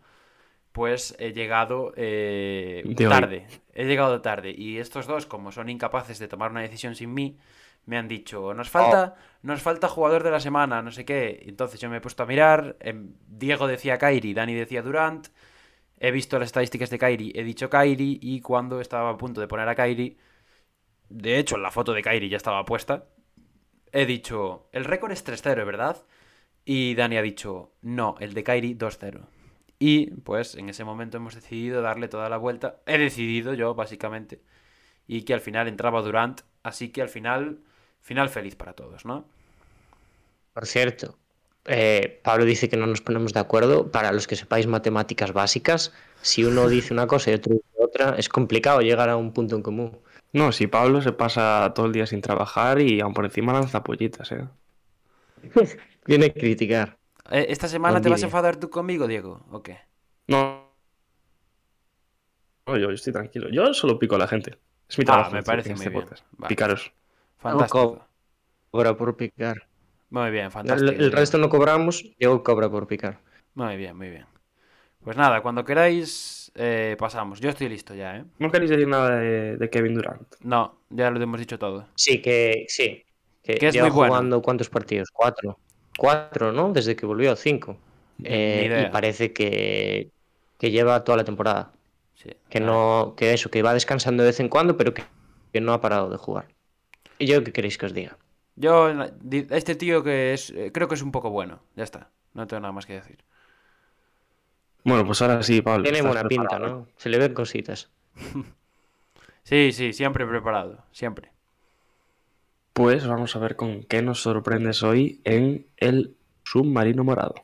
pues 0.72 1.16
he 1.20 1.34
llegado 1.34 1.94
eh, 1.96 2.84
tarde. 2.98 3.48
He 3.74 3.86
llegado 3.86 4.22
tarde. 4.22 4.54
Y 4.58 4.80
estos 4.80 5.08
dos, 5.08 5.26
como 5.26 5.52
son 5.52 5.70
incapaces 5.70 6.20
de 6.20 6.28
tomar 6.28 6.52
una 6.52 6.62
decisión 6.62 6.96
sin 6.96 7.14
mí, 7.14 7.38
me 7.86 7.98
han 7.98 8.08
dicho, 8.08 8.54
nos 8.54 8.70
falta, 8.70 9.16
oh. 9.16 9.22
nos 9.44 9.62
falta 9.62 9.88
jugador 9.88 10.24
de 10.24 10.32
la 10.32 10.40
semana, 10.40 10.82
no 10.82 10.92
sé 10.92 11.06
qué. 11.06 11.44
Entonces 11.46 11.80
yo 11.80 11.90
me 11.90 11.98
he 11.98 12.02
puesto 12.02 12.24
a 12.24 12.26
mirar, 12.26 12.78
em, 12.80 13.14
Diego 13.28 13.68
decía 13.68 13.98
Kairi, 13.98 14.34
Dani 14.34 14.54
decía 14.54 14.82
Durant, 14.82 15.28
he 16.00 16.12
visto 16.12 16.40
las 16.40 16.48
estadísticas 16.48 16.90
de 16.90 16.98
Kairi, 16.98 17.34
he 17.36 17.44
dicho 17.44 17.70
Kairi, 17.70 18.20
y 18.22 18.42
cuando 18.42 18.80
estaba 18.80 19.10
a 19.10 19.18
punto 19.18 19.42
de 19.42 19.48
poner 19.48 19.68
a 19.68 19.76
Kairi, 19.76 20.18
de 21.10 21.40
hecho 21.40 21.58
la 21.58 21.72
foto 21.72 21.94
de 21.94 22.02
Kairi 22.02 22.30
ya 22.30 22.38
estaba 22.38 22.66
puesta, 22.66 23.06
he 23.94 24.06
dicho, 24.06 24.68
el 24.74 24.84
récord 24.84 25.14
es 25.14 25.26
3-0, 25.26 25.66
¿verdad? 25.66 26.04
Y 26.66 26.96
Dani 26.96 27.18
ha 27.18 27.22
dicho, 27.22 27.72
no, 27.82 28.16
el 28.20 28.34
de 28.34 28.44
Kairi 28.44 28.76
2-0. 28.76 29.22
Y 29.80 30.12
pues 30.22 30.56
en 30.56 30.70
ese 30.70 30.84
momento 30.84 31.18
hemos 31.18 31.36
decidido 31.36 31.82
darle 31.82 32.10
toda 32.10 32.30
la 32.30 32.38
vuelta. 32.38 32.82
He 32.86 32.98
decidido 32.98 33.54
yo, 33.54 33.74
básicamente. 33.76 34.42
Y 35.08 35.24
que 35.24 35.34
al 35.34 35.42
final 35.42 35.68
entraba 35.68 36.02
Durant. 36.02 36.42
Así 36.64 36.90
que 36.90 37.02
al 37.02 37.10
final 37.10 37.60
Final 38.04 38.30
feliz 38.30 38.56
para 38.56 38.74
todos, 38.74 39.06
¿no? 39.06 39.26
Por 40.54 40.68
cierto, 40.68 41.18
eh, 41.66 42.20
Pablo 42.22 42.44
dice 42.44 42.68
que 42.68 42.76
no 42.76 42.86
nos 42.86 43.02
ponemos 43.02 43.32
de 43.32 43.40
acuerdo. 43.40 43.92
Para 43.92 44.12
los 44.12 44.28
que 44.28 44.36
sepáis 44.36 44.68
matemáticas 44.68 45.32
básicas, 45.32 45.94
si 46.22 46.44
uno 46.44 46.68
dice 46.68 46.94
una 46.94 47.08
cosa 47.08 47.32
y 47.32 47.36
otro 47.36 47.54
dice 47.54 47.66
otra, 47.80 48.16
es 48.18 48.28
complicado 48.28 48.82
llegar 48.82 49.10
a 49.10 49.16
un 49.16 49.32
punto 49.32 49.56
en 49.56 49.62
común. 49.62 49.98
No, 50.34 50.52
si 50.52 50.66
Pablo 50.68 51.02
se 51.02 51.12
pasa 51.14 51.72
todo 51.76 51.86
el 51.86 51.94
día 51.94 52.08
sin 52.08 52.22
trabajar 52.22 52.82
y 52.82 53.00
aún 53.00 53.14
por 53.14 53.26
encima 53.26 53.54
lanza 53.54 53.84
pollitas, 53.84 54.32
¿eh? 54.32 54.48
Viene 56.06 56.26
a 56.26 56.34
criticar. 56.34 56.98
Eh, 57.30 57.46
¿Esta 57.50 57.68
semana 57.68 58.02
te 58.02 58.10
vas 58.10 58.24
a 58.24 58.26
enfadar 58.26 58.58
tú 58.58 58.70
conmigo, 58.70 59.08
Diego? 59.08 59.46
¿O 59.52 59.62
qué? 59.62 59.80
No. 60.28 60.74
No, 62.66 62.78
yo 62.78 62.90
estoy 62.90 63.14
tranquilo. 63.14 63.50
Yo 63.50 63.74
solo 63.74 64.00
pico 64.00 64.16
a 64.16 64.18
la 64.18 64.28
gente. 64.28 64.58
Es 64.90 64.98
mi 64.98 65.04
ah, 65.04 65.06
trabajo. 65.06 65.32
me 65.32 65.44
parece 65.44 65.76
muy 65.76 65.86
este 65.86 65.90
bien. 65.90 66.06
Picaros. 66.48 66.92
Fantástico. 67.38 68.06
cobra 68.72 68.96
por 68.96 69.16
picar. 69.16 69.68
Muy 70.10 70.32
bien, 70.32 70.52
fantástico. 70.52 70.92
El, 70.92 71.12
resto 71.12 71.38
no 71.38 71.50
cobramos, 71.50 72.04
yo 72.20 72.44
cobra 72.44 72.70
por 72.70 72.88
picar. 72.88 73.20
Muy 73.54 73.78
bien, 73.78 73.98
muy 73.98 74.10
bien. 74.10 74.26
Pues 75.04 75.18
nada, 75.18 75.42
cuando 75.42 75.66
queráis 75.66 76.43
eh, 76.56 76.96
pasamos. 77.00 77.40
Yo 77.40 77.50
estoy 77.50 77.70
listo 77.70 77.96
ya, 77.96 78.18
¿eh? 78.18 78.26
¿No 78.40 78.52
queréis 78.52 78.72
decir 78.72 78.88
nada 78.88 79.18
de, 79.18 79.70
Kevin 79.72 79.96
Durant? 79.96 80.22
No, 80.42 80.80
ya 80.90 81.10
lo 81.10 81.22
hemos 81.22 81.40
dicho 81.40 81.58
todo. 81.58 81.88
Sí, 81.96 82.22
que 82.22 82.66
sí. 82.68 83.04
Que, 83.44 83.58
es 83.60 83.80
muy 83.80 83.90
jugando 83.90 84.42
cuántos 84.42 84.70
partidos? 84.70 85.10
Cuatro. 85.12 85.58
Cuatro, 85.98 86.52
¿no? 86.52 86.72
Desde 86.72 86.96
que 86.96 87.06
volvió, 87.06 87.36
cinco. 87.36 87.78
Eh, 88.24 88.86
y 88.88 88.92
parece 88.92 89.34
que, 89.34 90.10
que 90.60 90.72
lleva 90.72 91.04
toda 91.04 91.18
la 91.18 91.24
temporada. 91.24 91.74
Que 92.50 92.60
no, 92.60 93.16
que 93.18 93.34
eso, 93.34 93.50
que 93.50 93.62
va 93.62 93.74
descansando 93.74 94.24
de 94.24 94.30
vez 94.30 94.40
en 94.40 94.48
cuando, 94.48 94.78
pero 94.78 94.94
que, 94.94 95.04
no 95.60 95.74
ha 95.74 95.82
parado 95.82 96.10
de 96.10 96.18
jugar. 96.18 96.48
¿Y 97.20 97.26
yo 97.26 97.44
qué 97.44 97.52
queréis 97.52 97.78
que 97.78 97.86
os 97.86 97.94
diga? 97.94 98.18
Yo, 98.56 98.90
este 99.50 99.76
tío 99.76 100.04
que 100.04 100.34
es, 100.34 100.52
eh, 100.52 100.72
creo 100.74 100.88
que 100.88 100.96
es 100.96 101.02
un 101.02 101.12
poco 101.12 101.32
bueno. 101.32 101.60
Ya 101.76 101.84
está. 101.84 102.12
No 102.34 102.48
tengo 102.48 102.62
nada 102.62 102.72
más 102.72 102.86
que 102.86 102.94
decir. 102.94 103.18
Bueno, 104.84 105.06
pues 105.06 105.22
ahora 105.22 105.42
sí, 105.44 105.62
Pablo. 105.62 105.84
Tiene 105.84 106.02
buena 106.02 106.28
pinta, 106.28 106.60
¿no? 106.60 106.88
Se 106.98 107.10
le 107.10 107.18
ven 107.18 107.34
cositas. 107.34 107.90
sí, 109.44 109.72
sí, 109.72 109.94
siempre 109.94 110.26
preparado, 110.26 110.84
siempre. 110.92 111.32
Pues 112.74 113.06
vamos 113.08 113.36
a 113.36 113.40
ver 113.40 113.56
con 113.56 113.84
qué 113.84 114.02
nos 114.02 114.22
sorprendes 114.22 114.84
hoy 114.84 115.22
en 115.24 115.68
el 115.78 116.16
submarino 116.44 117.04
morado. 117.04 117.36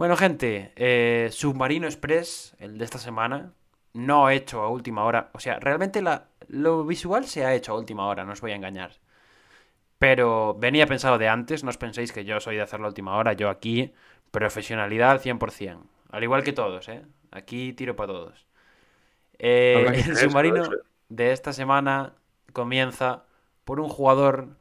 Bueno, 0.00 0.16
gente, 0.16 0.72
eh, 0.76 1.28
Submarino 1.30 1.86
Express, 1.86 2.56
el 2.58 2.78
de 2.78 2.86
esta 2.86 2.96
semana, 2.96 3.52
no 3.92 4.30
hecho 4.30 4.62
a 4.62 4.70
última 4.70 5.04
hora. 5.04 5.28
O 5.34 5.40
sea, 5.40 5.60
realmente 5.60 6.00
la, 6.00 6.28
lo 6.48 6.86
visual 6.86 7.26
se 7.26 7.44
ha 7.44 7.52
hecho 7.52 7.72
a 7.72 7.78
última 7.78 8.06
hora, 8.06 8.24
no 8.24 8.32
os 8.32 8.40
voy 8.40 8.52
a 8.52 8.54
engañar. 8.54 8.92
Pero 9.98 10.56
venía 10.58 10.86
pensado 10.86 11.18
de 11.18 11.28
antes, 11.28 11.64
no 11.64 11.68
os 11.68 11.76
penséis 11.76 12.12
que 12.12 12.24
yo 12.24 12.40
soy 12.40 12.56
de 12.56 12.62
hacerlo 12.62 12.86
a 12.86 12.88
última 12.88 13.14
hora, 13.18 13.34
yo 13.34 13.50
aquí, 13.50 13.92
profesionalidad 14.30 15.20
100%. 15.20 15.82
Al 16.12 16.22
igual 16.22 16.44
que 16.44 16.54
todos, 16.54 16.88
¿eh? 16.88 17.02
Aquí 17.30 17.74
tiro 17.74 17.94
para 17.94 18.06
todos. 18.06 18.46
Eh, 19.38 20.02
el 20.06 20.16
submarino 20.16 20.66
de 21.10 21.32
esta 21.32 21.52
semana 21.52 22.14
comienza 22.54 23.24
por 23.66 23.80
un 23.80 23.90
jugador 23.90 24.56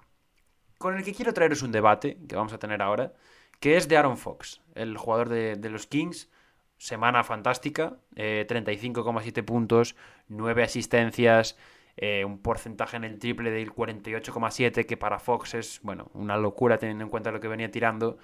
con 0.77 0.97
el 0.97 1.05
que 1.05 1.13
quiero 1.13 1.33
traeros 1.33 1.61
un 1.61 1.71
debate 1.71 2.17
que 2.27 2.35
vamos 2.35 2.51
a 2.51 2.59
tener 2.59 2.81
ahora 2.81 3.13
que 3.59 3.77
es 3.77 3.87
de 3.87 3.97
Aaron 3.97 4.17
Fox, 4.17 4.61
el 4.75 4.97
jugador 4.97 5.29
de, 5.29 5.69
los 5.69 5.87
Kings. 5.87 6.29
Semana 6.77 7.25
fantástica, 7.25 7.97
35,7 8.15 9.37
eh, 9.37 9.43
puntos, 9.43 9.97
9 10.29 10.63
asistencias, 10.63 11.57
eh, 11.97 12.23
un 12.23 12.41
porcentaje 12.41 12.95
en 12.95 13.03
el 13.03 13.19
triple 13.19 13.51
del 13.51 13.73
48,7, 13.73 14.85
que 14.85 14.95
para 14.95 15.19
Fox 15.19 15.55
es, 15.55 15.81
bueno, 15.83 16.09
una 16.13 16.37
locura 16.37 16.77
teniendo 16.77 17.03
en 17.03 17.09
cuenta 17.09 17.31
lo 17.31 17.41
que 17.41 17.49
venía 17.49 17.69
tirando. 17.69 18.17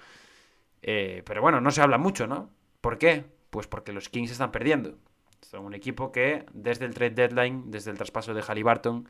Eh, 0.80 1.22
pero 1.26 1.42
bueno, 1.42 1.60
no 1.60 1.70
se 1.70 1.82
habla 1.82 1.98
mucho, 1.98 2.26
¿no? 2.26 2.48
¿Por 2.80 2.96
qué? 2.96 3.26
Pues 3.50 3.66
porque 3.66 3.92
los 3.92 4.08
Kings 4.08 4.30
están 4.30 4.52
perdiendo. 4.52 4.96
Son 5.42 5.66
un 5.66 5.74
equipo 5.74 6.10
que 6.10 6.46
desde 6.54 6.86
el 6.86 6.94
trade 6.94 7.10
deadline, 7.10 7.70
desde 7.70 7.90
el 7.90 7.98
traspaso 7.98 8.32
de 8.32 8.42
Halliburton, 8.42 9.06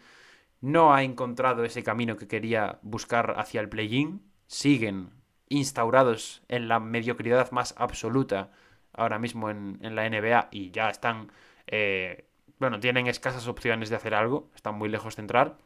no 0.61 0.93
ha 0.93 1.05
encontrado 1.05 1.65
ese 1.65 1.85
camino 1.85 2.17
que 2.17 2.27
quería 2.27 2.81
buscar 2.83 3.35
hacia 3.39 3.61
el 3.61 3.69
play-in. 3.69 4.23
Siguen 4.49 5.11
instaurados 5.49 6.43
en 6.49 6.69
la 6.69 6.81
mediocridad 6.81 7.51
más 7.51 7.75
absoluta 7.79 8.51
ahora 8.93 9.19
mismo 9.19 9.51
en, 9.51 9.79
la 9.95 10.09
NBA 10.09 10.49
y 10.51 10.71
ya 10.71 10.89
están, 10.89 11.31
eh, 11.67 12.27
bueno, 12.59 12.81
tienen 12.81 13.07
escasas 13.07 13.47
opciones 13.47 13.91
de 13.91 13.97
hacer 13.97 14.15
algo, 14.15 14.51
están 14.55 14.77
muy 14.77 14.89
lejos 14.89 15.17
de 15.17 15.23
entrar. 15.23 15.59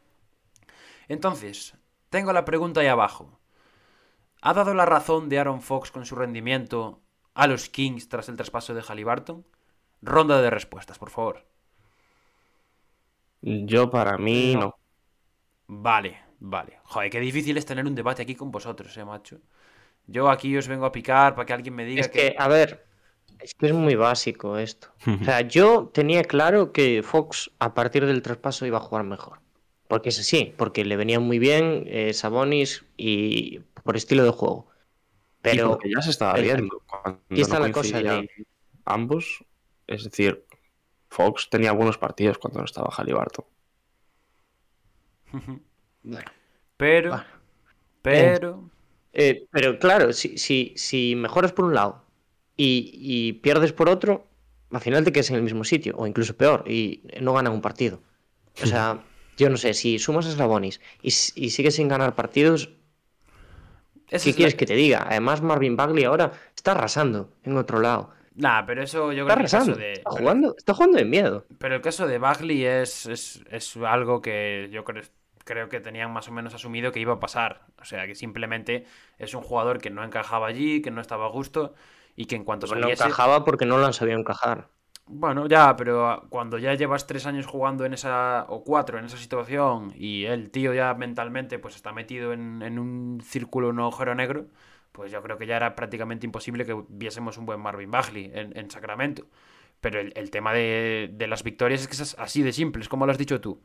Entonces, 1.07 1.75
tengo 2.09 2.33
la 2.33 2.45
pregunta 2.45 2.81
ahí 2.81 2.87
abajo. 2.87 3.39
¿Ha 4.41 4.53
dado 4.53 4.73
la 4.73 4.85
razón 4.85 5.29
de 5.29 5.39
Aaron 5.39 5.61
Fox 5.61 5.91
con 5.91 6.05
su 6.05 6.15
rendimiento 6.15 7.01
a 7.33 7.47
los 7.47 7.69
Kings 7.69 8.09
tras 8.09 8.27
el 8.27 8.35
traspaso 8.35 8.73
de 8.73 8.81
Halliburton? 8.81 9.45
Ronda 10.01 10.41
de 10.41 10.49
respuestas, 10.49 10.97
por 10.97 11.09
favor. 11.09 11.45
Yo 13.41 13.89
para 13.89 14.17
mí 14.17 14.55
no. 14.55 14.75
Vale, 15.67 16.19
vale. 16.39 16.79
Joder, 16.83 17.09
qué 17.09 17.19
difícil 17.19 17.57
es 17.57 17.65
tener 17.65 17.85
un 17.85 17.95
debate 17.95 18.23
aquí 18.23 18.35
con 18.35 18.51
vosotros, 18.51 18.95
eh, 18.97 19.05
macho. 19.05 19.39
Yo 20.11 20.29
aquí 20.29 20.55
os 20.57 20.67
vengo 20.67 20.85
a 20.85 20.91
picar 20.91 21.35
para 21.35 21.45
que 21.45 21.53
alguien 21.53 21.75
me 21.75 21.85
diga 21.85 22.01
es 22.01 22.09
que... 22.09 22.35
a 22.37 22.47
ver, 22.47 22.85
es 23.39 23.55
que 23.55 23.67
es 23.67 23.73
muy 23.73 23.95
básico 23.95 24.57
esto. 24.57 24.89
O 25.21 25.23
sea, 25.23 25.41
yo 25.41 25.89
tenía 25.93 26.23
claro 26.23 26.71
que 26.71 27.01
Fox 27.03 27.51
a 27.59 27.73
partir 27.73 28.05
del 28.05 28.21
traspaso 28.21 28.65
iba 28.65 28.77
a 28.77 28.81
jugar 28.81 29.03
mejor. 29.05 29.39
Porque 29.87 30.09
es 30.09 30.19
así, 30.19 30.53
porque 30.55 30.85
le 30.85 30.95
venía 30.95 31.19
muy 31.19 31.39
bien 31.39 31.83
eh, 31.87 32.13
Sabonis 32.13 32.85
y 32.97 33.59
por 33.83 33.97
estilo 33.97 34.23
de 34.23 34.31
juego. 34.31 34.67
Pero 35.41 35.79
ya 35.83 36.01
se 36.01 36.11
estaba 36.11 36.33
viendo. 36.35 36.81
Aquí 37.03 37.41
está 37.41 37.59
la 37.59 37.71
cosa 37.71 38.01
de... 38.01 38.29
Ambos, 38.85 39.43
es 39.87 40.03
decir, 40.03 40.45
Fox 41.09 41.49
tenía 41.49 41.71
buenos 41.71 41.97
partidos 41.97 42.37
cuando 42.37 42.59
no 42.59 42.65
estaba 42.65 42.89
Halliburton. 42.89 43.45
Pero, 46.77 47.23
pero, 48.01 48.71
eh, 49.13 49.47
pero 49.51 49.77
claro, 49.79 50.13
si, 50.13 50.37
si, 50.37 50.73
si, 50.75 51.15
mejoras 51.15 51.51
por 51.51 51.65
un 51.65 51.73
lado 51.73 52.05
y, 52.55 53.33
pierdes 53.43 53.73
por 53.73 53.89
otro, 53.89 54.27
al 54.71 54.81
final 54.81 55.03
te 55.03 55.11
quedas 55.11 55.29
en 55.31 55.37
el 55.37 55.43
mismo 55.43 55.63
sitio, 55.63 55.95
o 55.97 56.07
incluso 56.07 56.37
peor, 56.37 56.63
y 56.67 57.03
no 57.19 57.33
ganan 57.33 57.53
un 57.53 57.61
partido. 57.61 58.01
O 58.61 58.65
sea, 58.65 59.03
yo 59.37 59.49
no 59.49 59.57
sé, 59.57 59.73
si 59.73 59.99
sumas 59.99 60.27
a 60.27 60.31
Slavonis 60.31 60.79
y, 61.01 61.07
y 61.07 61.49
sigues 61.49 61.75
sin 61.75 61.87
ganar 61.87 62.15
partidos, 62.15 62.69
¿qué 64.07 64.33
quieres 64.33 64.55
que 64.55 64.65
te 64.65 64.75
diga? 64.75 65.05
Además, 65.09 65.41
Marvin 65.41 65.75
Bagley 65.75 66.03
ahora 66.03 66.31
está 66.55 66.71
arrasando 66.71 67.33
en 67.43 67.57
otro 67.57 67.79
lado. 67.79 68.11
Nah, 68.35 68.65
pero 68.65 68.83
eso 68.83 69.11
yo 69.11 69.25
creo 69.25 69.37
que 69.45 69.57
el 69.57 69.77
de... 69.77 69.91
está 69.93 70.09
jugando, 70.09 70.55
está 70.57 70.73
jugando 70.73 70.97
de 70.97 71.05
miedo. 71.05 71.45
Pero 71.59 71.75
el 71.75 71.81
caso 71.81 72.07
de 72.07 72.17
Bagley 72.17 72.63
es, 72.65 73.05
es, 73.05 73.43
es 73.49 73.75
algo 73.77 74.21
que 74.21 74.69
yo 74.71 74.83
creo 74.85 75.03
creo 75.43 75.69
que 75.69 75.79
tenían 75.79 76.11
más 76.11 76.27
o 76.27 76.31
menos 76.31 76.53
asumido 76.53 76.91
que 76.91 76.99
iba 76.99 77.13
a 77.13 77.19
pasar. 77.19 77.61
O 77.81 77.85
sea, 77.85 78.07
que 78.07 78.15
simplemente 78.15 78.85
es 79.17 79.33
un 79.33 79.41
jugador 79.41 79.79
que 79.79 79.89
no 79.89 80.03
encajaba 80.03 80.47
allí, 80.47 80.81
que 80.81 80.91
no 80.91 81.01
estaba 81.01 81.25
a 81.25 81.29
gusto 81.29 81.73
y 82.15 82.25
que 82.25 82.35
en 82.35 82.43
cuanto 82.43 82.67
se 82.67 82.75
No 82.75 82.89
encajaba 82.89 83.45
porque 83.45 83.65
no 83.65 83.77
lo 83.77 83.85
han 83.85 83.93
sabido 83.93 84.19
encajar. 84.19 84.67
Bueno, 85.07 85.47
ya, 85.47 85.75
pero 85.75 86.25
cuando 86.29 86.57
ya 86.57 86.73
llevas 86.75 87.05
tres 87.05 87.25
años 87.25 87.45
jugando 87.45 87.85
en 87.85 87.93
esa, 87.93 88.45
o 88.47 88.63
cuatro 88.63 88.97
en 88.97 89.05
esa 89.05 89.17
situación, 89.17 89.91
y 89.95 90.23
el 90.25 90.51
tío 90.51 90.73
ya 90.73 90.93
mentalmente 90.93 91.59
pues 91.59 91.75
está 91.75 91.91
metido 91.91 92.31
en, 92.31 92.79
un 92.79 93.21
círculo, 93.21 93.69
un 93.69 93.79
agujero 93.79 94.15
negro, 94.15 94.45
pues 94.91 95.11
yo 95.11 95.21
creo 95.21 95.37
que 95.37 95.47
ya 95.47 95.57
era 95.57 95.75
prácticamente 95.75 96.25
imposible 96.25 96.65
que 96.65 96.81
viésemos 96.87 97.37
un 97.37 97.45
buen 97.45 97.59
Marvin 97.59 97.91
Bagley 97.91 98.31
en, 98.33 98.71
Sacramento. 98.71 99.25
Pero 99.81 99.99
el, 99.99 100.31
tema 100.31 100.53
de, 100.53 101.09
de, 101.11 101.27
las 101.27 101.43
victorias 101.43 101.81
es 101.81 101.87
que 101.87 101.95
es 101.95 102.15
así 102.19 102.43
de 102.43 102.53
simple, 102.53 102.81
es 102.81 102.89
como 102.89 103.05
lo 103.05 103.11
has 103.11 103.17
dicho 103.17 103.41
tú. 103.41 103.61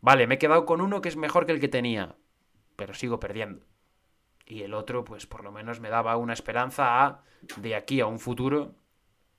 Vale, 0.00 0.26
me 0.26 0.36
he 0.36 0.38
quedado 0.38 0.64
con 0.64 0.80
uno 0.80 1.00
que 1.00 1.08
es 1.08 1.16
mejor 1.16 1.46
que 1.46 1.52
el 1.52 1.60
que 1.60 1.68
tenía, 1.68 2.16
pero 2.76 2.94
sigo 2.94 3.18
perdiendo. 3.18 3.64
Y 4.46 4.62
el 4.62 4.74
otro, 4.74 5.04
pues 5.04 5.26
por 5.26 5.44
lo 5.44 5.52
menos 5.52 5.80
me 5.80 5.90
daba 5.90 6.16
una 6.16 6.32
esperanza 6.32 7.04
a, 7.04 7.22
de 7.56 7.74
aquí 7.74 8.00
a 8.00 8.06
un 8.06 8.18
futuro, 8.18 8.74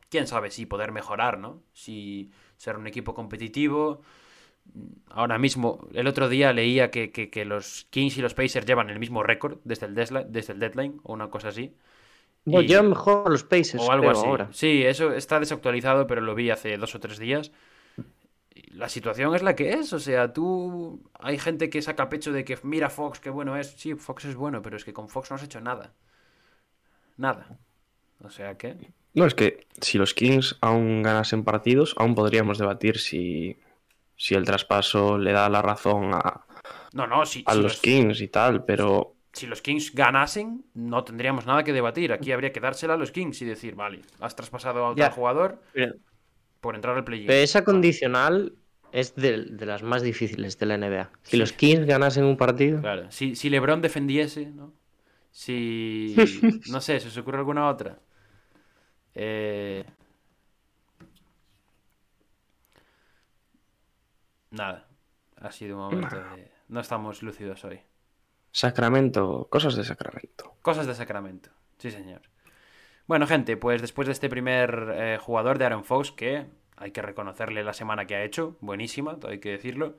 quién 0.10 0.28
sabe 0.28 0.52
si 0.52 0.66
poder 0.66 0.92
mejorar, 0.92 1.40
¿no? 1.40 1.64
Si 1.74 2.32
ser 2.58 2.78
un 2.78 2.88
equipo 2.88 3.14
competitivo. 3.14 4.02
Ahora 5.10 5.40
mismo, 5.40 5.88
el 5.94 6.06
otro 6.06 6.30
día 6.30 6.54
leía 6.54 6.92
que, 6.92 7.46
los 7.46 7.88
Kings 7.90 8.18
y 8.18 8.22
los 8.22 8.36
Pacers 8.36 8.68
llevan 8.68 8.90
el 8.90 9.00
mismo 9.00 9.24
récord 9.24 9.60
desde 9.64 9.88
el, 9.88 9.96
desde 9.96 10.54
el 10.54 10.60
deadline, 10.60 11.00
o 11.04 11.14
una 11.14 11.30
cosa 11.30 11.48
así. 11.48 11.74
No, 12.46 12.62
llevan 12.62 12.90
mejor 12.90 13.32
los 13.32 13.44
Pacers. 13.44 13.82
O 13.82 13.92
algo 13.92 14.12
así. 14.12 14.28
Ahora. 14.28 14.50
Sí, 14.52 14.84
eso 14.84 15.14
está 15.14 15.40
desactualizado, 15.40 16.06
pero 16.06 16.22
lo 16.22 16.36
vi 16.36 16.52
hace 16.52 16.78
dos 16.78 16.94
o 16.94 17.00
tres 17.00 17.18
días 17.18 17.52
la 18.72 18.90
situación 18.90 19.36
es 19.36 19.42
la 19.42 19.56
que 19.56 19.72
es. 19.74 19.94
O 19.94 20.00
sea, 20.00 20.34
tú. 20.34 21.02
Hay 21.20 21.38
gente 21.38 21.70
que 21.70 21.82
saca 21.82 22.10
pecho 22.10 22.32
de 22.32 22.44
que 22.44 22.58
mira 22.64 22.90
Fox, 22.90 23.20
qué 23.20 23.30
bueno 23.30 23.58
es. 23.58 23.72
Sí, 23.78 23.96
Fox 23.96 24.26
es 24.26 24.36
bueno, 24.36 24.62
pero 24.62 24.78
es 24.78 24.86
que 24.86 24.94
con 24.94 25.10
Fox 25.10 25.30
no 25.30 25.36
has 25.36 25.44
hecho 25.44 25.62
nada. 25.62 25.94
Nada. 27.18 27.58
O 28.24 28.30
sea 28.30 28.58
que. 28.58 28.78
No, 29.14 29.26
es 29.26 29.34
que 29.34 29.68
si 29.82 29.98
los 29.98 30.14
Kings 30.14 30.58
aún 30.62 31.02
ganasen 31.02 31.44
partidos, 31.44 31.96
aún 31.98 32.14
podríamos 32.14 32.60
debatir 32.60 33.00
si, 33.00 33.58
si 34.16 34.36
el 34.36 34.46
traspaso 34.46 35.18
le 35.18 35.32
da 35.32 35.50
la 35.50 35.64
razón 35.64 36.14
a, 36.14 36.46
no, 36.94 37.08
no, 37.08 37.24
a 37.46 37.56
los, 37.56 37.82
Kings 37.82 38.22
y 38.22 38.28
tal, 38.28 38.66
pero 38.66 39.16
si 39.34 39.48
los 39.48 39.62
Kings 39.62 39.94
ganasen, 39.94 40.66
no 40.74 41.04
tendríamos 41.04 41.46
nada 41.46 41.64
que 41.64 41.74
debatir. 41.74 42.12
Aquí 42.12 42.32
habría 42.32 42.52
que 42.52 42.60
dársela 42.60 42.96
a 42.96 42.98
los 42.98 43.12
Kings 43.12 43.42
y 43.42 43.46
decir, 43.46 43.76
vale, 43.76 44.02
has 44.20 44.36
traspasado 44.36 44.86
a 44.86 44.90
otro 44.92 45.12
jugador 45.12 45.62
por 46.62 46.76
entrar 46.76 46.98
al 46.98 47.04
play-in. 47.04 47.28
Pero 47.28 47.40
esa 47.40 47.64
condicional 47.64 48.54
es 48.92 49.16
de, 49.16 49.38
las 49.66 49.84
más 49.84 50.02
difíciles 50.02 50.58
de 50.58 50.66
la 50.66 50.78
NBA. 50.78 51.10
Si 51.24 51.38
los 51.38 51.54
Kings 51.54 51.86
ganasen 51.86 52.26
un 52.26 52.38
partido. 52.38 52.82
Claro, 52.82 53.12
si, 53.12 53.36
si 53.36 53.50
LeBron 53.50 53.82
defendiese, 53.82 54.48
¿no? 54.48 54.74
Si. 55.32 56.16
No 56.70 56.82
sé, 56.82 57.00
¿se 57.00 57.08
os 57.08 57.18
ocurre 57.18 57.38
alguna 57.38 57.70
otra? 57.70 58.00
Eh... 59.14 59.86
Nada. 64.52 64.88
Ha 65.38 65.52
sido 65.52 65.78
un 65.78 65.84
momento 65.84 66.16
de. 66.16 66.52
No 66.68 66.80
estamos 66.80 67.24
lúcidos 67.24 67.64
hoy. 67.66 67.82
Sacramento, 68.52 69.48
cosas 69.50 69.76
de 69.76 69.84
Sacramento. 69.84 70.56
Cosas 70.62 70.88
de 70.88 70.96
Sacramento, 70.96 71.50
sí 71.78 71.92
señor. 71.92 72.22
Bueno, 73.08 73.28
gente, 73.28 73.58
pues 73.58 73.82
después 73.82 74.08
de 74.08 74.12
este 74.12 74.30
primer 74.30 74.92
eh, 74.94 75.18
jugador 75.20 75.58
de 75.58 75.66
Aaron 75.66 75.84
Fox, 75.84 76.12
que 76.12 76.46
hay 76.80 76.92
que 76.92 77.02
reconocerle 77.02 77.64
la 77.64 77.74
semana 77.74 78.06
que 78.06 78.16
ha 78.16 78.24
hecho, 78.24 78.58
buenísima, 78.62 79.20
todo 79.20 79.32
hay 79.32 79.40
que 79.40 79.52
decirlo, 79.52 79.98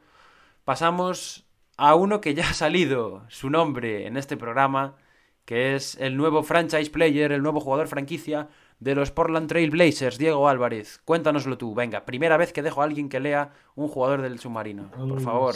pasamos 0.64 1.47
a 1.76 1.95
uno 1.95 2.20
que 2.20 2.35
ya 2.35 2.51
ha 2.51 2.55
salido 2.55 3.24
su 3.28 3.51
nombre 3.51 4.07
en 4.07 4.16
este 4.16 4.37
programa, 4.37 4.97
que 5.45 5.74
es 5.74 5.97
el 5.97 6.16
nuevo 6.16 6.43
franchise 6.43 6.91
player, 6.91 7.33
el 7.33 7.43
nuevo 7.43 7.61
jugador 7.61 7.89
franquicia 7.89 8.49
de 8.78 8.95
los 8.95 9.11
Portland 9.11 9.49
Trail 9.49 9.70
Blazers, 9.70 10.18
Diego 10.18 10.49
Álvarez. 10.49 11.01
Cuéntanoslo 11.05 11.59
tú, 11.59 11.74
venga, 11.74 12.05
primera 12.05 12.37
vez 12.37 12.53
que 12.53 12.62
dejo 12.62 12.83
a 12.83 12.85
alguien 12.85 13.09
que 13.09 13.20
lea 13.20 13.53
un 13.74 13.89
jugador 13.89 14.22
del 14.22 14.39
submarino, 14.39 14.91
por 14.91 15.20
favor. 15.20 15.55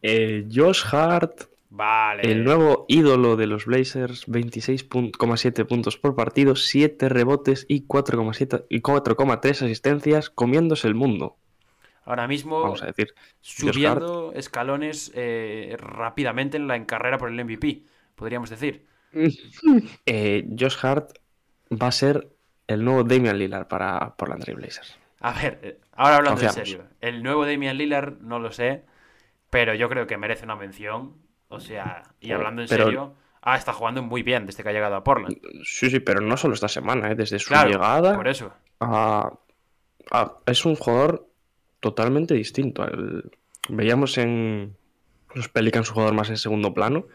Eh, 0.00 0.48
Josh 0.52 0.84
Hart, 0.90 1.42
Vale. 1.74 2.30
El 2.30 2.44
nuevo 2.44 2.84
ídolo 2.86 3.36
de 3.36 3.46
los 3.46 3.64
Blazers, 3.64 4.28
26,7 4.28 5.66
puntos 5.66 5.96
por 5.96 6.14
partido, 6.14 6.54
7 6.54 7.08
rebotes 7.08 7.64
y 7.66 7.86
4,3 7.86 9.50
asistencias, 9.50 10.28
comiéndose 10.28 10.86
el 10.86 10.94
mundo. 10.94 11.38
Ahora 12.04 12.28
mismo, 12.28 12.60
Vamos 12.60 12.82
a 12.82 12.86
decir, 12.86 13.14
subiendo 13.40 14.34
escalones 14.34 15.12
eh, 15.14 15.74
rápidamente 15.78 16.58
en 16.58 16.68
la 16.68 16.84
carrera 16.84 17.16
por 17.16 17.30
el 17.30 17.42
MVP, 17.42 17.84
podríamos 18.16 18.50
decir. 18.50 18.84
Eh, 20.04 20.46
Josh 20.58 20.76
Hart 20.82 21.12
va 21.70 21.86
a 21.86 21.92
ser 21.92 22.28
el 22.66 22.84
nuevo 22.84 23.02
Damian 23.02 23.38
Lillard 23.38 23.66
para 23.66 24.14
Portland 24.16 24.42
Trail 24.44 24.58
Blazers. 24.58 24.98
A 25.20 25.32
ver, 25.32 25.58
eh, 25.62 25.78
ahora 25.92 26.16
hablando 26.16 26.42
en 26.42 26.52
serio, 26.52 26.84
el 27.00 27.22
nuevo 27.22 27.46
Damian 27.46 27.78
Lillard 27.78 28.20
no 28.20 28.38
lo 28.38 28.52
sé, 28.52 28.84
pero 29.48 29.74
yo 29.74 29.88
creo 29.88 30.06
que 30.06 30.18
merece 30.18 30.44
una 30.44 30.56
mención 30.56 31.22
o 31.52 31.60
sea, 31.60 32.02
y 32.20 32.32
hablando 32.32 32.62
en 32.62 32.68
serio, 32.68 33.14
ah, 33.42 33.56
está 33.56 33.72
jugando 33.72 34.02
muy 34.02 34.22
bien 34.22 34.46
desde 34.46 34.62
que 34.62 34.70
ha 34.70 34.72
llegado 34.72 34.96
a 34.96 35.04
Portland. 35.04 35.36
Sí, 35.64 35.90
sí, 35.90 36.00
pero 36.00 36.20
no 36.20 36.36
solo 36.36 36.54
esta 36.54 36.68
semana, 36.68 37.10
¿eh? 37.10 37.14
desde 37.14 37.38
su 37.38 37.52
llegada. 37.54 38.16
Por 38.16 38.28
eso. 38.28 38.52
es 40.46 40.64
un 40.64 40.76
jugador 40.76 41.28
totalmente 41.80 42.34
distinto. 42.34 42.86
Veíamos 43.68 44.16
en 44.18 44.76
los 45.34 45.48
Pelicans 45.48 45.88
un 45.88 45.94
jugador 45.94 46.14
más 46.14 46.30
en 46.30 46.36
segundo 46.36 46.72
plano. 46.72 47.06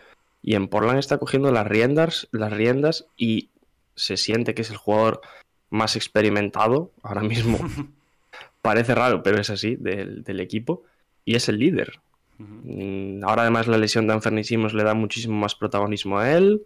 Y 0.44 0.56
en 0.56 0.68
Portland 0.68 1.00
está 1.00 1.18
cogiendo 1.18 1.52
las 1.52 1.68
riendas, 1.68 2.30
las 2.32 2.54
riendas 2.54 3.08
y 3.18 3.50
se 3.96 4.18
siente 4.18 4.54
que 4.54 4.62
es 4.62 4.70
el 4.70 4.78
jugador 4.78 5.22
más 5.70 5.96
experimentado 5.96 6.92
ahora 7.02 7.22
mismo. 7.22 7.58
Parece 8.62 8.94
raro, 8.94 9.24
pero 9.24 9.42
es 9.42 9.50
así, 9.50 9.76
del, 9.76 10.24
del 10.24 10.40
equipo. 10.40 10.84
Y 11.26 11.36
es 11.36 11.50
el 11.50 11.58
líder. 11.58 12.00
Mm, 12.38 13.24
ahora 13.24 13.44
además 13.44 13.68
la 13.68 13.78
lesión 13.78 14.08
de 14.08 14.14
Anthony 14.14 14.42
le 14.74 14.84
da 14.84 14.94
muchísimo 14.94 15.36
más 15.36 15.56
protagonismo 15.56 16.20
a 16.20 16.32
él. 16.32 16.66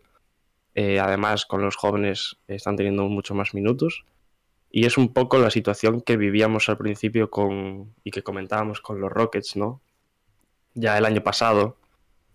Eh, 0.75 0.99
además 0.99 1.45
con 1.45 1.61
los 1.61 1.75
jóvenes 1.75 2.37
están 2.47 2.75
teniendo 2.75 3.03
mucho 3.03 3.35
más 3.35 3.53
minutos. 3.53 4.05
Y 4.71 4.85
es 4.85 4.97
un 4.97 5.13
poco 5.13 5.37
la 5.37 5.49
situación 5.51 6.01
que 6.01 6.17
vivíamos 6.17 6.69
al 6.69 6.77
principio 6.77 7.29
con 7.29 7.93
y 8.03 8.11
que 8.11 8.23
comentábamos 8.23 8.79
con 8.81 9.01
los 9.01 9.11
Rockets, 9.11 9.57
¿no? 9.57 9.81
Ya 10.73 10.97
el 10.97 11.05
año 11.05 11.21
pasado, 11.23 11.77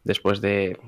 después 0.04 0.42
de, 0.42 0.78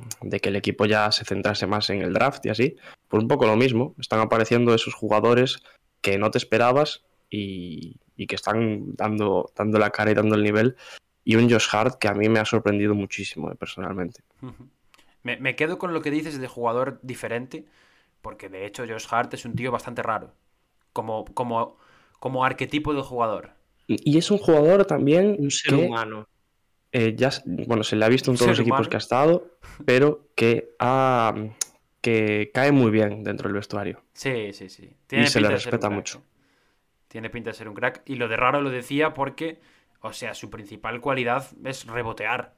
que 0.42 0.48
el 0.50 0.56
equipo 0.56 0.84
ya 0.84 1.10
se 1.10 1.24
centrase 1.24 1.66
más 1.66 1.88
en 1.88 2.02
el 2.02 2.12
draft 2.12 2.44
y 2.44 2.50
así, 2.50 2.76
pues 3.08 3.22
un 3.22 3.28
poco 3.28 3.46
lo 3.46 3.56
mismo. 3.56 3.94
Están 3.98 4.20
apareciendo 4.20 4.74
esos 4.74 4.94
jugadores 4.94 5.62
que 6.02 6.18
no 6.18 6.30
te 6.30 6.38
esperabas 6.38 7.02
y, 7.30 7.96
y 8.16 8.26
que 8.26 8.34
están 8.34 8.94
dando, 8.96 9.50
dando 9.56 9.78
la 9.78 9.90
cara 9.90 10.10
y 10.10 10.14
dando 10.14 10.34
el 10.34 10.42
nivel 10.42 10.76
y 11.28 11.36
un 11.36 11.50
Josh 11.50 11.66
Hart 11.72 11.96
que 11.98 12.08
a 12.08 12.14
mí 12.14 12.26
me 12.30 12.40
ha 12.40 12.46
sorprendido 12.46 12.94
muchísimo 12.94 13.52
eh, 13.52 13.54
personalmente. 13.54 14.22
me, 15.22 15.56
quedo 15.56 15.76
con 15.76 15.92
lo 15.92 16.00
que 16.00 16.10
dices 16.10 16.40
de 16.40 16.48
jugador 16.48 17.00
diferente, 17.02 17.66
porque 18.22 18.48
de 18.48 18.64
hecho 18.64 18.86
Josh 18.88 19.04
Hart 19.10 19.34
es 19.34 19.44
un 19.44 19.54
tío 19.54 19.70
bastante 19.70 20.02
raro, 20.02 20.32
como, 20.94 21.26
como, 21.26 21.76
como 22.18 22.46
arquetipo 22.46 22.94
de 22.94 23.02
jugador. 23.02 23.50
Y 23.88 24.16
es 24.16 24.30
un 24.30 24.38
jugador 24.38 24.86
también... 24.86 25.36
Un 25.38 25.50
ser 25.50 25.74
humano. 25.74 26.26
Eh, 26.92 27.14
ya, 27.14 27.28
bueno, 27.44 27.84
se 27.84 27.96
le 27.96 28.06
ha 28.06 28.08
visto 28.08 28.30
en 28.30 28.38
todos 28.38 28.52
los 28.52 28.60
equipos 28.60 28.88
que 28.88 28.96
ha 28.96 28.98
estado, 28.98 29.58
pero 29.84 30.30
que, 30.34 30.70
ha, 30.78 31.34
que 32.00 32.50
cae 32.54 32.72
muy 32.72 32.90
bien 32.90 33.22
dentro 33.22 33.48
del 33.48 33.54
vestuario. 33.54 34.02
Sí, 34.14 34.54
sí, 34.54 34.70
sí. 34.70 34.96
y 35.10 35.26
se 35.26 35.42
le 35.42 35.50
respeta 35.50 35.90
mucho. 35.90 36.22
Tiene 37.06 37.28
pinta 37.28 37.50
de 37.50 37.54
ser 37.54 37.68
un 37.68 37.74
crack. 37.74 38.00
Y 38.06 38.14
lo 38.14 38.28
de 38.28 38.36
raro 38.38 38.62
lo 38.62 38.70
decía 38.70 39.12
porque 39.12 39.60
o 40.00 40.12
sea, 40.12 40.34
su 40.34 40.50
principal 40.50 41.00
cualidad 41.00 41.46
es 41.64 41.86
rebotear. 41.86 42.54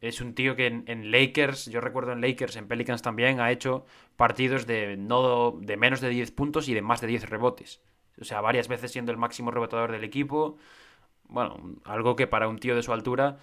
Es 0.00 0.20
un 0.20 0.34
tío 0.34 0.56
que 0.56 0.66
en, 0.66 1.10
Lakers, 1.10 1.66
yo 1.66 1.80
recuerdo 1.80 2.12
en 2.12 2.20
Lakers, 2.22 2.56
en 2.56 2.68
Pelicans 2.68 3.02
también, 3.02 3.40
ha 3.40 3.50
hecho 3.50 3.84
partidos 4.16 4.66
de, 4.66 4.96
no, 4.96 5.58
de 5.60 5.76
menos 5.76 6.00
de 6.00 6.08
10 6.08 6.30
puntos 6.32 6.68
y 6.68 6.74
de 6.74 6.82
más 6.82 7.00
de 7.00 7.06
10 7.06 7.28
rebotes. 7.28 7.82
O 8.20 8.24
sea, 8.24 8.40
varias 8.40 8.68
veces 8.68 8.92
siendo 8.92 9.12
el 9.12 9.18
máximo 9.18 9.50
rebotador 9.50 9.92
del 9.92 10.04
equipo. 10.04 10.56
Bueno, 11.28 11.56
algo 11.84 12.16
que 12.16 12.26
para 12.26 12.48
un 12.48 12.58
tío 12.58 12.74
de 12.76 12.82
su 12.82 12.92
altura 12.92 13.38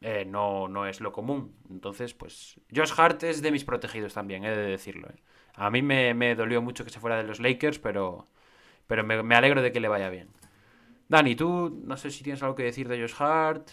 eh, 0.00 0.24
no, 0.26 0.68
no, 0.68 0.86
es 0.86 1.00
lo 1.00 1.12
común. 1.12 1.54
Entonces, 1.70 2.14
pues 2.14 2.60
Josh 2.74 2.92
Hart 2.96 3.22
es 3.24 3.42
de 3.42 3.52
mis 3.52 3.64
protegidos 3.64 4.14
también, 4.14 4.44
he 4.44 4.50
de 4.50 4.62
decirlo. 4.62 5.08
Eh. 5.08 5.16
A 5.54 5.70
mí 5.70 5.82
me, 5.82 6.14
me, 6.14 6.34
dolió 6.34 6.62
mucho 6.62 6.84
que 6.84 6.90
se 6.90 7.00
fuera 7.00 7.16
de 7.16 7.24
los 7.24 7.40
Lakers, 7.40 7.78
pero, 7.78 8.28
pero 8.86 9.04
me 9.04 9.34
alegro 9.34 9.62
de 9.62 9.72
que 9.72 9.80
le 9.80 9.88
vaya 9.88 10.08
bien. 10.10 10.28
Dani, 11.08 11.34
tú 11.34 11.82
no 11.84 11.96
sé 11.96 12.10
si 12.10 12.22
tienes 12.22 12.42
algo 12.42 12.54
que 12.54 12.64
decir 12.64 12.88
de 12.88 13.00
Josh 13.00 13.14
Hart. 13.18 13.70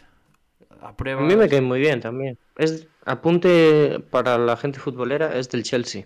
A 0.82 0.96
mí 1.22 1.36
me 1.36 1.50
cae 1.50 1.62
muy 1.62 1.80
bien 1.80 2.00
también. 2.00 2.38
Es 2.58 2.88
apunte 3.06 4.00
para 4.10 4.38
la 4.38 4.56
gente 4.58 4.80
futbolera, 4.80 5.38
es 5.38 5.50
del 5.50 5.64
Chelsea. 5.64 6.06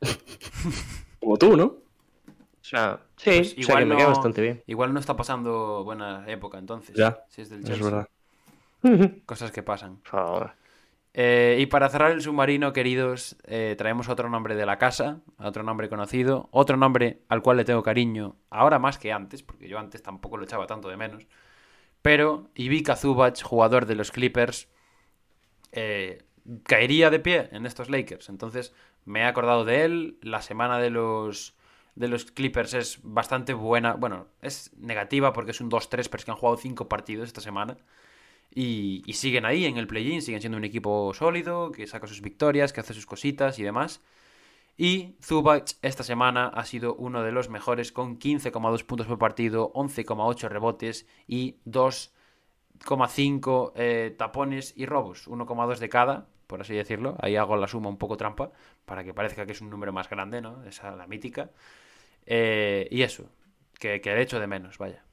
Como 1.20 1.36
tú, 1.36 1.56
¿no? 1.56 1.64
O 1.64 2.68
sea, 2.68 3.00
sí, 3.16 3.30
pues 3.36 3.58
igual 3.58 3.86
me 3.86 3.96
cae 3.96 4.06
bastante 4.06 4.42
bien. 4.42 4.62
Igual 4.66 4.92
no 4.92 5.00
está 5.00 5.16
pasando 5.16 5.84
buena 5.84 6.24
época 6.28 6.58
entonces. 6.58 6.96
Ya. 6.96 7.24
Si 7.28 7.42
es 7.42 7.50
del 7.50 7.64
Chelsea. 7.64 7.76
Es 7.76 7.82
verdad. 7.84 8.08
Cosas 9.26 9.50
que 9.50 9.62
pasan. 9.62 9.96
Por 9.98 10.10
favor. 10.10 10.52
Eh, 11.18 11.56
y 11.60 11.64
para 11.64 11.88
cerrar 11.88 12.12
el 12.12 12.20
submarino, 12.20 12.74
queridos, 12.74 13.38
eh, 13.44 13.74
traemos 13.78 14.10
otro 14.10 14.28
nombre 14.28 14.54
de 14.54 14.66
la 14.66 14.76
casa, 14.76 15.22
otro 15.38 15.62
nombre 15.62 15.88
conocido, 15.88 16.50
otro 16.50 16.76
nombre 16.76 17.22
al 17.30 17.40
cual 17.40 17.56
le 17.56 17.64
tengo 17.64 17.82
cariño, 17.82 18.36
ahora 18.50 18.78
más 18.78 18.98
que 18.98 19.12
antes, 19.12 19.42
porque 19.42 19.66
yo 19.66 19.78
antes 19.78 20.02
tampoco 20.02 20.36
lo 20.36 20.44
echaba 20.44 20.66
tanto 20.66 20.90
de 20.90 20.98
menos. 20.98 21.26
Pero 22.02 22.50
Ivica 22.54 22.96
Zubac, 22.96 23.42
jugador 23.42 23.86
de 23.86 23.94
los 23.94 24.12
Clippers, 24.12 24.68
eh, 25.72 26.22
caería 26.64 27.08
de 27.08 27.18
pie 27.18 27.48
en 27.50 27.64
estos 27.64 27.88
Lakers. 27.88 28.28
Entonces 28.28 28.74
me 29.06 29.20
he 29.20 29.24
acordado 29.24 29.64
de 29.64 29.84
él. 29.84 30.18
La 30.20 30.42
semana 30.42 30.78
de 30.78 30.90
los, 30.90 31.56
de 31.94 32.08
los 32.08 32.26
Clippers 32.30 32.74
es 32.74 33.00
bastante 33.02 33.54
buena. 33.54 33.94
Bueno, 33.94 34.26
es 34.42 34.70
negativa 34.76 35.32
porque 35.32 35.52
es 35.52 35.62
un 35.62 35.70
2-3, 35.70 35.88
pero 36.10 36.18
es 36.18 36.24
que 36.26 36.30
han 36.30 36.36
jugado 36.36 36.58
5 36.58 36.88
partidos 36.90 37.26
esta 37.26 37.40
semana. 37.40 37.78
Y, 38.58 39.04
siguen 39.12 39.44
ahí 39.44 39.66
en 39.66 39.76
el 39.76 39.86
play-in, 39.86 40.22
siguen 40.22 40.40
siendo 40.40 40.56
un 40.56 40.64
equipo 40.64 41.12
sólido, 41.12 41.70
que 41.72 41.86
saca 41.86 42.06
sus 42.06 42.22
victorias, 42.22 42.72
que 42.72 42.80
hace 42.80 42.94
sus 42.94 43.04
cositas 43.04 43.58
y 43.58 43.62
demás. 43.62 44.02
Y 44.78 45.14
Zubac 45.22 45.72
esta 45.82 46.02
semana 46.02 46.46
ha 46.48 46.64
sido 46.64 46.94
uno 46.94 47.22
de 47.22 47.32
los 47.32 47.50
mejores 47.50 47.92
con 47.92 48.18
15,2 48.18 48.86
puntos 48.86 49.06
por 49.06 49.18
partido, 49.18 49.70
11,8 49.74 50.48
rebotes 50.48 51.06
y 51.26 51.58
2,5 51.66 53.72
eh, 53.76 54.14
tapones 54.16 54.72
y 54.74 54.86
robos, 54.86 55.28
1,2 55.28 55.78
de 55.78 55.88
cada, 55.90 56.26
por 56.46 56.62
así 56.62 56.74
decirlo. 56.74 57.16
Ahí 57.20 57.36
hago 57.36 57.58
la 57.58 57.68
suma 57.68 57.90
un 57.90 57.98
poco 57.98 58.16
trampa 58.16 58.52
para 58.86 59.04
que 59.04 59.12
parezca 59.12 59.44
que 59.44 59.52
es 59.52 59.60
un 59.60 59.68
número 59.68 59.92
más 59.92 60.08
grande, 60.08 60.40
¿no? 60.40 60.64
Esa 60.64 60.96
la 60.96 61.06
mítica. 61.06 61.50
Eh, 62.24 62.88
y 62.90 63.02
eso, 63.02 63.30
que, 63.78 64.00
que 64.00 64.12
he 64.12 64.22
hecho 64.22 64.40
de 64.40 64.46
menos, 64.46 64.78
vaya. 64.78 65.05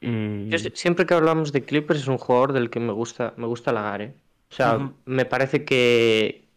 Mm. 0.00 0.54
siempre 0.72 1.04
que 1.04 1.14
hablamos 1.14 1.52
de 1.52 1.62
Clippers 1.62 2.00
es 2.00 2.08
un 2.08 2.16
jugador 2.16 2.52
del 2.52 2.70
que 2.70 2.80
me 2.80 2.92
gusta, 2.92 3.34
me 3.36 3.46
gusta 3.46 3.72
lagar, 3.72 4.02
¿eh? 4.02 4.14
O 4.50 4.54
sea, 4.54 4.92
me 5.04 5.24
parece 5.26 5.64
que, 5.64 6.48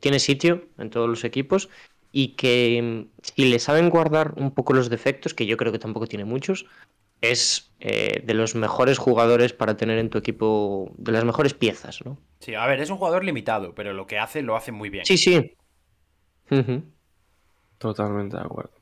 tiene 0.00 0.18
sitio 0.18 0.64
en 0.78 0.90
todos 0.90 1.08
los 1.08 1.24
equipos 1.24 1.68
y 2.12 2.28
que 2.28 3.06
si 3.22 3.46
le 3.46 3.58
saben 3.58 3.90
guardar 3.90 4.34
un 4.36 4.50
poco 4.50 4.72
los 4.72 4.88
defectos, 4.90 5.34
que 5.34 5.46
yo 5.46 5.56
creo 5.56 5.72
que 5.72 5.78
tampoco 5.78 6.06
tiene 6.06 6.24
muchos, 6.24 6.66
es 7.20 7.70
eh, 7.80 8.22
de 8.24 8.34
los 8.34 8.54
mejores 8.54 8.98
jugadores 8.98 9.52
para 9.52 9.76
tener 9.76 9.98
en 9.98 10.10
tu 10.10 10.18
equipo, 10.18 10.92
de 10.96 11.12
las 11.12 11.24
mejores 11.24 11.54
piezas, 11.54 12.04
¿no? 12.04 12.18
Sí, 12.40 12.54
a 12.54 12.66
ver, 12.66 12.80
es 12.80 12.90
un 12.90 12.98
jugador 12.98 13.24
limitado, 13.24 13.74
pero 13.74 13.92
lo 13.92 14.06
que 14.06 14.18
hace 14.18 14.42
lo 14.42 14.56
hace 14.56 14.72
muy 14.72 14.90
bien. 14.90 15.04
Sí, 15.06 15.16
sí. 15.16 15.54
Totalmente 17.78 18.36
de 18.36 18.42
acuerdo. 18.42 18.72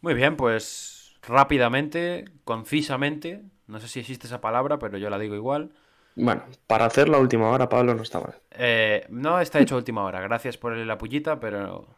Muy 0.00 0.14
bien, 0.14 0.36
pues 0.36 0.93
rápidamente, 1.26 2.24
concisamente, 2.44 3.42
no 3.66 3.80
sé 3.80 3.88
si 3.88 4.00
existe 4.00 4.26
esa 4.26 4.40
palabra, 4.40 4.78
pero 4.78 4.98
yo 4.98 5.10
la 5.10 5.18
digo 5.18 5.34
igual. 5.34 5.70
Bueno, 6.16 6.44
para 6.66 6.84
hacer 6.84 7.08
la 7.08 7.18
última 7.18 7.50
hora, 7.50 7.68
Pablo 7.68 7.94
no 7.94 8.02
está 8.02 8.20
mal. 8.20 8.34
Eh, 8.52 9.04
no 9.08 9.40
está 9.40 9.60
hecho 9.60 9.76
última 9.76 10.04
hora, 10.04 10.20
gracias 10.20 10.56
por 10.56 10.76
la 10.76 10.98
pullita, 10.98 11.40
pero 11.40 11.88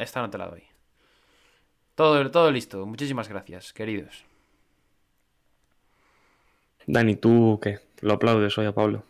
esta 0.00 0.22
no 0.22 0.30
te 0.30 0.38
la 0.38 0.48
doy. 0.48 0.62
Todo, 1.94 2.30
todo 2.30 2.50
listo, 2.50 2.86
muchísimas 2.86 3.28
gracias, 3.28 3.72
queridos. 3.72 4.24
Dani, 6.86 7.16
¿tú 7.16 7.58
qué? 7.62 7.80
¿Lo 8.00 8.14
aplaudes 8.14 8.56
hoy 8.58 8.66
a 8.66 8.72
Pablo? 8.72 9.02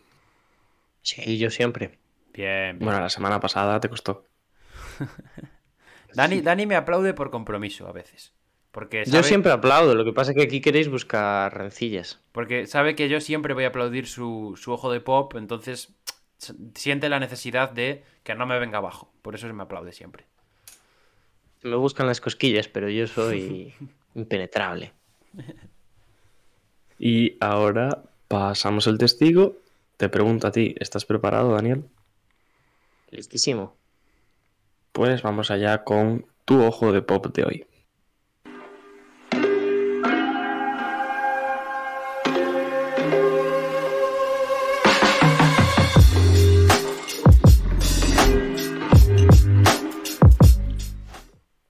Sí, 1.01 1.37
yo 1.37 1.49
siempre. 1.49 1.97
Bien, 2.33 2.77
Bueno, 2.79 2.99
la 2.99 3.09
semana 3.09 3.39
pasada 3.39 3.79
te 3.79 3.89
costó. 3.89 4.25
Dani, 6.13 6.41
Dani 6.41 6.65
me 6.65 6.75
aplaude 6.75 7.13
por 7.13 7.29
compromiso 7.29 7.87
a 7.87 7.91
veces. 7.91 8.33
Porque 8.77 9.05
Yo 9.07 9.23
siempre 9.23 9.51
aplaudo, 9.51 9.95
lo 9.95 10.05
que 10.05 10.13
pasa 10.13 10.29
es 10.29 10.37
que 10.37 10.43
aquí 10.43 10.61
queréis 10.61 10.87
buscar 10.87 11.51
rencillas. 11.51 12.19
Porque 12.31 12.67
sabe 12.67 12.93
que 12.93 13.09
yo 13.09 13.19
siempre 13.19 13.55
voy 13.55 13.63
a 13.63 13.69
aplaudir 13.69 14.05
su, 14.05 14.53
su 14.55 14.71
ojo 14.71 14.91
de 14.91 15.01
pop, 15.01 15.33
entonces 15.35 15.95
siente 16.75 17.09
la 17.09 17.19
necesidad 17.19 17.71
de 17.71 18.03
que 18.21 18.35
no 18.35 18.45
me 18.45 18.59
venga 18.59 18.77
abajo. 18.77 19.11
Por 19.23 19.33
eso 19.33 19.47
se 19.47 19.53
me 19.53 19.63
aplaude 19.63 19.93
siempre. 19.93 20.27
Me 21.63 21.75
buscan 21.75 22.05
las 22.05 22.21
cosquillas, 22.21 22.67
pero 22.67 22.87
yo 22.87 23.07
soy 23.07 23.73
impenetrable. 24.13 24.93
Y 26.99 27.35
ahora 27.39 28.03
pasamos 28.27 28.85
el 28.85 28.99
testigo. 28.99 29.55
Te 29.97 30.07
pregunto 30.07 30.45
a 30.45 30.51
ti, 30.51 30.75
¿estás 30.79 31.03
preparado, 31.03 31.51
Daniel? 31.51 31.83
Listísimo. 33.09 33.75
Pues 34.91 35.23
vamos 35.23 35.49
allá 35.49 35.83
con 35.83 36.27
tu 36.45 36.61
ojo 36.61 36.91
de 36.91 37.01
pop 37.01 37.25
de 37.35 37.43
hoy. 37.43 37.67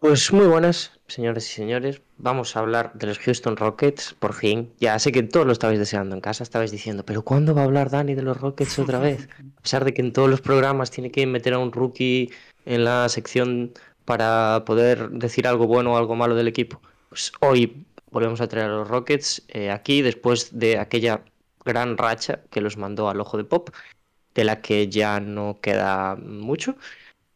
Pues 0.07 0.31
muy 0.31 0.47
buenas, 0.47 0.93
señores 1.07 1.51
y 1.51 1.53
señores. 1.53 2.01
Vamos 2.17 2.55
a 2.55 2.61
hablar 2.61 2.93
de 2.93 3.07
los 3.07 3.19
Houston 3.19 3.57
Rockets, 3.57 4.15
por 4.17 4.33
fin. 4.33 4.71
Ya 4.79 4.97
sé 4.99 5.11
que 5.11 5.21
todos 5.21 5.45
lo 5.45 5.51
estabais 5.51 5.79
deseando 5.79 6.15
en 6.15 6.21
casa, 6.21 6.43
estabais 6.43 6.71
diciendo, 6.71 7.03
pero 7.05 7.23
¿cuándo 7.23 7.53
va 7.53 7.63
a 7.63 7.65
hablar 7.65 7.89
Dani 7.89 8.15
de 8.15 8.21
los 8.21 8.39
Rockets 8.39 8.79
otra 8.79 8.99
vez? 8.99 9.27
A 9.57 9.61
pesar 9.61 9.83
de 9.83 9.93
que 9.93 10.01
en 10.01 10.13
todos 10.13 10.29
los 10.29 10.39
programas 10.39 10.91
tiene 10.91 11.11
que 11.11 11.27
meter 11.27 11.55
a 11.55 11.59
un 11.59 11.73
rookie 11.73 12.31
en 12.65 12.85
la 12.85 13.09
sección 13.09 13.73
para 14.05 14.63
poder 14.65 15.09
decir 15.09 15.45
algo 15.45 15.67
bueno 15.67 15.95
o 15.95 15.97
algo 15.97 16.15
malo 16.15 16.35
del 16.35 16.47
equipo. 16.47 16.81
Pues 17.09 17.33
hoy 17.41 17.85
volvemos 18.09 18.39
a 18.39 18.47
traer 18.47 18.67
a 18.67 18.77
los 18.77 18.87
Rockets 18.87 19.43
eh, 19.49 19.71
aquí 19.71 20.01
después 20.01 20.57
de 20.57 20.77
aquella 20.77 21.19
gran 21.65 21.97
racha 21.97 22.43
que 22.49 22.61
los 22.61 22.77
mandó 22.77 23.09
al 23.09 23.19
ojo 23.19 23.35
de 23.35 23.43
pop, 23.43 23.71
de 24.33 24.45
la 24.45 24.61
que 24.61 24.87
ya 24.87 25.19
no 25.19 25.59
queda 25.61 26.15
mucho. 26.15 26.77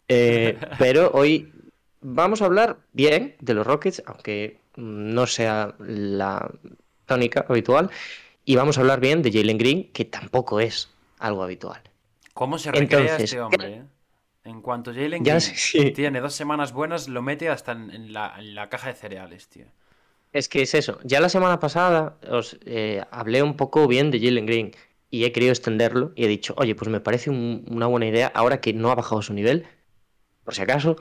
Eh, 0.07 0.57
pero 0.79 1.11
hoy 1.13 1.51
vamos 2.01 2.41
a 2.41 2.45
hablar 2.45 2.79
bien 2.93 3.35
de 3.39 3.53
los 3.53 3.65
Rockets, 3.65 4.03
aunque 4.05 4.59
no 4.75 5.27
sea 5.27 5.75
la 5.79 6.51
tónica 7.05 7.45
habitual, 7.47 7.89
y 8.45 8.55
vamos 8.55 8.77
a 8.77 8.81
hablar 8.81 8.99
bien 8.99 9.21
de 9.21 9.31
Jalen 9.31 9.57
Green, 9.57 9.91
que 9.91 10.05
tampoco 10.05 10.59
es 10.59 10.89
algo 11.19 11.43
habitual. 11.43 11.81
¿Cómo 12.33 12.57
se 12.57 12.71
recrea 12.71 13.01
Entonces, 13.01 13.23
este 13.23 13.41
hombre? 13.41 13.73
Eh? 13.73 13.83
En 14.43 14.61
cuanto 14.61 14.93
Jalen 14.93 15.23
Green 15.23 15.41
sí. 15.41 15.91
tiene 15.91 16.19
dos 16.19 16.33
semanas 16.33 16.73
buenas, 16.73 17.07
lo 17.07 17.21
mete 17.21 17.49
hasta 17.49 17.73
en 17.73 18.11
la, 18.11 18.33
en 18.37 18.55
la, 18.55 18.69
caja 18.69 18.89
de 18.89 18.95
cereales, 18.95 19.47
tío. 19.47 19.65
Es 20.33 20.49
que 20.49 20.61
es 20.61 20.73
eso. 20.73 20.99
Ya 21.03 21.19
la 21.19 21.29
semana 21.29 21.59
pasada 21.59 22.17
os 22.29 22.57
eh, 22.65 23.03
hablé 23.11 23.43
un 23.43 23.55
poco 23.55 23.87
bien 23.87 24.09
de 24.11 24.19
Jalen 24.19 24.45
Green 24.45 24.71
y 25.09 25.25
he 25.25 25.31
querido 25.31 25.51
extenderlo 25.51 26.13
y 26.15 26.23
he 26.23 26.27
dicho, 26.27 26.55
oye, 26.57 26.73
pues 26.73 26.89
me 26.89 27.01
parece 27.01 27.29
un, 27.29 27.65
una 27.69 27.85
buena 27.85 28.07
idea 28.07 28.31
ahora 28.33 28.61
que 28.61 28.73
no 28.73 28.89
ha 28.89 28.95
bajado 28.95 29.21
su 29.21 29.33
nivel, 29.33 29.67
por 30.43 30.55
si 30.55 30.61
acaso, 30.61 30.95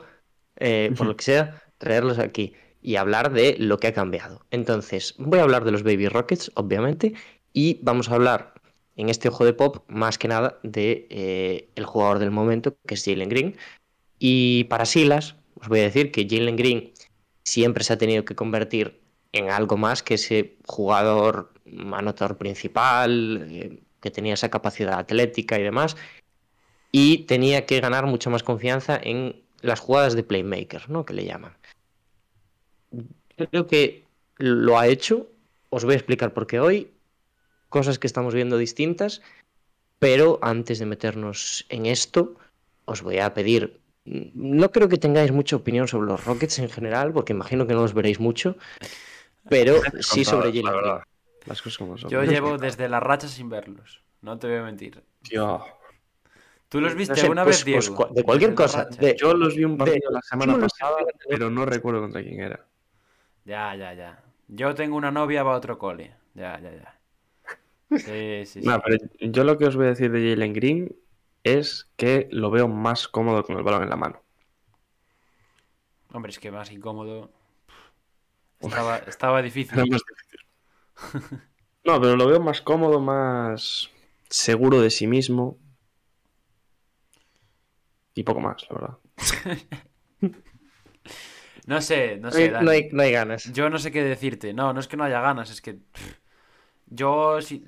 eh, 0.57 0.91
por 0.97 1.07
lo 1.07 1.15
que 1.15 1.23
sea, 1.23 1.61
traerlos 1.77 2.19
aquí 2.19 2.53
y 2.81 2.95
hablar 2.95 3.31
de 3.31 3.55
lo 3.59 3.79
que 3.79 3.87
ha 3.87 3.93
cambiado. 3.93 4.45
Entonces, 4.51 5.15
voy 5.17 5.39
a 5.39 5.43
hablar 5.43 5.65
de 5.65 5.71
los 5.71 5.83
Baby 5.83 6.07
Rockets, 6.07 6.51
obviamente, 6.55 7.13
y 7.53 7.79
vamos 7.83 8.09
a 8.09 8.15
hablar 8.15 8.53
en 8.95 9.09
este 9.09 9.29
ojo 9.29 9.45
de 9.45 9.53
pop 9.53 9.83
más 9.87 10.17
que 10.17 10.27
nada 10.27 10.59
de 10.63 11.07
eh, 11.09 11.69
el 11.75 11.85
jugador 11.85 12.19
del 12.19 12.31
momento, 12.31 12.77
que 12.87 12.95
es 12.95 13.05
Jalen 13.05 13.29
Green. 13.29 13.55
Y 14.19 14.65
para 14.65 14.85
Silas, 14.85 15.35
os 15.55 15.67
voy 15.67 15.79
a 15.79 15.83
decir 15.83 16.11
que 16.11 16.27
Jalen 16.29 16.55
Green 16.55 16.91
siempre 17.43 17.83
se 17.83 17.93
ha 17.93 17.97
tenido 17.97 18.25
que 18.25 18.35
convertir 18.35 19.01
en 19.31 19.49
algo 19.49 19.77
más 19.77 20.03
que 20.03 20.15
ese 20.15 20.57
jugador 20.65 21.53
anotador 21.93 22.37
principal, 22.37 23.47
eh, 23.49 23.79
que 24.01 24.11
tenía 24.11 24.33
esa 24.33 24.49
capacidad 24.49 24.99
atlética 24.99 25.59
y 25.59 25.63
demás, 25.63 25.95
y 26.91 27.19
tenía 27.19 27.65
que 27.65 27.79
ganar 27.79 28.05
mucha 28.05 28.29
más 28.29 28.43
confianza 28.43 28.99
en 29.01 29.40
las 29.61 29.79
jugadas 29.79 30.15
de 30.15 30.23
playmaker, 30.23 30.89
¿no? 30.89 31.05
Que 31.05 31.13
le 31.13 31.25
llaman. 31.25 31.55
Creo 33.35 33.67
que 33.67 34.05
lo 34.37 34.77
ha 34.77 34.87
hecho. 34.87 35.27
Os 35.69 35.85
voy 35.85 35.93
a 35.93 35.97
explicar 35.97 36.33
por 36.33 36.47
qué 36.47 36.59
hoy. 36.59 36.91
Cosas 37.69 37.99
que 37.99 38.07
estamos 38.07 38.33
viendo 38.33 38.57
distintas. 38.57 39.21
Pero 39.99 40.39
antes 40.41 40.79
de 40.79 40.85
meternos 40.85 41.65
en 41.69 41.85
esto, 41.85 42.35
os 42.85 43.01
voy 43.01 43.19
a 43.19 43.33
pedir. 43.33 43.79
No 44.03 44.71
creo 44.71 44.89
que 44.89 44.97
tengáis 44.97 45.31
mucha 45.31 45.55
opinión 45.55 45.87
sobre 45.87 46.07
los 46.07 46.25
Rockets 46.25 46.57
en 46.59 46.69
general, 46.69 47.13
porque 47.13 47.33
imagino 47.33 47.67
que 47.67 47.73
no 47.73 47.81
los 47.81 47.93
veréis 47.93 48.19
mucho. 48.19 48.55
Pero 49.47 49.79
sí 49.99 50.25
sobre 50.25 50.51
Jalen 50.51 51.01
Las 51.45 51.61
cosas 51.61 51.77
como 51.77 51.97
son. 51.97 52.09
Yo 52.09 52.23
llevo 52.23 52.57
desde 52.57 52.89
la 52.89 52.99
racha 52.99 53.27
sin 53.27 53.49
verlos. 53.49 54.01
No 54.21 54.37
te 54.37 54.47
voy 54.47 54.57
a 54.57 54.63
mentir. 54.63 55.03
Tío. 55.21 55.63
¿Tú 56.71 56.79
los 56.79 56.95
viste 56.95 57.11
no 57.11 57.15
sé, 57.17 57.21
alguna 57.23 57.43
pues, 57.43 57.65
vez, 57.65 57.65
Diego? 57.65 57.97
Pues, 57.97 58.13
de 58.13 58.23
cualquier 58.23 58.55
cosa. 58.55 58.85
De, 58.85 59.13
yo 59.19 59.33
los 59.33 59.57
vi 59.57 59.65
un 59.65 59.77
partido 59.77 60.09
de, 60.09 60.15
la 60.15 60.21
semana 60.21 60.57
pasada, 60.57 61.03
pero 61.27 61.49
no 61.49 61.65
recuerdo 61.65 61.99
contra 61.99 62.23
quién 62.23 62.39
era. 62.39 62.65
Ya, 63.43 63.75
ya, 63.75 63.93
ya. 63.93 64.23
Yo 64.47 64.73
tengo 64.73 64.95
una 64.95 65.11
novia, 65.11 65.43
va 65.43 65.53
a 65.53 65.57
otro 65.57 65.77
cole. 65.77 66.15
Ya, 66.33 66.57
ya, 66.61 66.71
ya. 66.71 66.97
Sí, 67.97 68.45
sí, 68.45 68.61
sí. 68.61 68.65
No, 68.65 68.81
pero 68.81 68.97
yo 69.19 69.43
lo 69.43 69.57
que 69.57 69.65
os 69.65 69.75
voy 69.75 69.87
a 69.87 69.89
decir 69.89 70.13
de 70.13 70.29
Jalen 70.29 70.53
Green 70.53 70.95
es 71.43 71.91
que 71.97 72.29
lo 72.31 72.49
veo 72.51 72.69
más 72.69 73.09
cómodo 73.09 73.43
con 73.43 73.57
el 73.57 73.63
balón 73.63 73.83
en 73.83 73.89
la 73.89 73.97
mano. 73.97 74.23
Hombre, 76.13 76.29
es 76.29 76.39
que 76.39 76.51
más 76.51 76.71
incómodo. 76.71 77.31
Estaba, 78.61 78.99
estaba 78.99 79.41
difícil. 79.41 79.77
no, 81.83 81.99
pero 81.99 82.15
lo 82.15 82.27
veo 82.27 82.39
más 82.39 82.61
cómodo, 82.61 83.01
más 83.01 83.89
seguro 84.29 84.79
de 84.79 84.89
sí 84.89 85.05
mismo. 85.05 85.57
Y 88.13 88.23
poco 88.23 88.41
más, 88.41 88.65
la 88.69 88.75
verdad. 88.75 88.97
no 91.67 91.81
sé, 91.81 92.17
no 92.17 92.31
sé. 92.31 92.51
No 92.51 92.69
hay, 92.69 92.89
no 92.91 93.01
hay, 93.01 93.11
ganas. 93.11 93.51
Yo 93.53 93.69
no 93.69 93.79
sé 93.79 93.91
qué 93.91 94.03
decirte. 94.03 94.53
No, 94.53 94.73
no 94.73 94.79
es 94.79 94.87
que 94.87 94.97
no 94.97 95.03
haya 95.03 95.21
ganas, 95.21 95.49
es 95.49 95.61
que. 95.61 95.79
Yo 96.87 97.41
sí. 97.41 97.63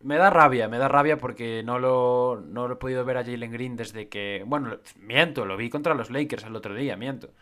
Me 0.00 0.16
da 0.16 0.30
rabia, 0.30 0.68
me 0.68 0.78
da 0.78 0.88
rabia 0.88 1.18
porque 1.18 1.62
no 1.64 1.78
lo, 1.78 2.40
no 2.46 2.68
lo 2.68 2.74
he 2.74 2.76
podido 2.76 3.04
ver 3.04 3.16
a 3.16 3.24
Jalen 3.24 3.50
Green 3.50 3.76
desde 3.76 4.08
que. 4.08 4.44
Bueno, 4.46 4.78
miento, 4.98 5.46
lo 5.46 5.56
vi 5.56 5.70
contra 5.70 5.94
los 5.94 6.10
Lakers 6.10 6.44
el 6.44 6.56
otro 6.56 6.74
día, 6.74 6.96
miento. 6.96 7.32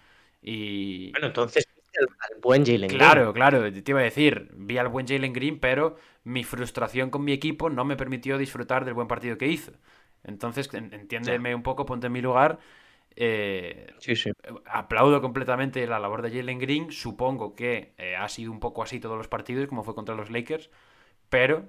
Y. 0.40 1.10
Bueno, 1.12 1.26
entonces 1.26 1.66
al 1.98 2.40
buen 2.40 2.64
Jalen 2.64 2.88
Green. 2.88 2.98
Claro, 2.98 3.32
claro, 3.32 3.72
te 3.72 3.90
iba 3.90 4.00
a 4.00 4.04
decir, 4.04 4.50
vi 4.56 4.78
al 4.78 4.88
buen 4.88 5.06
Jalen 5.06 5.32
Green, 5.32 5.58
pero 5.58 5.96
mi 6.24 6.44
frustración 6.44 7.10
con 7.10 7.24
mi 7.24 7.32
equipo 7.32 7.70
no 7.70 7.84
me 7.84 7.96
permitió 7.96 8.38
disfrutar 8.38 8.84
del 8.84 8.94
buen 8.94 9.08
partido 9.08 9.38
que 9.38 9.46
hizo. 9.46 9.72
Entonces, 10.24 10.68
entiéndeme 10.72 11.54
un 11.54 11.62
poco, 11.62 11.86
ponte 11.86 12.06
en 12.08 12.12
mi 12.12 12.20
lugar. 12.22 12.58
Eh, 13.16 13.94
sí, 13.98 14.16
sí. 14.16 14.30
Aplaudo 14.66 15.20
completamente 15.20 15.86
la 15.86 15.98
labor 15.98 16.22
de 16.22 16.30
Jalen 16.30 16.58
Green. 16.58 16.90
Supongo 16.90 17.54
que 17.54 17.94
eh, 17.98 18.16
ha 18.16 18.28
sido 18.28 18.50
un 18.52 18.60
poco 18.60 18.82
así 18.82 19.00
todos 19.00 19.16
los 19.16 19.28
partidos, 19.28 19.68
como 19.68 19.84
fue 19.84 19.94
contra 19.94 20.14
los 20.14 20.30
Lakers. 20.30 20.70
Pero, 21.30 21.68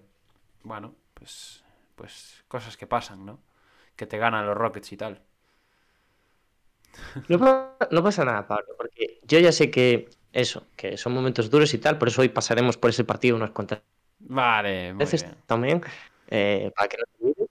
bueno, 0.64 0.96
pues, 1.14 1.64
pues 1.96 2.44
cosas 2.48 2.78
que 2.78 2.88
pasan, 2.88 3.26
¿no? 3.26 3.40
Que 3.96 4.08
te 4.08 4.18
ganan 4.18 4.46
los 4.48 4.58
Rockets 4.58 4.92
y 4.94 4.98
tal. 4.98 5.22
No, 7.28 7.38
no 7.92 8.04
pasa 8.04 8.26
nada, 8.26 8.48
Pablo, 8.48 8.74
porque 8.78 9.20
yo 9.24 9.40
ya 9.40 9.52
sé 9.52 9.72
que 9.72 10.10
eso, 10.34 10.68
que 10.76 10.98
son 10.98 11.14
momentos 11.14 11.50
duros 11.50 11.74
y 11.74 11.78
tal, 11.78 11.98
por 11.98 12.08
eso 12.08 12.22
hoy 12.22 12.30
pasaremos 12.30 12.78
por 12.78 12.90
ese 12.90 13.04
partido 13.04 13.36
unas 13.36 13.52
cuantas 13.52 13.82
vale, 14.20 14.94
veces 14.94 15.26
también, 15.46 15.82
eh, 16.28 16.72
para 16.76 16.88
que 16.90 16.98
no 16.98 17.48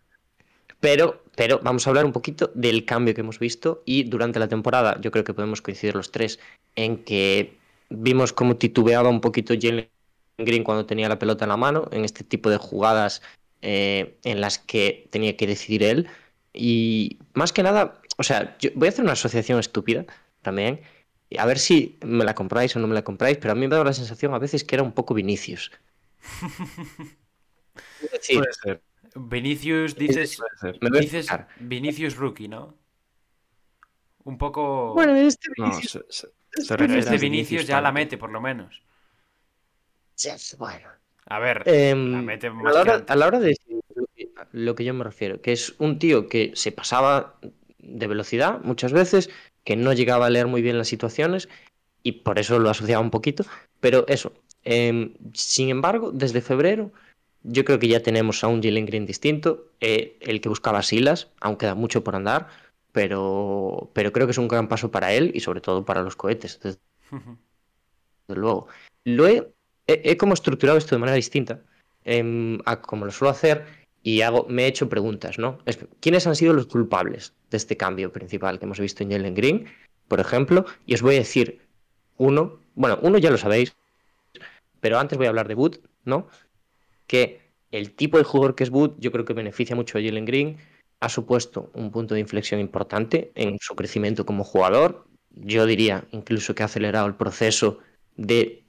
pero, 0.84 1.22
pero 1.34 1.60
vamos 1.62 1.86
a 1.86 1.90
hablar 1.90 2.04
un 2.04 2.12
poquito 2.12 2.50
del 2.54 2.84
cambio 2.84 3.14
que 3.14 3.22
hemos 3.22 3.38
visto 3.38 3.82
y 3.86 4.02
durante 4.04 4.38
la 4.38 4.48
temporada 4.48 5.00
yo 5.00 5.10
creo 5.10 5.24
que 5.24 5.32
podemos 5.32 5.62
coincidir 5.62 5.94
los 5.94 6.12
tres 6.12 6.38
en 6.76 7.02
que 7.04 7.56
vimos 7.88 8.34
cómo 8.34 8.56
titubeaba 8.56 9.08
un 9.08 9.22
poquito 9.22 9.54
Jalen 9.58 9.88
Green 10.36 10.62
cuando 10.62 10.84
tenía 10.84 11.08
la 11.08 11.18
pelota 11.18 11.46
en 11.46 11.48
la 11.48 11.56
mano, 11.56 11.88
en 11.90 12.04
este 12.04 12.22
tipo 12.22 12.50
de 12.50 12.58
jugadas 12.58 13.22
eh, 13.62 14.18
en 14.24 14.42
las 14.42 14.58
que 14.58 15.08
tenía 15.10 15.38
que 15.38 15.46
decidir 15.46 15.84
él. 15.84 16.06
Y 16.52 17.16
más 17.32 17.54
que 17.54 17.62
nada, 17.62 18.02
o 18.18 18.22
sea, 18.22 18.54
yo 18.58 18.68
voy 18.74 18.88
a 18.88 18.90
hacer 18.90 19.04
una 19.04 19.14
asociación 19.14 19.60
estúpida 19.60 20.04
también. 20.42 20.82
A 21.38 21.46
ver 21.46 21.60
si 21.60 21.98
me 22.04 22.26
la 22.26 22.34
compráis 22.34 22.76
o 22.76 22.78
no 22.78 22.88
me 22.88 22.94
la 22.94 23.04
compráis, 23.04 23.38
pero 23.38 23.52
a 23.52 23.54
mí 23.54 23.60
me 23.62 23.68
ha 23.68 23.78
dado 23.78 23.84
la 23.84 23.94
sensación 23.94 24.34
a 24.34 24.38
veces 24.38 24.64
que 24.64 24.74
era 24.76 24.82
un 24.82 24.92
poco 24.92 25.14
Vinicius. 25.14 25.70
Puede 28.00 28.52
ser. 28.52 28.82
Vinicius, 29.14 29.94
dices, 29.94 30.38
dices 30.92 31.28
Vinicius 31.60 32.16
rookie, 32.16 32.48
¿no? 32.48 32.76
Un 34.24 34.38
poco. 34.38 34.94
Bueno, 34.94 35.14
este 35.14 35.50
Vinicius, 37.18 37.66
ya 37.66 37.80
la 37.80 37.92
mete, 37.92 38.18
por 38.18 38.30
lo 38.30 38.40
menos. 38.40 38.82
bueno. 40.58 40.88
A 41.26 41.38
ver, 41.38 41.62
em, 41.64 42.12
la 42.12 42.22
mete 42.22 42.50
más 42.50 42.76
a, 42.76 43.16
la 43.16 43.26
hora, 43.26 43.40
de 43.40 43.48
decir 43.48 43.80
lo 44.52 44.74
que 44.74 44.84
yo 44.84 44.92
me 44.92 45.04
refiero, 45.04 45.40
que 45.40 45.52
es 45.52 45.74
un 45.78 45.98
tío 45.98 46.28
que 46.28 46.52
se 46.54 46.70
pasaba 46.70 47.38
de 47.78 48.06
velocidad 48.06 48.60
muchas 48.62 48.92
veces, 48.92 49.30
que 49.64 49.74
no 49.74 49.94
llegaba 49.94 50.26
a 50.26 50.30
leer 50.30 50.48
muy 50.48 50.60
bien 50.60 50.76
las 50.76 50.88
situaciones 50.88 51.48
y 52.02 52.12
por 52.12 52.38
eso 52.38 52.58
lo 52.58 52.68
asociaba 52.68 53.02
un 53.02 53.10
poquito, 53.10 53.44
pero 53.80 54.04
eso. 54.06 54.34
Em, 54.64 55.14
sin 55.32 55.70
embargo, 55.70 56.10
desde 56.12 56.42
febrero 56.42 56.92
yo 57.44 57.64
creo 57.64 57.78
que 57.78 57.88
ya 57.88 58.00
tenemos 58.00 58.42
a 58.42 58.48
un 58.48 58.62
Jalen 58.62 58.86
Green 58.86 59.06
distinto, 59.06 59.70
eh, 59.80 60.16
el 60.20 60.40
que 60.40 60.48
buscaba 60.48 60.82
Silas, 60.82 61.28
aún 61.40 61.56
queda 61.56 61.74
mucho 61.74 62.02
por 62.02 62.16
andar, 62.16 62.48
pero, 62.90 63.90
pero 63.92 64.12
creo 64.12 64.26
que 64.26 64.32
es 64.32 64.38
un 64.38 64.48
gran 64.48 64.68
paso 64.68 64.90
para 64.90 65.12
él 65.12 65.30
y 65.34 65.40
sobre 65.40 65.60
todo 65.60 65.84
para 65.84 66.02
los 66.02 66.16
cohetes. 66.16 66.58
Desde, 66.62 66.78
luego. 68.28 68.68
Lo 69.04 69.28
he, 69.28 69.52
he, 69.86 70.16
como 70.16 70.32
estructurado 70.32 70.78
esto 70.78 70.94
de 70.94 71.00
manera 71.00 71.16
distinta 71.16 71.60
em, 72.04 72.58
a 72.64 72.80
como 72.80 73.04
lo 73.04 73.12
suelo 73.12 73.30
hacer 73.30 73.66
y 74.02 74.22
hago, 74.22 74.46
me 74.48 74.64
he 74.64 74.66
hecho 74.66 74.88
preguntas, 74.88 75.38
¿no? 75.38 75.58
¿Quiénes 76.00 76.26
han 76.26 76.36
sido 76.36 76.54
los 76.54 76.66
culpables 76.66 77.34
de 77.50 77.56
este 77.58 77.76
cambio 77.76 78.12
principal 78.12 78.58
que 78.58 78.64
hemos 78.64 78.80
visto 78.80 79.02
en 79.02 79.10
Jalen 79.10 79.34
Green, 79.34 79.66
por 80.08 80.20
ejemplo? 80.20 80.64
Y 80.86 80.94
os 80.94 81.02
voy 81.02 81.16
a 81.16 81.18
decir 81.18 81.60
uno, 82.16 82.60
bueno, 82.74 82.98
uno 83.02 83.18
ya 83.18 83.30
lo 83.30 83.38
sabéis, 83.38 83.74
pero 84.80 84.98
antes 84.98 85.18
voy 85.18 85.26
a 85.26 85.30
hablar 85.30 85.48
de 85.48 85.54
Wood, 85.54 85.78
¿no? 86.04 86.28
Que 87.06 87.40
el 87.70 87.92
tipo 87.92 88.18
de 88.18 88.24
jugador 88.24 88.54
que 88.54 88.64
es 88.64 88.70
Wood 88.70 88.92
yo 88.98 89.12
creo 89.12 89.24
que 89.24 89.32
beneficia 89.32 89.76
mucho 89.76 89.98
a 89.98 90.02
Jalen 90.02 90.24
Green, 90.24 90.58
ha 91.00 91.08
supuesto 91.08 91.70
un 91.74 91.90
punto 91.90 92.14
de 92.14 92.20
inflexión 92.20 92.60
importante 92.60 93.32
en 93.34 93.58
su 93.60 93.74
crecimiento 93.74 94.24
como 94.24 94.44
jugador. 94.44 95.06
Yo 95.30 95.66
diría 95.66 96.06
incluso 96.12 96.54
que 96.54 96.62
ha 96.62 96.66
acelerado 96.66 97.06
el 97.06 97.14
proceso 97.14 97.78
de 98.16 98.64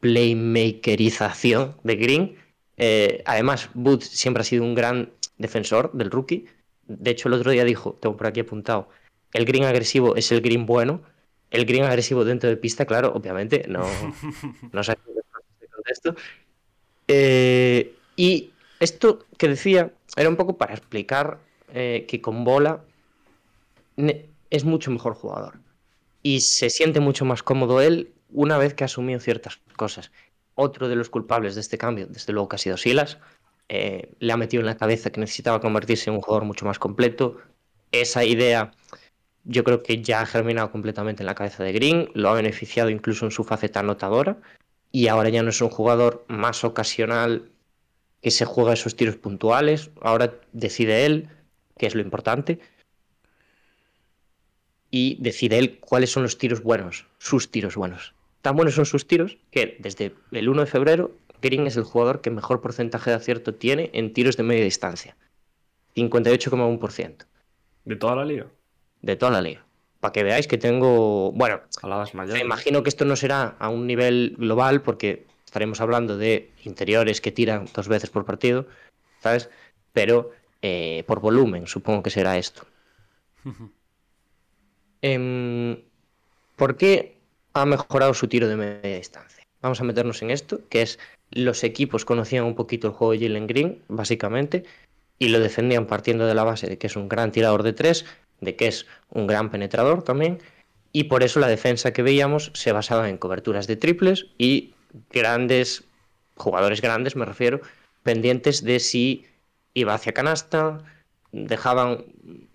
playmakerización 0.00 1.76
de 1.82 1.96
Green. 1.96 2.36
Eh, 2.76 3.22
además, 3.24 3.70
Wood 3.74 4.02
siempre 4.02 4.42
ha 4.42 4.44
sido 4.44 4.64
un 4.64 4.74
gran 4.74 5.12
defensor 5.38 5.92
del 5.92 6.10
rookie. 6.10 6.46
De 6.86 7.10
hecho, 7.10 7.28
el 7.28 7.34
otro 7.34 7.50
día 7.50 7.64
dijo, 7.64 7.98
tengo 8.00 8.16
por 8.16 8.26
aquí 8.26 8.40
apuntado, 8.40 8.88
el 9.32 9.44
Green 9.44 9.64
agresivo 9.64 10.16
es 10.16 10.30
el 10.32 10.40
Green 10.40 10.66
bueno. 10.66 11.02
El 11.50 11.64
Green 11.64 11.84
agresivo 11.84 12.24
dentro 12.24 12.50
de 12.50 12.56
pista, 12.56 12.86
claro, 12.86 13.12
obviamente, 13.14 13.64
no, 13.68 13.84
no 14.72 14.82
sé 14.82 14.96
qué 15.60 15.66
contexto. 15.68 16.14
Eh, 17.14 17.94
y 18.16 18.52
esto 18.80 19.26
que 19.36 19.46
decía 19.46 19.92
era 20.16 20.30
un 20.30 20.36
poco 20.36 20.56
para 20.56 20.72
explicar 20.72 21.38
eh, 21.74 22.06
que 22.08 22.22
con 22.22 22.42
bola 22.42 22.84
es 24.48 24.64
mucho 24.64 24.90
mejor 24.90 25.12
jugador. 25.12 25.60
Y 26.22 26.40
se 26.40 26.70
siente 26.70 27.00
mucho 27.00 27.26
más 27.26 27.42
cómodo 27.42 27.82
él 27.82 28.14
una 28.32 28.56
vez 28.56 28.72
que 28.72 28.84
ha 28.84 28.86
asumido 28.86 29.20
ciertas 29.20 29.60
cosas. 29.76 30.10
Otro 30.54 30.88
de 30.88 30.96
los 30.96 31.10
culpables 31.10 31.54
de 31.54 31.60
este 31.60 31.76
cambio, 31.76 32.06
desde 32.06 32.32
luego 32.32 32.48
que 32.48 32.56
ha 32.56 32.58
sido 32.58 32.78
Silas, 32.78 33.18
eh, 33.68 34.14
le 34.18 34.32
ha 34.32 34.38
metido 34.38 34.62
en 34.62 34.66
la 34.66 34.78
cabeza 34.78 35.10
que 35.10 35.20
necesitaba 35.20 35.60
convertirse 35.60 36.08
en 36.08 36.16
un 36.16 36.22
jugador 36.22 36.46
mucho 36.46 36.64
más 36.64 36.78
completo. 36.78 37.36
Esa 37.90 38.24
idea 38.24 38.72
yo 39.44 39.64
creo 39.64 39.82
que 39.82 40.00
ya 40.02 40.22
ha 40.22 40.26
germinado 40.26 40.70
completamente 40.70 41.22
en 41.22 41.26
la 41.26 41.34
cabeza 41.34 41.62
de 41.62 41.72
Green, 41.72 42.10
lo 42.14 42.30
ha 42.30 42.34
beneficiado 42.34 42.88
incluso 42.88 43.26
en 43.26 43.32
su 43.32 43.44
faceta 43.44 43.80
anotadora 43.80 44.38
y 44.92 45.08
ahora 45.08 45.30
ya 45.30 45.42
no 45.42 45.48
es 45.50 45.60
un 45.60 45.70
jugador 45.70 46.24
más 46.28 46.64
ocasional 46.64 47.50
que 48.20 48.30
se 48.30 48.44
juega 48.44 48.74
esos 48.74 48.94
tiros 48.94 49.16
puntuales, 49.16 49.90
ahora 50.00 50.34
decide 50.52 51.06
él, 51.06 51.28
que 51.78 51.86
es 51.86 51.94
lo 51.94 52.02
importante, 52.02 52.60
y 54.90 55.16
decide 55.20 55.58
él 55.58 55.80
cuáles 55.80 56.12
son 56.12 56.22
los 56.22 56.36
tiros 56.36 56.62
buenos, 56.62 57.06
sus 57.18 57.50
tiros 57.50 57.74
buenos. 57.74 58.14
Tan 58.42 58.54
buenos 58.54 58.74
son 58.74 58.84
sus 58.84 59.06
tiros 59.06 59.38
que 59.50 59.76
desde 59.80 60.14
el 60.30 60.48
1 60.48 60.60
de 60.60 60.66
febrero 60.66 61.16
Green 61.40 61.66
es 61.66 61.76
el 61.76 61.84
jugador 61.84 62.20
que 62.20 62.30
mejor 62.30 62.60
porcentaje 62.60 63.10
de 63.10 63.16
acierto 63.16 63.54
tiene 63.54 63.90
en 63.94 64.12
tiros 64.12 64.36
de 64.36 64.42
media 64.44 64.64
distancia. 64.64 65.16
58,1%. 65.96 67.26
¿De 67.84 67.96
toda 67.96 68.14
la 68.14 68.24
liga? 68.24 68.46
De 69.00 69.16
toda 69.16 69.32
la 69.32 69.40
liga 69.40 69.64
para 70.02 70.12
que 70.12 70.24
veáis 70.24 70.48
que 70.48 70.58
tengo, 70.58 71.30
bueno, 71.30 71.60
me 72.26 72.40
imagino 72.40 72.82
que 72.82 72.88
esto 72.88 73.04
no 73.04 73.14
será 73.14 73.54
a 73.60 73.68
un 73.68 73.86
nivel 73.86 74.34
global 74.36 74.82
porque 74.82 75.26
estaremos 75.44 75.80
hablando 75.80 76.18
de 76.18 76.50
interiores 76.64 77.20
que 77.20 77.30
tiran 77.30 77.68
dos 77.72 77.86
veces 77.86 78.10
por 78.10 78.24
partido, 78.24 78.66
¿sabes? 79.22 79.48
Pero 79.92 80.32
eh, 80.60 81.04
por 81.06 81.20
volumen 81.20 81.68
supongo 81.68 82.02
que 82.02 82.10
será 82.10 82.36
esto. 82.36 82.66
Em, 85.04 85.82
¿Por 86.54 86.76
qué 86.76 87.16
ha 87.54 87.66
mejorado 87.66 88.14
su 88.14 88.28
tiro 88.28 88.46
de 88.46 88.54
media 88.54 88.98
distancia? 88.98 89.44
Vamos 89.60 89.80
a 89.80 89.84
meternos 89.84 90.22
en 90.22 90.30
esto, 90.30 90.60
que 90.68 90.82
es 90.82 91.00
los 91.32 91.64
equipos 91.64 92.04
conocían 92.04 92.44
un 92.44 92.54
poquito 92.54 92.86
el 92.86 92.94
juego 92.94 93.12
de 93.12 93.18
Jalen 93.26 93.48
Green, 93.48 93.82
básicamente, 93.88 94.62
y 95.18 95.28
lo 95.28 95.40
defendían 95.40 95.86
partiendo 95.86 96.24
de 96.24 96.36
la 96.36 96.44
base 96.44 96.68
de 96.68 96.78
que 96.78 96.86
es 96.86 96.94
un 96.94 97.08
gran 97.08 97.32
tirador 97.32 97.64
de 97.64 97.72
tres, 97.72 98.04
de 98.42 98.56
que 98.56 98.66
es 98.66 98.86
un 99.08 99.26
gran 99.26 99.50
penetrador 99.50 100.02
también, 100.02 100.38
y 100.92 101.04
por 101.04 101.22
eso 101.22 101.40
la 101.40 101.48
defensa 101.48 101.94
que 101.94 102.02
veíamos 102.02 102.50
se 102.52 102.72
basaba 102.72 103.08
en 103.08 103.16
coberturas 103.16 103.66
de 103.66 103.76
triples 103.76 104.26
y 104.36 104.74
grandes, 105.10 105.84
jugadores 106.36 106.82
grandes 106.82 107.16
me 107.16 107.24
refiero, 107.24 107.62
pendientes 108.02 108.62
de 108.62 108.78
si 108.78 109.24
iba 109.72 109.94
hacia 109.94 110.12
canasta, 110.12 110.78
dejaban 111.30 112.04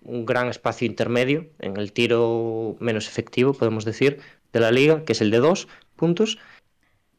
un 0.02 0.24
gran 0.24 0.48
espacio 0.48 0.86
intermedio 0.86 1.48
en 1.58 1.76
el 1.76 1.92
tiro 1.92 2.76
menos 2.78 3.08
efectivo, 3.08 3.54
podemos 3.54 3.84
decir, 3.84 4.20
de 4.52 4.60
la 4.60 4.70
liga, 4.70 5.04
que 5.04 5.12
es 5.12 5.20
el 5.20 5.32
de 5.32 5.38
dos 5.38 5.66
puntos, 5.96 6.38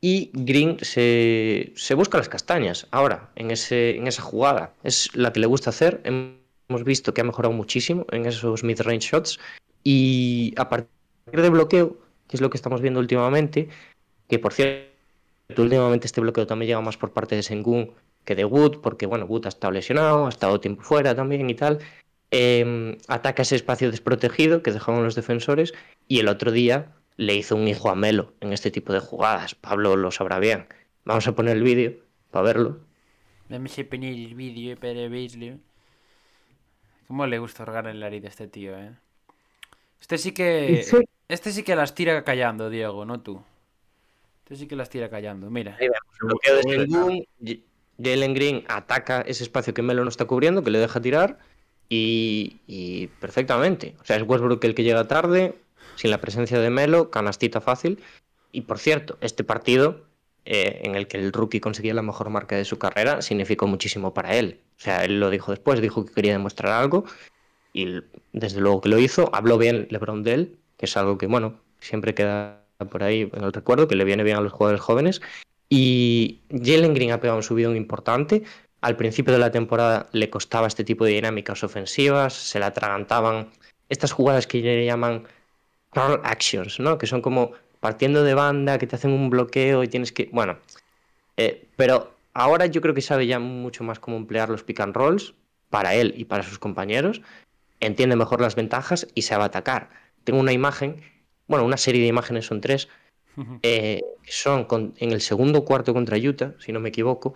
y 0.02 0.32
Green 0.34 0.78
se, 0.82 1.74
busca 1.96 2.18
las 2.18 2.30
castañas 2.30 2.88
ahora 2.92 3.30
en, 3.36 3.52
ese, 3.52 3.98
en 3.98 4.08
esa 4.08 4.22
jugada. 4.22 4.74
Es 4.84 5.14
la 5.14 5.34
que 5.34 5.42
le 5.42 5.48
gusta 5.48 5.72
hacer 5.72 6.00
hemos 6.70 6.84
visto 6.84 7.14
que 7.14 7.22
ha 7.22 7.24
mejorado 7.24 7.54
muchísimo 7.54 8.06
en 8.12 8.26
esos 8.26 8.64
mid-range 8.64 9.10
shots 9.10 9.40
y 9.84 10.54
a 10.56 10.70
partir 10.70 10.90
de 11.42 11.50
bloqueo, 11.50 11.98
que 12.28 12.38
es 12.38 12.42
lo 12.42 12.50
que 12.50 12.58
estamos 12.58 12.82
viendo 12.82 13.00
últimamente, 13.00 13.70
que 14.28 14.38
por 14.38 14.54
cierto, 14.54 14.88
últimamente 15.58 16.06
este 16.06 16.22
bloqueo 16.22 16.46
también 16.46 16.68
llega 16.68 16.82
más 16.82 16.98
por 16.98 17.12
parte 17.12 17.36
de 17.36 17.44
Sengun 17.44 17.92
que 18.24 18.36
de 18.36 18.46
Wood, 18.46 18.82
porque 18.82 19.08
bueno, 19.08 19.26
Wood 19.26 19.46
ha 19.46 19.50
estado 19.50 19.72
lesionado, 19.72 20.28
ha 20.28 20.30
estado 20.30 20.60
tiempo 20.60 20.84
fuera 20.84 21.16
también 21.16 21.50
y 21.50 21.56
tal. 21.56 21.80
Em, 22.32 22.98
ataca 23.08 23.42
ese 23.42 23.56
espacio 23.56 23.90
desprotegido 23.90 24.62
que 24.62 24.72
dejaban 24.72 25.04
los 25.04 25.16
defensores 25.16 25.74
y 26.08 26.20
el 26.20 26.28
otro 26.28 26.52
día 26.52 26.94
le 27.18 27.36
hizo 27.36 27.56
un 27.56 27.68
hijo 27.68 27.90
a 27.90 27.96
Melo 27.96 28.34
en 28.42 28.54
este 28.54 28.70
tipo 28.70 28.94
de 28.94 29.00
jugadas. 29.00 29.56
Pablo 29.56 29.96
lo 29.96 30.12
sabrá 30.12 30.38
bien. 30.38 30.68
Vamos 31.06 31.28
a 31.28 31.34
poner 31.34 31.58
el 31.58 31.64
vídeo 31.64 31.94
para 32.30 32.44
verlo. 32.44 32.80
Vamos 33.50 33.80
a 33.80 33.84
poner 33.84 34.14
el 34.14 34.36
vídeo 34.36 34.78
para 34.78 35.08
verlo. 35.10 35.58
¿Cómo 37.10 37.26
le 37.26 37.40
gusta 37.40 37.64
orgar 37.64 37.88
el 37.88 38.00
nariz 38.02 38.24
a 38.26 38.28
este 38.28 38.48
tío, 38.48 38.78
eh? 38.78 38.92
Este 40.00 40.20
sí 40.20 40.32
que. 40.32 40.86
Este 41.28 41.52
sí 41.52 41.64
que 41.64 41.76
las 41.76 41.96
tira 41.96 42.24
callando, 42.24 42.70
Diego, 42.70 43.04
no 43.04 43.20
tú. 43.22 43.42
Este 44.44 44.56
sí 44.56 44.68
que 44.68 44.76
las 44.76 44.92
tira 44.92 45.10
callando, 45.10 45.50
mira. 45.50 45.76
Ahí 45.80 45.88
vemos. 46.88 47.24
Jalen 47.98 48.34
Green 48.36 48.64
ataca 48.68 49.22
ese 49.22 49.42
espacio 49.42 49.74
que 49.74 49.82
Melo 49.82 50.04
no 50.04 50.10
está 50.10 50.26
cubriendo, 50.26 50.64
que 50.64 50.70
le 50.70 50.78
deja 50.78 51.02
tirar. 51.02 51.40
Y, 51.90 53.08
perfectamente. 53.20 53.96
O 54.00 54.06
sea, 54.06 54.16
es 54.16 54.22
Westbrook 54.22 54.64
el 54.64 54.76
que 54.76 54.84
llega 54.84 55.08
tarde, 55.08 55.56
sin 55.96 56.12
la 56.12 56.22
presencia 56.22 56.60
de 56.60 56.70
Melo, 56.70 57.10
canastita 57.10 57.60
fácil. 57.60 58.04
Y 58.52 58.62
por 58.62 58.78
cierto, 58.78 59.18
este 59.22 59.44
partido 59.44 60.06
eh, 60.52 60.82
en 60.84 60.96
el 60.96 61.08
que 61.08 61.18
el 61.18 61.32
rookie 61.32 61.60
conseguía 61.60 61.94
la 61.94 62.02
mejor 62.02 62.32
marca 62.32 62.56
de 62.56 62.66
su 62.66 62.80
carrera, 62.80 63.22
significó 63.22 63.68
muchísimo 63.68 64.16
para 64.16 64.36
él. 64.36 64.60
O 64.80 64.82
sea, 64.82 65.06
él 65.06 65.20
lo 65.20 65.30
dijo 65.30 65.52
después, 65.52 65.80
dijo 65.80 66.04
que 66.04 66.12
quería 66.12 66.32
demostrar 66.32 66.74
algo 66.74 67.06
y 67.72 68.02
desde 68.34 68.60
luego 68.60 68.82
que 68.82 68.90
lo 68.90 68.98
hizo. 68.98 69.30
Habló 69.32 69.60
bien 69.60 69.86
LeBron 69.92 70.24
de 70.24 70.34
él, 70.34 70.58
que 70.76 70.88
es 70.88 70.98
algo 70.98 71.20
que, 71.20 71.28
bueno, 71.28 71.60
siempre 71.80 72.16
queda 72.16 72.66
por 72.90 73.04
ahí 73.04 73.30
en 73.32 73.44
el 73.44 73.54
recuerdo, 73.54 73.88
que 73.88 73.96
le 73.96 74.06
viene 74.06 74.24
bien 74.24 74.38
a 74.38 74.42
los 74.42 74.52
jugadores 74.52 74.82
jóvenes. 74.82 75.22
Y 75.70 76.40
Jalen 76.50 76.96
Green 76.96 77.12
ha 77.12 77.22
pegado 77.22 77.38
un 77.38 77.44
subidón 77.44 77.76
importante. 77.76 78.42
Al 78.82 78.96
principio 78.96 79.34
de 79.34 79.40
la 79.40 79.52
temporada 79.52 80.08
le 80.14 80.32
costaba 80.32 80.66
este 80.66 80.84
tipo 80.84 81.06
de 81.06 81.12
dinámicas 81.12 81.64
ofensivas, 81.64 82.34
se 82.34 82.58
le 82.58 82.66
atragantaban 82.66 83.50
estas 83.88 84.14
jugadas 84.14 84.48
que 84.48 84.62
le 84.64 84.84
llaman 84.84 85.26
curl 85.92 86.22
actions, 86.24 86.80
¿no? 86.80 86.98
Que 86.98 87.06
son 87.06 87.22
como 87.22 87.52
partiendo 87.80 88.24
de 88.24 88.34
banda, 88.34 88.78
que 88.78 88.88
te 88.88 88.96
hacen 88.96 89.12
un 89.12 89.30
bloqueo 89.30 89.84
y 89.84 89.88
tienes 89.88 90.12
que. 90.12 90.30
Bueno, 90.32 90.58
eh, 91.38 91.68
pero 91.76 92.14
ahora 92.34 92.66
yo 92.66 92.82
creo 92.82 92.94
que 92.94 93.02
sabe 93.02 93.28
ya 93.28 93.40
mucho 93.40 93.84
más 93.84 94.00
cómo 94.00 94.18
emplear 94.18 94.50
los 94.50 94.64
pick 94.64 94.80
and 94.80 94.96
rolls 94.96 95.34
para 95.70 95.96
él 95.96 96.14
y 96.18 96.26
para 96.26 96.44
sus 96.44 96.60
compañeros. 96.60 97.22
Entiende 97.80 98.16
mejor 98.16 98.42
las 98.42 98.56
ventajas 98.56 99.08
y 99.16 99.22
sabe 99.22 99.46
atacar. 99.46 99.90
Tengo 100.24 100.40
una 100.40 100.52
imagen, 100.52 101.02
bueno, 101.48 101.66
una 101.66 101.78
serie 101.78 102.02
de 102.02 102.08
imágenes 102.08 102.46
son 102.46 102.60
tres, 102.60 102.90
eh, 103.64 104.02
son 104.28 104.68
en 104.98 105.12
el 105.12 105.22
segundo 105.22 105.64
cuarto 105.64 105.94
contra 105.94 106.18
Utah, 106.18 106.56
si 106.60 106.74
no 106.74 106.82
me 106.82 106.90
equivoco. 106.90 107.36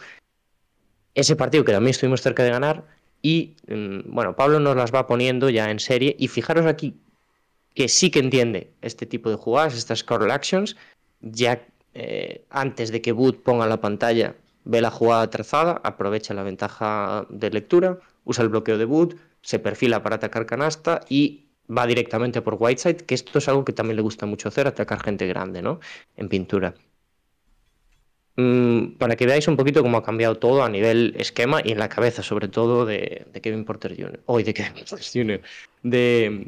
Ese 1.15 1.35
partido 1.35 1.63
que 1.63 1.71
también 1.71 1.91
estuvimos 1.91 2.21
cerca 2.21 2.43
de 2.43 2.49
ganar. 2.49 2.83
Y 3.21 3.55
mm, 3.67 4.13
bueno, 4.13 4.35
Pablo 4.35 4.59
nos 4.59 4.75
las 4.75 4.93
va 4.93 5.07
poniendo 5.07 5.49
ya 5.49 5.71
en 5.71 5.79
serie. 5.79 6.13
Y 6.19 6.27
fijaros 6.27 6.65
aquí 6.65 6.99
que 7.73 7.87
sí 7.87 8.11
que 8.11 8.19
entiende 8.19 8.71
este 8.81 9.05
tipo 9.05 9.29
de 9.29 9.35
jugadas, 9.35 9.75
estas 9.75 10.03
call 10.03 10.31
actions, 10.31 10.75
ya 11.21 11.65
eh, 11.93 12.45
antes 12.49 12.91
de 12.91 13.01
que 13.01 13.11
Boot 13.11 13.43
ponga 13.43 13.67
la 13.67 13.81
pantalla, 13.81 14.35
ve 14.65 14.81
la 14.81 14.91
jugada 14.91 15.29
trazada, 15.29 15.81
aprovecha 15.83 16.33
la 16.33 16.43
ventaja 16.43 17.25
de 17.29 17.49
lectura, 17.49 17.99
usa 18.25 18.43
el 18.43 18.49
bloqueo 18.49 18.77
de 18.77 18.85
Boot, 18.85 19.17
se 19.41 19.59
perfila 19.59 20.01
para 20.01 20.15
atacar 20.15 20.45
canasta 20.45 21.01
y 21.09 21.45
va 21.69 21.85
directamente 21.87 22.41
por 22.41 22.57
Whiteside, 22.59 23.05
que 23.05 23.15
esto 23.15 23.39
es 23.39 23.47
algo 23.47 23.65
que 23.65 23.73
también 23.73 23.95
le 23.97 24.01
gusta 24.01 24.25
mucho 24.25 24.49
hacer, 24.49 24.67
atacar 24.67 25.01
gente 25.03 25.27
grande, 25.27 25.61
¿no? 25.61 25.79
En 26.15 26.29
pintura. 26.29 26.73
Mm, 28.35 28.97
para 28.97 29.15
que 29.15 29.27
veáis 29.27 29.47
un 29.47 29.57
poquito 29.57 29.83
cómo 29.83 29.97
ha 29.97 30.03
cambiado 30.03 30.35
todo 30.39 30.63
a 30.63 30.69
nivel 30.69 31.13
esquema 31.17 31.61
y 31.63 31.71
en 31.71 31.79
la 31.79 31.89
cabeza, 31.89 32.23
sobre 32.23 32.47
todo, 32.47 32.85
de, 32.85 33.27
Kevin 33.41 33.63
Porter 33.63 33.95
Jr. 33.95 34.21
Hoy 34.25 34.43
de 34.43 34.53
Kevin 34.53 34.73
Porter 34.73 34.99
Jr. 34.99 35.41
De, 35.83 36.47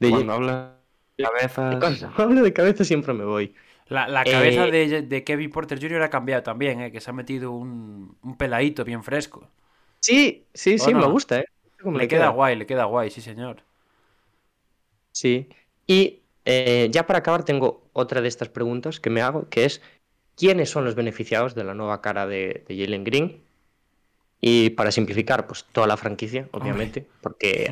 de 0.00 0.10
Cuando 0.10 0.32
habla 0.32 0.76
de 1.16 1.24
cabeza. 1.24 1.78
Cuando 1.78 2.12
hablo 2.16 2.42
de 2.42 2.52
cabeza 2.52 2.84
siempre 2.84 3.14
me 3.14 3.24
voy. 3.24 3.54
La, 3.88 4.22
cabeza 4.22 4.68
eh, 4.68 5.02
de, 5.02 5.24
Kevin 5.24 5.50
Porter 5.50 5.80
Jr. 5.80 6.02
ha 6.02 6.10
cambiado 6.10 6.44
también, 6.44 6.80
¿eh? 6.80 6.92
que 6.92 7.00
se 7.00 7.10
ha 7.10 7.12
metido 7.12 7.50
un, 7.50 8.16
un 8.22 8.36
peladito 8.36 8.84
bien 8.84 9.02
fresco. 9.02 9.48
Sí, 9.98 10.46
sí, 10.54 10.78
sí, 10.78 10.94
me 10.94 11.06
gusta, 11.06 11.40
¿eh? 11.40 11.44
Le, 11.84 12.06
queda 12.06 12.28
guay, 12.28 12.56
le 12.56 12.66
queda 12.66 12.84
guay, 12.84 13.10
sí, 13.10 13.20
señor. 13.20 13.64
Sí. 15.12 15.48
Y 15.88 16.20
eh, 16.44 16.88
ya 16.92 17.06
para 17.06 17.18
acabar 17.18 17.44
tengo 17.44 17.90
otra 17.92 18.20
de 18.20 18.28
estas 18.28 18.48
preguntas 18.48 19.00
que 19.00 19.10
me 19.10 19.22
hago, 19.22 19.48
que 19.48 19.64
es 19.64 19.82
¿quiénes 20.36 20.70
son 20.70 20.84
los 20.84 20.94
beneficiados 20.94 21.54
de 21.56 21.64
la 21.64 21.74
nueva 21.74 22.00
cara 22.00 22.26
de, 22.26 22.64
Jalen 22.68 23.02
Green? 23.02 23.42
Y 24.40 24.70
para 24.70 24.92
simplificar, 24.92 25.46
pues 25.48 25.66
toda 25.72 25.86
la 25.86 25.96
franquicia, 25.96 26.48
obviamente, 26.52 27.06
porque 27.20 27.70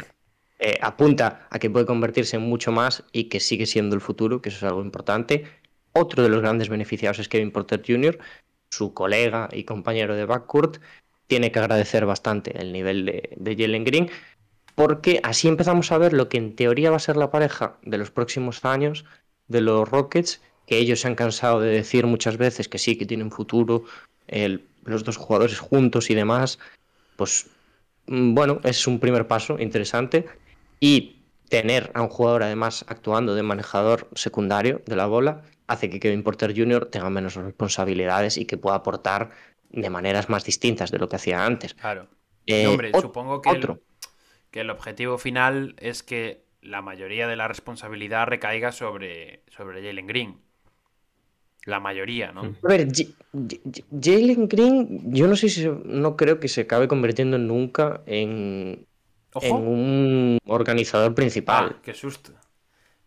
eh, 0.61 0.77
apunta 0.83 1.47
a 1.51 1.59
que 1.61 1.71
puede 1.71 1.87
convertirse 1.87 2.37
en 2.37 2.43
mucho 2.43 2.73
más 2.73 3.05
y 3.13 3.25
que 3.25 3.39
sigue 3.39 3.67
siendo 3.67 3.95
el 3.95 4.01
futuro, 4.01 4.43
que 4.43 4.49
eso 4.49 4.59
es 4.59 4.65
algo 4.65 4.83
importante. 4.83 5.45
Otro 5.93 6.23
de 6.23 6.29
los 6.29 6.41
grandes 6.41 6.69
beneficiados 6.69 7.21
es 7.21 7.29
Kevin 7.29 7.53
Porter 7.53 7.83
Jr., 7.87 8.19
su 8.71 8.93
colega 8.93 9.49
y 9.53 9.65
compañero 9.65 10.17
de 10.17 10.25
backcourt. 10.25 10.79
Tiene 11.29 11.53
que 11.53 11.61
agradecer 11.61 12.07
bastante 12.07 12.59
el 12.61 12.73
nivel 12.73 13.07
de, 13.37 13.57
Jalen 13.57 13.85
Green, 13.85 14.11
porque 14.75 15.21
así 15.23 15.47
empezamos 15.47 15.93
a 15.93 15.99
ver 15.99 16.13
lo 16.13 16.29
que 16.29 16.39
en 16.39 16.57
teoría 16.57 16.91
va 16.91 16.97
a 16.97 17.01
ser 17.01 17.17
la 17.17 17.31
pareja 17.31 17.77
de 17.83 17.99
los 17.99 18.11
próximos 18.11 18.65
años 18.65 19.05
de 19.47 19.61
los 19.61 19.89
Rockets, 19.89 20.41
que 20.67 20.79
ellos 20.79 21.01
se 21.01 21.09
han 21.09 21.15
cansado 21.15 21.61
de 21.61 21.71
decir 21.71 22.07
muchas 22.07 22.37
veces 22.37 22.69
que 22.69 22.79
sí, 22.79 22.97
que 22.97 23.07
tienen 23.07 23.31
futuro, 23.31 23.85
los 24.85 25.05
dos 25.05 25.17
jugadores 25.17 25.59
juntos 25.59 26.11
y 26.11 26.15
demás, 26.15 26.59
pues 27.17 27.47
mm, 28.07 28.35
bueno, 28.35 28.61
es 28.65 28.87
un 28.87 28.99
primer 28.99 29.27
paso 29.27 29.59
interesante 29.59 30.27
y 30.81 31.23
tener 31.49 31.91
a 31.95 32.03
un 32.03 32.09
jugador 32.09 32.43
además 32.43 32.85
actuando 32.89 33.35
de 33.35 33.43
manejador 33.43 34.09
secundario 34.15 34.83
de 34.87 34.97
la 34.97 35.07
bola 35.07 35.43
hace 35.67 35.91
que 35.91 36.01
Kevin 36.01 36.23
Porter 36.23 36.55
Jr. 36.57 36.87
tenga 36.87 37.11
menos 37.11 37.35
responsabilidades 37.35 38.37
y 38.37 38.45
que 38.45 38.57
pueda 38.57 38.77
aportar 38.77 39.31
de 39.71 39.91
maneras 39.91 40.29
más 40.29 40.45
distintas 40.45 40.91
de 40.91 40.99
lo 40.99 41.09
que 41.09 41.17
hacía 41.17 41.45
antes. 41.45 41.75
Claro. 41.75 42.09
Eh, 42.47 42.67
hombre, 42.67 42.91
supongo 42.99 43.43
que 43.43 44.61
el 44.61 44.71
objetivo 44.71 45.19
final 45.19 45.75
es 45.79 46.03
que 46.03 46.43
la 46.63 46.83
mayoría 46.83 47.29
de 47.29 47.37
la 47.37 47.49
responsabilidad 47.49 48.27
recaiga 48.27 48.73
sobre, 48.73 49.43
sobre 49.49 49.83
Jalen 49.83 50.07
Green. 50.07 50.41
La 51.65 51.81
mayoría, 51.81 52.33
¿no? 52.33 52.43
A 52.43 52.69
ver, 52.69 52.89
Jalen 54.03 54.49
Green, 54.49 55.13
yo 55.13 55.27
no 55.27 55.37
sé 55.37 55.51
si 55.51 55.69
no 55.85 56.17
creo 56.17 56.41
que 56.41 56.49
se 56.49 56.63
acabe 56.63 56.89
convirtiendo 56.89 57.37
nunca 57.37 58.01
en, 58.07 58.87
en 59.41 59.55
un 59.55 60.39
organizador 60.47 61.15
principal. 61.15 61.75
Ah, 61.77 61.81
qué 61.83 61.95
susto. 61.95 62.33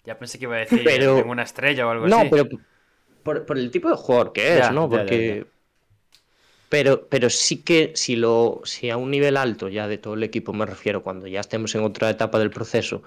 Ya 0.06 0.18
pensé 0.18 0.40
que 0.40 0.46
iba 0.46 0.56
a 0.56 0.60
decir 0.60 0.88
en 0.88 1.30
una 1.30 1.44
estrella 1.44 1.88
o 1.88 1.92
algo 1.92 2.06
así. 2.06 2.16
No, 2.16 2.30
pero 2.30 2.48
por, 3.24 3.58
el 3.58 3.70
tipo 3.70 3.90
de 3.90 3.96
jugador 3.96 4.34
que 4.34 4.58
es, 4.58 4.72
¿no? 4.72 4.90
Porque 4.90 5.46
pero, 6.72 7.10
pero 7.10 7.30
sí 7.30 7.64
que 7.64 7.92
si, 7.96 8.16
lo, 8.16 8.62
si 8.64 8.90
a 8.90 8.96
un 8.96 9.12
nivel 9.12 9.36
alto 9.36 9.68
ya 9.68 9.90
de 9.90 9.98
todo 9.98 10.14
el 10.14 10.24
equipo 10.24 10.54
me 10.54 10.66
refiero, 10.66 11.04
cuando 11.04 11.28
ya 11.28 11.42
estemos 11.42 11.76
en 11.76 11.84
otra 11.84 12.10
etapa 12.10 12.40
del 12.40 12.50
proceso, 12.50 13.04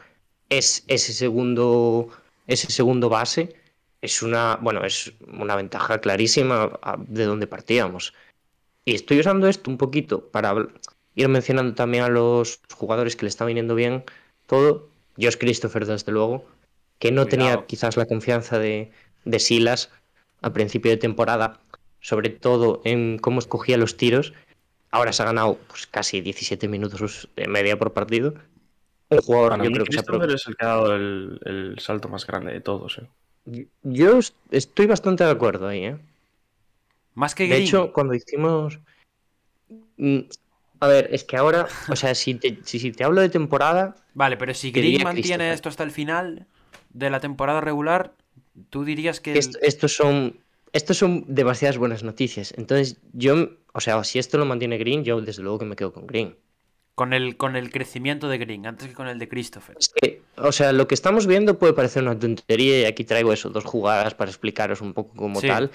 es 0.51 0.85
ese 0.86 1.15
segundo, 1.15 2.11
ese 2.47 2.70
segundo 2.70 3.09
base, 3.09 3.57
es 4.03 4.23
una, 4.23 4.59
bueno, 4.61 4.85
es 4.85 5.15
una 5.32 5.57
ventaja 5.57 5.99
clarísima 6.03 6.78
de 7.09 7.24
donde 7.24 7.47
partíamos. 7.47 8.12
Y 8.85 8.95
estoy 8.95 9.20
usando 9.20 9.49
esto 9.49 9.70
un 9.70 9.78
poquito 9.78 10.28
para 10.28 10.69
ir 11.15 11.28
mencionando 11.28 11.74
también 11.74 12.05
a 12.05 12.09
los 12.09 12.61
jugadores 12.74 13.16
que 13.16 13.24
le 13.24 13.28
está 13.28 13.45
viniendo 13.45 13.74
bien 13.74 14.05
todo. 14.47 14.89
Josh 15.20 15.36
Christopher, 15.39 15.86
desde 15.86 16.11
luego, 16.11 16.45
que 16.99 17.12
no 17.12 17.27
tenía 17.27 17.66
quizás 17.66 17.97
la 17.97 18.07
confianza 18.07 18.59
de, 18.59 18.91
de 19.24 19.39
Silas 19.39 19.91
a 20.43 20.53
principio 20.53 20.91
de 20.91 20.97
temporada, 20.97 21.61
sobre 22.01 22.31
todo 22.31 22.82
en 22.85 23.19
cómo 23.19 23.39
escogía 23.39 23.78
los 23.78 23.97
tiros. 23.97 24.32
Ahora 24.91 25.12
se 25.12 25.23
ha 25.23 25.27
ganado 25.27 25.59
pues, 25.69 25.86
casi 25.86 26.20
17 26.20 26.69
minutos 26.69 27.28
de 27.36 27.49
media 27.49 27.78
por 27.78 27.93
partido. 27.93 28.35
Un 29.09 29.19
jugador, 29.19 29.62
yo 29.62 29.70
creo 29.70 29.85
que 29.85 29.93
se 29.93 29.99
ha 29.99 30.35
es 30.35 30.47
el 30.47 30.57
que 30.57 30.65
ha 30.65 30.69
dado 30.69 30.95
el, 30.95 31.77
salto 31.78 32.09
más 32.09 32.27
grande 32.27 32.53
de 32.53 32.61
todos. 32.61 32.99
¿eh? 32.99 33.66
Yo 33.82 34.19
estoy 34.51 34.86
bastante 34.86 35.24
de 35.24 35.31
acuerdo 35.31 35.69
ahí. 35.69 35.85
¿eh? 35.85 35.97
Más 37.15 37.35
que 37.35 37.47
De 37.47 37.57
hecho, 37.57 37.93
cuando 37.93 38.15
hicimos. 38.15 38.81
A 40.80 40.88
ver, 40.88 41.09
es 41.12 41.24
que 41.24 41.36
ahora, 41.36 41.66
o 41.88 41.96
sea, 41.96 42.14
si 42.14 42.34
te, 42.34 42.59
si, 42.64 42.92
te 42.92 43.05
hablo 43.05 43.20
de 43.20 43.28
temporada. 43.28 43.96
Vale, 44.14 44.36
pero 44.36 44.55
si 44.55 44.70
Green 44.70 45.02
mantiene 45.02 45.52
esto 45.52 45.68
hasta 45.68 45.82
el 45.82 45.90
final 45.90 46.46
de 46.90 47.10
la 47.10 47.20
temporada 47.20 47.60
regular, 47.60 48.12
tú 48.70 48.84
dirías 48.84 49.20
que. 49.20 49.38
estos 49.38 49.94
son 49.94 50.38
estos 50.74 50.98
son 50.98 51.24
demasiadas 51.28 51.78
buenas 51.78 52.02
noticias. 52.02 52.52
Entonces, 52.59 52.96
yo, 53.12 53.48
o 53.72 53.80
sea, 53.80 54.02
si 54.02 54.18
esto 54.18 54.38
lo 54.38 54.44
mantiene 54.44 54.76
Green, 54.76 55.05
yo 55.05 55.20
desde 55.20 55.40
luego 55.42 55.60
que 55.60 55.64
me 55.64 55.76
quedo 55.76 55.92
con 55.92 56.06
Green. 56.06 56.36
Con 56.96 57.12
el, 57.12 57.36
con 57.36 57.55
el 57.55 57.70
crecimiento 57.70 58.28
de 58.28 58.38
Green, 58.38 58.66
antes 58.66 58.88
que 58.88 58.94
con 58.94 59.06
el 59.06 59.20
de 59.20 59.28
Christopher. 59.28 59.76
o 60.36 60.52
sea, 60.52 60.72
lo 60.72 60.88
que 60.88 60.96
estamos 60.96 61.28
viendo 61.28 61.60
puede 61.60 61.74
parecer 61.74 62.02
una 62.02 62.18
tontería 62.18 62.80
y 62.80 62.84
aquí 62.86 63.05
traigo 63.05 63.32
eso, 63.32 63.51
dos 63.51 63.64
jugadas 63.64 64.14
para 64.14 64.30
explicaros 64.32 64.80
un 64.80 64.94
poco 64.94 65.14
como 65.14 65.40
tal, 65.40 65.70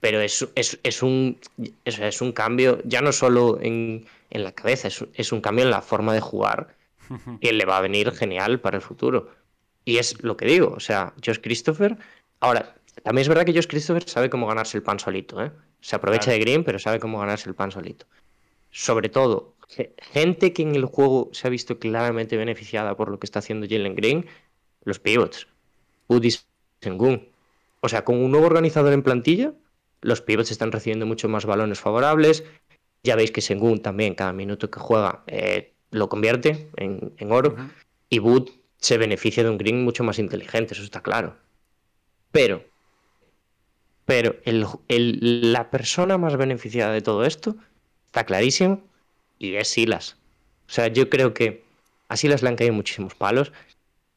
pero 0.00 0.20
es, 0.20 0.46
es, 0.54 1.02
un, 1.02 1.38
es, 1.86 2.20
un 2.20 2.32
cambio 2.32 2.78
ya 2.84 3.00
no 3.00 3.12
solo 3.12 3.58
en, 3.60 4.04
en 4.32 4.44
la 4.44 4.52
cabeza, 4.52 4.88
es, 4.88 5.32
un 5.32 5.40
cambio 5.40 5.64
en 5.64 5.70
la 5.70 5.82
forma 5.82 6.14
de 6.14 6.20
jugar 6.20 6.74
que 7.40 7.52
le 7.52 7.64
va 7.64 7.76
a 7.76 7.80
venir 7.80 8.10
genial 8.12 8.60
para 8.60 8.76
el 8.76 8.82
futuro. 8.82 9.30
Y 9.84 9.98
es 9.98 10.22
lo 10.22 10.36
que 10.36 10.46
digo, 10.46 10.72
o 10.76 10.80
sea, 10.80 11.12
Josh 11.24 11.38
Christopher, 11.42 11.98
ahora, 12.40 12.74
también 13.02 13.22
es 13.22 13.28
verdad 13.28 13.44
que 13.44 13.52
Josh 13.52 13.66
Christopher 13.66 14.08
sabe 14.08 14.30
cómo 14.30 14.46
ganarse 14.46 14.76
el 14.76 14.82
pan 14.82 14.98
solito, 14.98 15.42
¿eh? 15.42 15.52
Se 15.80 15.96
aprovecha 15.96 16.30
de 16.30 16.38
Green, 16.38 16.64
pero 16.64 16.78
sabe 16.78 17.00
cómo 17.00 17.18
ganarse 17.18 17.48
el 17.48 17.54
pan 17.54 17.72
solito. 17.72 18.06
Sobre 18.70 19.08
todo, 19.08 19.54
gente 20.12 20.52
que 20.52 20.62
en 20.62 20.74
el 20.76 20.84
juego 20.84 21.28
se 21.32 21.46
ha 21.46 21.50
visto 21.50 21.78
claramente 21.78 22.36
beneficiada 22.36 22.96
por 22.96 23.10
lo 23.10 23.18
que 23.18 23.26
está 23.26 23.40
haciendo 23.40 23.66
Jalen 23.68 23.96
Green, 23.96 24.26
los 24.84 24.98
pivots. 24.98 25.48
Udis 26.06 26.46
Sengun. 26.80 27.28
O 27.80 27.88
sea, 27.88 28.04
con 28.04 28.22
un 28.22 28.30
nuevo 28.30 28.46
organizador 28.46 28.92
en 28.92 29.02
plantilla, 29.02 29.52
los 30.00 30.20
pivots 30.20 30.50
están 30.52 30.70
recibiendo 30.70 31.04
mucho 31.04 31.28
más 31.28 31.44
balones 31.44 31.80
favorables. 31.80 32.44
Ya 33.02 33.16
veis 33.16 33.30
que 33.32 33.40
Sengun 33.40 33.80
también, 33.82 34.14
cada 34.14 34.32
minuto 34.32 34.70
que 34.70 34.80
juega, 34.80 35.22
eh, 35.26 35.72
lo 35.90 36.08
convierte 36.08 36.70
en, 36.76 37.32
oro. 37.32 37.56
Y 38.08 38.18
Wood 38.18 38.50
se 38.78 38.98
beneficia 38.98 39.42
de 39.42 39.50
un 39.50 39.58
Green 39.58 39.84
mucho 39.84 40.04
más 40.04 40.18
inteligente, 40.18 40.74
eso 40.74 40.82
está 40.82 41.02
claro. 41.02 41.36
Pero 42.30 42.64
pero 44.04 44.36
la 44.88 45.70
persona 45.70 46.18
más 46.18 46.36
beneficiada 46.36 46.92
de 46.92 47.02
todo 47.02 47.24
esto 47.24 47.56
está 48.06 48.24
clarísimo 48.24 48.82
y 49.38 49.54
es 49.54 49.68
Silas. 49.68 50.16
O 50.68 50.72
sea, 50.72 50.88
yo 50.88 51.08
creo 51.08 51.34
que 51.34 51.64
a 52.08 52.16
Silas 52.16 52.42
le 52.42 52.48
han 52.48 52.56
caído 52.56 52.74
muchísimos 52.74 53.14
palos. 53.14 53.52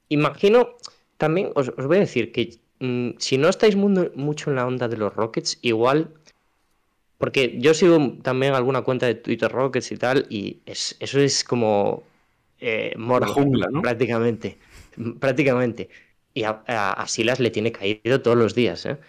Imagino, 0.09 0.75
también 1.17 1.51
os, 1.55 1.73
voy 1.75 1.97
a 1.97 2.01
decir 2.01 2.31
que 2.31 2.59
mm, 2.79 3.11
si 3.19 3.37
no 3.37 3.47
estáis 3.47 3.75
mucho 3.75 4.49
en 4.49 4.55
la 4.55 4.65
onda 4.65 4.87
de 4.87 4.97
los 4.97 5.13
Rockets, 5.13 5.59
igual 5.61 6.13
porque 7.25 7.55
yo 7.57 7.73
sigo 7.73 8.19
también 8.21 8.53
alguna 8.53 8.83
cuenta 8.83 9.07
de 9.07 9.15
Twitter 9.15 9.51
Rockets 9.51 9.91
y 9.91 9.97
tal, 9.97 10.27
y 10.29 10.61
eso 10.67 11.19
es 11.19 11.43
como 11.43 12.03
eh, 12.59 12.93
jungla, 13.33 13.67
¿no? 13.71 13.81
prácticamente. 13.81 14.59
Prácticamente. 15.19 15.89
y 16.35 16.43
a, 16.43 16.61
a, 16.67 17.07
Silas 17.07 17.39
le 17.39 17.49
tiene 17.49 17.71
caído 17.71 18.21
todos 18.21 18.37
los 18.37 18.53
días. 18.53 18.85
¿eh? 18.85 18.99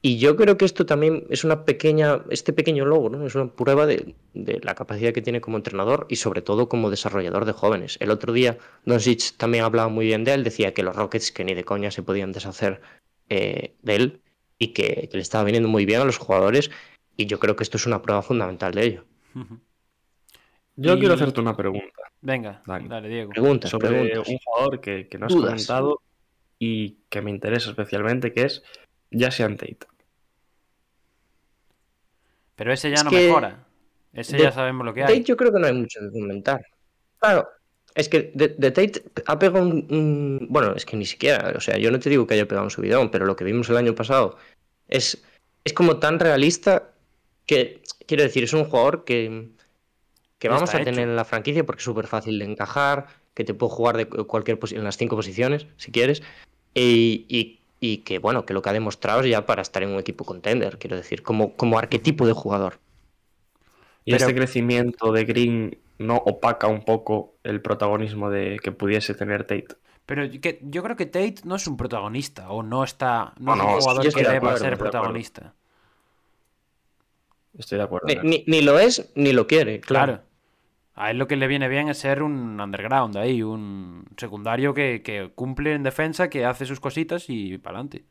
Y 0.00 0.16
yo 0.16 0.34
creo 0.34 0.56
que 0.56 0.64
esto 0.64 0.86
también 0.86 1.26
es 1.28 1.44
una 1.44 1.66
pequeña, 1.66 2.22
este 2.30 2.54
pequeño 2.54 2.86
logro, 2.86 3.18
¿no? 3.18 3.26
es 3.26 3.34
una 3.34 3.52
prueba 3.52 3.84
de, 3.84 4.14
de, 4.32 4.60
la 4.62 4.74
capacidad 4.74 5.12
que 5.12 5.20
tiene 5.20 5.42
como 5.42 5.58
entrenador 5.58 6.06
y 6.08 6.16
sobre 6.16 6.40
todo 6.40 6.70
como 6.70 6.88
desarrollador 6.88 7.44
de 7.44 7.52
jóvenes. 7.52 7.98
El 8.00 8.10
otro 8.10 8.32
día 8.32 8.56
Doncic 8.86 9.36
también 9.36 9.64
hablaba 9.64 9.90
muy 9.90 10.06
bien 10.06 10.24
de 10.24 10.32
él, 10.32 10.42
decía 10.42 10.72
que 10.72 10.82
los 10.82 10.96
Rockets 10.96 11.32
que 11.32 11.44
ni 11.44 11.52
de 11.52 11.64
coña 11.64 11.90
se 11.90 12.02
podían 12.02 12.32
deshacer 12.32 12.80
eh, 13.28 13.74
de 13.82 13.94
él 13.94 14.20
y 14.58 14.68
que, 14.68 15.10
que, 15.10 15.18
le 15.18 15.22
estaba 15.22 15.44
viniendo 15.44 15.68
muy 15.68 15.84
bien 15.84 16.00
a 16.00 16.06
los 16.06 16.16
jugadores 16.16 16.70
y 17.18 17.26
yo 17.26 17.38
creo 17.40 17.56
que 17.56 17.64
esto 17.64 17.76
es 17.76 17.84
una 17.86 18.00
prueba 18.00 18.22
fundamental 18.22 18.72
de 18.72 18.84
ello. 18.86 19.04
Yo 20.80 20.94
y... 20.94 21.00
quiero 21.00 21.14
hacerte 21.14 21.40
una 21.40 21.56
pregunta. 21.56 21.84
Venga, 22.20 22.62
dale, 22.64 22.86
dale 22.88 23.08
Diego. 23.08 23.30
Pregunta, 23.32 23.66
sobre 23.66 23.88
preguntas. 23.88 24.28
un 24.28 24.38
jugador 24.38 24.80
que, 24.80 25.08
que 25.08 25.18
no 25.18 25.26
has 25.26 25.32
Dudas. 25.34 25.50
comentado 25.50 26.00
y 26.60 26.98
que 27.08 27.20
me 27.20 27.32
interesa 27.32 27.70
especialmente, 27.70 28.32
que 28.32 28.42
es 28.44 28.62
Jason 29.10 29.56
Tate. 29.56 29.78
Pero 32.54 32.72
ese 32.72 32.90
ya 32.90 32.96
Es 32.96 33.04
no 33.04 33.10
que 33.10 33.26
mejora. 33.26 33.66
Ese 34.12 34.36
de- 34.36 34.42
ya 34.44 34.52
sabemos 34.52 34.84
lo 34.86 34.94
que 34.94 35.00
Tate 35.02 35.12
hay. 35.14 35.24
yo 35.24 35.36
creo 35.36 35.52
que 35.52 35.58
no 35.60 35.66
hay 35.66 35.74
mucho 35.74 36.00
que 36.00 36.10
comentar. 36.10 36.60
Claro, 37.18 37.48
es 37.94 38.08
que 38.08 38.30
de, 38.34 38.48
de 38.48 38.70
Tate 38.70 39.02
ha 39.26 39.38
pegado 39.38 39.64
un, 39.66 39.86
un- 39.90 40.46
Bueno, 40.48 40.74
es 40.76 40.84
que 40.86 40.96
ni 40.96 41.06
siquiera, 41.06 41.54
o 41.56 41.60
sea, 41.60 41.76
yo 41.78 41.90
no 41.90 41.98
te 41.98 42.08
digo 42.10 42.26
que 42.26 42.34
haya 42.34 42.46
pegado 42.48 42.64
un 42.66 42.70
subidón, 42.70 43.10
pero 43.10 43.26
lo 43.26 43.36
que 43.36 43.44
vimos 43.44 43.68
el 43.70 43.76
año 43.76 43.94
pasado 43.94 44.36
es, 44.88 45.24
es 45.64 45.72
como 45.72 45.98
tan 45.98 46.18
realista 46.20 46.90
que, 47.48 47.82
quiero 48.06 48.22
decir, 48.22 48.44
es 48.44 48.52
un 48.52 48.64
jugador 48.64 49.04
que, 49.04 49.48
que 50.38 50.48
vamos 50.48 50.70
a 50.72 50.78
tener 50.78 50.94
hecho. 50.94 51.00
en 51.02 51.16
la 51.16 51.24
franquicia 51.24 51.64
porque 51.66 51.80
es 51.80 51.84
súper 51.84 52.06
fácil 52.06 52.38
de 52.38 52.44
encajar, 52.44 53.06
que 53.34 53.42
te 53.42 53.54
puede 53.54 53.72
jugar 53.72 53.96
de 53.96 54.06
cualquier 54.06 54.58
en 54.72 54.84
las 54.84 54.96
cinco 54.96 55.16
posiciones, 55.16 55.66
si 55.76 55.90
quieres, 55.90 56.22
y, 56.74 57.24
y- 57.28 57.58
y 57.80 57.98
que, 57.98 58.18
bueno, 58.18 58.44
que 58.44 58.52
lo 58.54 58.60
que 58.62 58.70
ha 58.70 58.72
demostrado 58.72 59.20
es 59.20 59.30
ya 59.30 59.46
para 59.46 59.62
estar 59.62 59.82
en 59.82 59.90
un 59.90 59.98
equipo 60.00 60.24
contender, 60.24 60.78
quiero 60.78 60.96
decir, 60.96 61.22
como, 61.22 61.54
como 61.54 61.78
arquetipo 61.78 62.26
de 62.26 62.32
jugador. 62.32 62.78
Y 64.04 64.12
Pero- 64.12 64.26
este 64.26 64.34
crecimiento 64.34 65.12
de 65.12 65.24
Green 65.24 65.78
no 65.98 66.16
opaca 66.16 66.66
un 66.66 66.84
poco 66.84 67.34
el 67.44 67.60
protagonismo 67.60 68.30
de 68.30 68.58
que 68.62 68.72
pudiese 68.72 69.14
tener 69.14 69.42
Tate. 69.44 69.68
Pero 70.06 70.24
yo 70.24 70.40
que, 70.40 70.58
yo 70.62 70.82
creo 70.82 70.96
que 70.96 71.06
Tate 71.06 71.36
no 71.44 71.56
es 71.56 71.66
un 71.66 71.76
protagonista 71.76 72.50
o 72.50 72.62
no 72.62 72.82
está. 72.84 73.32
No, 73.38 73.54
No, 73.54 73.54
es 73.54 73.60
un 73.60 73.66
no, 73.74 73.80
jugador 73.80 74.12
que 74.12 74.22
deba 74.24 74.56
ser 74.56 74.70
de 74.70 74.76
protagonista. 74.76 75.54
Estoy 77.58 77.78
de 77.78 77.84
acuerdo. 77.84 78.06
Ni, 78.08 78.14
ni- 78.22 78.44
ni 78.46 78.62
lo 78.62 78.78
es, 78.78 79.10
ni 79.14 79.32
lo 79.32 79.46
quiere, 79.46 79.80
claro. 79.80 80.12
Claro. 80.12 80.28
A 80.94 81.10
él 81.12 81.18
lo 81.18 81.28
que 81.28 81.36
le 81.36 81.46
viene 81.46 81.68
bien 81.68 81.88
es 81.88 81.98
ser 81.98 82.22
un 82.24 82.60
underground 82.60 83.16
ahí, 83.16 83.42
un 83.42 84.04
secundario 84.16 84.74
que, 84.74 85.00
que 85.02 85.30
cumple 85.34 85.74
en 85.74 85.84
defensa, 85.84 86.28
que 86.28 86.44
hace 86.44 86.66
sus 86.66 86.80
cositas 86.80 87.26
y 87.28 87.56
para 87.58 87.76
adelante. 87.78 88.04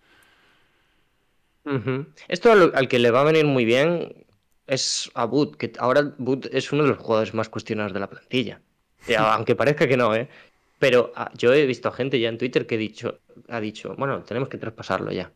Esto 2.29 2.51
al, 2.51 2.71
al 2.75 2.87
que 2.87 2.99
le 2.99 3.11
va 3.11 3.21
a 3.21 3.23
venir 3.25 3.45
muy 3.45 3.65
bien 3.65 4.25
es 4.67 5.11
a 5.15 5.25
Boot, 5.25 5.57
que 5.57 5.73
ahora 5.79 6.13
Boot 6.17 6.47
es 6.51 6.71
uno 6.71 6.83
de 6.83 6.89
los 6.89 6.97
jugadores 6.97 7.33
más 7.33 7.49
cuestionados 7.49 7.93
de 7.93 7.99
la 7.99 8.09
plantilla. 8.09 8.61
Ya, 9.07 9.33
aunque 9.35 9.55
parezca 9.55 9.87
que 9.87 9.97
no, 9.97 10.15
¿eh? 10.15 10.29
Pero 10.79 11.11
ah, 11.15 11.31
yo 11.35 11.53
he 11.53 11.65
visto 11.65 11.89
a 11.89 11.91
gente 11.91 12.19
ya 12.19 12.29
en 12.29 12.37
Twitter 12.37 12.65
que 12.67 12.75
he 12.75 12.77
dicho, 12.77 13.19
ha 13.49 13.59
dicho, 13.59 13.95
bueno, 13.97 14.23
tenemos 14.23 14.47
que 14.49 14.57
traspasarlo 14.57 15.11
ya. 15.11 15.31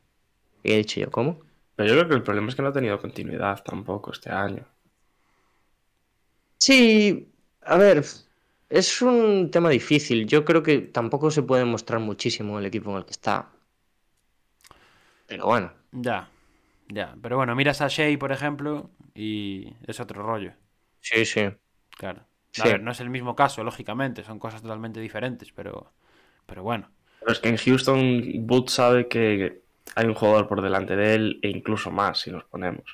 Y 0.64 0.74
he 0.74 0.78
dicho 0.78 1.00
yo, 1.02 1.12
¿cómo? 1.12 1.42
Pero 1.82 1.94
yo 1.96 2.00
creo 2.00 2.10
que 2.10 2.16
el 2.16 2.24
problema 2.24 2.50
es 2.50 2.56
que 2.56 2.62
no 2.62 2.68
ha 2.68 2.74
tenido 2.74 3.00
continuidad 3.00 3.64
tampoco 3.64 4.12
este 4.12 4.30
año. 4.30 4.64
Sí, 6.60 7.28
a 7.62 7.76
ver, 7.78 8.04
es 8.70 9.02
un 9.02 9.50
tema 9.50 9.72
difícil. 9.72 10.28
Yo 10.28 10.46
creo 10.46 10.62
que 10.62 10.78
tampoco 10.82 11.32
se 11.32 11.42
puede 11.42 11.66
mostrar 11.66 12.00
muchísimo 12.00 12.60
el 12.60 12.68
equipo 12.68 12.92
en 12.92 12.98
el 12.98 13.06
que 13.06 13.12
está. 13.14 13.50
Pero 15.26 15.48
bueno. 15.48 15.74
Ya, 15.92 16.30
ya. 16.90 17.16
Pero 17.20 17.38
bueno, 17.38 17.56
miras 17.56 17.82
a 17.82 17.88
Shea, 17.88 18.16
por 18.20 18.32
ejemplo, 18.32 18.92
y 19.16 19.74
es 19.88 20.00
otro 20.00 20.22
rollo. 20.22 20.54
Sí, 21.00 21.26
sí. 21.26 21.50
Claro. 21.98 22.20
A 22.60 22.64
Sí. 22.64 22.70
ver, 22.70 22.84
no 22.84 22.92
es 22.92 23.00
el 23.00 23.10
mismo 23.10 23.36
caso, 23.36 23.64
lógicamente, 23.64 24.24
son 24.24 24.38
cosas 24.38 24.62
totalmente 24.62 25.00
diferentes, 25.00 25.52
pero, 25.52 25.94
pero 26.46 26.62
bueno. 26.62 26.92
Pero 27.22 27.32
es 27.32 27.40
que 27.40 27.50
en 27.50 27.58
Houston, 27.58 28.46
Boot 28.46 28.70
sabe 28.70 29.08
que 29.08 29.64
hay 29.96 30.06
un 30.06 30.14
jugador 30.14 30.48
por 30.48 30.62
delante 30.62 30.96
de 30.96 31.16
él 31.16 31.40
e 31.42 31.50
incluso 31.50 31.92
más 31.92 32.20
si 32.20 32.32
nos 32.32 32.44
ponemos. 32.46 32.86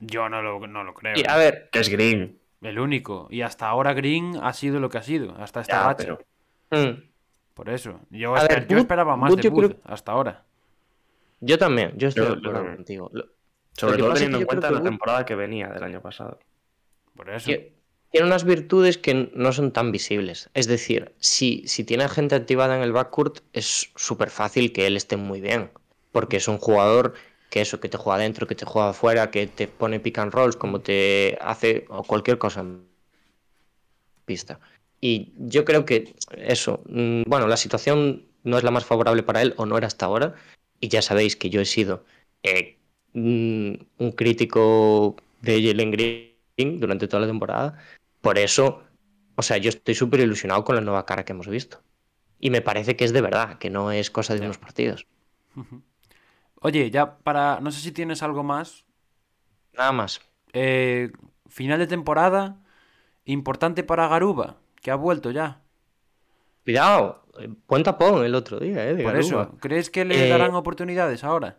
Yo 0.00 0.28
no 0.28 0.42
lo, 0.42 0.64
no 0.66 0.84
lo 0.84 0.94
creo. 0.94 1.14
Y, 1.16 1.24
a 1.28 1.36
ver, 1.36 1.68
Que 1.72 1.80
es 1.80 1.88
Green. 1.88 2.38
El 2.62 2.78
único. 2.78 3.26
Y 3.30 3.42
hasta 3.42 3.68
ahora 3.68 3.92
Green 3.94 4.36
ha 4.42 4.52
sido 4.52 4.80
lo 4.80 4.88
que 4.90 4.98
ha 4.98 5.02
sido, 5.02 5.34
hasta 5.38 5.60
esta 5.60 5.72
Ya, 5.80 5.84
racha. 5.86 6.18
pero 6.70 6.86
mm, 6.86 7.02
Por 7.54 7.68
eso. 7.70 8.00
Yo, 8.10 8.34
A 8.36 8.40
esper- 8.42 8.48
ver, 8.48 8.66
yo 8.68 8.76
Booth- 8.76 8.80
esperaba 8.80 9.16
más 9.16 9.34
de 9.36 9.42
creo- 9.50 9.76
hasta 9.84 10.12
ahora. 10.12 10.44
yo 11.40 11.58
también, 11.58 11.92
yo 11.96 12.08
estoy 12.08 12.24
Yo- 12.24 12.30
de 12.30 12.34
yo 12.34 12.38
acuerdo 12.40 12.58
también. 12.58 12.76
contigo. 12.76 13.10
Lo- 13.12 13.26
sobre 13.76 13.98
todo 13.98 14.14
teniendo 14.14 14.38
en 14.38 14.44
cuenta 14.46 14.70
la 14.70 14.78
Wood- 14.80 14.84
temporada 14.84 15.24
que 15.26 15.34
venía 15.34 15.68
del 15.68 15.82
año 15.82 16.00
pasado. 16.00 16.38
Por 17.16 17.30
eso. 17.30 17.46
que 17.46 17.74
tiene 18.12 18.26
unas 18.28 18.44
virtudes 18.44 18.96
que 18.98 19.30
no 19.34 19.52
son 19.52 19.72
tan 19.72 19.90
visibles. 19.92 20.50
Es 20.54 20.66
decir, 20.68 21.14
si, 21.18 21.66
si 21.66 21.82
tiene 21.84 22.08
gente 22.08 22.36
activada 22.36 22.76
en 22.76 22.82
el 22.82 22.92
backcourt, 22.92 23.40
es 23.52 23.90
súper 23.96 24.30
fácil 24.30 24.72
que 24.72 24.86
él 24.86 24.96
esté 24.96 25.16
muy 25.16 25.40
bien. 25.40 25.70
Porque 26.18 26.38
es 26.38 26.48
un 26.48 26.58
jugador 26.58 27.14
que 27.48 27.60
eso, 27.60 27.78
que 27.78 27.88
te 27.88 27.96
juega 27.96 28.16
adentro, 28.16 28.48
que 28.48 28.56
te 28.56 28.66
juega 28.66 28.88
afuera, 28.88 29.30
que 29.30 29.46
te 29.46 29.68
pone 29.68 30.00
pick 30.00 30.18
and 30.18 30.32
rolls, 30.32 30.56
como 30.56 30.80
te 30.80 31.38
hace 31.40 31.84
o 31.90 32.02
cualquier 32.02 32.38
cosa 32.38 32.58
en 32.58 32.88
pista. 34.24 34.58
Y 35.00 35.32
yo 35.38 35.64
creo 35.64 35.84
que 35.84 36.16
eso, 36.36 36.82
mm, 36.88 37.22
bueno, 37.28 37.46
la 37.46 37.56
situación 37.56 38.24
no 38.42 38.58
es 38.58 38.64
la 38.64 38.72
más 38.72 38.84
favorable 38.84 39.22
para 39.22 39.42
él, 39.42 39.54
o 39.58 39.64
no 39.64 39.78
era 39.78 39.86
hasta 39.86 40.06
ahora. 40.06 40.34
Y 40.80 40.88
ya 40.88 41.02
sabéis 41.02 41.36
que 41.36 41.50
yo 41.50 41.60
he 41.60 41.66
sido 41.66 42.04
eh, 42.42 42.78
mm, 43.12 43.74
un 43.98 44.12
crítico 44.16 45.14
de 45.42 45.62
Jalen 45.62 45.92
Green 45.92 46.80
durante 46.80 47.06
toda 47.06 47.20
la 47.20 47.28
temporada. 47.28 47.78
Por 48.22 48.38
eso, 48.38 48.82
o 49.36 49.42
sea, 49.42 49.58
yo 49.58 49.68
estoy 49.68 49.94
súper 49.94 50.18
ilusionado 50.18 50.64
con 50.64 50.74
la 50.74 50.80
nueva 50.80 51.06
cara 51.06 51.24
que 51.24 51.30
hemos 51.30 51.46
visto. 51.46 51.80
Y 52.40 52.50
me 52.50 52.60
parece 52.60 52.96
que 52.96 53.04
es 53.04 53.12
de 53.12 53.20
verdad, 53.20 53.58
que 53.58 53.70
no 53.70 53.92
es 53.92 54.10
cosa 54.10 54.34
de 54.34 54.40
unos 54.40 54.58
partidos. 54.58 55.06
Oye, 56.60 56.90
ya 56.90 57.18
para. 57.18 57.60
No 57.60 57.70
sé 57.70 57.80
si 57.80 57.92
tienes 57.92 58.22
algo 58.22 58.42
más. 58.42 58.84
Nada 59.76 59.92
más. 59.92 60.20
Eh, 60.52 61.10
final 61.48 61.78
de 61.78 61.86
temporada. 61.86 62.56
Importante 63.24 63.84
para 63.84 64.08
Garuba, 64.08 64.56
que 64.80 64.90
ha 64.90 64.94
vuelto 64.94 65.30
ya. 65.30 65.60
Cuidado, 66.64 67.22
eh, 67.38 67.48
buen 67.66 67.82
tapón 67.82 68.24
el 68.24 68.34
otro 68.34 68.58
día, 68.58 68.88
¿eh? 68.88 68.94
de 68.94 69.02
Por 69.02 69.12
Garuba. 69.12 69.42
eso. 69.42 69.58
¿Crees 69.60 69.90
que 69.90 70.04
le 70.04 70.26
Eh, 70.26 70.30
darán 70.30 70.54
oportunidades 70.54 71.24
ahora? 71.24 71.58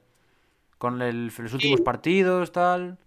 Con 0.80 1.02
el- 1.02 1.28
los 1.28 1.54
últimos 1.54 1.82
partidos, 1.82 2.52
tal. 2.52 2.98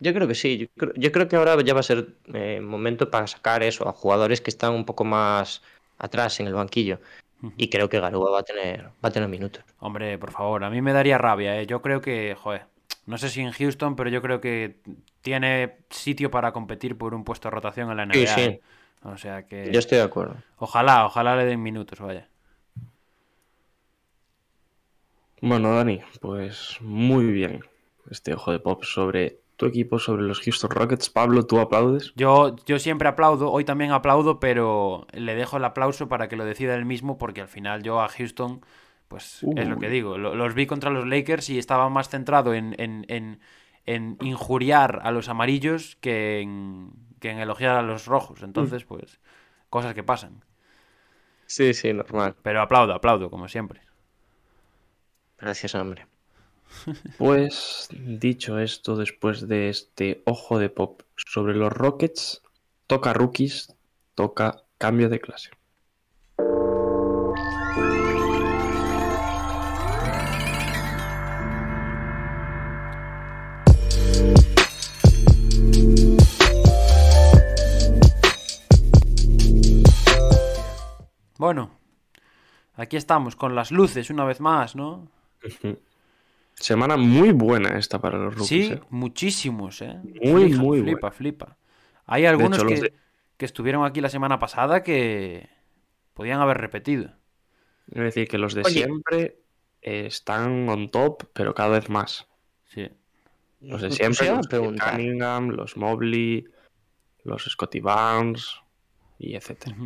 Yo 0.00 0.14
creo 0.14 0.28
que 0.28 0.34
sí. 0.34 0.58
Yo 0.58 0.66
creo, 0.76 0.92
yo 0.96 1.12
creo 1.12 1.28
que 1.28 1.36
ahora 1.36 1.60
ya 1.62 1.74
va 1.74 1.80
a 1.80 1.82
ser 1.82 2.16
eh, 2.32 2.60
momento 2.60 3.10
para 3.10 3.26
sacar 3.26 3.62
eso 3.62 3.88
a 3.88 3.92
jugadores 3.92 4.40
que 4.40 4.50
están 4.50 4.72
un 4.72 4.84
poco 4.84 5.04
más 5.04 5.62
atrás 5.98 6.40
en 6.40 6.46
el 6.46 6.54
banquillo. 6.54 7.00
Y 7.56 7.70
creo 7.70 7.88
que 7.88 8.00
Garuba 8.00 8.30
va 8.30 8.40
a 8.40 8.42
tener, 8.42 8.86
va 8.86 9.08
a 9.08 9.10
tener 9.10 9.28
minutos. 9.28 9.64
Hombre, 9.78 10.18
por 10.18 10.32
favor, 10.32 10.64
a 10.64 10.70
mí 10.70 10.82
me 10.82 10.92
daría 10.92 11.18
rabia, 11.18 11.60
¿eh? 11.60 11.66
Yo 11.66 11.82
creo 11.82 12.00
que, 12.00 12.34
joder, 12.34 12.66
no 13.06 13.16
sé 13.16 13.28
si 13.28 13.40
en 13.40 13.52
Houston, 13.52 13.94
pero 13.96 14.10
yo 14.10 14.20
creo 14.20 14.40
que 14.40 14.80
tiene 15.20 15.76
sitio 15.90 16.30
para 16.30 16.52
competir 16.52 16.98
por 16.98 17.14
un 17.14 17.24
puesto 17.24 17.48
de 17.48 17.54
rotación 17.54 17.90
en 17.90 17.96
la 17.96 18.06
NBA. 18.06 18.14
Sí, 18.14 18.26
sí. 18.26 18.40
¿eh? 18.40 18.60
O 19.04 19.16
sea 19.16 19.46
que... 19.46 19.70
Yo 19.72 19.78
estoy 19.78 19.98
de 19.98 20.04
acuerdo. 20.04 20.36
Ojalá, 20.56 21.06
ojalá 21.06 21.36
le 21.36 21.44
den 21.44 21.62
minutos, 21.62 22.00
vaya. 22.00 22.28
Bueno, 25.40 25.72
Dani, 25.74 26.00
pues 26.20 26.78
muy 26.80 27.26
bien 27.26 27.64
este 28.10 28.34
ojo 28.34 28.50
de 28.50 28.58
pop 28.58 28.82
sobre 28.82 29.38
tu 29.58 29.66
equipo, 29.66 29.98
sobre 29.98 30.22
los 30.22 30.40
Houston 30.40 30.70
Rockets. 30.70 31.10
Pablo, 31.10 31.44
¿tú 31.46 31.58
aplaudes? 31.60 32.14
Yo, 32.14 32.56
yo 32.66 32.78
siempre 32.80 33.08
aplaudo, 33.08 33.52
hoy 33.52 33.64
también 33.64 33.92
aplaudo, 33.92 34.40
pero 34.40 35.06
le 35.12 35.34
dejo 35.36 35.56
el 35.58 35.64
aplauso 35.64 36.08
para 36.08 36.28
que 36.28 36.36
lo 36.36 36.44
decida 36.44 36.74
él 36.74 36.84
mismo, 36.84 37.16
porque 37.18 37.40
al 37.40 37.48
final 37.48 37.82
yo 37.82 38.00
a 38.00 38.08
Houston, 38.08 38.60
pues 39.08 39.48
es 39.54 39.68
lo 39.68 39.78
que 39.78 39.88
digo. 39.88 40.18
Lo- 40.18 40.34
los 40.34 40.54
vi 40.54 40.66
contra 40.66 40.90
los 40.90 41.06
Lakers 41.06 41.48
y 41.50 41.58
estaba 41.58 41.88
más 41.90 42.08
centrado 42.08 42.54
en, 42.54 42.74
en, 42.78 43.04
en, 43.08 43.40
en 43.86 44.16
injuriar 44.20 45.00
a 45.04 45.12
los 45.12 45.28
amarillos 45.28 45.96
que 46.00 46.40
en, 46.40 46.90
que 47.20 47.30
en 47.30 47.38
elogiar 47.38 47.76
a 47.76 47.82
los 47.82 48.06
rojos. 48.06 48.42
Entonces, 48.42 48.84
pues, 48.84 49.20
cosas 49.70 49.94
que 49.94 50.02
pasan. 50.02 50.42
Sí, 51.46 51.74
sí, 51.74 51.92
normal. 51.92 52.36
Pero 52.44 52.60
aplaudo, 52.60 52.92
aplaudo, 52.94 53.30
como 53.30 53.46
siempre. 53.48 53.80
Gracias, 55.36 55.74
hombre. 55.74 56.06
Pues 57.18 57.88
dicho 57.92 58.58
esto, 58.58 58.96
después 58.96 59.48
de 59.48 59.68
este 59.68 60.22
ojo 60.24 60.58
de 60.58 60.68
pop 60.68 61.02
sobre 61.16 61.54
los 61.54 61.72
Rockets, 61.72 62.42
toca 62.86 63.12
rookies, 63.12 63.74
toca 64.14 64.62
cambio 64.78 65.08
de 65.08 65.20
clase. 65.20 65.50
Bueno, 81.38 81.78
Aquí 82.78 82.96
estamos, 82.96 83.34
con 83.34 83.56
las 83.56 83.72
luces 83.72 84.08
una 84.08 84.24
vez 84.24 84.40
más, 84.40 84.76
¿no? 84.76 85.08
Semana 86.60 86.96
muy 86.96 87.32
buena 87.32 87.78
esta 87.78 88.00
para 88.00 88.18
los 88.18 88.34
rookies. 88.34 88.66
Sí, 88.68 88.72
¿eh? 88.72 88.80
muchísimos, 88.90 89.80
¿eh? 89.82 89.96
Muy, 90.22 90.46
flipa, 90.48 90.62
muy 90.62 90.80
flipa, 90.82 91.00
buena. 91.00 91.16
flipa. 91.16 91.56
Hay 92.06 92.26
algunos 92.26 92.58
hecho, 92.58 92.66
que, 92.68 92.80
de- 92.80 92.94
que 93.36 93.44
estuvieron 93.44 93.84
aquí 93.84 94.00
la 94.00 94.08
semana 94.08 94.38
pasada 94.38 94.82
que 94.82 95.48
podían 96.14 96.40
haber 96.40 96.58
repetido. 96.58 97.12
Es 97.92 98.02
decir, 98.02 98.26
que 98.28 98.38
los 98.38 98.54
de 98.54 98.62
Oye. 98.62 98.84
siempre 98.84 99.38
eh, 99.82 100.06
están 100.06 100.68
on 100.68 100.90
top, 100.90 101.24
pero 101.32 101.54
cada 101.54 101.70
vez 101.70 101.88
más. 101.88 102.26
Sí. 102.66 102.88
Los 103.60 103.80
de 103.80 103.88
Os 103.88 103.94
siempre, 103.96 104.28
los. 104.28 104.46
Cunningham, 104.48 105.50
los 105.50 105.76
Mobley, 105.76 106.44
los 107.24 107.44
Scotty 107.44 107.80
Barnes 107.80 108.56
y 109.18 109.34
etcétera. 109.36 109.76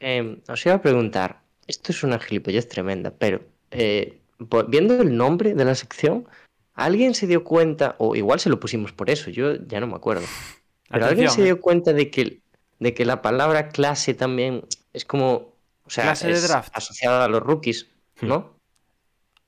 Eh, 0.00 0.42
os 0.48 0.66
iba 0.66 0.74
a 0.74 0.82
preguntar, 0.82 1.42
esto 1.66 1.92
es 1.92 2.02
una 2.02 2.18
gilipollez 2.18 2.68
tremenda, 2.68 3.10
pero 3.10 3.42
eh, 3.70 4.20
viendo 4.68 5.00
el 5.00 5.16
nombre 5.16 5.54
de 5.54 5.64
la 5.64 5.74
sección, 5.74 6.26
¿alguien 6.74 7.14
se 7.14 7.26
dio 7.26 7.44
cuenta, 7.44 7.94
o 7.98 8.16
igual 8.16 8.40
se 8.40 8.48
lo 8.50 8.58
pusimos 8.60 8.92
por 8.92 9.10
eso, 9.10 9.30
yo 9.30 9.54
ya 9.66 9.80
no 9.80 9.86
me 9.86 9.94
acuerdo, 9.96 10.26
pero 10.88 11.06
¿alguien 11.06 11.30
se 11.30 11.42
¿eh? 11.42 11.44
dio 11.44 11.60
cuenta 11.60 11.92
de 11.92 12.10
que, 12.10 12.40
de 12.78 12.94
que 12.94 13.04
la 13.04 13.22
palabra 13.22 13.68
clase 13.68 14.14
también 14.14 14.64
es 14.92 15.04
como, 15.04 15.52
o 15.84 15.90
sea, 15.90 16.04
Clase 16.04 16.28
de 16.28 16.40
draft. 16.40 16.70
asociada 16.74 17.24
a 17.24 17.28
los 17.28 17.42
rookies, 17.42 17.88
¿no? 18.22 18.54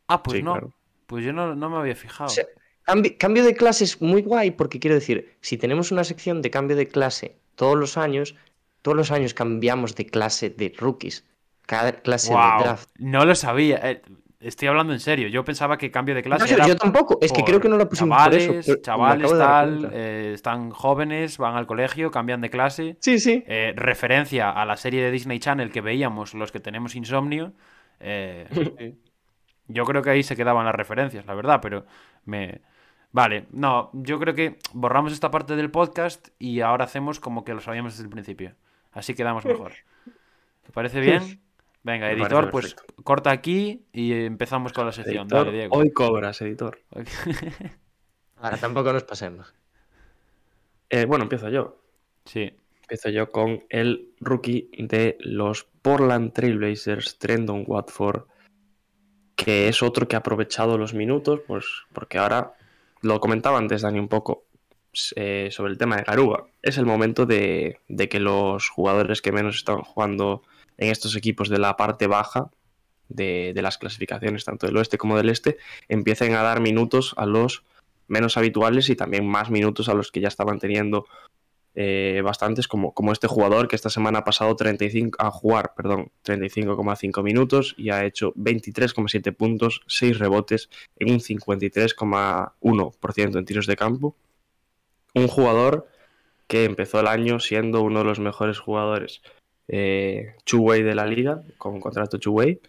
Ah, 0.09 0.23
pues 0.23 0.39
Sí, 0.39 0.43
no. 0.43 0.52
claro. 0.52 0.73
Pues 1.06 1.24
yo 1.24 1.32
no, 1.32 1.55
no 1.55 1.70
me 1.70 1.77
había 1.78 1.94
fijado. 1.94 2.31
O 2.31 2.32
sea, 2.32 2.44
cambi- 2.86 3.16
cambio 3.19 3.44
de 3.44 3.55
clase 3.55 3.85
es 3.85 4.01
muy 4.01 4.23
guay 4.23 4.51
porque 4.52 4.78
quiero 4.78 4.94
decir, 4.94 5.36
si 5.40 5.56
tenemos 5.59 5.93
una 5.93 6.05
sección 6.05 6.43
de 6.43 6.51
cambio 6.51 6.77
de 6.77 6.89
clase 6.89 7.36
todos 7.55 7.77
los 7.78 7.97
años, 7.98 8.35
todos 8.82 8.97
los 8.97 9.10
años 9.10 9.35
cambiamos 9.35 9.94
de 9.94 10.06
clase 10.06 10.51
de 10.51 10.74
rookies. 10.77 11.24
Cada 11.66 11.93
clase 12.01 12.31
de 12.32 12.64
draft. 12.64 12.89
No 12.98 13.24
lo 13.24 13.35
sabía. 13.35 13.78
eh, 13.90 14.02
estoy 14.43 14.69
hablando 14.69 14.93
en 14.93 15.01
serio. 15.01 15.28
Yo 15.28 15.44
pensaba 15.44 15.78
que 15.78 15.90
cambio 15.90 16.14
de 16.14 16.23
clase 16.23 16.44
No 16.47 16.55
era 16.56 16.66
yo 16.66 16.77
tampoco, 16.77 17.19
es 17.20 17.32
que 17.32 17.43
creo 17.44 17.60
que 17.60 17.69
no 17.69 17.77
la 17.77 17.89
pusimos 17.89 18.16
chavales, 18.16 18.47
por 18.47 18.56
eso. 18.56 18.77
Chavales, 18.77 19.31
tal, 19.31 19.90
eh, 19.93 20.32
están 20.35 20.70
jóvenes, 20.70 21.39
van 21.39 21.56
al 21.56 21.66
colegio, 21.66 22.10
cambian 22.10 22.40
de 22.40 22.51
clase. 22.51 22.97
Sí, 23.01 23.19
sí. 23.19 23.44
Eh, 23.47 23.73
referencia 23.77 24.51
a 24.51 24.64
la 24.64 24.77
serie 24.77 25.02
de 25.02 25.10
Disney 25.10 25.39
Channel 25.39 25.70
que 25.70 25.81
veíamos 25.81 26.35
los 26.35 26.52
que 26.52 26.60
tenemos 26.60 26.94
insomnio. 26.94 27.52
eh, 28.01 28.47
yo 29.69 29.85
creo 29.85 30.02
que 30.02 30.10
ahí 30.10 30.23
se 30.23 30.36
quedaban 30.36 30.66
las 30.66 30.74
referencias, 30.74 31.27
la 31.27 31.35
verdad, 31.35 31.60
pero 31.62 31.86
me... 32.24 32.60
Vale, 33.10 33.47
no, 33.51 33.90
yo 33.93 34.19
creo 34.19 34.35
que 34.35 34.59
borramos 34.73 35.12
esta 35.12 35.31
parte 35.31 35.55
del 35.55 35.70
podcast 35.70 36.28
y 36.39 36.60
ahora 36.60 36.86
hacemos 36.86 37.20
como 37.20 37.44
que 37.44 37.52
lo 37.52 37.60
sabíamos 37.60 37.93
desde 37.93 38.05
el 38.05 38.10
principio. 38.10 38.55
Así 38.90 39.14
quedamos 39.14 39.44
mejor. 39.44 39.73
¿Te 40.62 40.73
parece 40.73 41.01
bien? 41.01 41.43
Venga, 41.85 42.07
Me 42.07 42.13
editor, 42.13 42.51
pues 42.51 42.75
perfecto. 42.75 43.03
corta 43.03 43.31
aquí 43.31 43.87
y 43.93 44.13
empezamos 44.13 44.73
con 44.73 44.87
la 44.87 44.93
sección. 44.93 45.23
Editor, 45.23 45.47
Dale, 45.47 45.57
Diego. 45.59 45.77
Hoy 45.77 45.91
cobras, 45.91 46.41
editor. 46.43 46.79
Ahora 48.37 48.57
tampoco 48.57 48.93
nos 48.93 49.05
pasemos. 49.05 49.53
Eh, 50.91 51.05
bueno, 51.07 51.25
empiezo 51.25 51.49
yo. 51.49 51.79
sí. 52.25 52.53
Empiezo 52.83 53.09
yo 53.09 53.31
con 53.31 53.65
el 53.71 54.11
rookie 54.21 54.69
de 54.77 55.17
los 55.21 55.65
Portland 55.65 56.35
Trailblazers, 56.35 57.17
Trendon 57.17 57.65
Watford, 57.67 58.25
que 59.35 59.69
es 59.69 59.83
otro 59.83 60.07
que 60.07 60.17
ha 60.17 60.19
aprovechado 60.19 60.77
los 60.77 60.93
minutos, 60.93 61.41
pues 61.47 61.65
porque 61.95 62.19
ahora 62.19 62.53
lo 63.01 63.19
comentaba 63.19 63.57
antes 63.57 63.81
Dani 63.81 63.99
un 63.99 64.09
poco 64.09 64.45
eh, 65.17 65.49
sobre 65.51 65.73
el 65.73 65.79
tema 65.79 65.97
de 65.97 66.03
Garuba. 66.03 66.45
Es 66.61 66.77
el 66.77 66.85
momento 66.85 67.25
de, 67.25 67.79
de 67.89 68.09
que 68.11 68.21
los 68.21 68.69
jugadores 68.69 69.23
que 69.23 69.33
menos 69.33 69.57
están 69.57 69.81
jugando 69.81 70.43
en 70.78 70.90
estos 70.90 71.16
equipos 71.16 71.49
de 71.49 71.59
la 71.59 71.77
parte 71.77 72.07
baja 72.07 72.51
de, 73.09 73.53
las 73.62 73.78
clasificaciones, 73.78 74.44
tanto 74.44 74.66
del 74.66 74.77
oeste 74.77 74.99
como 74.99 75.16
del 75.16 75.31
este, 75.31 75.57
empiecen 75.89 76.35
a 76.35 76.43
dar 76.43 76.61
minutos 76.61 77.15
a 77.16 77.24
los 77.27 77.65
menos 78.09 78.36
habituales 78.36 78.90
y 78.90 78.97
también 78.97 79.24
más 79.27 79.51
minutos 79.51 79.89
a 79.89 79.94
los 79.94 80.12
que 80.12 80.20
ya 80.20 80.28
estaban 80.28 80.59
teniendo 80.59 81.07
eh, 81.74 82.20
bastantes, 82.23 82.69
como, 82.69 82.93
como 82.93 83.12
este 83.12 83.28
jugador 83.28 83.66
que 83.66 83.77
esta 83.77 83.89
semana 83.89 84.19
ha 84.19 84.24
pasado 84.24 84.55
35, 84.55 85.16
a 85.23 85.31
jugar 85.31 85.73
perdón, 85.74 86.12
35,5 86.24 87.23
minutos 87.23 87.74
y 87.78 87.89
ha 87.90 88.05
hecho 88.05 88.35
23,7 88.35 89.35
puntos, 89.35 89.81
6 89.86 90.19
rebotes 90.19 90.69
en 90.97 91.12
un 91.12 91.20
53,1% 91.20 93.39
en 93.39 93.44
tiros 93.44 93.66
de 93.66 93.77
campo. 93.77 94.16
Un 95.15 95.28
jugador 95.28 95.89
que 96.47 96.65
empezó 96.65 97.01
el 97.01 97.07
año 97.07 97.40
siendo 97.40 97.82
uno 97.82 98.01
de 98.01 98.05
los 98.05 98.20
mejores 98.20 98.59
jugadores 98.59 99.23
eh, 99.69 100.35
two-way 100.45 100.83
de 100.83 100.95
la 100.95 101.07
liga, 101.07 101.43
con 101.59 101.75
un 101.75 101.81
contrato 101.81 102.19
two-way, 102.19 102.61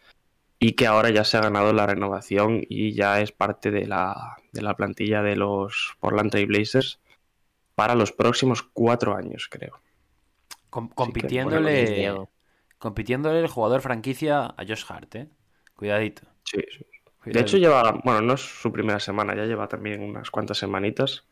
y 0.60 0.74
que 0.74 0.88
ahora 0.88 1.10
ya 1.10 1.24
se 1.24 1.38
ha 1.38 1.42
ganado 1.42 1.74
la 1.74 1.86
renovación 1.86 2.62
y 2.70 2.94
ya 2.94 3.20
es 3.22 3.32
parte 3.32 3.70
de 3.72 3.86
la, 3.86 4.38
de 4.52 4.62
la 4.62 4.76
plantilla 4.76 5.22
de 5.22 5.36
los 5.36 5.96
Portland 6.00 6.32
Trail 6.32 6.48
Blazers 6.48 7.00
para 7.76 7.96
los 7.96 8.12
próximos 8.12 8.64
cuatro 8.64 9.16
años, 9.16 9.48
creo. 9.50 9.82
Com- 10.70 10.90
que, 10.90 10.96
compitiéndole, 10.96 11.84
bueno, 11.84 11.96
Diego. 11.96 12.32
compitiéndole 12.78 13.40
el 13.40 13.48
jugador 13.48 13.82
franquicia 13.82 14.46
a 14.46 14.66
Josh 14.66 14.86
Hart, 14.88 15.16
¿eh? 15.16 15.28
Cuidadito. 15.76 16.24
Sí, 16.46 16.62
sí. 16.72 16.80
De 16.80 16.86
cuidadito. 17.22 17.40
hecho, 17.40 17.58
lleva, 17.58 18.00
bueno, 18.04 18.22
no 18.22 18.34
es 18.34 18.42
su 18.42 18.72
primera 18.72 19.00
semana, 19.00 19.36
ya 19.36 19.46
lleva 19.46 19.68
también 19.68 20.02
unas 20.02 20.30
cuantas 20.32 20.58
semanitas 20.58 21.26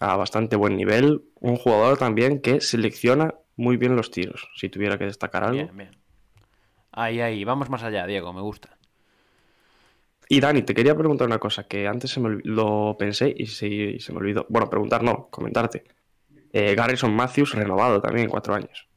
a 0.00 0.16
bastante 0.16 0.56
buen 0.56 0.76
nivel. 0.76 1.22
Un 1.40 1.56
jugador 1.56 1.98
también 1.98 2.40
que 2.40 2.60
selecciona 2.60 3.34
muy 3.56 3.76
bien 3.76 3.96
los 3.96 4.10
tiros, 4.10 4.48
si 4.54 4.68
tuviera 4.68 4.98
que 4.98 5.04
destacar 5.04 5.44
algo. 5.44 5.56
Bien, 5.56 5.76
bien. 5.76 5.96
Ahí, 6.92 7.20
ahí, 7.20 7.44
vamos 7.44 7.70
más 7.70 7.82
allá, 7.82 8.06
Diego, 8.06 8.32
me 8.32 8.40
gusta. 8.40 8.78
Y 10.28 10.40
Dani, 10.40 10.62
te 10.62 10.74
quería 10.74 10.94
preguntar 10.94 11.26
una 11.26 11.38
cosa 11.38 11.64
que 11.64 11.88
antes 11.88 12.10
se 12.10 12.20
me 12.20 12.40
lo 12.44 12.96
pensé 12.98 13.34
y 13.36 13.46
se, 13.46 13.66
y 13.66 14.00
se 14.00 14.12
me 14.12 14.18
olvidó. 14.18 14.46
Bueno, 14.48 14.68
preguntar 14.68 15.02
no, 15.02 15.28
comentarte. 15.30 15.84
Eh, 16.52 16.74
Garrison 16.74 17.14
Matthews 17.14 17.54
renovado 17.54 18.00
también, 18.00 18.28
cuatro 18.28 18.54
años. 18.54 18.88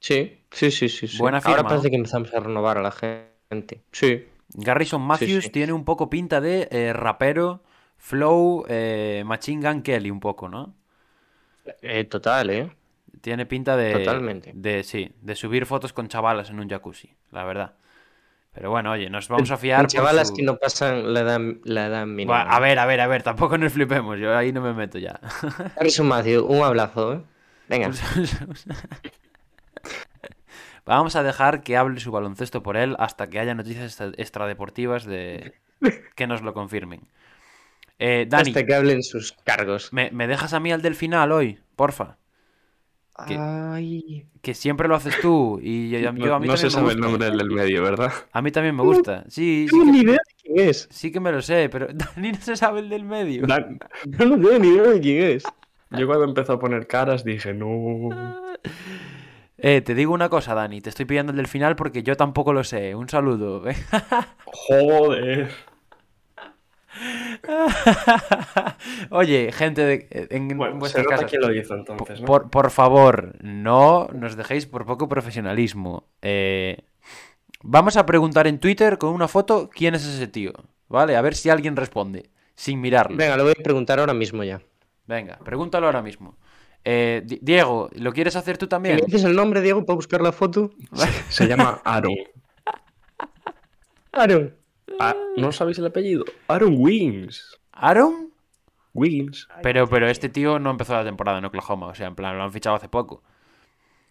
Sí, 0.00 0.44
sí, 0.50 0.70
sí, 0.70 0.88
sí. 0.88 1.08
sí. 1.08 1.18
Buena 1.18 1.40
firma, 1.40 1.56
Ahora 1.56 1.68
parece 1.68 1.88
¿no? 1.88 1.90
que 1.90 1.96
empezamos 1.96 2.32
a 2.34 2.40
renovar 2.40 2.78
a 2.78 2.82
la 2.82 2.92
gente. 2.92 3.82
Sí. 3.92 4.26
Garrison 4.48 5.02
Matthews 5.02 5.44
sí. 5.44 5.50
tiene 5.50 5.72
un 5.72 5.84
poco 5.84 6.10
pinta 6.10 6.40
de 6.40 6.68
eh, 6.70 6.92
rapero, 6.92 7.62
flow, 7.98 8.64
eh, 8.68 9.22
Machine 9.26 9.66
Gun 9.68 9.82
Kelly 9.82 10.10
un 10.10 10.20
poco, 10.20 10.48
¿no? 10.48 10.74
Eh, 11.82 12.04
total, 12.04 12.50
¿eh? 12.50 12.70
Tiene 13.20 13.46
pinta 13.46 13.76
de... 13.76 13.92
Totalmente. 13.92 14.52
De, 14.54 14.82
sí, 14.82 15.10
de 15.22 15.34
subir 15.34 15.64
fotos 15.66 15.92
con 15.92 16.08
chavalas 16.08 16.50
en 16.50 16.60
un 16.60 16.68
jacuzzi, 16.68 17.14
la 17.30 17.44
verdad. 17.44 17.74
Pero 18.52 18.70
bueno, 18.70 18.92
oye, 18.92 19.10
nos 19.10 19.28
vamos 19.28 19.50
a 19.50 19.56
fiar 19.56 19.86
Chavalas 19.88 20.28
su- 20.28 20.34
que 20.34 20.42
no 20.42 20.56
pasan 20.56 21.12
la 21.12 21.20
edad, 21.20 21.40
la 21.64 21.86
edad 21.86 22.06
mínima. 22.06 22.42
A 22.42 22.60
ver, 22.60 22.78
a 22.78 22.86
ver, 22.86 23.00
a 23.00 23.06
ver, 23.08 23.22
tampoco 23.24 23.58
nos 23.58 23.72
flipemos, 23.72 24.18
yo 24.20 24.36
ahí 24.36 24.52
no 24.52 24.60
me 24.60 24.72
meto 24.74 24.98
ya. 24.98 25.18
Harrison 25.76 26.06
un 26.48 26.62
abrazo, 26.62 27.14
¿eh? 27.14 27.20
Venga. 27.68 27.90
Vamos 30.86 31.16
a 31.16 31.22
dejar 31.22 31.62
que 31.62 31.76
hable 31.78 31.98
su 31.98 32.12
baloncesto 32.12 32.62
por 32.62 32.76
él 32.76 32.94
hasta 32.98 33.28
que 33.28 33.38
haya 33.40 33.54
noticias 33.54 33.86
extra- 33.86 34.12
extradeportivas 34.22 35.04
de 35.04 35.54
que 36.14 36.26
nos 36.26 36.42
lo 36.42 36.52
confirmen. 36.52 37.00
Eh, 37.98 38.26
Dani, 38.28 38.50
Hasta 38.50 38.66
que 38.66 38.74
hablen 38.74 39.02
sus 39.02 39.32
cargos. 39.44 39.92
¿me, 39.92 40.10
me 40.10 40.26
dejas 40.26 40.52
a 40.52 40.60
mí 40.60 40.72
al 40.72 40.82
del 40.82 40.94
final 40.94 41.30
hoy? 41.32 41.58
Porfa. 41.76 42.16
Que- 43.28 43.38
Ay. 43.38 44.26
Que 44.42 44.54
siempre 44.54 44.88
lo 44.88 44.96
haces 44.96 45.14
tú 45.20 45.60
y 45.62 45.88
yo, 45.90 45.98
yo- 46.00 46.12
No, 46.12 46.34
a 46.34 46.40
mí 46.40 46.46
no 46.48 46.56
se 46.56 46.68
sabe 46.70 46.92
el 46.92 47.00
nombre 47.00 47.24
del 47.26 47.38
del 47.38 47.50
medio, 47.50 47.82
¿verdad? 47.82 48.12
A 48.32 48.42
mí 48.42 48.50
también 48.50 48.74
me 48.74 48.82
gusta. 48.82 49.24
Sí, 49.28 49.66
No 49.66 49.70
sí 49.70 49.78
tengo 49.78 49.84
que, 49.84 49.90
ni 49.92 49.98
idea 50.00 50.12
de 50.14 50.34
quién 50.54 50.68
es. 50.68 50.88
sí 50.90 51.12
que 51.12 51.20
me 51.20 51.30
lo 51.30 51.40
sé, 51.40 51.68
pero 51.70 51.86
Dani 51.94 52.32
no 52.32 52.40
se 52.40 52.56
sabe 52.56 52.80
el 52.80 52.88
del 52.88 53.04
medio. 53.04 53.46
Dan- 53.46 53.78
Yo 54.06 54.26
no 54.26 54.34
tengo 54.36 54.58
ni 54.58 54.68
idea 54.68 54.82
de 54.90 55.00
quién 55.00 55.22
es. 55.22 55.44
Yo 55.90 56.06
cuando 56.08 56.24
empezó 56.24 56.54
a 56.54 56.58
poner 56.58 56.88
caras 56.88 57.22
dije, 57.24 57.54
no. 57.54 58.08
Eh, 59.58 59.80
te 59.82 59.94
digo 59.94 60.12
una 60.12 60.28
cosa, 60.28 60.52
Dani, 60.54 60.80
te 60.80 60.90
estoy 60.90 61.04
pidiendo 61.04 61.30
el 61.30 61.36
del 61.36 61.46
final 61.46 61.76
porque 61.76 62.02
yo 62.02 62.16
tampoco 62.16 62.52
lo 62.52 62.64
sé. 62.64 62.96
Un 62.96 63.08
saludo. 63.08 63.68
¿eh? 63.68 63.76
Joder. 64.46 65.50
Oye, 69.10 69.52
gente 69.52 69.82
de, 69.84 70.28
en 70.30 70.48
Bueno, 70.56 70.74
se 70.74 70.78
vuestras 70.78 71.04
nota 71.04 71.16
casas. 71.16 71.30
quién 71.30 71.42
lo 71.42 71.54
hizo 71.54 71.74
entonces, 71.74 72.20
¿no? 72.20 72.26
Por, 72.26 72.50
por 72.50 72.70
favor, 72.70 73.36
no 73.42 74.08
nos 74.12 74.36
dejéis 74.36 74.66
por 74.66 74.86
poco 74.86 75.08
profesionalismo. 75.08 76.08
Eh, 76.22 76.78
vamos 77.62 77.96
a 77.96 78.06
preguntar 78.06 78.46
en 78.46 78.58
Twitter 78.58 78.98
con 78.98 79.10
una 79.10 79.28
foto 79.28 79.68
quién 79.72 79.94
es 79.94 80.04
ese 80.06 80.26
tío. 80.28 80.52
¿Vale? 80.88 81.16
A 81.16 81.22
ver 81.22 81.34
si 81.34 81.50
alguien 81.50 81.76
responde. 81.76 82.30
Sin 82.54 82.80
mirarlo. 82.80 83.16
Venga, 83.16 83.36
lo 83.36 83.44
voy 83.44 83.54
a 83.58 83.62
preguntar 83.62 83.98
ahora 83.98 84.14
mismo 84.14 84.44
ya. 84.44 84.60
Venga, 85.06 85.38
pregúntalo 85.38 85.86
ahora 85.86 86.02
mismo. 86.02 86.36
Eh, 86.84 87.22
Di- 87.24 87.38
Diego, 87.42 87.88
¿lo 87.94 88.12
quieres 88.12 88.36
hacer 88.36 88.58
tú 88.58 88.66
¿Me 88.66 88.68
también? 88.68 88.96
dices 89.04 89.24
el 89.24 89.34
nombre, 89.34 89.60
Diego, 89.62 89.84
para 89.84 89.96
buscar 89.96 90.20
la 90.20 90.32
foto? 90.32 90.70
Se 91.30 91.48
llama 91.48 91.80
Aaron. 91.84 92.12
Aaron. 94.12 94.54
Ah, 95.00 95.14
¿No 95.36 95.52
sabéis 95.52 95.78
el 95.78 95.86
apellido? 95.86 96.24
Aaron 96.48 96.74
Wiggins. 96.78 97.58
¿Aaron? 97.72 98.30
Wiggins. 98.92 99.48
Pero, 99.62 99.88
pero 99.88 100.08
este 100.08 100.28
tío 100.28 100.58
no 100.58 100.70
empezó 100.70 100.94
la 100.94 101.04
temporada 101.04 101.38
en 101.38 101.44
Oklahoma. 101.44 101.86
O 101.88 101.94
sea, 101.94 102.06
en 102.06 102.14
plan, 102.14 102.36
lo 102.36 102.44
han 102.44 102.52
fichado 102.52 102.76
hace 102.76 102.88
poco. 102.88 103.22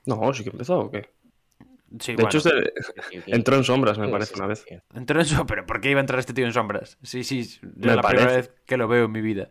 No, 0.06 0.34
sí 0.34 0.44
que 0.44 0.50
empezó, 0.50 0.80
¿o 0.80 0.92
qué? 0.92 1.10
Sí, 2.00 2.14
De 2.16 2.24
bueno. 2.24 2.30
hecho, 2.38 2.38
este- 2.40 2.74
entró 3.28 3.56
en 3.56 3.64
sombras, 3.64 3.98
me 4.00 4.08
parece, 4.10 4.34
una 4.36 4.48
vez. 4.48 4.66
Entró 4.94 5.20
en 5.20 5.26
sombras. 5.26 5.48
¿Pero 5.48 5.66
por 5.66 5.80
qué 5.80 5.92
iba 5.92 6.00
a 6.00 6.02
entrar 6.02 6.20
este 6.20 6.34
tío 6.34 6.46
en 6.46 6.52
sombras? 6.52 6.98
Sí, 7.04 7.24
sí, 7.24 7.40
es 7.42 7.64
Me 7.64 7.96
la 7.96 8.02
primera 8.02 8.28
parece. 8.28 8.36
vez 8.36 8.52
que 8.66 8.78
lo 8.78 8.88
veo 8.88 9.06
en 9.06 9.12
mi 9.12 9.22
vida. 9.22 9.50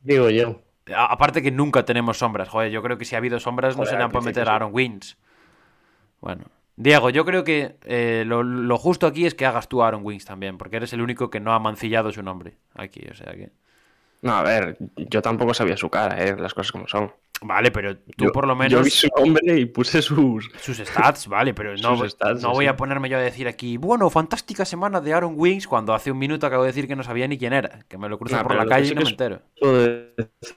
Digo 0.00 0.30
yo. 0.30 0.62
A- 0.94 1.12
aparte 1.12 1.42
que 1.42 1.50
nunca 1.50 1.84
tenemos 1.84 2.18
sombras. 2.18 2.48
Joder, 2.48 2.70
yo 2.72 2.82
creo 2.82 2.96
que 2.98 3.04
si 3.04 3.14
ha 3.14 3.18
habido 3.18 3.38
sombras 3.38 3.74
no 3.76 3.78
Joder, 3.82 3.90
serán 3.90 4.06
al 4.06 4.12
para 4.12 4.24
meter 4.24 4.48
a. 4.48 4.54
Aaron 4.56 4.70
Wings. 4.72 5.16
Bueno. 6.20 6.44
Diego, 6.76 7.10
yo 7.10 7.24
creo 7.24 7.42
que 7.42 7.76
eh, 7.84 8.24
lo, 8.26 8.42
lo 8.42 8.76
justo 8.78 9.06
aquí 9.06 9.24
es 9.26 9.34
que 9.34 9.46
hagas 9.46 9.68
tú 9.68 9.82
a 9.82 9.88
Aaron 9.88 10.02
Wings 10.04 10.26
también, 10.26 10.58
porque 10.58 10.76
eres 10.76 10.92
el 10.92 11.00
único 11.00 11.30
que 11.30 11.40
no 11.40 11.52
ha 11.54 11.58
mancillado 11.58 12.12
su 12.12 12.22
nombre 12.22 12.58
aquí, 12.74 13.00
o 13.10 13.14
sea 13.14 13.32
que... 13.32 13.50
No, 14.22 14.32
a 14.32 14.42
ver, 14.42 14.76
yo 14.96 15.22
tampoco 15.22 15.54
sabía 15.54 15.76
su 15.76 15.88
cara, 15.90 16.22
¿eh? 16.24 16.34
Las 16.38 16.54
cosas 16.54 16.72
como 16.72 16.88
son. 16.88 17.12
Vale, 17.42 17.70
pero 17.70 17.96
tú 17.98 18.24
Yo- 18.24 18.32
por 18.32 18.46
lo 18.46 18.54
Yo 18.54 18.58
menos... 18.58 18.84
vi 18.84 18.90
su 18.90 19.08
nombre 19.16 19.58
y 19.58 19.66
puse 19.66 20.00
sus... 20.02 20.50
Sus 20.58 20.78
stats, 20.78 21.28
vale, 21.28 21.52
pero 21.54 21.76
no, 21.76 22.08
stats, 22.08 22.42
no 22.42 22.48
sí, 22.50 22.54
voy 22.54 22.66
a 22.66 22.76
ponerme 22.76 23.08
yo 23.08 23.18
a 23.18 23.20
decir 23.20 23.46
aquí, 23.46 23.76
bueno, 23.76 24.08
fantástica 24.10 24.64
semana 24.64 25.00
de 25.00 25.12
Aaron 25.12 25.34
Wings, 25.36 25.66
cuando 25.68 25.94
hace 25.94 26.10
un 26.10 26.18
minuto 26.18 26.46
acabo 26.46 26.62
de 26.64 26.68
decir 26.70 26.88
que 26.88 26.96
no 26.96 27.02
sabía 27.02 27.28
ni 27.28 27.38
quién 27.38 27.52
era, 27.52 27.80
que 27.88 27.98
me 27.98 28.08
lo 28.08 28.18
cruzo 28.18 28.42
por 28.42 28.54
la 28.54 28.66
calle 28.66 28.92
y 28.92 28.94
no 28.94 29.02
me 29.02 29.10
entero. 29.10 29.42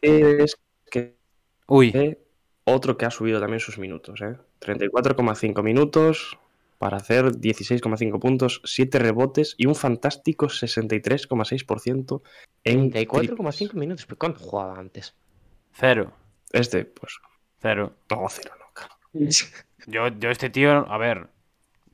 Es 0.02 0.58
que 0.90 1.16
Uy, 1.68 1.92
eh, 1.94 2.18
otro 2.74 2.98
que 2.98 3.06
ha 3.06 3.12
subido 3.12 3.40
también 3.40 3.60
sus 3.60 3.78
minutos, 3.78 4.22
¿eh? 4.22 4.38
34,5 4.62 5.64
minutos 5.64 6.38
para 6.78 6.98
hacer 6.98 7.26
16,5 7.34 8.20
puntos, 8.20 8.62
7 8.66 9.00
rebotes 9.00 9.56
y 9.58 9.66
un 9.68 9.76
fantástico 9.76 10.48
63,6% 10.48 12.22
en 12.64 12.92
34,5 12.92 13.72
triples. 13.72 13.74
minutos. 13.76 14.06
¿Pero 14.06 14.18
cuánto 14.18 14.40
jugaba 14.40 14.80
antes? 14.80 15.16
cero, 15.72 16.14
Este, 16.52 16.86
pues, 16.86 17.20
cero. 17.60 17.96
no, 18.10 18.28
cero, 18.30 18.54
no. 18.60 18.66
Yo, 19.88 20.08
yo 20.10 20.30
este 20.30 20.50
tío, 20.50 20.72
a 20.92 20.98
ver, 20.98 21.30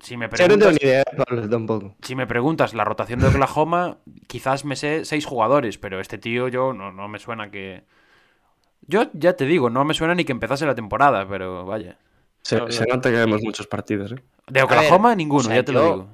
si 0.02 0.18
me 0.18 0.28
Yo 0.34 0.48
no 0.48 0.58
tengo 0.58 0.72
preguntas, 0.72 0.78
ni 0.82 0.88
idea, 0.88 1.04
Pablo, 1.06 1.50
tampoco. 1.50 1.96
si 2.02 2.16
me 2.16 2.28
preguntas 2.28 2.74
la 2.74 2.84
rotación 2.84 3.20
de 3.22 3.28
Oklahoma, 3.28 4.00
quizás 4.28 4.66
me 4.66 4.76
sé 4.76 5.06
seis 5.06 5.26
jugadores, 5.26 5.78
pero 5.78 6.00
este 6.00 6.18
tío 6.18 6.48
yo 6.48 6.74
no, 6.74 6.92
no 6.92 7.08
me 7.08 7.20
suena 7.20 7.52
que... 7.52 7.86
Yo 8.88 9.10
ya 9.14 9.34
te 9.36 9.46
digo, 9.46 9.70
no 9.70 9.84
me 9.86 9.94
suena 9.94 10.14
ni 10.16 10.24
que 10.26 10.32
empezase 10.32 10.66
la 10.66 10.76
temporada, 10.76 11.28
pero 11.28 11.66
vaya. 11.66 11.98
Se, 12.44 12.58
No, 12.58 12.70
se 12.72 12.86
nota 12.86 13.10
que 13.10 13.18
vemos 13.18 13.42
muchos 13.42 13.68
partidos, 13.68 14.12
¿eh? 14.12 14.16
De 14.48 14.62
Oklahoma, 14.62 15.10
ver, 15.10 15.18
ninguno, 15.18 15.42
o 15.42 15.44
sea, 15.46 15.56
ya 15.56 15.64
te 15.64 15.72
lo 15.72 15.82
digo. 15.84 16.08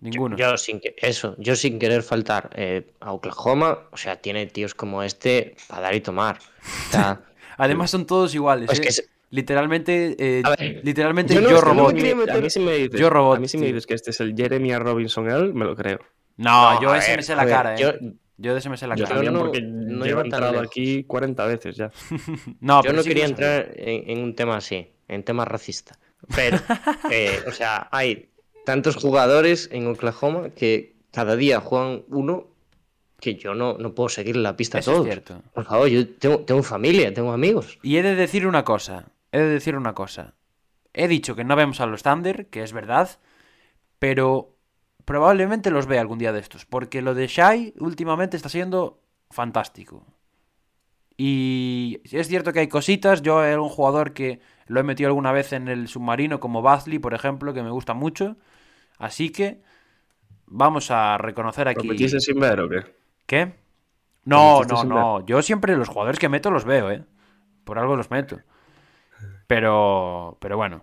Ninguno. 0.00 0.36
Yo 0.36 0.56
sin 0.56 0.80
que, 0.80 0.94
eso, 0.98 1.34
yo 1.38 1.56
sin 1.56 1.78
querer 1.78 2.02
faltar 2.02 2.50
eh, 2.54 2.92
a 3.00 3.12
Oklahoma, 3.12 3.78
o 3.92 3.96
sea, 3.96 4.16
tiene 4.16 4.46
tíos 4.46 4.74
como 4.74 5.02
este 5.02 5.56
para 5.68 5.82
dar 5.82 5.94
y 5.94 6.00
tomar. 6.00 6.38
O 6.38 6.90
sea, 6.92 7.20
Además 7.58 7.90
son 7.90 8.06
todos 8.06 8.34
iguales. 8.34 8.70
Es 8.70 8.78
¿eh? 8.78 8.82
que 8.82 8.88
es- 8.88 9.08
Literalmente, 9.30 10.16
eh, 10.18 10.42
ver, 10.58 10.80
literalmente 10.82 11.34
yo 11.34 11.42
no- 11.42 11.48
yo 11.50 11.54
no 11.56 11.60
robot. 11.60 11.94
quería 11.94 12.12
A 12.34 12.38
mí 12.38 12.48
si 12.48 12.60
me 12.60 12.72
dices, 12.76 12.98
Yo 12.98 13.10
robot, 13.10 13.36
a 13.36 13.40
mí 13.40 13.46
si 13.48 13.58
me 13.58 13.66
dices 13.66 13.86
que 13.86 13.92
este 13.94 14.10
es 14.10 14.20
el 14.20 14.34
Jeremy 14.34 14.74
Robinson 14.78 15.30
él, 15.30 15.52
me 15.52 15.66
lo 15.66 15.76
creo. 15.76 15.98
No, 16.38 16.74
No, 16.74 16.80
yo 16.82 16.94
ese 16.94 17.10
ver, 17.10 17.18
me 17.18 17.22
sé 17.22 17.36
la 17.36 17.46
cara, 17.46 17.74
eh. 17.76 17.80
yo- 17.82 17.92
Yo 18.40 18.52
de 18.52 18.60
ese 18.60 18.70
me 18.70 18.76
sé 18.76 18.86
la 18.86 18.94
Yo 18.94 19.04
cara. 19.04 19.16
también 19.16 19.32
no- 19.34 19.40
porque 19.40 19.60
no 19.60 20.04
llevo 20.06 20.20
entrado 20.22 20.60
aquí 20.60 21.04
40 21.04 21.44
veces 21.46 21.76
ya. 21.76 21.90
No, 22.60 22.76
yo 22.78 22.82
pero 22.82 22.94
no 22.94 23.02
sí 23.02 23.08
quería 23.08 23.26
entrar 23.26 23.72
en, 23.76 24.10
en 24.10 24.22
un 24.24 24.34
tema 24.34 24.56
así, 24.56 24.88
en 25.08 25.24
tema 25.24 25.44
racista. 25.44 25.98
Pero, 26.34 26.56
eh, 27.10 27.40
o 27.46 27.52
sea, 27.52 27.88
hay 27.90 28.30
tantos 28.64 28.96
jugadores 28.96 29.68
en 29.72 29.86
Oklahoma 29.88 30.50
que 30.50 30.94
cada 31.12 31.36
día 31.36 31.60
juegan 31.60 32.04
uno 32.08 32.46
que 33.20 33.34
yo 33.34 33.54
no, 33.54 33.76
no 33.78 33.94
puedo 33.94 34.08
seguir 34.08 34.36
la 34.36 34.56
pista 34.56 34.78
a 34.78 34.80
Eso 34.80 34.98
es 34.98 35.04
cierto. 35.04 35.42
Por 35.52 35.64
favor, 35.64 35.88
yo 35.88 36.08
tengo, 36.08 36.38
tengo 36.40 36.62
familia, 36.62 37.12
tengo 37.12 37.32
amigos. 37.32 37.78
Y 37.82 37.96
he 37.96 38.02
de 38.04 38.14
decir 38.14 38.46
una 38.46 38.62
cosa. 38.64 39.06
He 39.32 39.38
de 39.38 39.48
decir 39.48 39.74
una 39.74 39.94
cosa. 39.94 40.34
He 40.94 41.08
dicho 41.08 41.34
que 41.34 41.42
no 41.42 41.56
vemos 41.56 41.80
a 41.80 41.86
los 41.86 42.04
Thunder, 42.04 42.46
que 42.46 42.62
es 42.62 42.72
verdad, 42.72 43.18
pero 43.98 44.54
probablemente 45.08 45.70
los 45.70 45.86
vea 45.86 46.02
algún 46.02 46.18
día 46.18 46.34
de 46.34 46.40
estos, 46.40 46.66
porque 46.66 47.00
lo 47.00 47.14
de 47.14 47.28
Shai 47.28 47.72
últimamente 47.78 48.36
está 48.36 48.50
siendo 48.50 49.00
fantástico. 49.30 50.04
Y 51.16 52.02
es 52.04 52.28
cierto 52.28 52.52
que 52.52 52.60
hay 52.60 52.68
cositas, 52.68 53.22
yo 53.22 53.40
hay 53.40 53.54
algún 53.54 53.70
jugador 53.70 54.12
que 54.12 54.42
lo 54.66 54.80
he 54.80 54.82
metido 54.82 55.08
alguna 55.08 55.32
vez 55.32 55.54
en 55.54 55.68
el 55.68 55.88
submarino, 55.88 56.40
como 56.40 56.60
Bazley, 56.60 56.98
por 56.98 57.14
ejemplo, 57.14 57.54
que 57.54 57.62
me 57.62 57.70
gusta 57.70 57.94
mucho. 57.94 58.36
Así 58.98 59.30
que 59.30 59.62
vamos 60.44 60.90
a 60.90 61.16
reconocer 61.16 61.64
¿Lo 61.64 61.70
aquí... 61.70 61.88
metiste 61.88 62.20
sin 62.20 62.38
ver 62.38 62.60
o 62.60 62.68
qué? 62.68 62.84
¿Qué? 63.24 63.54
No, 64.24 64.60
no, 64.64 64.84
no. 64.84 65.24
Yo 65.24 65.40
siempre 65.40 65.74
los 65.74 65.88
jugadores 65.88 66.18
que 66.18 66.28
meto 66.28 66.50
los 66.50 66.66
veo, 66.66 66.90
¿eh? 66.90 67.02
Por 67.64 67.78
algo 67.78 67.96
los 67.96 68.10
meto. 68.10 68.40
Pero, 69.46 70.36
pero 70.38 70.58
bueno. 70.58 70.82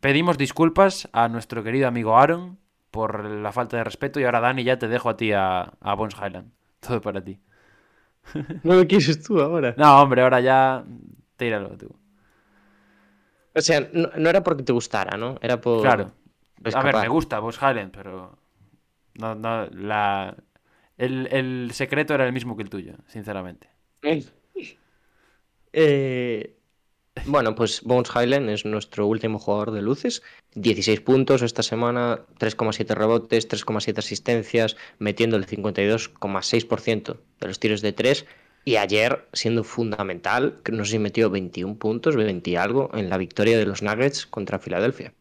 Pedimos 0.00 0.38
disculpas 0.38 1.08
a 1.12 1.28
nuestro 1.28 1.64
querido 1.64 1.88
amigo 1.88 2.16
Aaron 2.16 2.62
por 2.94 3.24
la 3.24 3.50
falta 3.50 3.76
de 3.76 3.82
respeto. 3.82 4.20
Y 4.20 4.24
ahora, 4.24 4.38
Dani, 4.38 4.62
ya 4.62 4.78
te 4.78 4.86
dejo 4.86 5.10
a 5.10 5.16
ti 5.16 5.32
a, 5.32 5.62
a 5.80 5.94
Bones 5.94 6.14
Highland. 6.14 6.52
Todo 6.80 7.00
para 7.00 7.22
ti. 7.22 7.40
No 8.62 8.76
lo 8.76 8.86
quieres 8.86 9.20
tú 9.20 9.40
ahora. 9.40 9.74
No, 9.76 10.00
hombre, 10.00 10.22
ahora 10.22 10.40
ya. 10.40 10.84
Tíralo 11.36 11.76
tú. 11.76 11.88
O 13.52 13.60
sea, 13.60 13.88
no, 13.92 14.10
no 14.16 14.30
era 14.30 14.44
porque 14.44 14.62
te 14.62 14.72
gustara, 14.72 15.18
¿no? 15.18 15.36
Era 15.42 15.60
por. 15.60 15.82
Claro. 15.82 16.12
A 16.72 16.82
ver, 16.82 16.96
me 16.96 17.08
gusta 17.08 17.40
Bones 17.40 17.58
Highland, 17.60 17.90
pero. 17.92 18.38
No, 19.14 19.34
no, 19.34 19.66
la. 19.66 20.36
El, 20.96 21.26
el 21.32 21.70
secreto 21.72 22.14
era 22.14 22.24
el 22.24 22.32
mismo 22.32 22.56
que 22.56 22.62
el 22.62 22.70
tuyo, 22.70 22.94
sinceramente. 23.08 23.68
Eh, 25.72 26.56
bueno, 27.26 27.54
pues 27.54 27.82
Bones 27.82 28.10
Highland 28.14 28.50
es 28.50 28.64
nuestro 28.64 29.06
último 29.06 29.38
jugador 29.38 29.70
de 29.70 29.82
luces. 29.82 30.22
16 30.54 31.00
puntos 31.00 31.42
esta 31.42 31.62
semana, 31.62 32.20
3,7 32.38 32.94
rebotes, 32.94 33.48
3,7 33.48 33.98
asistencias, 33.98 34.76
metiendo 34.98 35.36
el 35.36 35.46
52,6% 35.46 37.16
de 37.40 37.46
los 37.46 37.58
tiros 37.58 37.80
de 37.82 37.92
3. 37.92 38.26
Y 38.66 38.76
ayer, 38.76 39.26
siendo 39.32 39.62
fundamental, 39.64 40.60
que 40.64 40.72
no 40.72 40.84
sé 40.84 40.92
si 40.92 40.98
metió 40.98 41.30
21 41.30 41.76
puntos, 41.76 42.16
20 42.16 42.50
y 42.50 42.56
algo, 42.56 42.90
en 42.94 43.10
la 43.10 43.18
victoria 43.18 43.58
de 43.58 43.66
los 43.66 43.82
Nuggets 43.82 44.26
contra 44.26 44.58
Filadelfia. 44.58 45.12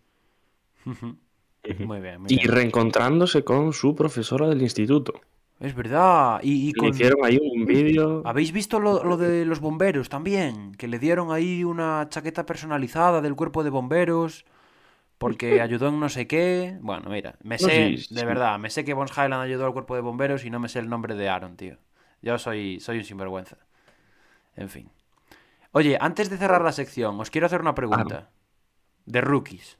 Muy 0.85 1.99
bien, 1.99 2.21
muy 2.21 2.27
Y 2.29 2.45
reencontrándose 2.45 3.43
con 3.43 3.73
su 3.73 3.95
profesora 3.95 4.47
del 4.47 4.61
instituto. 4.61 5.21
Es 5.63 5.73
verdad. 5.73 6.41
Y, 6.43 6.69
y 6.69 6.73
Le 6.73 6.89
hicieron 6.89 7.23
ahí 7.23 7.39
un 7.41 7.65
vídeo. 7.65 8.21
¿Habéis 8.25 8.51
visto 8.51 8.81
lo, 8.81 9.01
lo 9.01 9.15
de 9.15 9.45
los 9.45 9.61
bomberos 9.61 10.09
también? 10.09 10.73
Que 10.73 10.89
le 10.89 10.99
dieron 10.99 11.31
ahí 11.31 11.63
una 11.63 12.05
chaqueta 12.09 12.45
personalizada 12.45 13.21
del 13.21 13.35
cuerpo 13.35 13.63
de 13.63 13.69
bomberos 13.69 14.45
porque 15.17 15.61
ayudó 15.61 15.87
en 15.87 16.01
no 16.01 16.09
sé 16.09 16.27
qué. 16.27 16.77
Bueno, 16.81 17.09
mira, 17.09 17.35
me 17.43 17.55
No, 17.55 17.69
sé, 17.69 17.97
sí, 17.97 18.13
de 18.13 18.25
verdad, 18.25 18.59
me 18.59 18.69
sé 18.69 18.83
que 18.83 18.93
Bones 18.93 19.13
Highland 19.13 19.41
ayudó 19.41 19.65
al 19.65 19.71
cuerpo 19.71 19.95
de 19.95 20.01
bomberos 20.01 20.43
y 20.43 20.49
no 20.49 20.59
me 20.59 20.67
sé 20.67 20.79
el 20.79 20.89
nombre 20.89 21.15
de 21.15 21.29
Aaron, 21.29 21.55
tío. 21.55 21.77
Yo 22.21 22.37
soy, 22.37 22.81
soy 22.81 22.97
un 22.97 23.05
sinvergüenza. 23.05 23.57
En 24.57 24.67
fin. 24.67 24.89
Oye, 25.71 25.97
antes 25.99 26.29
de 26.29 26.37
cerrar 26.37 26.61
la 26.61 26.73
sección, 26.73 27.17
os 27.21 27.29
quiero 27.29 27.47
hacer 27.47 27.61
una 27.61 27.73
pregunta. 27.73 28.31
De 29.05 29.21
rookies. 29.21 29.77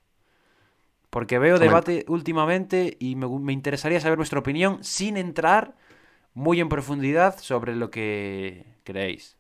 Porque 1.14 1.38
veo 1.38 1.58
Comenta. 1.58 1.70
debate 1.70 2.06
últimamente 2.08 2.98
y 3.00 3.16
me, 3.16 3.28
me 3.28 3.54
interesaría 3.54 4.00
saber 4.02 4.18
vuestra 4.18 4.40
opinión 4.40 4.84
sin 4.84 5.16
entrar 5.16 5.76
muy 6.34 6.60
en 6.60 6.70
profundidad 6.70 7.38
sobre 7.38 7.76
lo 7.76 7.92
que 7.92 8.66
creéis. 8.84 9.38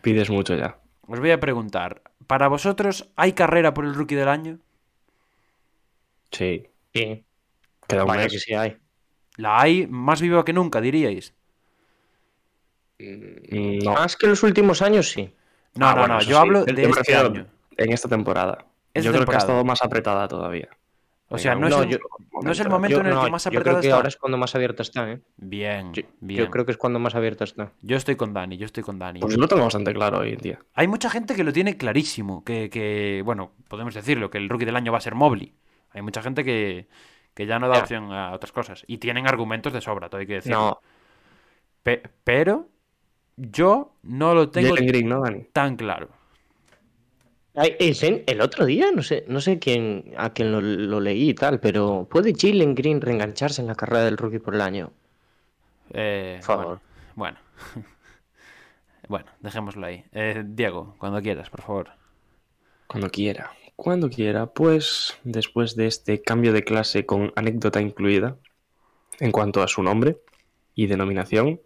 Pides 0.00 0.30
mucho 0.30 0.56
ya. 0.56 0.78
Os 1.06 1.20
voy 1.20 1.30
a 1.30 1.38
preguntar, 1.38 2.00
¿para 2.26 2.48
vosotros 2.48 3.10
hay 3.16 3.34
carrera 3.34 3.74
por 3.74 3.84
el 3.84 3.94
rookie 3.94 4.14
del 4.14 4.28
año? 4.28 4.58
Sí. 6.30 6.66
Sí, 6.94 7.24
vaya 7.90 8.22
mes. 8.24 8.32
que 8.32 8.38
sí 8.38 8.54
hay. 8.54 8.78
La 9.36 9.60
hay 9.60 9.86
más 9.86 10.20
viva 10.22 10.44
que 10.46 10.54
nunca, 10.54 10.80
diríais. 10.80 11.34
Mm, 12.98 13.84
No. 13.84 13.92
Más 13.94 14.16
que 14.16 14.26
en 14.26 14.30
los 14.30 14.42
últimos 14.42 14.80
años, 14.80 15.10
sí. 15.10 15.34
No, 15.74 15.88
Ah, 15.88 15.94
no, 15.94 16.00
bueno, 16.00 16.14
no, 16.14 16.20
yo 16.20 16.28
sí. 16.28 16.34
hablo 16.34 16.64
de 16.64 16.82
este 16.84 17.14
año. 17.16 17.46
En 17.76 17.92
esta 17.92 18.08
temporada. 18.08 18.66
Esta 18.94 19.06
yo 19.06 19.12
creo 19.12 19.26
que 19.26 19.34
ha 19.34 19.38
estado 19.38 19.64
más 19.64 19.82
apretada 19.82 20.28
todavía. 20.28 20.68
O 21.34 21.38
sea, 21.38 21.54
no 21.54 21.66
es, 21.68 21.76
el, 21.76 21.88
yo- 21.88 21.98
no 22.42 22.52
es 22.52 22.60
el 22.60 22.68
momento. 22.68 22.96
Yo, 22.96 23.00
en 23.00 23.06
el 23.06 23.14
no, 23.14 23.24
que 23.24 23.30
más 23.30 23.44
yo 23.44 23.48
apretada 23.48 23.70
creo 23.72 23.80
que 23.80 23.86
está. 23.88 23.96
ahora 23.96 24.08
es 24.08 24.16
cuando 24.16 24.38
más 24.38 24.54
abierta 24.54 24.82
está, 24.82 25.10
¿eh? 25.10 25.20
Bien, 25.36 25.92
Yo, 25.94 26.02
bien. 26.20 26.38
yo 26.44 26.50
creo 26.50 26.64
que 26.66 26.72
es 26.72 26.78
cuando 26.78 26.98
más 26.98 27.14
abierta 27.14 27.44
está. 27.44 27.72
Yo 27.80 27.96
estoy 27.96 28.16
con 28.16 28.32
Dani, 28.34 28.56
yo 28.58 28.66
estoy 28.66 28.82
con 28.82 28.98
Dani. 28.98 29.20
Pues 29.20 29.36
lo 29.36 29.48
tengo 29.48 29.62
bastante 29.64 29.92
claro 29.94 30.18
hoy 30.18 30.32
en 30.32 30.38
día. 30.38 30.58
Hay 30.74 30.88
mucha 30.88 31.08
gente 31.10 31.34
que 31.34 31.42
lo 31.44 31.52
tiene 31.52 31.76
clarísimo, 31.76 32.44
que, 32.44 32.68
que, 32.70 33.22
bueno, 33.24 33.52
podemos 33.68 33.94
decirlo, 33.94 34.30
que 34.30 34.38
el 34.38 34.48
rookie 34.48 34.64
del 34.66 34.76
año 34.76 34.92
va 34.92 34.98
a 34.98 35.00
ser 35.00 35.14
Mobley. 35.14 35.54
Hay 35.90 36.02
mucha 36.02 36.22
gente 36.22 36.44
que, 36.44 36.88
que 37.34 37.46
ya 37.46 37.58
no 37.58 37.68
da 37.68 37.76
Ya. 37.76 37.80
opción 37.80 38.12
a 38.12 38.32
otras 38.32 38.52
cosas. 38.52 38.84
Y 38.86 38.98
tienen 38.98 39.26
argumentos 39.26 39.72
de 39.72 39.80
sobra, 39.80 40.08
todo 40.08 40.20
hay 40.20 40.26
que 40.26 40.34
decirlo. 40.34 40.58
No, 40.58 40.80
Pe- 41.82 42.02
pero 42.24 42.68
yo 43.36 43.94
no 44.02 44.34
lo 44.34 44.50
tengo 44.50 44.68
Jalen 44.74 44.86
Green, 44.86 45.08
¿no, 45.08 45.20
Dani? 45.22 45.44
tan 45.52 45.76
claro. 45.76 46.08
Ay, 47.54 47.76
es 47.78 48.02
en- 48.02 48.24
el 48.26 48.40
otro 48.40 48.64
día, 48.64 48.90
no 48.94 49.02
sé, 49.02 49.24
no 49.28 49.40
sé 49.40 49.58
quién, 49.58 50.12
a 50.16 50.32
quién 50.32 50.52
lo, 50.52 50.60
lo 50.60 51.00
leí 51.00 51.30
y 51.30 51.34
tal, 51.34 51.60
pero 51.60 52.06
¿puede 52.10 52.32
Jalen 52.36 52.74
Green 52.74 53.00
reengancharse 53.00 53.60
en 53.60 53.66
la 53.68 53.74
carrera 53.74 54.04
del 54.04 54.16
rookie 54.16 54.38
por 54.38 54.54
el 54.54 54.62
año? 54.62 54.92
Eh, 55.92 56.36
Por 56.38 56.44
favor. 56.46 56.80
Bueno, 57.14 57.38
bueno. 57.74 57.86
Bueno, 59.08 59.26
dejémoslo 59.40 59.84
ahí. 59.84 60.04
Eh, 60.12 60.42
Diego, 60.46 60.94
cuando 60.96 61.20
quieras, 61.20 61.50
por 61.50 61.60
favor. 61.62 61.90
Cuando 62.86 63.10
quiera. 63.10 63.50
Cuando 63.76 64.08
quiera, 64.08 64.46
pues 64.46 65.18
después 65.24 65.74
de 65.74 65.86
este 65.88 66.22
cambio 66.22 66.52
de 66.52 66.62
clase 66.62 67.04
con 67.04 67.32
anécdota 67.34 67.80
incluida 67.80 68.36
en 69.18 69.32
cuanto 69.32 69.60
a 69.62 69.68
su 69.68 69.82
nombre 69.82 70.18
y 70.74 70.86
denominación, 70.86 71.60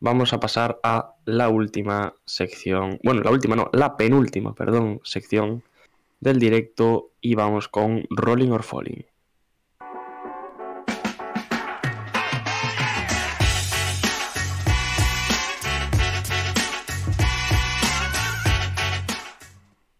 vamos 0.00 0.32
a 0.32 0.40
pasar 0.40 0.78
a 0.82 1.14
la 1.24 1.48
última 1.48 2.14
sección, 2.24 2.98
bueno, 3.02 3.22
la 3.22 3.30
última 3.30 3.56
no, 3.56 3.70
la 3.72 3.96
penúltima, 3.96 4.54
perdón, 4.54 5.00
sección 5.04 5.62
del 6.20 6.38
directo 6.38 7.12
y 7.20 7.34
vamos 7.34 7.68
con 7.68 8.04
Rolling 8.10 8.50
or 8.50 8.62
Falling. 8.62 9.04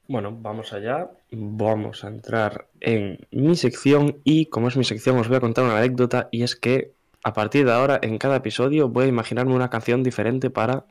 Bueno, 0.08 0.38
vamos 0.40 0.72
allá. 0.72 1.10
Vamos 1.32 2.04
a 2.04 2.08
entrar 2.08 2.68
en 2.80 3.18
mi 3.32 3.56
sección 3.56 4.20
y 4.22 4.46
como 4.46 4.68
es 4.68 4.76
mi 4.76 4.84
sección 4.84 5.18
os 5.18 5.28
voy 5.28 5.36
a 5.36 5.40
contar 5.40 5.64
una 5.64 5.78
anécdota 5.78 6.28
y 6.30 6.42
es 6.42 6.54
que 6.54 6.95
a 7.26 7.32
partir 7.32 7.66
de 7.66 7.72
ahora 7.72 7.98
en 8.02 8.18
cada 8.18 8.36
episodio 8.36 8.88
voy 8.88 9.06
a 9.06 9.08
imaginarme 9.08 9.52
una 9.52 9.68
canción 9.68 10.04
diferente 10.04 10.48
para 10.48 10.86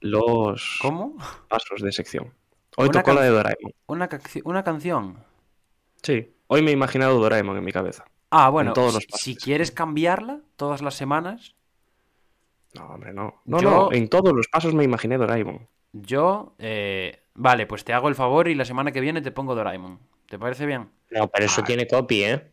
los 0.00 0.78
¿Cómo? 0.80 1.18
pasos 1.50 1.82
de 1.82 1.92
sección. 1.92 2.32
Hoy 2.78 2.88
tocó 2.88 3.12
la 3.12 3.20
de 3.20 3.28
Doraemon. 3.28 3.74
Una, 3.86 4.08
una 4.44 4.64
canción. 4.64 5.22
Sí, 6.02 6.34
hoy 6.46 6.62
me 6.62 6.70
he 6.70 6.72
imaginado 6.72 7.20
Doraemon 7.20 7.58
en 7.58 7.64
mi 7.64 7.72
cabeza. 7.72 8.06
Ah, 8.30 8.48
bueno, 8.48 8.72
todos 8.72 8.94
los 8.94 9.06
si 9.12 9.36
quieres 9.36 9.70
cambiarla 9.70 10.40
todas 10.56 10.80
las 10.80 10.94
semanas. 10.94 11.54
No, 12.72 12.86
hombre, 12.86 13.12
no. 13.12 13.42
No, 13.44 13.60
no, 13.60 13.92
en 13.92 14.08
todos 14.08 14.32
los 14.32 14.48
pasos 14.48 14.72
me 14.72 14.84
imaginé 14.84 15.18
Doraemon. 15.18 15.68
Yo, 15.92 16.54
eh, 16.58 17.24
vale, 17.34 17.66
pues 17.66 17.84
te 17.84 17.92
hago 17.92 18.08
el 18.08 18.14
favor 18.14 18.48
y 18.48 18.54
la 18.54 18.64
semana 18.64 18.92
que 18.92 19.02
viene 19.02 19.20
te 19.20 19.30
pongo 19.30 19.54
Doraemon. 19.54 19.98
¿Te 20.24 20.38
parece 20.38 20.64
bien? 20.64 20.88
No, 21.10 21.28
pero 21.28 21.44
eso 21.44 21.62
tiene 21.62 21.86
copy, 21.86 22.24
¿eh? 22.24 22.50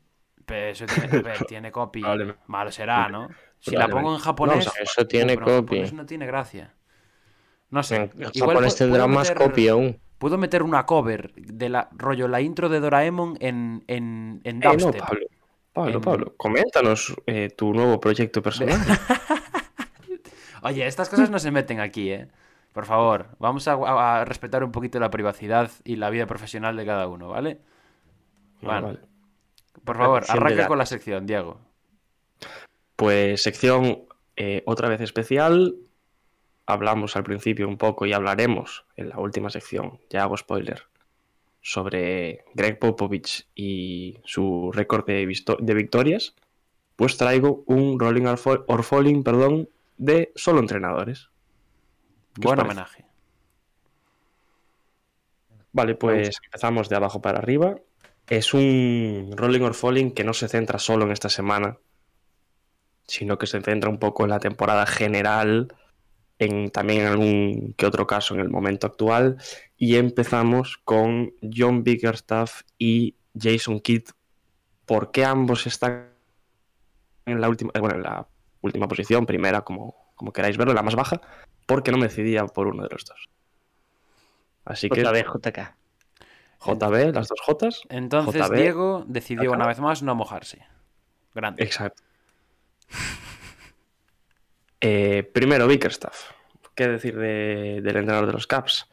Pero 0.48 0.68
eso 0.68 0.86
tiene, 0.86 1.22
tiene 1.48 1.72
copy. 1.72 2.02
Malo 2.48 2.72
será, 2.72 3.10
¿no? 3.10 3.28
Si 3.60 3.76
la 3.76 3.90
pongo 3.90 4.14
en 4.15 4.19
japonés. 4.19 4.68
eso 4.82 5.06
tiene 5.06 5.38
copy. 5.38 5.91
no 5.91 6.06
tiene 6.06 6.26
gracia. 6.26 6.74
No 7.69 7.84
sé. 7.84 8.10
En 8.18 8.32
japonés 8.32 8.78
tendrá 8.78 9.06
más 9.07 9.30
copy 9.32 9.68
aún. 9.68 9.99
Puedo 10.18 10.38
meter 10.38 10.64
una 10.64 10.86
cover 10.88 11.34
de 11.36 11.69
la 11.69 11.90
rollo, 11.91 12.28
la 12.28 12.41
intro 12.41 12.69
de 12.69 12.80
Doraemon 12.80 13.38
en, 13.40 13.84
en, 13.88 14.41
en 14.45 14.64
eh, 14.64 14.78
no, 14.78 14.91
Pablo. 14.91 15.28
Pablo, 15.74 16.02
Pablo, 16.02 16.34
coméntanos 16.38 17.14
eh, 17.28 17.49
tu 17.56 17.72
nuevo 17.72 17.99
proyecto 17.99 18.41
personal. 18.41 18.80
Oye, 20.64 20.88
estas 20.88 21.07
cosas 21.07 21.30
no 21.30 21.38
se 21.38 21.52
meten 21.52 21.80
aquí, 21.80 22.10
¿eh? 22.10 22.30
Por 22.72 22.86
favor, 22.86 23.28
vamos 23.38 23.68
a, 23.68 24.26
respetar 24.26 24.64
un 24.64 24.72
poquito 24.72 24.99
la 24.99 25.11
privacidad 25.11 25.69
y 25.84 25.98
la 25.98 26.10
vida 26.10 26.26
profesional 26.26 26.76
de 26.78 26.86
cada 26.86 27.07
uno, 27.07 27.28
¿vale? 27.28 27.60
Bueno, 28.61 28.98
Por 29.88 29.98
favor, 29.98 30.26
arranca 30.28 30.68
con 30.68 30.78
la 30.78 30.86
sección, 30.86 31.26
Diego. 31.26 31.62
Pues 32.98 33.42
sección 33.42 34.04
eh, 34.36 34.62
otra 34.66 34.90
vez 34.90 35.00
especial. 35.00 35.76
Hablamos 36.66 37.16
al 37.16 37.24
principio 37.24 37.70
un 37.70 37.78
poco 37.78 38.06
y 38.06 38.12
hablaremos 38.12 38.86
en 38.98 39.08
la 39.08 39.18
última 39.18 39.50
sección, 39.50 40.02
ya 40.10 40.24
hago 40.24 40.36
spoiler, 40.36 40.84
sobre 41.62 42.44
Greg 42.54 42.78
Popovich 42.80 43.48
y 43.56 44.20
su 44.26 44.74
récord 44.74 45.06
de, 45.06 45.26
de, 45.60 45.74
victorias. 45.74 46.36
Pues 46.98 47.16
traigo 47.16 47.64
un 47.68 47.98
Rolling 47.98 48.26
or 48.26 48.84
Falling 48.84 49.24
perdón, 49.24 49.70
de 49.98 50.34
solo 50.36 50.60
entrenadores. 50.60 51.30
Buen 52.36 52.60
homenaje. 52.60 53.06
Vale, 55.72 55.96
pues 55.96 56.38
empezamos 56.44 56.90
de 56.90 56.98
abajo 56.98 57.22
para 57.22 57.38
arriba. 57.38 57.78
Es 58.28 58.54
un 58.54 59.34
Rolling 59.36 59.62
or 59.62 59.74
Falling 59.74 60.12
que 60.12 60.24
no 60.24 60.34
se 60.34 60.48
centra 60.48 60.80
solo 60.80 61.06
en 61.06 61.12
esta 61.12 61.30
semana, 61.30 61.78
sino 63.08 63.38
que 63.38 63.48
se 63.48 63.62
centra 63.62 63.90
un 63.90 63.99
poco 63.99 64.24
en 64.24 64.32
la 64.32 64.40
temporada 64.40 64.86
general, 64.86 65.74
en 66.40 66.70
también 66.70 67.02
en 67.02 67.08
algún 67.08 67.74
que 67.78 67.86
otro 67.86 68.06
caso 68.06 68.34
en 68.34 68.41
el 68.41 68.49
momento 68.49 68.88
actual. 68.88 69.38
Y 69.78 69.95
empezamos 69.95 70.78
con 70.84 71.34
John 71.41 71.84
Bickerstaff 71.84 72.64
y 72.78 73.16
Jason 73.40 73.80
Kidd. 73.80 74.10
¿Por 74.86 75.12
qué 75.12 75.26
ambos 75.26 75.68
están 75.68 76.10
en 77.26 77.41
la 77.41 77.49
última, 77.49 77.72
bueno, 77.80 77.95
en 77.95 78.04
la 78.04 78.28
última 78.62 78.88
posición, 78.88 79.26
primera, 79.26 79.62
como, 79.62 80.14
queráis 80.34 80.58
verlo, 80.58 80.74
la 80.74 80.84
más 80.84 80.95
baja? 80.95 81.22
porque 81.68 81.91
no 81.91 81.98
me 81.98 82.08
decidía 82.08 82.45
por 82.48 82.68
uno 82.68 82.82
de 82.82 82.90
los 82.90 83.06
dos. 83.06 83.30
Así 84.66 84.90
que. 84.90 85.04
JB, 85.04 85.24
JK. 85.24 85.76
JB, 86.66 87.14
las 87.14 87.28
dos 87.28 87.40
Jotas. 87.42 87.82
Entonces 87.90 88.50
Diego 88.52 89.04
decidió 89.08 89.52
una 89.52 89.68
vez 89.68 89.80
más 89.80 90.04
no 90.04 90.16
mojarse. 90.16 90.66
Grande. 91.34 91.64
Exacto. 91.64 92.04
Eh, 94.80 95.24
primero, 95.34 95.66
Bickerstaff. 95.66 96.34
¿Qué 96.76 96.88
decir 96.88 97.18
del 97.18 97.84
entrenador 97.84 98.28
de 98.28 98.34
los 98.34 98.46
Caps? 98.46 98.88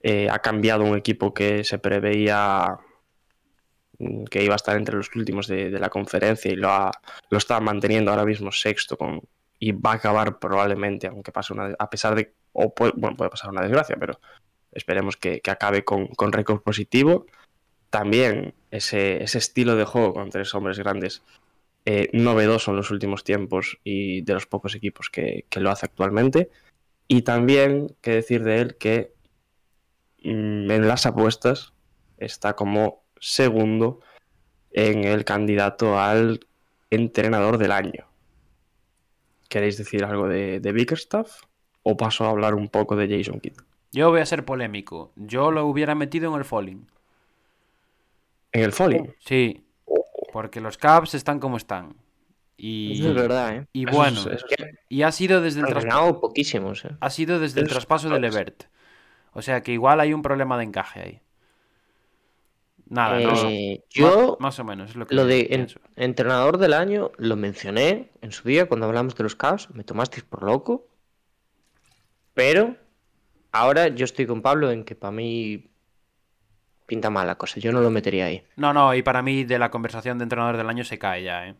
Eh, 0.00 0.30
ha 0.30 0.38
cambiado 0.38 0.82
un 0.82 0.96
equipo 0.96 1.34
que 1.34 1.62
se 1.62 1.78
preveía 1.78 2.78
mm, 3.98 4.24
que 4.24 4.42
iba 4.42 4.54
a 4.54 4.56
estar 4.56 4.78
entre 4.78 4.96
los 4.96 5.14
últimos 5.14 5.46
de, 5.46 5.70
la 5.72 5.90
conferencia 5.90 6.50
y 6.50 6.56
lo, 6.56 6.90
lo 7.28 7.36
está 7.36 7.60
manteniendo 7.60 8.10
ahora 8.10 8.24
mismo 8.24 8.50
sexto 8.50 8.96
con, 8.96 9.20
y 9.58 9.72
va 9.72 9.92
a 9.92 9.94
acabar 9.96 10.38
probablemente, 10.38 11.08
aunque 11.08 11.32
pase 11.32 11.52
una. 11.52 11.74
A 11.78 11.90
pesar 11.90 12.14
de. 12.14 12.34
O 12.52 12.74
puede, 12.74 12.92
bueno, 12.96 13.16
puede 13.16 13.30
pasar 13.30 13.50
una 13.50 13.62
desgracia, 13.62 13.96
pero 13.98 14.18
esperemos 14.78 15.16
que, 15.16 15.42
acabe 15.46 15.84
con, 15.84 16.08
récord 16.32 16.62
positivo. 16.62 17.26
También 17.90 18.54
ese, 18.70 19.22
ese, 19.22 19.38
estilo 19.38 19.76
de 19.76 19.84
juego 19.84 20.14
con 20.14 20.30
tres 20.30 20.54
hombres 20.54 20.78
grandes, 20.78 21.22
eh, 21.84 22.10
novedoso 22.12 22.70
en 22.70 22.76
los 22.76 22.90
últimos 22.90 23.24
tiempos 23.24 23.78
y 23.84 24.22
de 24.22 24.34
los 24.34 24.46
pocos 24.46 24.74
equipos 24.74 25.10
que, 25.10 25.44
lo 25.56 25.70
hace 25.70 25.86
actualmente. 25.86 26.50
Y 27.08 27.22
también, 27.22 27.96
que 28.00 28.12
decir 28.12 28.44
de 28.44 28.60
él 28.60 28.76
que 28.76 29.14
mm, 30.22 30.70
en 30.70 30.88
las 30.88 31.06
apuestas 31.06 31.72
está 32.18 32.54
como 32.54 33.04
segundo 33.20 34.00
en 34.70 35.04
el 35.04 35.24
candidato 35.24 35.98
al 35.98 36.46
entrenador 36.90 37.58
del 37.58 37.72
año. 37.72 38.06
¿Queréis 39.48 39.78
decir 39.78 40.04
algo 40.04 40.28
de, 40.28 40.60
de 40.60 40.72
Bickerstaff? 40.72 41.42
¿O 41.82 41.96
paso 41.96 42.24
a 42.24 42.30
hablar 42.30 42.54
un 42.54 42.68
poco 42.68 42.96
de 42.96 43.08
Jason 43.08 43.40
Kidd? 43.40 43.67
Yo 43.92 44.10
voy 44.10 44.20
a 44.20 44.26
ser 44.26 44.44
polémico. 44.44 45.12
Yo 45.16 45.50
lo 45.50 45.66
hubiera 45.66 45.94
metido 45.94 46.32
en 46.32 46.38
el 46.38 46.44
Falling. 46.44 46.86
¿En 48.52 48.62
el 48.62 48.72
Falling? 48.72 49.14
Sí. 49.18 49.64
Porque 50.32 50.60
los 50.60 50.76
Caps 50.76 51.14
están 51.14 51.40
como 51.40 51.56
están. 51.56 51.96
Y, 52.56 53.06
es 53.06 53.14
verdad, 53.14 53.54
¿eh? 53.54 53.66
Y 53.72 53.86
bueno, 53.86 54.20
y 54.88 55.02
ha 55.02 55.12
sido 55.12 55.40
desde 55.40 55.60
el 55.60 55.66
traspaso. 55.66 56.20
poquísimos, 56.20 56.84
¿eh? 56.84 56.90
Ha 57.00 57.08
sido 57.08 57.38
desde 57.38 57.60
el 57.60 57.68
traspaso 57.68 58.08
de 58.08 58.18
Levert. 58.18 58.64
O 59.32 59.42
sea 59.42 59.62
que 59.62 59.72
igual 59.72 60.00
hay 60.00 60.12
un 60.12 60.22
problema 60.22 60.58
de 60.58 60.64
encaje 60.64 61.00
ahí. 61.00 61.20
Nada, 62.88 63.20
eh, 63.20 63.84
Yo, 63.90 64.36
más, 64.40 64.58
o 64.58 64.64
menos, 64.64 64.90
es 64.90 64.96
lo 64.96 65.06
que 65.06 65.14
lo 65.14 65.26
de 65.26 65.68
entrenador 65.94 66.58
del 66.58 66.72
año 66.72 67.12
lo 67.16 67.36
mencioné 67.36 68.10
en 68.22 68.32
su 68.32 68.48
día 68.48 68.66
cuando 68.66 68.86
hablamos 68.86 69.14
de 69.14 69.22
los 69.22 69.36
Cavs. 69.36 69.70
Me 69.72 69.84
tomasteis 69.84 70.24
por 70.24 70.42
loco. 70.42 70.88
Pero 72.34 72.76
ahora 73.52 73.88
yo 73.88 74.04
estoy 74.04 74.26
con 74.26 74.42
Pablo 74.42 74.70
en 74.70 74.84
que 74.84 74.94
para 74.94 75.12
mí 75.12 75.70
pinta 76.86 77.10
mal 77.10 77.26
la 77.26 77.36
cosa. 77.36 77.60
Yo 77.60 77.72
no 77.72 77.80
lo 77.80 77.90
metería 77.90 78.26
ahí. 78.26 78.42
No, 78.56 78.72
no, 78.72 78.94
y 78.94 79.02
para 79.02 79.22
mí 79.22 79.44
de 79.44 79.58
la 79.58 79.70
conversación 79.70 80.18
de 80.18 80.24
entrenador 80.24 80.56
del 80.56 80.68
año 80.68 80.84
se 80.84 80.98
cae 80.98 81.22
ya, 81.22 81.48
¿eh? 81.48 81.54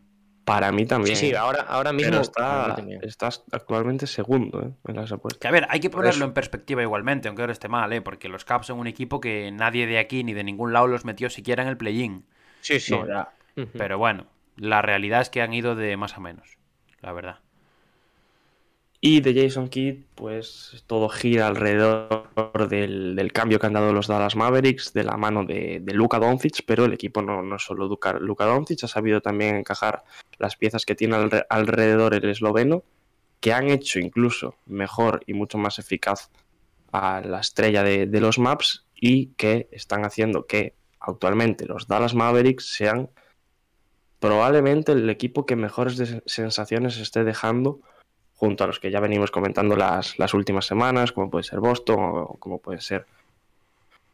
Para 0.49 0.71
mí 0.71 0.87
también. 0.87 1.15
Sí, 1.15 1.27
sí, 1.27 1.35
ahora, 1.35 1.61
ahora 1.61 1.93
mismo 1.93 2.19
está, 2.19 2.75
estás 3.03 3.43
actualmente 3.51 4.07
segundo 4.07 4.63
¿eh? 4.63 4.71
en 4.87 4.95
las 4.95 5.11
apuestas. 5.11 5.39
Que 5.39 5.47
a 5.47 5.51
ver, 5.51 5.67
hay 5.69 5.79
que 5.79 5.91
ponerlo 5.91 6.25
en 6.25 6.33
perspectiva 6.33 6.81
igualmente, 6.81 7.27
aunque 7.27 7.43
ahora 7.43 7.53
esté 7.53 7.67
mal, 7.67 7.93
¿eh? 7.93 8.01
porque 8.01 8.29
los 8.29 8.45
Caps 8.45 8.65
son 8.65 8.79
un 8.79 8.87
equipo 8.87 9.21
que 9.21 9.51
nadie 9.51 9.85
de 9.85 9.99
aquí 9.99 10.23
ni 10.23 10.33
de 10.33 10.43
ningún 10.43 10.73
lado 10.73 10.87
los 10.87 11.05
metió 11.05 11.29
siquiera 11.29 11.61
en 11.61 11.69
el 11.69 11.77
play-in. 11.77 12.25
Sí, 12.61 12.79
sí. 12.79 12.95
Pero 13.73 13.99
bueno, 13.99 14.25
la 14.55 14.81
realidad 14.81 15.21
es 15.21 15.29
que 15.29 15.43
han 15.43 15.53
ido 15.53 15.75
de 15.75 15.95
más 15.97 16.17
a 16.17 16.19
menos, 16.19 16.57
la 17.01 17.13
verdad. 17.13 17.39
Y 19.01 19.21
de 19.21 19.33
Jason 19.33 19.69
Kidd, 19.69 20.03
pues 20.13 20.83
todo 20.85 21.07
gira 21.07 21.47
alrededor 21.47 22.67
del, 22.67 23.31
cambio 23.31 23.57
que 23.57 23.67
han 23.67 23.73
dado 23.73 23.93
los 23.93 24.07
Dallas 24.07 24.35
Mavericks 24.35 24.91
de 24.91 25.05
la 25.05 25.15
mano 25.15 25.45
de, 25.45 25.79
de 25.81 25.93
Luka 25.93 26.19
Doncic, 26.19 26.63
pero 26.65 26.83
el 26.83 26.91
equipo 26.91 27.21
no, 27.21 27.41
no 27.41 27.55
es 27.55 27.63
solo 27.63 27.87
Luka 27.87 28.45
Doncic, 28.45 28.83
ha 28.83 28.87
sabido 28.89 29.21
también 29.21 29.55
encajar 29.55 30.03
las 30.37 30.57
piezas 30.57 30.85
que 30.85 30.95
tiene 30.95 31.15
alrededor 31.49 32.13
el 32.13 32.29
esloveno, 32.29 32.83
que 33.39 33.53
han 33.53 33.69
hecho 33.69 33.99
incluso 33.99 34.55
mejor 34.65 35.21
y 35.25 35.33
mucho 35.33 35.57
más 35.57 35.79
eficaz 35.79 36.29
a 36.91 37.21
la 37.21 37.39
estrella 37.39 37.83
de, 37.83 38.05
de 38.05 38.19
los 38.19 38.37
Maps 38.37 38.85
y 38.95 39.27
que 39.37 39.69
están 39.71 40.03
haciendo 40.03 40.45
que 40.45 40.75
actualmente 40.99 41.65
los 41.65 41.87
Dallas 41.87 42.15
Mavericks 42.15 42.73
sean 42.73 43.09
probablemente 44.19 44.91
el 44.91 45.09
equipo 45.09 45.45
que 45.45 45.55
mejores 45.55 46.21
sensaciones 46.25 46.97
esté 46.97 47.23
dejando 47.23 47.79
junto 48.39 48.63
a 48.63 48.67
los 48.67 48.79
que 48.79 48.89
ya 48.89 49.01
venimos 49.01 49.31
comentando 49.31 49.75
las, 49.75 50.17
las 50.17 50.33
últimas 50.33 50.65
semanas, 50.65 51.11
como 51.11 51.29
puede 51.29 51.43
ser 51.43 51.59
Boston 51.59 51.97
o 51.99 52.37
como 52.39 52.59
puede 52.59 52.79
ser 52.79 53.05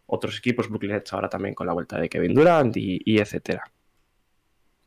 otros 0.07 0.39
equipos, 0.39 0.67
Brooklyn 0.67 0.93
Nets 0.93 1.13
ahora 1.13 1.29
también 1.29 1.53
con 1.53 1.67
la 1.67 1.73
vuelta 1.73 1.99
de 1.99 2.09
Kevin 2.09 2.33
Durant 2.33 2.75
y, 2.75 2.99
y 3.05 3.19
etcétera. 3.19 3.71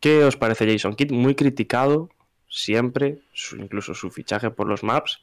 ¿Qué 0.01 0.25
os 0.25 0.37
parece 0.37 0.67
Jason 0.69 0.97
Kidd? 0.97 1.13
Muy 1.13 1.37
criticado 1.37 2.11
siempre, 2.49 3.21
incluso 3.57 3.95
su 3.95 4.11
fichaje 4.11 4.51
por 4.51 4.67
los 4.67 4.83
maps, 4.83 5.21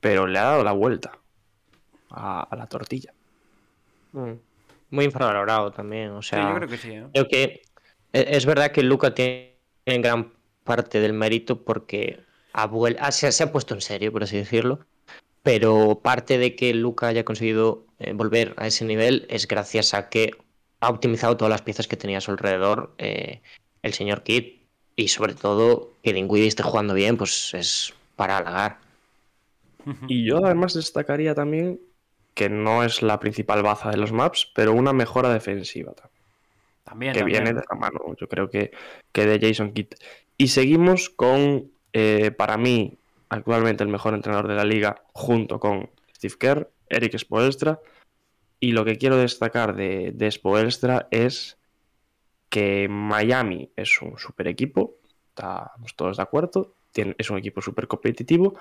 pero 0.00 0.26
le 0.26 0.40
ha 0.40 0.44
dado 0.44 0.64
la 0.64 0.72
vuelta 0.72 1.12
a, 2.10 2.48
la 2.56 2.66
tortilla. 2.66 3.12
Mm. 4.12 4.32
Muy 4.90 5.04
infravalorado 5.04 5.70
también, 5.70 6.10
o 6.10 6.22
sea, 6.22 6.48
yo 6.48 6.56
creo 6.56 6.68
que 6.68 6.76
sí. 6.76 6.90
¿eh? 6.90 7.06
Creo 7.12 7.28
que 7.28 7.62
e, 8.12 8.36
es 8.36 8.46
verdad 8.46 8.72
que 8.72 8.82
Luca 8.82 9.14
tiene 9.14 9.54
gran 9.86 10.32
parte 10.64 10.98
del 10.98 11.12
mérito 11.12 11.62
porque 11.62 12.24
ah, 12.52 13.12
se, 13.12 13.42
ha 13.42 13.52
puesto 13.52 13.74
en 13.74 13.80
serio, 13.80 14.12
por 14.12 14.22
así 14.22 14.36
decirlo, 14.36 14.80
pero 15.42 16.00
parte 16.02 16.38
de 16.38 16.54
que 16.56 16.74
Luca 16.74 17.08
haya 17.08 17.24
conseguido 17.24 17.86
eh, 17.98 18.12
volver 18.12 18.54
a 18.56 18.66
ese 18.66 18.84
nivel 18.84 19.26
es 19.28 19.48
gracias 19.48 19.94
a 19.94 20.08
que 20.08 20.32
ha 20.80 20.88
optimizado 20.88 21.36
todas 21.36 21.50
las 21.50 21.62
piezas 21.62 21.86
que 21.86 21.96
tenía 21.96 22.18
a 22.18 22.20
su 22.22 22.30
alrededor 22.30 22.94
eh, 22.98 23.42
el 23.82 23.92
señor 23.92 24.22
Kidd 24.22 24.60
y 24.96 25.08
sobre 25.08 25.34
todo 25.34 25.92
que 26.02 26.12
Dinwiddie 26.12 26.48
esté 26.48 26.62
jugando 26.62 26.94
bien, 26.94 27.16
pues 27.16 27.54
es 27.54 27.94
para 28.16 28.38
halagar. 28.38 28.78
Y 30.08 30.26
yo 30.26 30.44
además 30.44 30.74
destacaría 30.74 31.34
también 31.34 31.80
que 32.34 32.48
no 32.48 32.84
es 32.84 33.02
la 33.02 33.18
principal 33.18 33.62
baza 33.62 33.90
de 33.90 33.96
los 33.96 34.12
maps, 34.12 34.50
pero 34.54 34.72
una 34.72 34.92
mejora 34.92 35.32
defensiva 35.32 35.94
también. 36.84 37.14
que 37.14 37.24
viene 37.24 37.52
de 37.54 37.62
la 37.68 37.76
mano, 37.76 38.14
yo 38.18 38.28
creo 38.28 38.50
que, 38.50 38.72
que 39.12 39.26
de 39.26 39.46
Jason 39.46 39.72
Kidd. 39.72 39.94
Y 40.36 40.48
seguimos 40.48 41.10
con, 41.10 41.70
eh, 41.92 42.30
para 42.30 42.56
mí, 42.56 42.98
actualmente 43.28 43.84
el 43.84 43.90
mejor 43.90 44.14
entrenador 44.14 44.48
de 44.48 44.54
la 44.54 44.64
liga, 44.64 45.02
junto 45.12 45.58
con 45.58 45.90
Steve 46.14 46.34
Kerr, 46.38 46.70
Eric 46.88 47.16
Spoelstra. 47.18 47.80
Y 48.58 48.72
lo 48.72 48.84
que 48.84 48.98
quiero 48.98 49.16
destacar 49.16 49.74
de, 49.74 50.30
Spoelstra 50.30 51.08
es 51.10 51.58
que 52.50 52.88
Miami 52.88 53.70
es 53.76 54.02
un 54.02 54.18
super 54.18 54.48
equipo, 54.48 54.96
estamos 55.28 55.94
todos 55.96 56.18
de 56.18 56.22
acuerdo, 56.22 56.74
es 56.94 57.30
un 57.30 57.38
equipo 57.38 57.62
súper 57.62 57.86
competitivo, 57.86 58.58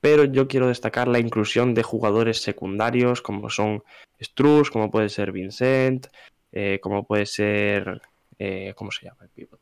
pero 0.00 0.24
yo 0.24 0.48
quiero 0.48 0.68
destacar 0.68 1.08
la 1.08 1.18
inclusión 1.18 1.74
de 1.74 1.82
jugadores 1.82 2.40
secundarios 2.40 3.20
como 3.20 3.50
son 3.50 3.82
Struz, 4.20 4.70
como 4.70 4.90
puede 4.90 5.08
ser 5.08 5.32
Vincent, 5.32 6.06
eh, 6.52 6.78
como 6.80 7.04
puede 7.04 7.26
ser, 7.26 8.00
eh, 8.38 8.72
¿cómo 8.74 8.90
se 8.90 9.06
llama 9.06 9.24
el 9.24 9.30
pivot? 9.30 9.60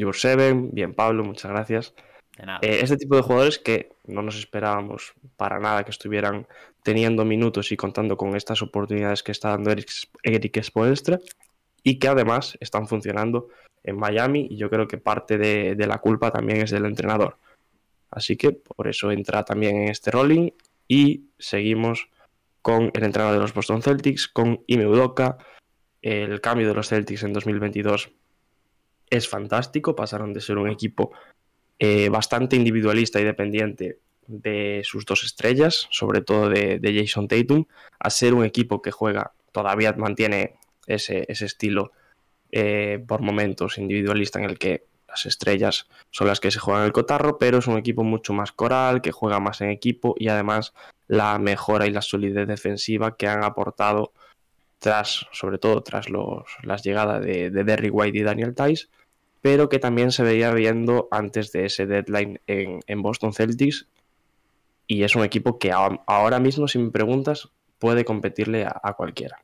Jurseven. 0.00 0.60
Jurseven, 0.60 0.70
bien 0.72 0.94
Pablo, 0.94 1.24
muchas 1.24 1.50
gracias. 1.50 1.94
Eh, 2.62 2.80
este 2.82 2.96
tipo 2.96 3.16
de 3.16 3.22
jugadores 3.22 3.58
que 3.58 3.90
no 4.06 4.22
nos 4.22 4.36
esperábamos 4.36 5.12
para 5.36 5.58
nada 5.58 5.84
que 5.84 5.90
estuvieran 5.90 6.46
teniendo 6.82 7.24
minutos 7.24 7.70
y 7.72 7.76
contando 7.76 8.16
con 8.16 8.34
estas 8.34 8.62
oportunidades 8.62 9.22
que 9.22 9.32
está 9.32 9.50
dando 9.50 9.70
Eric, 9.70 9.90
Eric 10.22 10.62
Spoelstra 10.62 11.18
y 11.82 11.98
que 11.98 12.08
además 12.08 12.56
están 12.60 12.86
funcionando 12.86 13.48
en 13.82 13.98
Miami 13.98 14.46
y 14.50 14.56
yo 14.56 14.70
creo 14.70 14.88
que 14.88 14.98
parte 14.98 15.38
de, 15.38 15.74
la 15.86 15.98
culpa 15.98 16.30
también 16.30 16.62
es 16.62 16.70
del 16.70 16.86
entrenador. 16.86 17.36
Así 18.10 18.36
que 18.36 18.52
por 18.52 18.88
eso 18.88 19.10
entra 19.10 19.44
también 19.44 19.76
en 19.76 19.88
este 19.88 20.10
rolling 20.10 20.50
y 20.88 21.26
seguimos 21.38 22.08
con 22.62 22.90
el 22.94 23.04
entrenador 23.04 23.34
de 23.34 23.40
los 23.40 23.54
Boston 23.54 23.82
Celtics, 23.82 24.28
con 24.28 24.62
Ime 24.66 24.86
Udoka. 24.86 25.38
El 26.02 26.40
cambio 26.40 26.66
de 26.66 26.74
los 26.74 26.88
Celtics 26.88 27.22
en 27.22 27.32
2022 27.32 28.10
es 29.10 29.28
fantástico, 29.28 29.96
pasaron 29.96 30.32
de 30.32 30.40
ser 30.40 30.56
un 30.56 30.70
equipo 30.70 31.12
eh, 31.78 32.08
bastante 32.08 32.56
individualista 32.56 33.20
y 33.20 33.24
dependiente 33.24 33.98
de 34.26 34.82
sus 34.84 35.04
dos 35.04 35.24
estrellas, 35.24 35.88
sobre 35.90 36.20
todo 36.20 36.48
de, 36.48 36.80
Jason 36.82 37.26
Tatum, 37.26 37.64
a 37.98 38.10
ser 38.10 38.34
un 38.34 38.44
equipo 38.44 38.80
que 38.80 38.92
juega, 38.92 39.32
todavía 39.50 39.92
mantiene 39.94 40.54
ese, 40.86 41.26
estilo 41.28 41.90
eh, 42.52 43.02
por 43.06 43.22
momentos 43.22 43.78
individualista 43.78 44.38
en 44.38 44.44
el 44.44 44.58
que 44.58 44.84
las 45.08 45.26
estrellas 45.26 45.88
son 46.10 46.28
las 46.28 46.38
que 46.38 46.52
se 46.52 46.60
juegan 46.60 46.84
el 46.84 46.92
cotarro, 46.92 47.38
pero 47.38 47.58
es 47.58 47.66
un 47.66 47.76
equipo 47.76 48.04
mucho 48.04 48.32
más 48.32 48.52
coral, 48.52 49.02
que 49.02 49.10
juega 49.10 49.40
más 49.40 49.60
en 49.60 49.70
equipo 49.70 50.14
y 50.16 50.28
además 50.28 50.72
la 51.08 51.36
mejora 51.40 51.86
y 51.86 51.90
la 51.90 52.02
solidez 52.02 52.46
defensiva 52.46 53.16
que 53.16 53.26
han 53.26 53.42
aportado 53.42 54.12
tras, 54.78 55.26
sobre 55.32 55.58
todo 55.58 55.82
tras 55.82 56.08
los, 56.08 56.44
las 56.62 56.84
llegadas 56.84 57.24
de, 57.24 57.50
de 57.50 57.64
Derrick 57.64 57.92
White 57.92 58.18
y 58.18 58.22
Daniel 58.22 58.54
Tice, 58.54 58.86
pero 59.40 59.68
que 59.68 59.78
también 59.78 60.12
se 60.12 60.22
veía 60.22 60.52
viendo 60.52 61.08
antes 61.10 61.52
de 61.52 61.66
ese 61.66 61.86
deadline 61.86 62.40
en, 62.46 63.02
Boston 63.02 63.32
Celtics. 63.32 63.88
Y 64.86 65.04
es 65.04 65.14
un 65.14 65.24
equipo 65.24 65.58
que 65.58 65.72
ahora 65.72 66.40
mismo, 66.40 66.68
si 66.68 66.78
me 66.78 66.90
preguntas, 66.90 67.48
puede 67.78 68.04
competirle 68.04 68.66
a, 68.66 68.92
cualquiera. 68.94 69.42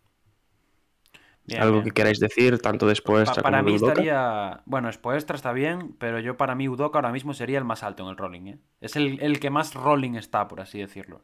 Algo 1.58 1.84
que 1.84 1.92
queráis 1.92 2.18
decir, 2.18 2.58
tanto 2.58 2.88
después 2.88 3.30
pa 3.30 3.42
Para 3.42 3.62
mí 3.62 3.76
estaría. 3.76 4.62
Bueno, 4.66 4.92
Spoestra 4.92 5.36
está 5.36 5.52
bien, 5.52 5.94
pero 5.98 6.18
yo 6.18 6.36
para 6.36 6.56
mí 6.56 6.68
Udoka 6.68 6.98
ahora 6.98 7.12
mismo 7.12 7.32
sería 7.34 7.58
el 7.58 7.64
más 7.64 7.84
alto 7.84 8.02
en 8.02 8.08
el 8.08 8.16
rolling. 8.16 8.46
¿eh? 8.46 8.58
Es 8.80 8.96
el, 8.96 9.38
que 9.38 9.50
más 9.50 9.74
rolling 9.74 10.14
está, 10.14 10.48
por 10.48 10.60
así 10.60 10.80
decirlo. 10.80 11.22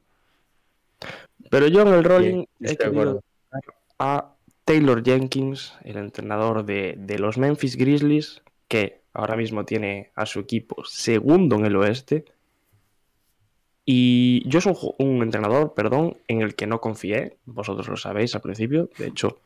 Pero 1.51 1.67
yo 1.67 1.83
en 1.83 1.89
el 1.89 2.05
rolling 2.05 2.45
he 2.61 2.77
querido 2.77 3.21
a 3.99 4.37
Taylor 4.65 5.03
Jenkins, 5.03 5.75
el 5.83 5.97
entrenador 5.97 6.65
de, 6.65 6.95
de 6.97 7.19
los 7.19 7.37
Memphis 7.37 7.77
Grizzlies, 7.77 8.43
que 8.73 9.03
ahora 9.13 9.37
mismo 9.37 9.67
tiene 9.67 10.13
a 10.15 10.25
su 10.25 10.41
equipo 10.41 10.83
segundo 10.87 11.57
en 11.57 11.67
el 11.67 11.77
oeste. 11.77 12.25
Y 13.85 14.49
yo 14.49 14.63
soy 14.63 14.75
un, 14.97 15.23
entrenador, 15.23 15.75
perdón, 15.75 16.17
en 16.27 16.41
el 16.41 16.55
que 16.55 16.67
no 16.67 16.81
confié, 16.81 17.37
vosotros 17.45 17.87
lo 17.89 17.99
sabéis 17.99 18.35
al 18.35 18.41
principio, 18.41 18.89
de 18.97 19.09
hecho, 19.09 19.41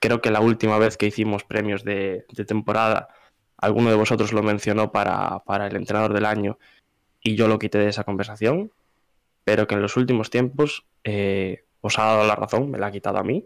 creo 0.00 0.20
que 0.20 0.32
la 0.32 0.40
última 0.40 0.78
vez 0.78 0.96
que 0.96 1.06
hicimos 1.06 1.44
premios 1.44 1.84
de, 1.84 2.24
temporada, 2.44 3.06
alguno 3.56 3.88
de 3.88 3.94
vosotros 3.94 4.32
lo 4.32 4.42
mencionó 4.42 4.90
para, 4.90 5.44
el 5.68 5.76
entrenador 5.76 6.12
del 6.12 6.24
año 6.24 6.58
y 7.22 7.36
yo 7.36 7.46
lo 7.46 7.60
quité 7.60 7.78
de 7.78 7.90
esa 7.90 8.02
conversación, 8.02 8.72
pero 9.44 9.68
que 9.68 9.76
en 9.76 9.82
los 9.82 9.96
últimos 9.96 10.28
tiempos 10.28 10.86
eh, 11.04 11.62
os 11.82 12.00
ha 12.00 12.06
dado 12.06 12.26
la 12.26 12.34
razón, 12.34 12.68
me 12.68 12.78
la 12.78 12.88
ha 12.88 12.90
quitado 12.90 13.18
a 13.18 13.22
mí, 13.22 13.44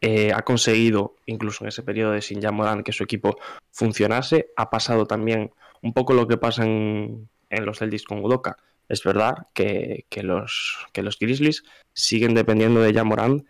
eh, 0.00 0.32
ha 0.32 0.42
conseguido, 0.42 1.16
incluso 1.26 1.64
en 1.64 1.68
ese 1.68 1.82
periodo 1.82 2.12
de 2.12 2.22
Sin 2.22 2.40
Morán, 2.52 2.84
que 2.84 2.92
su 2.92 3.02
equipo 3.02 3.38
funcionase. 3.72 4.50
Ha 4.56 4.70
pasado 4.70 5.06
también 5.06 5.52
un 5.82 5.92
poco 5.92 6.14
lo 6.14 6.28
que 6.28 6.36
pasa 6.36 6.64
en, 6.64 7.28
los 7.50 7.78
Celtics 7.78 8.04
con 8.04 8.24
Udoka. 8.24 8.56
Es 8.88 9.02
verdad 9.02 9.48
que, 9.52 10.06
los, 10.22 10.86
Grizzlies 11.20 11.64
siguen 11.92 12.34
dependiendo 12.34 12.80
de 12.80 13.02
Morán, 13.02 13.46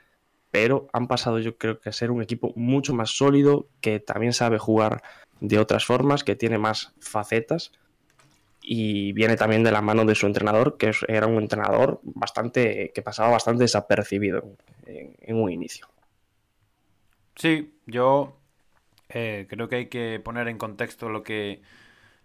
pero 0.51 0.89
han 0.93 1.07
pasado 1.07 1.39
yo 1.39 1.59
creo 1.59 1.81
que 1.81 1.91
a 1.91 1.93
ser 1.93 2.11
un 2.11 2.23
equipo 2.23 2.53
mucho 2.57 2.95
más 2.95 3.11
sólido, 3.11 3.69
que 3.81 4.01
también 4.01 4.33
sabe 4.33 4.59
jugar 4.59 5.03
de 5.41 5.59
otras 5.59 5.85
formas, 5.85 6.25
que 6.25 6.35
tiene 6.35 6.59
más 6.59 6.93
facetas 6.99 7.73
y 8.63 9.13
viene 9.13 9.37
también 9.37 9.63
de 9.63 9.71
la 9.71 9.83
mano 9.83 10.05
de 10.05 10.15
su 10.15 10.27
entrenador, 10.27 10.77
que 10.79 10.93
era 11.09 11.27
un 11.27 11.37
entrenador 11.37 12.01
bastante 12.03 12.91
que 12.95 13.03
pasaba 13.03 13.31
bastante 13.31 13.65
desapercibido 13.65 14.45
en 14.87 15.37
un 15.37 15.51
inicio. 15.53 15.87
Sí, 17.39 17.73
yo 17.87 18.37
eh, 19.09 19.47
creo 19.49 19.69
que 19.69 19.77
hay 19.77 19.87
que 19.87 20.21
poner 20.23 20.49
en 20.49 20.59
contexto 20.59 21.09
lo 21.09 21.23
que, 21.23 21.63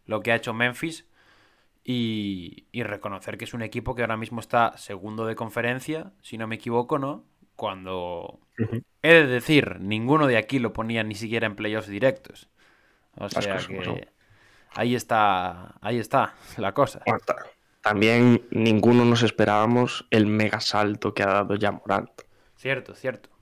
lo 0.07 0.21
que 0.21 0.31
ha 0.31 0.35
hecho 0.35 0.53
Memphis 0.55 1.05
y, 1.83 2.65
reconocer 2.73 3.37
que 3.37 3.45
es 3.45 3.53
un 3.53 3.61
equipo 3.61 3.93
que 3.93 4.01
ahora 4.01 4.17
mismo 4.17 4.39
está 4.39 4.75
segundo 4.77 5.25
de 5.27 5.35
conferencia, 5.35 6.13
si 6.21 6.37
no 6.37 6.47
me 6.47 6.55
equivoco, 6.55 6.97
¿no? 6.97 7.25
Cuando 7.55 8.39
he 9.03 9.13
de 9.13 9.27
decir, 9.27 9.79
ninguno 9.79 10.25
de 10.25 10.37
aquí 10.37 10.57
lo 10.57 10.73
ponía 10.73 11.03
ni 11.03 11.13
siquiera 11.13 11.45
en 11.45 11.55
playoffs 11.55 11.87
directos. 11.87 12.49
O 13.15 13.29
sea 13.29 13.57
que 13.57 14.07
ahí 14.73 14.95
está, 14.95 15.75
ahí 15.81 15.99
está 15.99 16.33
la 16.57 16.73
cosa. 16.73 17.03
También 17.81 18.47
ninguno 18.49 19.05
nos 19.05 19.21
esperábamos 19.21 20.07
el 20.09 20.25
mega 20.25 20.59
salto 20.59 21.13
que 21.13 21.21
ha 21.21 21.27
dado 21.27 21.55
ya 21.55 21.71
Morant. 21.71 22.09
Cierto, 22.55 22.95
cierto. 22.95 23.32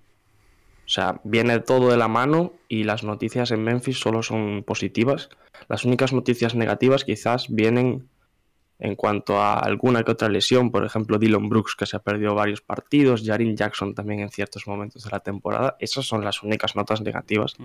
O 0.91 0.93
sea, 0.93 1.21
viene 1.23 1.57
todo 1.61 1.89
de 1.89 1.95
la 1.95 2.09
mano 2.09 2.51
y 2.67 2.83
las 2.83 3.05
noticias 3.05 3.51
en 3.51 3.63
Memphis 3.63 3.97
solo 3.97 4.21
son 4.21 4.61
positivas. 4.67 5.29
Las 5.69 5.85
únicas 5.85 6.11
noticias 6.11 6.53
negativas 6.53 7.05
quizás 7.05 7.47
vienen 7.47 8.09
en 8.77 8.97
cuanto 8.97 9.39
a 9.39 9.57
alguna 9.57 10.03
que 10.03 10.11
otra 10.11 10.27
lesión, 10.27 10.69
por 10.69 10.83
ejemplo, 10.83 11.17
Dylan 11.17 11.47
Brooks 11.47 11.77
que 11.77 11.85
se 11.85 11.95
ha 11.95 12.01
perdido 12.01 12.35
varios 12.35 12.59
partidos, 12.59 13.23
Jarin 13.25 13.55
Jackson 13.55 13.95
también 13.95 14.19
en 14.19 14.31
ciertos 14.31 14.67
momentos 14.67 15.05
de 15.05 15.11
la 15.11 15.21
temporada. 15.21 15.77
Esas 15.79 16.05
son 16.05 16.25
las 16.25 16.43
únicas 16.43 16.75
notas 16.75 16.99
negativas 16.99 17.55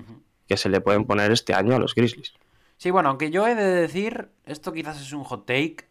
que 0.47 0.57
se 0.57 0.69
le 0.69 0.81
pueden 0.81 1.05
poner 1.05 1.33
este 1.33 1.53
año 1.53 1.75
a 1.75 1.81
los 1.81 1.97
Grizzlies. 1.97 2.33
Sí, 2.77 2.93
bueno, 2.93 3.09
aunque 3.09 3.33
yo 3.33 3.49
he 3.49 3.57
de 3.57 3.65
decir, 3.65 4.29
esto 4.45 4.73
quizás 4.73 5.01
es 5.01 5.13
un 5.13 5.25
hot 5.25 5.47
take, 5.47 5.89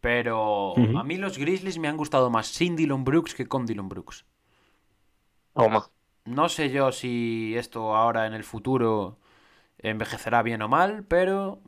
pero 0.00 0.74
a 0.98 1.04
mí 1.04 1.16
los 1.16 1.38
Grizzlies 1.38 1.78
me 1.78 1.86
han 1.86 1.96
gustado 1.96 2.28
más 2.28 2.48
sin 2.48 2.74
Dylan 2.74 3.04
Brooks 3.04 3.36
que 3.36 3.46
con 3.46 3.66
Dylan 3.66 3.88
Brooks. 3.88 4.24
Toma. 5.52 5.88
No 6.24 6.48
sé 6.48 6.70
yo 6.70 6.90
si 6.92 7.54
esto 7.56 7.94
ahora 7.94 8.26
en 8.26 8.32
el 8.32 8.44
futuro 8.44 9.18
envejecerá 9.78 10.42
bien 10.42 10.62
o 10.62 10.68
mal, 10.68 11.04
pero 11.06 11.60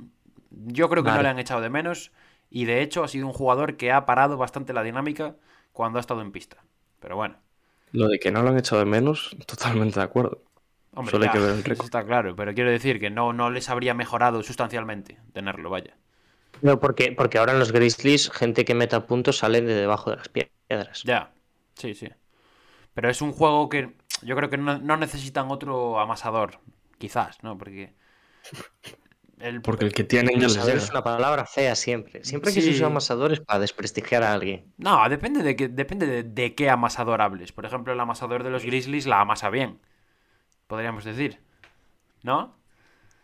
yo 0.50 0.88
creo 0.88 1.04
que 1.04 1.10
no 1.10 1.22
le 1.22 1.28
han 1.28 1.38
echado 1.38 1.60
de 1.60 1.70
menos 1.70 2.12
y 2.50 2.64
de 2.64 2.82
hecho 2.82 3.04
ha 3.04 3.08
sido 3.08 3.26
un 3.26 3.32
jugador 3.34 3.76
que 3.76 3.92
ha 3.92 4.06
parado 4.06 4.36
bastante 4.38 4.72
la 4.72 4.82
dinámica 4.82 5.36
cuando 5.72 5.98
ha 5.98 6.00
estado 6.00 6.22
en 6.22 6.32
pista. 6.32 6.64
Pero 7.00 7.16
bueno. 7.16 7.36
Lo 7.92 8.08
de 8.08 8.18
que 8.18 8.30
no 8.30 8.42
lo 8.42 8.50
han 8.50 8.58
echado 8.58 8.80
de 8.80 8.86
menos, 8.86 9.36
totalmente 9.46 10.00
de 10.00 10.04
acuerdo. 10.04 10.42
Hombre, 10.94 11.10
Solo 11.12 11.24
hay 11.24 11.30
que 11.30 11.38
ver 11.38 11.50
el 11.50 11.64
récord. 11.64 11.84
está 11.84 12.04
claro, 12.04 12.34
pero 12.34 12.54
quiero 12.54 12.70
decir 12.70 12.98
que 12.98 13.10
no, 13.10 13.32
no 13.32 13.50
les 13.50 13.68
habría 13.68 13.92
mejorado 13.94 14.42
sustancialmente 14.42 15.18
tenerlo, 15.32 15.68
vaya. 15.70 15.96
No, 16.62 16.80
porque, 16.80 17.12
porque 17.12 17.38
ahora 17.38 17.52
en 17.52 17.58
los 17.58 17.72
Grizzlies, 17.72 18.30
gente 18.30 18.64
que 18.64 18.74
meta 18.74 19.06
puntos 19.06 19.38
sale 19.38 19.60
de 19.60 19.74
debajo 19.74 20.10
de 20.10 20.16
las 20.16 20.28
piedras. 20.28 21.02
Ya, 21.04 21.32
sí, 21.74 21.94
sí. 21.94 22.08
Pero 22.94 23.10
es 23.10 23.22
un 23.22 23.32
juego 23.32 23.68
que 23.68 23.95
yo 24.22 24.36
creo 24.36 24.50
que 24.50 24.58
no, 24.58 24.78
no 24.78 24.96
necesitan 24.96 25.50
otro 25.50 25.98
amasador, 26.00 26.60
quizás, 26.98 27.42
¿no? 27.42 27.56
Porque... 27.58 27.94
El, 29.38 29.60
Porque 29.60 29.84
el 29.84 29.92
que 29.92 30.02
tienen 30.04 30.40
ya 30.40 30.46
Amasador 30.46 30.76
es 30.76 30.90
una 30.90 31.04
palabra 31.04 31.44
fea 31.44 31.74
siempre. 31.74 32.24
Siempre 32.24 32.54
que 32.54 32.62
Sí. 32.62 32.68
se 32.70 32.76
usa 32.76 32.86
amasador 32.86 33.32
es 33.32 33.40
para 33.40 33.58
desprestigiar 33.58 34.22
a 34.22 34.32
alguien. 34.32 34.72
No, 34.78 35.06
depende 35.10 35.42
de, 35.42 35.56
que, 35.56 35.68
depende 35.68 36.06
de, 36.06 36.22
de 36.22 36.54
qué 36.54 36.70
amasador 36.70 37.20
hables. 37.20 37.52
Por 37.52 37.66
ejemplo, 37.66 37.92
el 37.92 38.00
amasador 38.00 38.44
de 38.44 38.50
los 38.50 38.64
Grizzlies 38.64 39.06
la 39.06 39.20
amasa 39.20 39.50
bien. 39.50 39.78
Podríamos 40.66 41.04
decir. 41.04 41.40
¿No? 42.22 42.56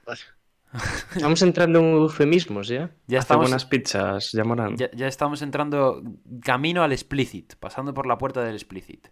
Estamos 1.17 1.43
entrando 1.43 1.79
en 1.79 1.93
eufemismos, 1.93 2.69
¿ya? 2.69 2.91
Ya 3.07 3.19
Hace 3.19 3.25
estamos, 3.25 3.45
buenas 3.45 3.67
pizzas, 3.67 4.33
ya 4.33 4.43
ya, 4.75 4.91
ya 4.93 5.07
estamos 5.07 5.43
entrando 5.43 6.03
camino 6.43 6.83
al 6.83 6.93
explicit, 6.93 7.55
pasando 7.57 7.93
por 7.93 8.07
la 8.07 8.17
puerta 8.19 8.43
del 8.43 8.55
explicit. 8.55 9.09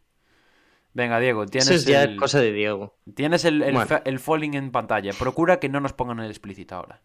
Venga, 0.93 1.21
Diego, 1.21 1.47
tienes 1.47 1.69
Eso 1.69 1.75
es 1.77 1.85
ya 1.87 2.03
el, 2.03 2.17
cosa 2.17 2.41
de 2.41 2.53
Diego. 2.53 2.97
tienes 3.15 3.45
el, 3.45 3.62
el 3.62 3.75
Bueno. 3.75 4.01
el 4.05 4.19
falling 4.19 4.55
en 4.55 4.73
pantalla. 4.73 5.12
Procura 5.12 5.61
que 5.61 5.69
no 5.69 5.81
nos 5.81 5.93
pongan 5.93 6.19
el 6.21 6.31
explicit 6.31 6.73
ahora. 6.73 7.01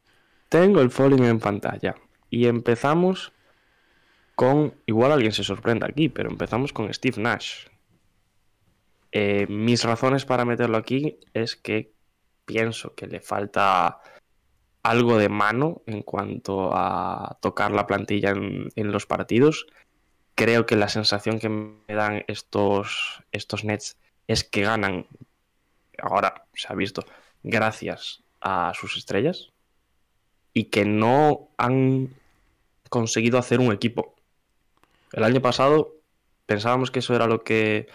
Tengo 0.50 0.82
el 0.82 0.90
falling 0.90 1.24
en 1.24 1.40
pantalla. 1.40 1.96
Y 2.30 2.48
empezamos 2.48 3.32
con. 4.36 4.74
Igual 4.86 5.12
alguien 5.12 5.32
se 5.32 5.44
sorprende 5.44 5.86
aquí, 5.86 6.10
pero 6.10 6.30
empezamos 6.30 6.74
con 6.74 6.92
Steve 6.94 7.22
Nash. 7.22 7.68
Eh, 9.12 9.46
mis 9.50 9.84
razones 9.84 10.26
para 10.26 10.46
meterlo 10.46 10.78
aquí 10.78 11.20
es 11.34 11.56
que 11.56 11.94
pienso 12.46 12.96
que 12.96 13.08
le 13.08 13.22
falta 13.22 14.00
algo 14.84 15.18
de 15.18 15.30
mano 15.30 15.82
en 15.86 16.02
cuanto 16.02 16.72
a 16.74 17.38
tocar 17.42 17.72
la 17.72 17.88
plantilla 17.88 18.32
en, 18.32 18.70
en 18.76 18.92
los 18.92 19.06
partidos. 19.06 19.68
Creo 20.36 20.66
que 20.66 20.76
la 20.76 20.90
sensación 20.90 21.40
que 21.40 21.50
me 21.50 21.96
dan 21.96 22.26
estos, 22.28 23.24
estos 23.32 23.64
Nets 23.64 23.98
es 24.28 24.44
que 24.44 24.62
ganan, 24.62 25.08
ahora 25.98 26.46
se 26.54 26.68
ha 26.70 26.76
visto, 26.76 27.06
gracias 27.44 28.22
a 28.42 28.74
sus 28.76 28.98
estrellas 28.98 29.52
y 30.54 30.66
que 30.66 30.84
no 30.84 31.50
han 31.58 32.10
conseguido 32.90 33.38
hacer 33.38 33.60
un 33.60 33.72
equipo. 33.72 34.16
El 35.14 35.24
año 35.24 35.42
pasado 35.42 35.94
pensábamos 36.46 36.92
que 36.92 37.00
eso 37.00 37.16
era 37.16 37.28
lo 37.28 37.44
que, 37.44 37.88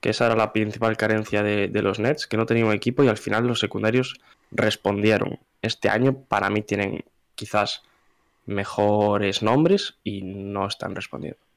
que 0.00 0.10
esa 0.10 0.26
era 0.26 0.36
la 0.36 0.52
principal 0.52 0.96
carencia 0.96 1.42
de, 1.42 1.68
de 1.68 1.82
los 1.82 1.98
Nets, 1.98 2.26
que 2.26 2.36
no 2.36 2.46
tenían 2.46 2.68
un 2.68 2.72
equipo 2.72 3.02
y 3.02 3.08
al 3.08 3.18
final 3.18 3.46
los 3.46 3.58
secundarios 3.58 4.20
respondieron. 4.52 5.40
Este 5.62 5.88
año 5.88 6.22
para 6.22 6.50
mí 6.50 6.62
tienen 6.62 7.04
quizás 7.34 7.82
mejores 8.46 9.42
nombres 9.42 9.96
y 10.04 10.22
no 10.22 10.66
están 10.66 10.94
respondiendo. 10.94 11.49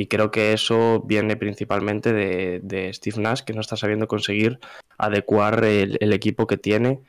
Y 0.00 0.06
creo 0.06 0.30
que 0.30 0.52
eso 0.52 1.02
viene 1.04 1.36
principalmente 1.36 2.12
de, 2.12 2.60
de 2.62 2.92
Steve 2.94 3.20
Nash, 3.20 3.40
que 3.40 3.52
no 3.52 3.60
está 3.60 3.76
sabiendo 3.76 4.06
conseguir 4.06 4.60
adecuar 4.96 5.64
el, 5.64 5.98
el 6.00 6.12
equipo 6.12 6.46
que 6.46 6.56
tiene 6.56 7.00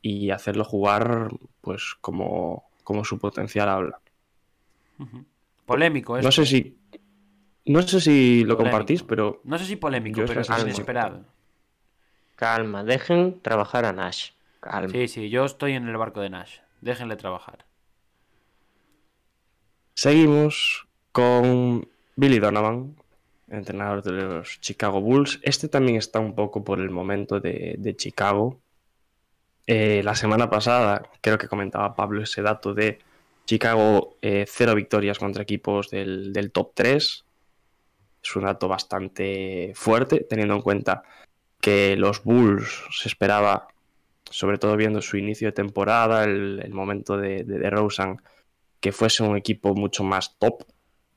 y 0.00 0.30
hacerlo 0.30 0.64
jugar 0.64 1.28
pues 1.60 1.96
como, 2.00 2.64
como 2.82 3.04
su 3.04 3.18
potencial 3.18 3.68
habla. 3.68 4.00
Polémico, 5.66 6.16
eso. 6.16 6.26
No 6.26 6.32
sé 6.32 6.46
si 6.46 6.78
no 7.66 7.82
sé 7.82 8.00
si 8.00 8.42
lo 8.44 8.56
Polémico. 8.56 8.56
compartís, 8.56 9.02
pero 9.02 9.42
No 9.44 9.58
sé 9.58 9.66
si 9.66 9.76
polémico, 9.76 10.22
pero 10.26 10.40
es 10.40 10.48
inesperado. 10.48 11.26
Calma, 12.36 12.84
dejen 12.84 13.38
trabajar 13.42 13.84
a 13.84 13.92
Nash. 13.92 14.30
Calma. 14.60 14.88
Sí, 14.88 15.08
sí, 15.08 15.28
yo 15.28 15.44
estoy 15.44 15.72
en 15.74 15.86
el 15.86 15.96
barco 15.98 16.22
de 16.22 16.30
Nash. 16.30 16.56
Déjenle 16.80 17.16
trabajar. 17.16 17.66
seguimos 19.94 20.86
con 21.12 21.86
Billy 22.20 22.38
Donovan, 22.38 22.96
entrenador 23.48 24.02
de 24.02 24.12
los 24.12 24.60
Chicago 24.60 25.00
Bulls. 25.00 25.40
Este 25.42 25.68
también 25.68 25.96
está 25.96 26.20
un 26.20 26.34
poco 26.34 26.62
por 26.62 26.78
el 26.78 26.90
momento 26.90 27.40
de, 27.40 27.76
de 27.78 27.96
Chicago. 27.96 28.60
Eh, 29.66 30.02
la 30.04 30.14
semana 30.14 30.50
pasada 30.50 31.08
creo 31.22 31.38
que 31.38 31.48
comentaba 31.48 31.96
Pablo 31.96 32.22
ese 32.22 32.42
dato 32.42 32.74
de 32.74 32.98
Chicago 33.46 34.18
eh, 34.20 34.44
cero 34.46 34.74
victorias 34.74 35.18
contra 35.18 35.44
equipos 35.44 35.88
del, 35.88 36.50
top 36.52 36.72
3. 36.74 37.24
Es 38.22 38.36
un 38.36 38.44
dato 38.44 38.68
bastante 38.68 39.72
fuerte, 39.74 40.26
teniendo 40.28 40.54
en 40.56 40.60
cuenta 40.60 41.02
que 41.58 41.96
los 41.96 42.22
Bulls 42.22 42.84
se 42.90 43.08
esperaba, 43.08 43.68
sobre 44.28 44.58
todo 44.58 44.76
viendo 44.76 45.00
su 45.00 45.16
inicio 45.16 45.48
de 45.48 45.52
temporada, 45.52 46.24
el, 46.24 46.70
momento 46.74 47.16
de, 47.16 47.44
de 47.44 47.58
DeRozan, 47.58 48.20
que 48.78 48.92
fuese 48.92 49.22
un 49.22 49.38
equipo 49.38 49.74
mucho 49.74 50.04
más 50.04 50.36
top 50.38 50.64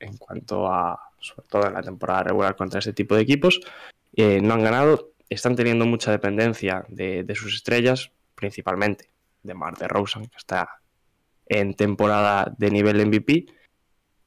en 0.04 0.18
cuanto 0.18 0.68
a, 0.68 1.00
sobre 1.20 1.48
todo 1.48 1.68
en 1.68 1.74
la 1.74 1.82
temporada 1.82 2.24
regular 2.24 2.56
contra 2.56 2.80
este 2.80 2.94
tipo 2.94 3.16
de 3.16 3.22
equipos. 3.22 3.62
Eh, 4.16 4.42
no 4.42 4.54
han 4.54 4.64
ganado, 4.64 5.14
están 5.30 5.56
teniendo 5.56 5.86
mucha 5.86 6.12
dependencia 6.12 6.86
de, 6.90 7.26
sus 7.36 7.56
estrellas, 7.56 8.12
principalmente 8.36 9.10
de 9.42 9.54
Mar 9.54 9.78
de 9.78 9.88
Rosen, 9.88 10.28
que 10.28 10.38
está 10.38 10.82
en 11.48 11.74
temporada 11.74 12.54
de 12.58 12.72
nivel 12.72 13.06
MVP. 13.06 13.48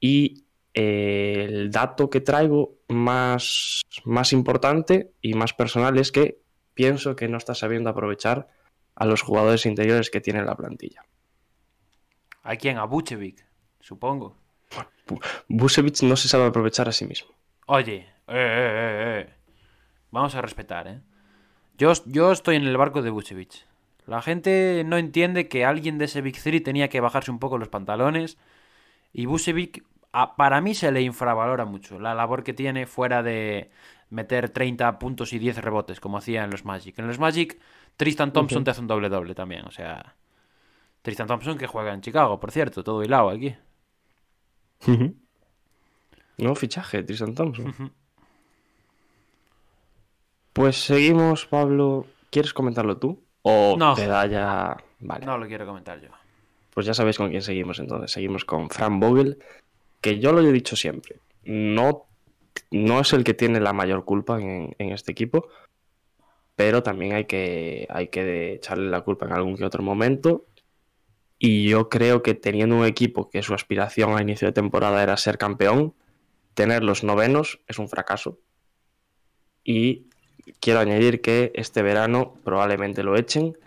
Y 0.00 0.44
eh, 0.74 1.46
el 1.48 1.70
dato 1.70 2.10
que 2.10 2.20
traigo 2.20 2.78
más, 2.88 3.82
más 4.04 4.32
importante 4.32 5.12
y 5.22 5.34
más 5.34 5.52
personal 5.52 5.98
es 5.98 6.12
que 6.12 6.40
pienso 6.74 7.16
que 7.16 7.28
no 7.28 7.38
está 7.38 7.54
sabiendo 7.54 7.90
aprovechar 7.90 8.48
a 8.94 9.06
los 9.06 9.22
jugadores 9.22 9.66
interiores 9.66 10.10
que 10.10 10.20
tiene 10.20 10.42
la 10.42 10.56
plantilla. 10.56 11.04
¿A 12.42 12.56
quién? 12.56 12.78
A 12.78 12.84
Buchevic, 12.84 13.44
supongo. 13.80 14.36
Busevich 15.48 16.02
no 16.02 16.16
se 16.16 16.28
sabe 16.28 16.46
aprovechar 16.46 16.88
a 16.88 16.92
sí 16.92 17.06
mismo. 17.06 17.30
Oye, 17.66 17.94
eh, 17.96 18.06
eh, 18.28 18.28
eh, 18.28 19.20
eh. 19.28 19.34
Vamos 20.10 20.34
a 20.34 20.42
respetar, 20.42 20.88
¿eh? 20.88 21.00
Yo, 21.78 21.92
yo 22.06 22.32
estoy 22.32 22.56
en 22.56 22.66
el 22.66 22.76
barco 22.76 23.02
de 23.02 23.10
Buchevic. 23.10 23.66
La 24.06 24.22
gente 24.22 24.82
no 24.86 24.96
entiende 24.96 25.48
que 25.48 25.64
alguien 25.64 25.98
de 25.98 26.06
ese 26.06 26.22
Big 26.22 26.40
Three 26.40 26.60
tenía 26.60 26.88
que 26.88 27.00
bajarse 27.00 27.30
un 27.30 27.38
poco 27.38 27.58
los 27.58 27.68
pantalones. 27.68 28.38
Y 29.12 29.26
Bucevic, 29.26 29.84
a- 30.12 30.36
para 30.36 30.60
mí 30.60 30.74
se 30.74 30.92
le 30.92 31.02
infravalora 31.02 31.64
mucho 31.64 31.98
la 31.98 32.14
labor 32.14 32.42
que 32.44 32.52
tiene 32.54 32.86
fuera 32.86 33.22
de 33.22 33.70
meter 34.10 34.50
30 34.50 34.98
puntos 34.98 35.32
y 35.32 35.38
10 35.38 35.58
rebotes, 35.58 36.00
como 36.00 36.18
hacía 36.18 36.44
en 36.44 36.50
los 36.50 36.64
Magic. 36.64 36.98
En 36.98 37.08
los 37.08 37.18
Magic, 37.18 37.58
Tristan 37.96 38.32
Thompson 38.32 38.62
te 38.64 38.70
hace 38.70 38.80
un 38.80 38.86
doble-doble 38.86 39.34
también. 39.34 39.64
O 39.66 39.70
sea, 39.72 40.14
Tristan 41.02 41.26
Thompson 41.26 41.58
que 41.58 41.66
juega 41.66 41.92
en 41.92 42.00
Chicago, 42.00 42.38
por 42.40 42.52
cierto, 42.52 42.84
todo 42.84 43.02
hilado 43.02 43.30
aquí. 43.30 43.56
Nuevo 46.38 46.54
fichaje, 46.54 47.02
Tristan 47.02 47.34
Thompson. 47.34 47.92
Pues 50.52 50.76
seguimos, 50.84 51.46
Pablo. 51.46 52.06
¿Quieres 52.30 52.52
comentarlo 52.52 52.98
tú? 52.98 53.22
¿O 53.42 53.76
No. 53.78 53.94
te 53.94 54.06
da 54.06 54.26
ya...? 54.26 54.76
Vale. 55.00 55.26
No 55.26 55.38
lo 55.38 55.46
quiero 55.46 55.66
comentar 55.66 56.00
yo. 56.00 56.08
Pues 56.72 56.86
ya 56.86 56.94
sabéis 56.94 57.16
con 57.18 57.30
quién 57.30 57.42
seguimos 57.42 57.78
entonces. 57.78 58.10
Seguimos 58.10 58.44
con 58.44 58.70
Frank 58.70 59.00
Vogel, 59.00 59.38
que 60.00 60.18
yo 60.18 60.32
lo 60.32 60.40
he 60.40 60.52
dicho 60.52 60.76
siempre. 60.76 61.20
No, 61.44 62.06
no 62.70 63.00
es 63.00 63.12
el 63.12 63.24
que 63.24 63.34
tiene 63.34 63.60
la 63.60 63.72
mayor 63.72 64.04
culpa 64.04 64.40
en, 64.40 64.74
en 64.78 64.90
este 64.92 65.12
equipo, 65.12 65.48
pero 66.54 66.82
también 66.82 67.12
hay 67.14 67.24
que, 67.26 67.86
hay 67.90 68.08
que 68.08 68.54
echarle 68.54 68.90
la 68.90 69.02
culpa 69.02 69.26
en 69.26 69.32
algún 69.32 69.56
que 69.56 69.64
otro 69.64 69.82
momento. 69.82 70.46
Y 71.38 71.68
yo 71.68 71.88
creo 71.88 72.22
que 72.22 72.34
teniendo 72.34 72.76
un 72.76 72.86
equipo 72.86 73.28
que 73.28 73.42
su 73.42 73.54
aspiración 73.54 74.16
a 74.16 74.22
inicio 74.22 74.48
de 74.48 74.52
temporada 74.52 75.02
era 75.02 75.16
ser 75.16 75.38
campeón, 75.38 75.94
tener 76.54 76.82
los 76.82 77.04
novenos 77.04 77.60
es 77.66 77.78
un 77.78 77.88
fracaso. 77.88 78.38
Y 79.62 80.06
quiero 80.60 80.80
añadir 80.80 81.20
que 81.20 81.52
este 81.54 81.82
verano 81.82 82.34
probablemente 82.44 83.02
lo 83.02 83.16
echen. 83.16 83.58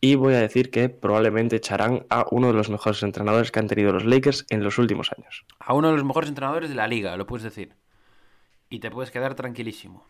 Y 0.00 0.16
voy 0.16 0.34
a 0.34 0.40
decir 0.40 0.70
que 0.70 0.90
probablemente 0.90 1.56
echarán 1.56 2.04
a 2.10 2.26
uno 2.30 2.48
de 2.48 2.52
los 2.52 2.68
mejores 2.68 3.02
entrenadores 3.02 3.50
que 3.50 3.60
han 3.60 3.68
tenido 3.68 3.90
los 3.92 4.04
Lakers 4.04 4.44
en 4.50 4.62
los 4.62 4.76
últimos 4.76 5.10
años. 5.16 5.46
A 5.58 5.72
uno 5.72 5.88
de 5.88 5.94
los 5.94 6.04
mejores 6.04 6.28
entrenadores 6.28 6.68
de 6.68 6.74
la 6.74 6.86
liga, 6.86 7.16
lo 7.16 7.26
puedes 7.26 7.44
decir. 7.44 7.74
Y 8.68 8.80
te 8.80 8.90
puedes 8.90 9.10
quedar 9.10 9.34
tranquilísimo. 9.34 10.06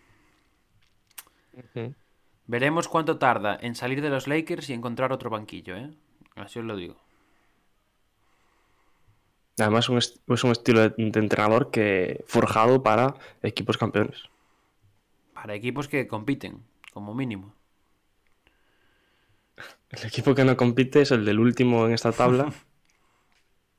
Veremos 2.47 2.89
cuánto 2.89 3.19
tarda 3.19 3.57
en 3.61 3.77
salir 3.77 4.03
de 4.03 4.11
los 4.11 4.27
Lakers 4.27 4.69
y 4.71 4.73
encontrar 4.73 5.13
otro 5.13 5.31
banquillo, 5.31 5.77
¿eh? 5.77 5.91
Así 6.35 6.59
os 6.59 6.65
lo 6.65 6.77
digo. 6.77 7.04
Además, 9.59 9.89
un 9.89 9.99
es 9.99 10.45
un 10.45 10.51
estilo 10.51 10.81
de, 10.81 10.89
de 10.97 11.21
entrenador 11.21 11.71
que 11.71 12.25
forjado 12.27 12.83
para 12.83 13.15
equipos 13.43 13.79
campeones. 13.79 14.23
Para 15.33 15.55
equipos 15.55 15.89
que 15.89 16.09
compiten, 16.09 16.63
como 16.93 17.15
mínimo. 17.15 17.55
El 19.91 20.07
equipo 20.07 20.35
que 20.35 20.45
no 20.45 20.57
compite 20.57 21.03
es 21.03 21.11
el 21.13 21.25
del 21.25 21.39
último 21.39 21.87
en 21.87 21.93
esta 21.93 22.13
tabla. 22.13 22.53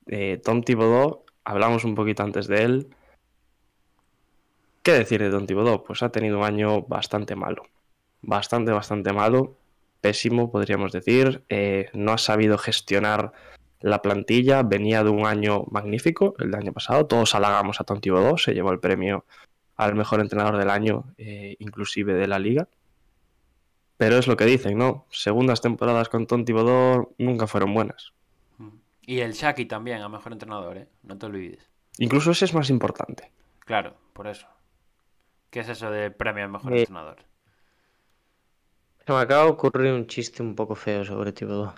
Eh, 0.08 0.40
Tom 0.44 0.62
Thibodeau, 0.62 1.26
hablamos 1.44 1.84
un 1.84 1.96
poquito 1.96 2.22
antes 2.22 2.46
de 2.46 2.62
él. 2.62 2.96
¿Qué 4.84 4.92
decir 4.92 5.20
de 5.20 5.32
Don 5.32 5.48
Thibodeau? 5.48 5.84
Pues 5.84 6.04
ha 6.04 6.12
tenido 6.12 6.38
un 6.38 6.44
año 6.44 6.84
bastante 6.84 7.36
malo. 7.36 7.64
Bastante, 8.22 8.72
bastante 8.72 9.14
malo. 9.14 9.58
Pésimo, 10.02 10.52
podríamos 10.52 10.92
decir. 10.92 11.44
Eh, 11.50 11.90
no 11.94 12.12
ha 12.12 12.20
sabido 12.20 12.60
gestionar 12.60 13.34
la 13.90 14.02
plantilla. 14.02 14.64
Venía 14.64 15.04
de 15.04 15.10
un 15.10 15.26
año 15.26 15.66
magnífico, 15.70 16.34
el 16.40 16.52
de 16.52 16.58
año 16.58 16.74
pasado. 16.74 17.06
Todos 17.06 17.36
halagamos 17.36 17.80
a 17.80 17.84
Don 17.84 18.02
Thibodeau. 18.02 18.38
Se 18.38 18.54
llevó 18.54 18.72
el 18.72 18.80
premio 18.80 19.26
al 19.76 19.96
mejor 19.96 20.22
entrenador 20.22 20.58
del 20.58 20.70
año, 20.70 21.06
eh, 21.18 21.56
inclusive 21.60 22.14
de 22.14 22.28
la 22.28 22.40
liga. 22.40 22.68
Pero 23.98 24.18
es 24.18 24.28
lo 24.28 24.36
que 24.36 24.46
dicen, 24.46 24.78
¿no? 24.78 25.06
Segundas 25.12 25.62
temporadas 25.62 26.10
con 26.10 26.28
Tom 26.28 26.46
Thibodeau 26.46 27.14
nunca 27.18 27.48
fueron 27.48 27.74
buenas. 27.74 28.14
Y 29.02 29.20
el 29.20 29.34
Shaki 29.34 29.66
también, 29.66 30.02
a 30.02 30.10
mejor 30.10 30.32
entrenador, 30.34 30.78
¿eh? 30.78 30.88
No 31.04 31.18
te 31.18 31.28
olvides. 31.28 31.70
Incluso 32.00 32.32
ese 32.32 32.46
es 32.46 32.54
más 32.56 32.72
importante. 32.72 33.32
Claro, 33.60 33.96
por 34.14 34.28
eso. 34.28 34.48
¿Qué 35.52 35.60
es 35.60 35.70
eso 35.70 35.92
de 35.92 36.10
premio 36.10 36.44
al 36.44 36.50
mejor 36.50 36.76
entrenador? 36.76 37.18
Se 39.06 39.14
me 39.14 39.20
acaba 39.20 39.44
de 39.44 39.52
ocurrir 39.52 39.94
un 39.94 40.08
chiste 40.08 40.42
un 40.42 40.56
poco 40.56 40.74
feo 40.74 41.06
sobre 41.06 41.32
Thibodeau. 41.32 41.74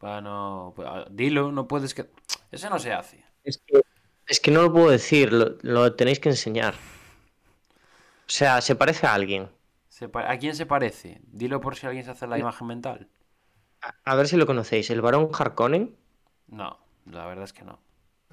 Bueno, 0.00 0.72
pues, 0.74 0.88
ah, 0.90 1.04
dilo, 1.10 1.52
no 1.52 1.68
puedes 1.68 1.94
que... 1.94 2.10
Eso 2.50 2.70
no 2.70 2.78
se 2.78 2.92
hace. 2.92 3.24
Es 3.44 3.58
que, 3.58 3.82
es 4.26 4.40
que 4.40 4.50
no 4.50 4.62
lo 4.62 4.72
puedo 4.72 4.90
decir, 4.90 5.32
lo, 5.32 5.56
lo 5.62 5.94
tenéis 5.94 6.20
que 6.20 6.30
enseñar. 6.30 6.74
O 6.74 8.32
sea, 8.32 8.60
se 8.60 8.76
parece 8.76 9.06
a 9.06 9.14
alguien. 9.14 9.50
¿A 10.14 10.38
quién 10.38 10.54
se 10.54 10.66
parece? 10.66 11.20
Dilo 11.24 11.60
por 11.60 11.76
si 11.76 11.86
alguien 11.86 12.04
se 12.04 12.12
hace 12.12 12.26
la 12.26 12.38
imagen 12.38 12.66
mental. 12.66 13.08
A, 13.82 13.94
a 14.04 14.14
ver 14.14 14.28
si 14.28 14.36
lo 14.36 14.46
conocéis. 14.46 14.88
¿El 14.90 15.02
varón 15.02 15.28
Harkonnen? 15.32 15.96
No, 16.48 16.78
la 17.06 17.26
verdad 17.26 17.44
es 17.44 17.52
que 17.52 17.64
no. 17.64 17.78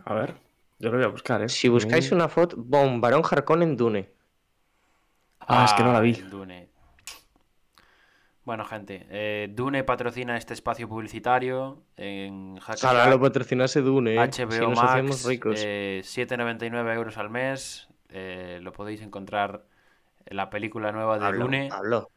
A 0.05 0.13
ver, 0.13 0.35
yo 0.79 0.91
lo 0.91 0.97
voy 0.97 1.05
a 1.05 1.09
buscar, 1.09 1.41
¿eh? 1.41 1.49
Si 1.49 1.67
buscáis 1.67 2.11
una 2.11 2.29
foto, 2.29 2.55
bon, 2.57 3.01
varón 3.01 3.23
Harkonnen 3.29 3.75
Dune. 3.75 4.09
Ah, 5.39 5.65
es 5.65 5.73
que 5.73 5.83
no 5.83 5.93
la 5.93 5.99
vi. 5.99 6.11
el 6.11 6.29
Dune. 6.29 6.69
Bueno, 8.47 8.63
gente, 8.63 9.05
eh, 9.09 9.49
Dune 9.51 9.83
patrocina 9.83 10.37
este 10.37 10.53
espacio 10.53 10.87
publicitario 10.87 11.83
en 11.97 12.55
Hackashack, 12.55 12.91
Ojalá 12.93 13.09
lo 13.09 13.19
patrocinase 13.19 13.81
Dune, 13.81 14.15
¿eh? 14.15 14.17
HBO 14.19 14.51
si 14.51 14.59
nos 14.61 14.75
Max, 14.77 14.89
hacemos 14.89 15.25
ricos. 15.25 15.59
eh, 15.61 15.99
7,99 16.05 16.93
euros 16.95 17.17
al 17.17 17.29
mes. 17.29 17.89
eh, 18.07 18.59
lo 18.61 18.71
podéis 18.71 19.01
encontrar 19.01 19.65
en 20.25 20.37
la 20.37 20.49
película 20.49 20.93
nueva 20.93 21.19
de 21.19 21.37
Dune. 21.37 21.67
Pablo, 21.69 22.09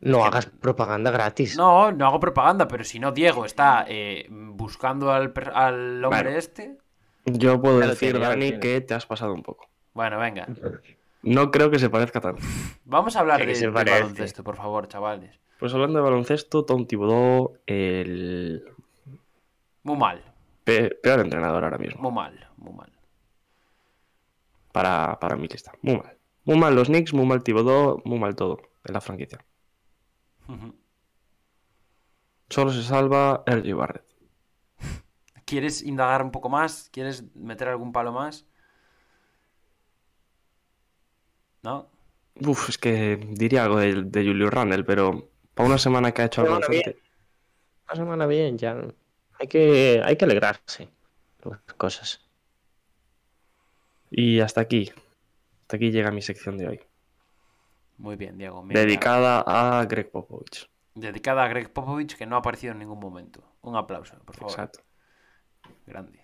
no 0.00 0.22
hagas 0.22 0.44
propaganda 0.44 1.10
gratis. 1.10 1.56
No, 1.56 1.90
no 1.92 2.06
hago 2.08 2.20
propaganda, 2.20 2.68
pero 2.68 2.84
si 2.84 2.98
no, 3.00 3.10
Diego 3.12 3.46
está 3.46 3.86
eh, 3.88 4.26
buscando 4.28 5.12
al, 5.12 5.32
per- 5.32 5.52
al 5.54 6.04
hombre 6.04 6.24
Bueno. 6.24 6.36
este. 6.38 6.76
Yo 7.24 7.58
puedo 7.62 7.78
decir, 7.78 8.20
Dani, 8.20 8.58
que 8.60 8.82
te 8.82 8.92
has 8.92 9.06
pasado 9.06 9.32
un 9.32 9.42
poco. 9.42 9.66
Bueno, 9.94 10.18
venga. 10.18 10.46
No 11.22 11.50
creo 11.50 11.70
que 11.70 11.78
se 11.78 11.88
parezca 11.88 12.20
tanto. 12.20 12.42
Vamos 12.84 13.16
a 13.16 13.20
hablar 13.20 13.40
de, 13.46 13.54
de 13.54 13.68
baloncesto, 13.70 14.44
por 14.44 14.56
favor, 14.56 14.88
chavales. 14.88 15.40
Pues 15.64 15.72
hablando 15.72 15.96
de 15.98 16.04
baloncesto, 16.04 16.66
Tom 16.66 16.86
Thibodeau, 16.86 17.56
el 17.64 18.62
Muy 19.82 19.96
mal, 19.96 20.22
pe- 20.64 20.90
peor 21.02 21.20
entrenador 21.20 21.64
ahora 21.64 21.78
mismo. 21.78 22.02
muy 22.02 22.12
mal, 22.12 22.48
muy 22.58 22.74
mal. 22.74 22.92
Para, 24.72 25.18
para 25.20 25.36
mi 25.36 25.48
lista. 25.48 25.72
Muy 25.80 25.96
mal. 25.96 26.18
Muy 26.44 26.58
mal 26.58 26.74
los 26.74 26.88
Knicks, 26.88 27.14
muy 27.14 27.24
mal 27.24 27.42
Thibodeau, 27.42 28.02
muy 28.04 28.18
mal 28.18 28.34
todo 28.36 28.58
en 28.84 28.92
la 28.92 29.00
franquicia. 29.00 29.38
Solo 32.48 32.70
se 32.72 32.82
salva 32.82 33.42
RJ 33.46 33.74
Barrett. 33.74 34.06
¿Quieres 35.46 35.82
indagar 35.82 36.22
un 36.22 36.30
poco 36.30 36.48
más? 36.48 36.88
¿Quieres 36.92 37.24
meter 37.34 37.68
algún 37.68 37.92
palo 37.92 38.12
más? 38.12 38.46
¿No? 41.62 41.90
Uf, 42.46 42.68
es 42.68 42.78
que 42.78 43.16
diría 43.16 43.64
algo 43.64 43.78
de, 43.78 44.02
de 44.04 44.24
Julio 44.24 44.50
Randle, 44.50 44.84
pero 44.84 45.30
para 45.54 45.68
una 45.68 45.78
semana 45.78 46.12
que 46.12 46.22
ha 46.22 46.26
hecho 46.26 46.42
algo 46.42 46.58
decente. 46.58 46.98
Una 47.86 47.96
semana 47.96 48.26
bien, 48.26 48.58
ya. 48.58 48.76
Hay 49.38 49.48
que, 49.48 50.00
hay 50.04 50.16
que 50.16 50.24
alegrarse. 50.24 50.88
las 51.44 51.60
Cosas. 51.76 52.20
Y 54.10 54.40
hasta 54.40 54.60
aquí. 54.60 54.90
Hasta 55.62 55.76
aquí 55.76 55.90
llega 55.90 56.10
mi 56.10 56.22
sección 56.22 56.56
de 56.58 56.68
hoy. 56.68 56.80
Muy 57.98 58.16
bien, 58.16 58.38
Diego. 58.38 58.62
mira, 58.62 58.80
Dedicada 58.80 59.40
a 59.46 59.84
Greg 59.86 60.10
Popovich. 60.10 60.68
dedicada 60.94 61.44
a 61.44 61.48
Greg 61.48 61.72
Popovich, 61.72 62.16
que 62.16 62.26
no 62.26 62.36
ha 62.36 62.40
aparecido 62.40 62.72
en 62.72 62.78
ningún 62.80 62.98
momento. 63.00 63.42
Un 63.62 63.76
aplauso, 63.76 64.16
por 64.24 64.36
favor. 64.36 64.50
Exacto. 64.52 64.80
Grande. 65.86 66.20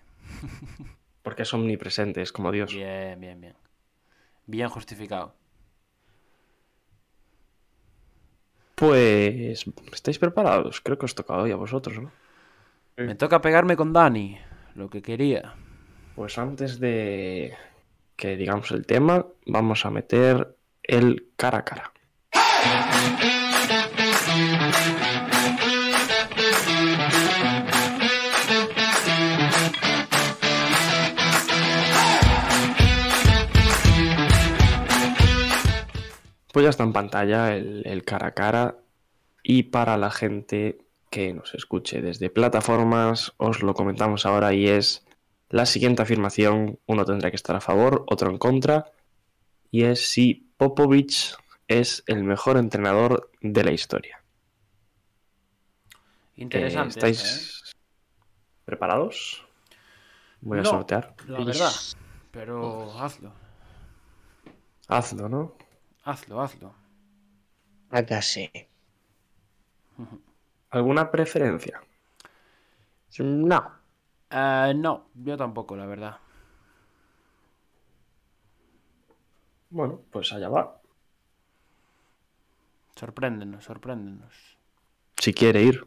Porque 1.23 1.43
es 1.43 1.55
omnipresente, 1.55 2.23
es 2.23 2.33
como 2.33 2.51
Dios. 2.51 2.73
Bien, 2.75 3.21
bien, 3.21 3.41
bien. 3.41 3.57
Bien 4.47 4.69
justificado. 4.69 5.35
Pues, 8.81 9.67
¿estáis 9.93 10.19
preparados? 10.19 10.81
Creo 10.81 10.97
que 10.97 11.05
os 11.05 11.15
toca 11.15 11.37
hoy 11.37 11.53
a 11.53 11.57
vosotros, 11.57 12.01
¿no? 12.01 12.11
Me 12.97 13.15
toca 13.15 13.43
pegarme 13.43 13.77
con 13.77 13.93
Dani, 13.93 14.39
lo 14.75 14.89
que 14.89 15.03
quería. 15.03 15.55
Pues 16.17 16.39
antes 16.39 16.81
de 16.81 17.55
que 18.17 18.39
digamos 18.39 18.71
el 18.71 18.87
tema, 18.87 19.27
vamos 19.45 19.85
a 19.85 19.91
meter 19.91 20.57
el 20.83 21.29
cara 21.37 21.59
a 21.59 21.65
cara. 21.67 21.93
Pues 36.53 36.65
ya 36.65 36.71
está 36.71 36.83
en 36.83 36.93
pantalla 36.93 37.55
el, 37.55 37.83
el 37.87 38.05
cara 38.05 38.29
a 38.29 38.35
cara 38.35 38.77
y 39.43 39.65
para 39.65 39.97
la 39.97 40.11
gente 40.11 40.79
que 41.11 41.33
nos 41.33 41.55
escuche 41.55 42.01
desde 42.01 42.31
plataformas 42.31 43.33
os 43.37 43.63
lo 43.63 43.75
comentamos 43.75 44.27
ahora 44.27 44.53
y 44.55 44.69
es 44.69 45.05
la 45.51 45.67
siguiente 45.67 46.03
afirmación, 46.03 46.79
uno 46.87 47.05
tendrá 47.05 47.31
que 47.31 47.37
estar 47.37 47.57
a 47.57 47.61
favor, 47.61 48.05
otro 48.07 48.31
en 48.31 48.39
contra, 48.39 48.93
y 49.73 49.83
es 49.83 50.09
si 50.09 50.49
Popovich 50.57 51.35
es 51.67 52.05
el 52.07 52.23
mejor 52.23 52.57
entrenador 52.57 53.31
de 53.41 53.65
la 53.65 53.73
historia. 53.73 54.23
Interesante. 56.37 56.95
Eh, 56.95 56.99
¿Estáis 56.99 57.23
esa, 57.23 57.77
preparados? 58.65 59.45
Voy 60.41 60.61
a 60.61 60.65
sortear. 60.65 61.15
¿eh? 61.19 61.23
La 61.27 61.45
verdad. 61.45 61.73
Pero 62.31 62.99
hazlo. 62.99 63.33
Hazlo, 64.87 65.29
¿no? 65.29 65.57
Hazlo, 66.05 66.41
hazlo. 66.41 66.75
Hágase. 67.91 68.69
¿Alguna 70.71 71.11
preferencia? 71.11 71.81
No. 73.19 73.73
Eh, 74.31 74.73
no, 74.77 75.09
yo 75.15 75.37
tampoco, 75.37 75.77
la 75.77 75.87
verdad. 75.87 76.19
Bueno, 79.71 80.01
pues 80.11 80.33
allá 80.33 80.49
va. 80.49 80.81
Sorpréndenos, 82.97 83.65
sorpréndenos. 83.65 84.59
Si 85.17 85.33
quiere 85.33 85.63
ir. 85.63 85.87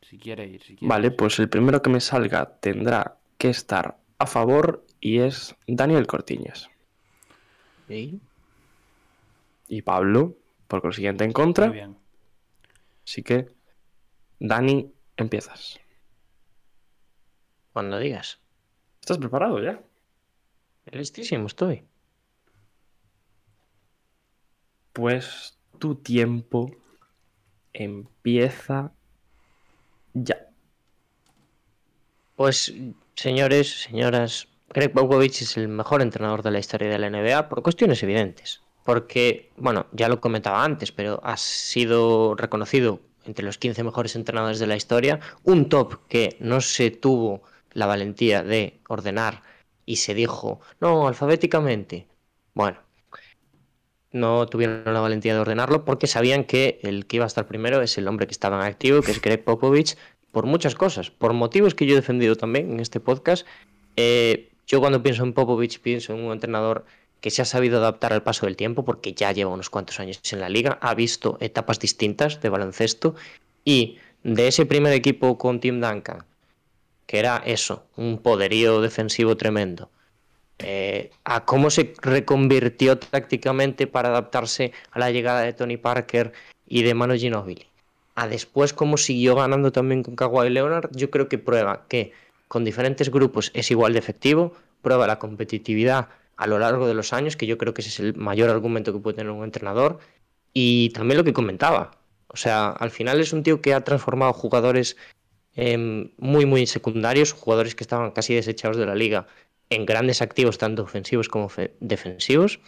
Si 0.00 0.18
quiere 0.18 0.46
ir, 0.46 0.62
si 0.62 0.76
quiere. 0.76 0.88
Vale, 0.88 1.10
pues 1.10 1.38
el 1.38 1.48
primero 1.48 1.82
que 1.82 1.90
me 1.90 2.00
salga 2.00 2.58
tendrá 2.60 3.18
que 3.38 3.50
estar 3.50 3.98
a 4.18 4.26
favor 4.26 4.84
y 5.00 5.18
es 5.18 5.54
Daniel 5.66 6.06
Cortiñas. 6.06 6.70
¿Sí? 7.88 8.20
Y 9.68 9.82
Pablo, 9.82 10.36
por 10.68 10.82
consiguiente, 10.82 11.24
en 11.24 11.32
contra. 11.32 11.66
Muy 11.66 11.76
bien. 11.76 11.96
Así 13.06 13.22
que, 13.22 13.48
Dani, 14.38 14.92
empiezas. 15.16 15.80
Cuando 17.72 17.98
digas. 17.98 18.40
¿Estás 19.00 19.18
preparado 19.18 19.62
ya? 19.62 19.82
Listísimo 20.90 21.46
estoy. 21.46 21.84
Pues 24.92 25.58
tu 25.78 25.96
tiempo 25.96 26.70
empieza 27.72 28.92
ya. 30.12 30.48
Pues, 32.36 32.74
señores, 33.14 33.82
señoras, 33.82 34.48
Greg 34.68 34.92
Popovich 34.92 35.42
es 35.42 35.56
el 35.56 35.68
mejor 35.68 36.02
entrenador 36.02 36.42
de 36.42 36.50
la 36.50 36.58
historia 36.58 36.88
de 36.88 36.98
la 36.98 37.10
NBA 37.10 37.48
por 37.48 37.62
cuestiones 37.62 38.02
evidentes. 38.02 38.62
Porque, 38.84 39.50
bueno, 39.56 39.86
ya 39.92 40.08
lo 40.08 40.20
comentaba 40.20 40.64
antes, 40.64 40.92
pero 40.92 41.20
ha 41.24 41.36
sido 41.36 42.34
reconocido 42.34 43.00
entre 43.24 43.44
los 43.44 43.58
15 43.58 43.84
mejores 43.84 44.16
entrenadores 44.16 44.58
de 44.58 44.66
la 44.66 44.76
historia. 44.76 45.20
Un 45.44 45.68
top 45.68 46.06
que 46.08 46.36
no 46.40 46.60
se 46.60 46.90
tuvo 46.90 47.42
la 47.72 47.86
valentía 47.86 48.42
de 48.42 48.80
ordenar 48.88 49.42
y 49.86 49.96
se 49.96 50.14
dijo, 50.14 50.60
no, 50.80 51.06
alfabéticamente. 51.08 52.06
Bueno, 52.54 52.78
no 54.12 54.46
tuvieron 54.46 54.92
la 54.92 55.00
valentía 55.00 55.34
de 55.34 55.40
ordenarlo 55.40 55.84
porque 55.84 56.06
sabían 56.06 56.44
que 56.44 56.78
el 56.82 57.06
que 57.06 57.16
iba 57.16 57.24
a 57.24 57.28
estar 57.28 57.46
primero 57.46 57.80
es 57.82 57.96
el 57.98 58.08
hombre 58.08 58.26
que 58.26 58.32
estaba 58.32 58.56
en 58.56 58.62
activo, 58.62 59.00
que 59.00 59.12
es 59.12 59.20
Greg 59.20 59.42
Popovich, 59.42 59.96
por 60.30 60.46
muchas 60.46 60.74
cosas, 60.74 61.10
por 61.10 61.32
motivos 61.32 61.74
que 61.74 61.86
yo 61.86 61.92
he 61.92 61.96
defendido 61.96 62.36
también 62.36 62.70
en 62.72 62.80
este 62.80 63.00
podcast. 63.00 63.46
Eh, 63.96 64.50
yo 64.66 64.80
cuando 64.80 65.02
pienso 65.02 65.24
en 65.24 65.32
Popovich 65.32 65.80
pienso 65.80 66.14
en 66.14 66.24
un 66.24 66.32
entrenador 66.32 66.84
que 67.22 67.30
se 67.30 67.40
ha 67.40 67.46
sabido 67.46 67.78
adaptar 67.78 68.12
al 68.12 68.24
paso 68.24 68.46
del 68.46 68.56
tiempo, 68.56 68.84
porque 68.84 69.14
ya 69.14 69.30
lleva 69.32 69.52
unos 69.52 69.70
cuantos 69.70 70.00
años 70.00 70.20
en 70.32 70.40
la 70.40 70.48
liga, 70.48 70.78
ha 70.82 70.92
visto 70.94 71.38
etapas 71.40 71.78
distintas 71.78 72.40
de 72.42 72.48
baloncesto 72.48 73.14
y 73.64 73.96
de 74.24 74.48
ese 74.48 74.66
primer 74.66 74.92
equipo 74.92 75.38
con 75.38 75.60
Tim 75.60 75.80
Duncan, 75.80 76.24
que 77.06 77.20
era 77.20 77.40
eso, 77.46 77.86
un 77.96 78.18
poderío 78.18 78.80
defensivo 78.80 79.36
tremendo, 79.36 79.88
eh, 80.58 81.10
a 81.22 81.44
cómo 81.44 81.70
se 81.70 81.94
reconvirtió 82.02 82.98
tácticamente 82.98 83.86
para 83.86 84.08
adaptarse 84.08 84.72
a 84.90 84.98
la 84.98 85.12
llegada 85.12 85.42
de 85.42 85.52
Tony 85.52 85.76
Parker 85.76 86.32
y 86.66 86.82
de 86.82 86.94
Manu 86.94 87.14
Ginobili, 87.14 87.68
a 88.16 88.26
después 88.26 88.72
cómo 88.72 88.96
siguió 88.96 89.36
ganando 89.36 89.70
también 89.70 90.02
con 90.02 90.16
Kawhi 90.16 90.50
Leonard, 90.50 90.90
yo 90.92 91.08
creo 91.10 91.28
que 91.28 91.38
prueba 91.38 91.84
que 91.86 92.12
con 92.48 92.64
diferentes 92.64 93.12
grupos 93.12 93.52
es 93.54 93.70
igual 93.70 93.92
de 93.92 94.00
efectivo, 94.00 94.54
prueba 94.82 95.06
la 95.06 95.20
competitividad 95.20 96.08
a 96.36 96.46
lo 96.46 96.58
largo 96.58 96.86
de 96.86 96.94
los 96.94 97.12
años, 97.12 97.36
que 97.36 97.46
yo 97.46 97.58
creo 97.58 97.74
que 97.74 97.82
ese 97.82 97.90
es 97.90 98.00
el 98.00 98.14
mayor 98.14 98.50
argumento 98.50 98.92
que 98.92 98.98
puede 98.98 99.16
tener 99.16 99.32
un 99.32 99.44
entrenador. 99.44 99.98
Y 100.52 100.90
también 100.90 101.18
lo 101.18 101.24
que 101.24 101.32
comentaba. 101.32 101.92
O 102.28 102.36
sea, 102.36 102.70
al 102.70 102.90
final 102.90 103.20
es 103.20 103.32
un 103.32 103.42
tío 103.42 103.60
que 103.60 103.74
ha 103.74 103.82
transformado 103.82 104.32
jugadores 104.32 104.96
em, 105.54 106.10
muy, 106.18 106.46
muy 106.46 106.66
secundarios, 106.66 107.32
jugadores 107.32 107.74
que 107.74 107.84
estaban 107.84 108.10
casi 108.10 108.34
desechados 108.34 108.76
de 108.76 108.86
la 108.86 108.94
liga, 108.94 109.26
en 109.70 109.86
grandes 109.86 110.22
activos, 110.22 110.58
tanto 110.58 110.82
ofensivos 110.82 111.28
como 111.28 111.50
defensivos. 111.80 112.60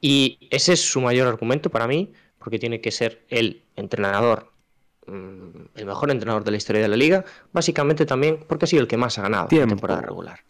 Y 0.00 0.38
ese 0.50 0.74
es 0.74 0.80
su 0.80 1.00
mayor 1.00 1.26
argumento 1.28 1.70
para 1.70 1.86
mí, 1.86 2.12
porque 2.38 2.58
tiene 2.58 2.80
que 2.80 2.90
ser 2.90 3.24
el 3.28 3.62
entrenador, 3.76 4.52
mm, 5.06 5.76
el 5.76 5.86
mejor 5.86 6.10
entrenador 6.10 6.44
de 6.44 6.50
la 6.50 6.56
historia 6.56 6.82
de 6.82 6.88
la 6.88 6.96
liga, 6.96 7.24
básicamente 7.52 8.06
también 8.06 8.44
porque 8.46 8.66
ha 8.66 8.68
sido 8.68 8.82
el 8.82 8.88
que 8.88 8.96
más 8.96 9.18
ha 9.18 9.22
ganado 9.22 9.48
en 9.50 9.68
temporada 9.68 10.02
regular. 10.02 10.40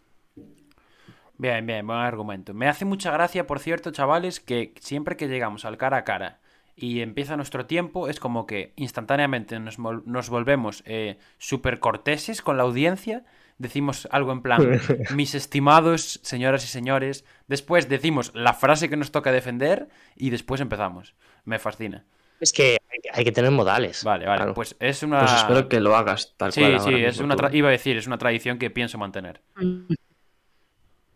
Bien, 1.37 1.65
bien, 1.65 1.85
buen 1.85 1.99
argumento. 1.99 2.53
Me 2.53 2.67
hace 2.67 2.85
mucha 2.85 3.11
gracia, 3.11 3.45
por 3.45 3.59
cierto, 3.59 3.91
chavales, 3.91 4.39
que 4.39 4.73
siempre 4.79 5.17
que 5.17 5.27
llegamos 5.27 5.65
al 5.65 5.77
cara 5.77 5.97
a 5.97 6.03
cara 6.03 6.39
y 6.75 7.01
empieza 7.01 7.35
nuestro 7.35 7.65
tiempo, 7.65 8.07
es 8.07 8.19
como 8.19 8.45
que 8.45 8.73
instantáneamente 8.75 9.59
nos, 9.59 10.29
volvemos 10.29 10.83
eh, 10.85 11.17
súper 11.39 11.79
corteses 11.79 12.41
con 12.41 12.57
la 12.57 12.63
audiencia. 12.63 13.23
Decimos 13.57 14.07
algo 14.11 14.31
en 14.31 14.41
plan, 14.43 14.61
mis 15.15 15.33
estimados 15.33 16.19
señoras 16.23 16.63
y 16.63 16.67
señores. 16.67 17.25
Después 17.47 17.89
decimos 17.89 18.31
la 18.35 18.53
frase 18.53 18.89
que 18.89 18.97
nos 18.97 19.11
toca 19.11 19.31
defender 19.31 19.89
y 20.15 20.29
después 20.29 20.61
empezamos. 20.61 21.15
Me 21.45 21.57
fascina. 21.57 22.05
Es 22.39 22.53
que 22.53 22.77
hay 23.11 23.23
que 23.23 23.31
tener 23.31 23.49
modales. 23.49 24.03
Vale, 24.03 24.27
vale. 24.27 24.53
Pues 24.53 24.75
es 24.79 25.01
una. 25.01 25.19
Pues 25.19 25.33
espero 25.33 25.67
que 25.67 25.79
lo 25.79 25.95
hagas 25.95 26.35
tal 26.37 26.53
cual. 26.53 26.79
Sí, 26.79 26.89
sí, 26.89 27.03
es 27.03 27.19
una 27.19 27.35
iba 27.51 27.69
a 27.69 27.71
decir, 27.71 27.97
es 27.97 28.05
una 28.05 28.19
tradición 28.19 28.59
que 28.59 28.69
pienso 28.69 28.99
mantener. 28.99 29.41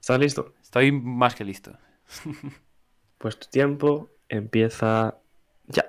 ¿Estás 0.02 0.19
listo? 0.19 0.56
Estoy 0.64 0.91
más 0.91 1.36
que 1.36 1.45
listo. 1.45 1.78
pues 3.19 3.38
tu 3.38 3.48
tiempo 3.49 4.10
empieza 4.30 5.19
ya. 5.68 5.86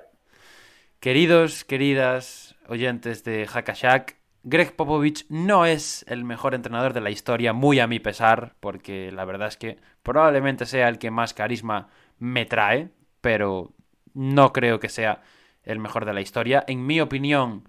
Queridos, 0.99 1.65
queridas 1.65 2.55
oyentes 2.67 3.23
de 3.23 3.47
Hackashack, 3.47 4.17
Greg 4.43 4.75
Popovich 4.75 5.25
no 5.29 5.65
es 5.65 6.05
el 6.07 6.25
mejor 6.25 6.53
entrenador 6.53 6.93
de 6.93 7.01
la 7.01 7.09
historia, 7.09 7.53
muy 7.53 7.79
a 7.79 7.87
mi 7.87 7.99
pesar, 7.99 8.53
porque 8.59 9.11
la 9.11 9.25
verdad 9.25 9.47
es 9.47 9.57
que 9.57 9.79
probablemente 10.03 10.67
sea 10.67 10.89
el 10.89 10.99
que 10.99 11.09
más 11.09 11.33
carisma 11.33 11.89
me 12.19 12.45
trae, 12.45 12.91
pero 13.19 13.73
no 14.13 14.53
creo 14.53 14.79
que 14.79 14.89
sea 14.89 15.23
el 15.63 15.79
mejor 15.79 16.05
de 16.05 16.13
la 16.13 16.21
historia. 16.21 16.63
En 16.67 16.85
mi 16.85 17.01
opinión, 17.01 17.67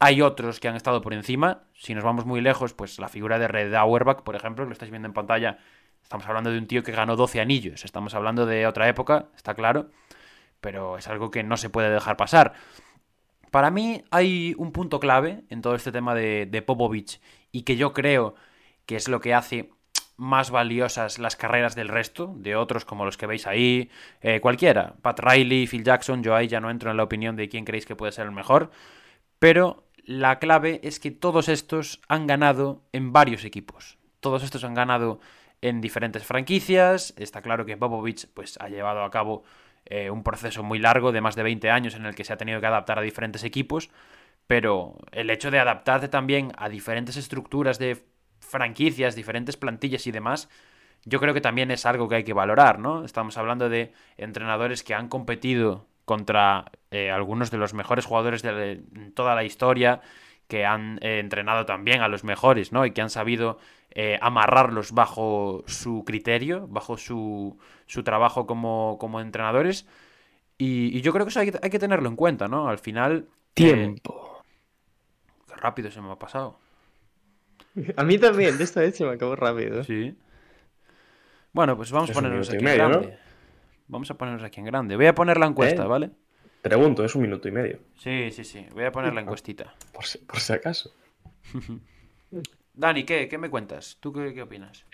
hay 0.00 0.22
otros 0.22 0.58
que 0.58 0.66
han 0.66 0.74
estado 0.74 1.02
por 1.02 1.14
encima. 1.14 1.68
Si 1.72 1.94
nos 1.94 2.02
vamos 2.02 2.26
muy 2.26 2.40
lejos, 2.40 2.74
pues 2.74 2.98
la 2.98 3.08
figura 3.08 3.38
de 3.38 3.46
Red 3.46 3.72
Auerbach, 3.74 4.22
por 4.22 4.34
ejemplo, 4.34 4.64
que 4.64 4.70
lo 4.70 4.72
estáis 4.72 4.90
viendo 4.90 5.06
en 5.06 5.14
pantalla, 5.14 5.58
Estamos 6.04 6.26
hablando 6.26 6.52
de 6.52 6.58
un 6.58 6.66
tío 6.66 6.82
que 6.82 6.92
ganó 6.92 7.16
12 7.16 7.40
anillos. 7.40 7.84
Estamos 7.84 8.14
hablando 8.14 8.46
de 8.46 8.66
otra 8.66 8.88
época, 8.88 9.26
está 9.34 9.54
claro. 9.54 9.90
Pero 10.60 10.98
es 10.98 11.08
algo 11.08 11.30
que 11.30 11.42
no 11.42 11.56
se 11.56 11.70
puede 11.70 11.90
dejar 11.90 12.16
pasar. 12.16 12.52
Para 13.50 13.70
mí 13.70 14.04
hay 14.10 14.54
un 14.58 14.70
punto 14.70 15.00
clave 15.00 15.44
en 15.48 15.62
todo 15.62 15.74
este 15.74 15.92
tema 15.92 16.14
de, 16.14 16.62
Popovich 16.66 17.20
y 17.52 17.62
que 17.62 17.76
yo 17.76 17.92
creo 17.92 18.34
que 18.84 18.96
es 18.96 19.08
lo 19.08 19.20
que 19.20 19.32
hace 19.32 19.70
más 20.16 20.50
valiosas 20.50 21.18
las 21.18 21.36
carreras 21.36 21.74
del 21.74 21.88
resto, 21.88 22.34
de 22.36 22.56
otros 22.56 22.84
como 22.84 23.04
los 23.04 23.16
que 23.16 23.26
veis 23.26 23.46
ahí, 23.46 23.90
eh, 24.20 24.40
cualquiera, 24.40 24.94
Pat 25.02 25.20
Riley, 25.20 25.66
Phil 25.66 25.84
Jackson, 25.84 26.22
yo 26.22 26.34
ahí 26.34 26.48
ya 26.48 26.60
no 26.60 26.70
entro 26.70 26.90
en 26.90 26.96
la 26.96 27.04
opinión 27.04 27.36
de 27.36 27.48
quién 27.48 27.64
creéis 27.64 27.86
que 27.86 27.96
puede 27.96 28.12
ser 28.12 28.26
el 28.26 28.32
mejor, 28.32 28.70
pero 29.38 29.84
la 30.04 30.38
clave 30.38 30.80
es 30.82 31.00
que 31.00 31.10
todos 31.10 31.48
estos 31.48 32.00
han 32.08 32.26
ganado 32.26 32.82
en 32.92 33.12
varios 33.12 33.44
equipos, 33.44 33.98
todos 34.18 34.42
estos 34.42 34.64
han 34.64 34.74
ganado 34.74 35.20
en 35.64 35.80
diferentes 35.80 36.22
franquicias. 36.24 37.14
Está 37.16 37.40
claro 37.40 37.64
que 37.64 37.78
Popovich 37.78 38.26
pues, 38.34 38.58
ha 38.60 38.68
llevado 38.68 39.02
a 39.02 39.10
cabo 39.10 39.44
eh, 39.86 40.10
un 40.10 40.22
proceso 40.22 40.62
muy 40.62 40.78
largo 40.78 41.10
de 41.10 41.22
más 41.22 41.36
de 41.36 41.42
20 41.42 41.70
años 41.70 41.94
en 41.94 42.04
el 42.04 42.14
que 42.14 42.22
se 42.22 42.34
ha 42.34 42.36
tenido 42.36 42.60
que 42.60 42.66
adaptar 42.66 42.98
a 42.98 43.02
diferentes 43.02 43.44
equipos, 43.44 43.88
pero 44.46 44.98
el 45.10 45.30
hecho 45.30 45.50
de 45.50 45.58
adaptarse 45.58 46.08
también 46.08 46.52
a 46.58 46.68
diferentes 46.68 47.16
estructuras 47.16 47.78
de 47.78 48.04
franquicias, 48.40 49.16
diferentes 49.16 49.56
plantillas 49.56 50.06
y 50.06 50.12
demás, 50.12 50.50
yo 51.06 51.18
creo 51.18 51.32
que 51.32 51.40
también 51.40 51.70
es 51.70 51.86
algo 51.86 52.10
que 52.10 52.16
hay 52.16 52.24
que 52.24 52.34
valorar, 52.34 52.78
¿no? 52.78 53.02
Estamos 53.02 53.38
hablando 53.38 53.70
de 53.70 53.94
entrenadores 54.18 54.82
que 54.82 54.92
han 54.92 55.08
competido 55.08 55.86
contra 56.04 56.72
eh, 56.90 57.10
algunos 57.10 57.50
de 57.50 57.56
los 57.56 57.72
mejores 57.72 58.04
jugadores 58.04 58.42
de 58.42 58.82
toda 59.14 59.34
la 59.34 59.44
historia, 59.44 60.02
que 60.48 60.66
han 60.66 60.98
eh, 61.00 61.20
entrenado 61.20 61.64
también 61.64 62.02
a 62.02 62.08
los 62.08 62.24
mejores, 62.24 62.72
¿no? 62.72 62.84
Y 62.84 62.90
que 62.90 63.00
han 63.00 63.10
sabido 63.10 63.58
eh, 63.96 64.18
amarrarlos 64.20 64.90
bajo 64.90 65.62
su 65.68 66.02
criterio, 66.04 66.66
bajo 66.66 66.96
su, 66.98 67.56
su 67.86 68.02
trabajo 68.02 68.44
como, 68.44 68.98
como 68.98 69.20
entrenadores. 69.20 69.86
Y, 70.58 71.00
yo 71.00 71.12
creo 71.12 71.24
que 71.24 71.30
eso 71.30 71.40
hay, 71.40 71.50
que 71.52 71.78
tenerlo 71.78 72.08
en 72.08 72.16
cuenta, 72.16 72.48
¿no? 72.48 72.68
Al 72.68 72.78
final... 72.78 73.28
Eh, 73.28 73.52
Tiempo. 73.54 74.42
qué 75.46 75.54
rápido 75.54 75.92
se 75.92 76.00
me 76.00 76.10
ha 76.10 76.18
pasado. 76.18 76.58
A 77.96 78.02
mí 78.02 78.18
también, 78.18 78.58
de 78.58 78.64
esta 78.64 78.80
vez 78.80 78.96
se 78.96 79.04
me 79.04 79.12
acabó 79.12 79.36
rápido. 79.36 79.84
Sí. 79.84 80.16
Bueno, 81.52 81.76
pues 81.76 81.92
vamos 81.92 82.10
a 82.10 82.12
ponernos 82.14 82.50
aquí 82.50 82.64
en 82.64 82.76
grande. 82.76 83.18
Vamos 83.86 84.10
a 84.10 84.14
ponernos 84.14 84.42
aquí 84.42 84.58
en 84.58 84.66
grande. 84.66 84.96
Voy 84.96 85.06
a 85.06 85.14
poner 85.14 85.38
la 85.38 85.46
encuesta, 85.46 85.84
¿Eh? 85.84 85.86
¿vale? 85.86 86.10
Pregunto, 86.62 87.04
es 87.04 87.14
un 87.14 87.22
minuto 87.22 87.46
y 87.46 87.52
medio. 87.52 87.78
Sí, 87.96 88.32
sí, 88.32 88.42
sí. 88.42 88.66
Voy 88.72 88.84
a 88.84 88.90
poner 88.90 89.14
la 89.14 89.20
encuestita. 89.20 89.74
Por 89.92 90.04
por 90.26 90.40
si 90.40 90.52
acaso. 90.52 90.92
Dani, 92.74 93.04
¿qué, 93.04 93.28
qué 93.28 93.38
me 93.38 93.50
cuentas? 93.50 93.96
¿Tú 94.00 94.12
qué, 94.12 94.42
opinas? 94.42 94.84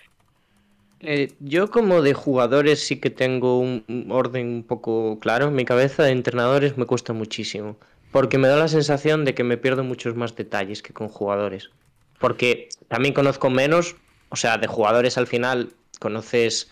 Eh, 1.00 1.32
yo 1.40 1.70
como 1.70 2.02
de 2.02 2.12
jugadores 2.12 2.86
sí 2.86 3.00
que 3.00 3.08
tengo 3.08 3.58
un 3.58 4.06
orden 4.10 4.48
un 4.48 4.62
poco 4.62 5.18
claro 5.18 5.48
en 5.48 5.54
mi 5.54 5.64
cabeza, 5.64 6.02
de 6.02 6.10
entrenadores 6.10 6.76
me 6.76 6.84
cuesta 6.84 7.14
muchísimo, 7.14 7.78
porque 8.12 8.36
me 8.36 8.48
da 8.48 8.56
la 8.56 8.68
sensación 8.68 9.24
de 9.24 9.34
que 9.34 9.44
me 9.44 9.56
pierdo 9.56 9.82
muchos 9.82 10.14
más 10.14 10.36
detalles 10.36 10.82
que 10.82 10.92
con 10.92 11.08
jugadores, 11.08 11.70
porque 12.18 12.68
también 12.88 13.14
conozco 13.14 13.48
menos, 13.48 13.96
o 14.28 14.36
sea, 14.36 14.58
de 14.58 14.66
jugadores 14.66 15.16
al 15.16 15.26
final 15.26 15.72
conoces 16.00 16.70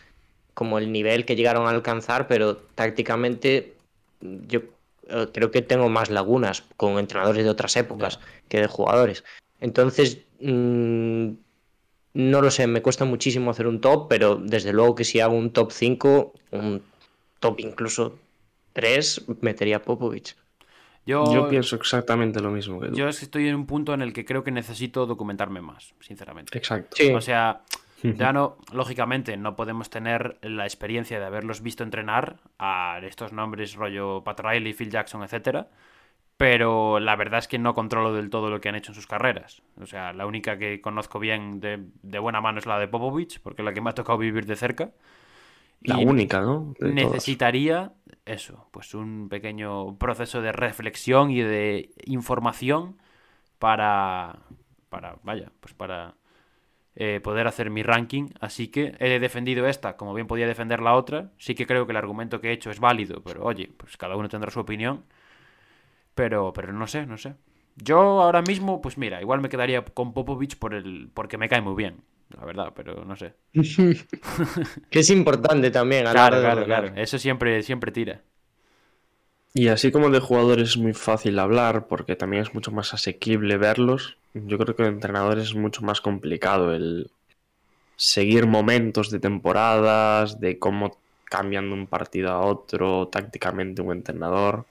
como 0.53 0.79
el 0.79 0.93
nivel 0.93 1.25
que 1.25 1.37
llegaron 1.37 1.67
a 1.67 1.71
alcanzar, 1.71 2.29
pero 2.29 2.57
tácticamente 2.57 3.77
yo 4.21 4.61
eh, 5.09 5.29
creo 5.33 5.51
que 5.51 5.63
tengo 5.63 5.89
más 5.89 6.11
lagunas 6.11 6.65
con 6.77 6.99
entrenadores 6.99 7.45
de 7.45 7.51
otras 7.51 7.77
épocas 7.77 8.19
que 8.49 8.61
de 8.61 8.67
jugadores. 8.67 9.25
Entonces 9.61 10.19
Mm, 10.41 11.31
no 12.15 12.43
lo 12.43 12.51
sé, 12.51 12.67
me 12.67 12.83
cuesta 12.83 13.05
muchísimo 13.05 13.51
hacer 13.51 13.67
un 13.67 13.81
top, 13.81 14.09
pero 14.09 14.37
desde 14.37 14.73
luego 14.73 14.95
que 14.95 15.05
si 15.05 15.21
hago 15.21 15.35
un 15.35 15.53
top 15.53 15.71
5, 15.73 16.35
un 16.53 16.83
top 17.39 17.61
incluso 17.61 18.19
3, 18.73 19.27
metería 19.41 19.83
Popovich. 19.83 20.37
Yo, 21.07 21.49
pienso 21.49 21.77
exactamente 21.77 22.41
lo 22.41 22.51
mismo 22.51 22.81
que 22.81 22.91
Yo 22.93 23.09
estoy 23.09 23.49
en 23.49 23.55
un 23.55 23.65
punto 23.65 23.95
en 23.95 24.03
el 24.03 24.13
que 24.13 24.27
creo 24.27 24.45
que 24.45 24.51
necesito 24.51 25.07
documentarme 25.07 25.63
más, 25.63 25.95
sinceramente. 26.01 26.57
Exacto. 26.59 26.97
O 27.15 27.21
sea, 27.23 27.63
ya 28.03 28.33
no, 28.35 28.59
lógicamente, 28.73 29.37
no 29.39 29.57
podemos 29.57 29.89
tener 29.89 30.37
la 30.43 30.65
experiencia 30.65 31.19
de 31.19 31.25
haberlos 31.25 31.63
visto 31.63 31.83
entrenar 31.83 32.37
a 32.59 33.01
estos 33.05 33.33
nombres 33.33 33.75
rollo 33.75 34.23
Pat 34.23 34.41
Riley, 34.41 34.75
Phil 34.75 34.91
Jackson, 34.91 35.23
etcétera 35.23 35.69
pero 36.39 37.01
la 37.01 37.17
verdad 37.17 37.41
es 37.41 37.49
que 37.49 37.59
no 37.59 37.75
controlo 37.75 38.15
del 38.15 38.31
todo 38.31 38.49
lo 38.49 38.61
que 38.61 38.69
han 38.69 38.77
hecho 38.77 38.93
en 38.93 38.95
sus 38.95 39.09
carreras. 39.09 39.61
O 39.81 39.87
sea, 39.87 40.13
la 40.13 40.25
única 40.25 40.57
que 40.57 40.81
conozco 40.81 41.19
bien 41.19 41.61
de, 41.61 42.19
buena 42.21 42.41
mano 42.41 42.61
es 42.61 42.67
la 42.67 42.79
de 42.79 42.87
Popovich, 42.87 43.41
porque 43.41 43.63
es 43.63 43.67
la 43.67 43.75
que 43.75 43.81
me 43.81 43.91
ha 43.91 43.95
tocado 43.95 44.19
vivir 44.19 44.47
de 44.47 44.55
cerca. 44.55 44.93
La 45.81 45.99
única, 45.99 46.41
¿no? 46.41 46.75
necesitaría 46.81 47.93
eso, 48.25 48.69
pues 48.71 48.95
un 48.95 49.29
pequeño 49.29 49.99
proceso 49.99 50.41
de 50.41 50.53
reflexión 50.53 51.31
y 51.33 51.41
de 51.41 51.91
información 52.05 52.99
para, 53.59 54.39
para 54.91 55.17
vaya, 55.25 55.51
pues 55.61 55.75
para 55.75 56.15
eh, 56.95 57.21
poder 57.21 57.49
hacer 57.49 57.71
mi 57.71 57.83
ranking. 57.83 58.29
Así 58.41 58.69
que 58.69 58.95
he 59.01 59.19
defendido 59.19 59.67
esta, 59.67 59.97
como 59.97 60.15
bien 60.15 60.29
podía 60.29 60.47
defender 60.47 60.83
la 60.83 60.95
otra. 60.95 61.33
Sí 61.37 61.57
que 61.57 61.67
creo 61.67 61.85
que 61.85 61.93
el 61.93 61.97
argumento 61.97 62.41
que 62.41 62.51
he 62.51 62.53
hecho 62.53 62.71
es 62.71 62.79
válido, 62.79 63.25
pero 63.25 63.45
oye, 63.45 63.73
pues 63.77 63.97
cada 63.97 64.15
uno 64.15 64.29
tendrá 64.29 64.53
su 64.53 64.61
opinión. 64.61 65.03
Pero, 66.19 66.53
pero 66.53 66.73
no 66.73 66.89
sé, 66.89 67.07
no 67.07 67.17
sé. 67.17 67.35
Yo 67.77 68.01
ahora 68.01 68.43
mismo, 68.43 68.83
pues 68.83 68.99
mira, 68.99 69.21
igual 69.21 69.41
me 69.41 69.49
quedaría 69.49 69.85
con 69.85 70.13
Popovich 70.13 70.59
por 70.59 70.75
el, 70.75 71.09
porque 71.15 71.39
me 71.39 71.49
cae 71.49 71.61
muy 71.61 71.77
bien. 71.77 71.99
la 72.37 72.45
verdad, 72.45 72.73
pero 72.75 73.05
no 73.05 73.15
sé. 73.15 73.35
que 74.91 74.99
es 74.99 75.11
importante 75.11 75.71
también. 75.71 76.09
A 76.09 76.11
claro, 76.11 76.41
claro, 76.41 76.65
claro. 76.65 76.93
Eso 76.97 77.21
siempre, 77.21 77.63
siempre 77.63 77.93
tira. 77.93 78.21
Y 79.55 79.69
así 79.69 79.93
como 79.93 80.11
de 80.11 80.19
jugadores 80.19 80.71
es 80.71 80.77
muy 80.77 80.93
fácil 80.93 81.39
hablar, 81.39 81.87
porque 81.87 82.17
también 82.17 82.43
es 82.43 82.53
mucho 82.53 82.73
más 82.73 82.95
asequible 82.95 83.57
verlos, 83.57 84.17
yo 84.35 84.59
creo 84.59 84.75
que 84.75 84.83
de 84.83 84.89
entrenadores 84.89 85.45
es 85.45 85.55
mucho 85.55 85.83
más 85.83 86.01
complicado 86.01 86.75
el 86.75 87.13
seguir 87.95 88.49
momentos 88.49 89.13
de 89.13 89.21
temporadas, 89.21 90.41
de 90.41 90.59
cómo 90.59 90.99
cambian 91.27 91.69
de 91.69 91.75
un 91.75 91.87
partido 91.87 92.33
a 92.33 92.41
otro 92.41 93.07
tácticamente 93.07 93.83
un 93.83 93.93
entrenador. 93.93 94.67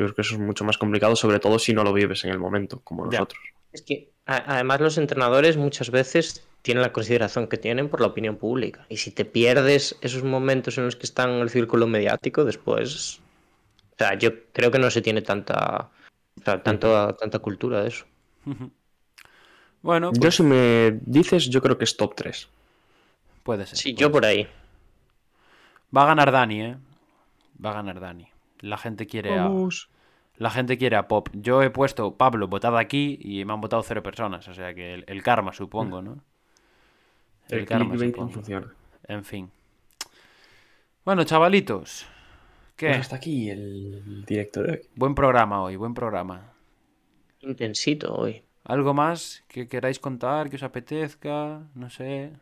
Yo 0.00 0.06
creo 0.06 0.14
que 0.14 0.22
eso 0.22 0.34
es 0.34 0.40
mucho 0.40 0.64
más 0.64 0.78
complicado, 0.78 1.14
sobre 1.16 1.38
todo 1.38 1.58
si 1.58 1.72
no 1.72 1.84
lo 1.84 1.92
vives 1.92 2.24
en 2.24 2.30
el 2.30 2.38
momento, 2.38 2.80
como 2.80 3.06
nosotros. 3.06 3.40
Es 3.72 3.82
que 3.82 4.10
además 4.26 4.80
los 4.80 4.98
entrenadores 4.98 5.56
muchas 5.56 5.90
veces 5.90 6.46
tienen 6.62 6.82
la 6.82 6.92
consideración 6.92 7.46
que 7.46 7.56
tienen 7.56 7.88
por 7.88 8.00
la 8.00 8.08
opinión 8.08 8.36
pública. 8.36 8.86
Y 8.88 8.96
si 8.96 9.10
te 9.10 9.24
pierdes 9.24 9.96
esos 10.00 10.24
momentos 10.24 10.78
en 10.78 10.84
los 10.84 10.96
que 10.96 11.06
están 11.06 11.30
en 11.30 11.40
el 11.40 11.50
círculo 11.50 11.86
mediático, 11.86 12.44
después 12.44 13.20
o 14.00 14.02
sea, 14.02 14.14
yo 14.14 14.30
creo 14.52 14.70
que 14.70 14.78
no 14.78 14.90
se 14.90 15.02
tiene 15.02 15.20
tanta, 15.20 15.90
o 16.40 16.42
sea, 16.42 16.62
tanto, 16.62 17.14
tanta 17.16 17.38
cultura 17.38 17.82
de 17.82 17.88
eso. 17.88 18.06
Bueno, 19.82 20.10
yo 20.14 20.20
pues 20.20 20.36
si 20.36 20.42
me 20.42 20.98
dices, 21.02 21.50
yo 21.50 21.60
creo 21.60 21.76
que 21.76 21.84
es 21.84 21.98
top 21.98 22.14
3. 22.14 22.48
Puede 23.42 23.66
ser. 23.66 23.76
Sí, 23.76 23.92
yo 23.92 24.10
por 24.10 24.24
ahí. 24.24 24.48
Va 25.94 26.04
a 26.04 26.06
ganar 26.06 26.32
Dani, 26.32 26.62
¿eh? 26.62 26.76
Va 27.62 27.72
a 27.72 27.74
ganar 27.74 28.00
Dani. 28.00 28.26
La 28.60 28.78
gente 28.78 29.06
quiere 29.06 29.38
a... 29.38 29.50
La 30.36 30.50
gente 30.50 30.78
quiere 30.78 30.96
a 30.96 31.06
Pop. 31.06 31.28
Yo 31.34 31.62
he 31.62 31.68
puesto 31.68 32.16
Pablo 32.16 32.48
votado 32.48 32.78
aquí 32.78 33.18
y 33.20 33.44
me 33.44 33.52
han 33.52 33.60
votado 33.60 33.82
cero 33.82 34.02
personas. 34.02 34.48
O 34.48 34.54
sea 34.54 34.72
que 34.72 34.94
el, 35.06 35.22
karma, 35.22 35.52
supongo, 35.52 36.00
¿no? 36.00 36.24
El, 37.50 37.66
karma, 37.66 37.98
supongo. 37.98 38.30
funciona. 38.30 38.72
En 39.06 39.22
fin. 39.22 39.50
Bueno, 41.04 41.24
chavalitos. 41.24 42.06
¿Qué? 42.74 42.86
Pues 42.86 43.00
hasta 43.00 43.16
aquí 43.16 43.50
el 43.50 44.24
directo 44.24 44.62
de 44.62 44.72
hoy. 44.72 44.80
Buen 44.94 45.14
programa 45.14 45.62
hoy, 45.62 45.76
buen 45.76 45.92
programa. 45.92 46.54
Intensito 47.40 48.14
hoy. 48.14 48.42
¿Algo 48.64 48.94
más 48.94 49.44
que 49.48 49.68
queráis 49.68 49.98
contar, 49.98 50.48
que 50.48 50.56
os 50.56 50.62
apetezca? 50.62 51.68
No 51.74 51.90
sé. 51.90 52.32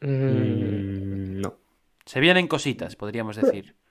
Mm, 0.00 1.40
no. 1.40 1.54
Se 2.04 2.20
vienen 2.20 2.46
cositas, 2.46 2.94
podríamos 2.94 3.34
decir. 3.34 3.74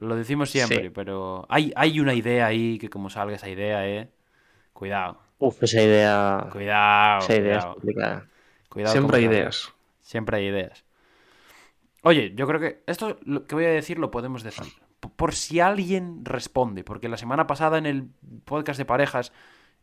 Lo 0.00 0.14
decimos 0.14 0.50
siempre, 0.50 0.90
pero 0.90 1.44
hay, 1.48 1.72
hay 1.74 1.98
una 1.98 2.14
idea 2.14 2.46
ahí 2.46 2.78
que 2.78 2.88
como 2.88 3.10
salga 3.10 3.34
esa 3.34 3.48
idea, 3.48 3.86
eh. 3.86 4.08
Cuidado. 4.72 5.18
Uf, 5.38 5.62
esa 5.62 5.82
idea. 5.82 6.46
Cuidado. 6.52 7.18
Esa 7.20 7.36
idea 7.36 7.58
es 7.58 7.64
complicada. 7.64 8.26
Cuidado 8.68 8.92
Siempre 8.92 9.16
hay 9.16 9.24
ideas. 9.24 9.72
Siempre 10.00 10.36
hay 10.36 10.46
ideas. 10.46 10.84
Oye, 12.02 12.32
yo 12.36 12.46
creo 12.46 12.60
que 12.60 12.82
esto 12.86 13.18
que 13.46 13.54
voy 13.54 13.64
a 13.64 13.70
decir 13.70 13.98
lo 13.98 14.10
podemos 14.10 14.42
decir. 14.42 14.72
Por 15.16 15.34
si 15.34 15.60
alguien 15.60 16.24
responde, 16.24 16.84
porque 16.84 17.08
la 17.08 17.16
semana 17.16 17.46
pasada 17.46 17.78
en 17.78 17.86
el 17.86 18.08
podcast 18.44 18.78
de 18.78 18.84
parejas 18.84 19.32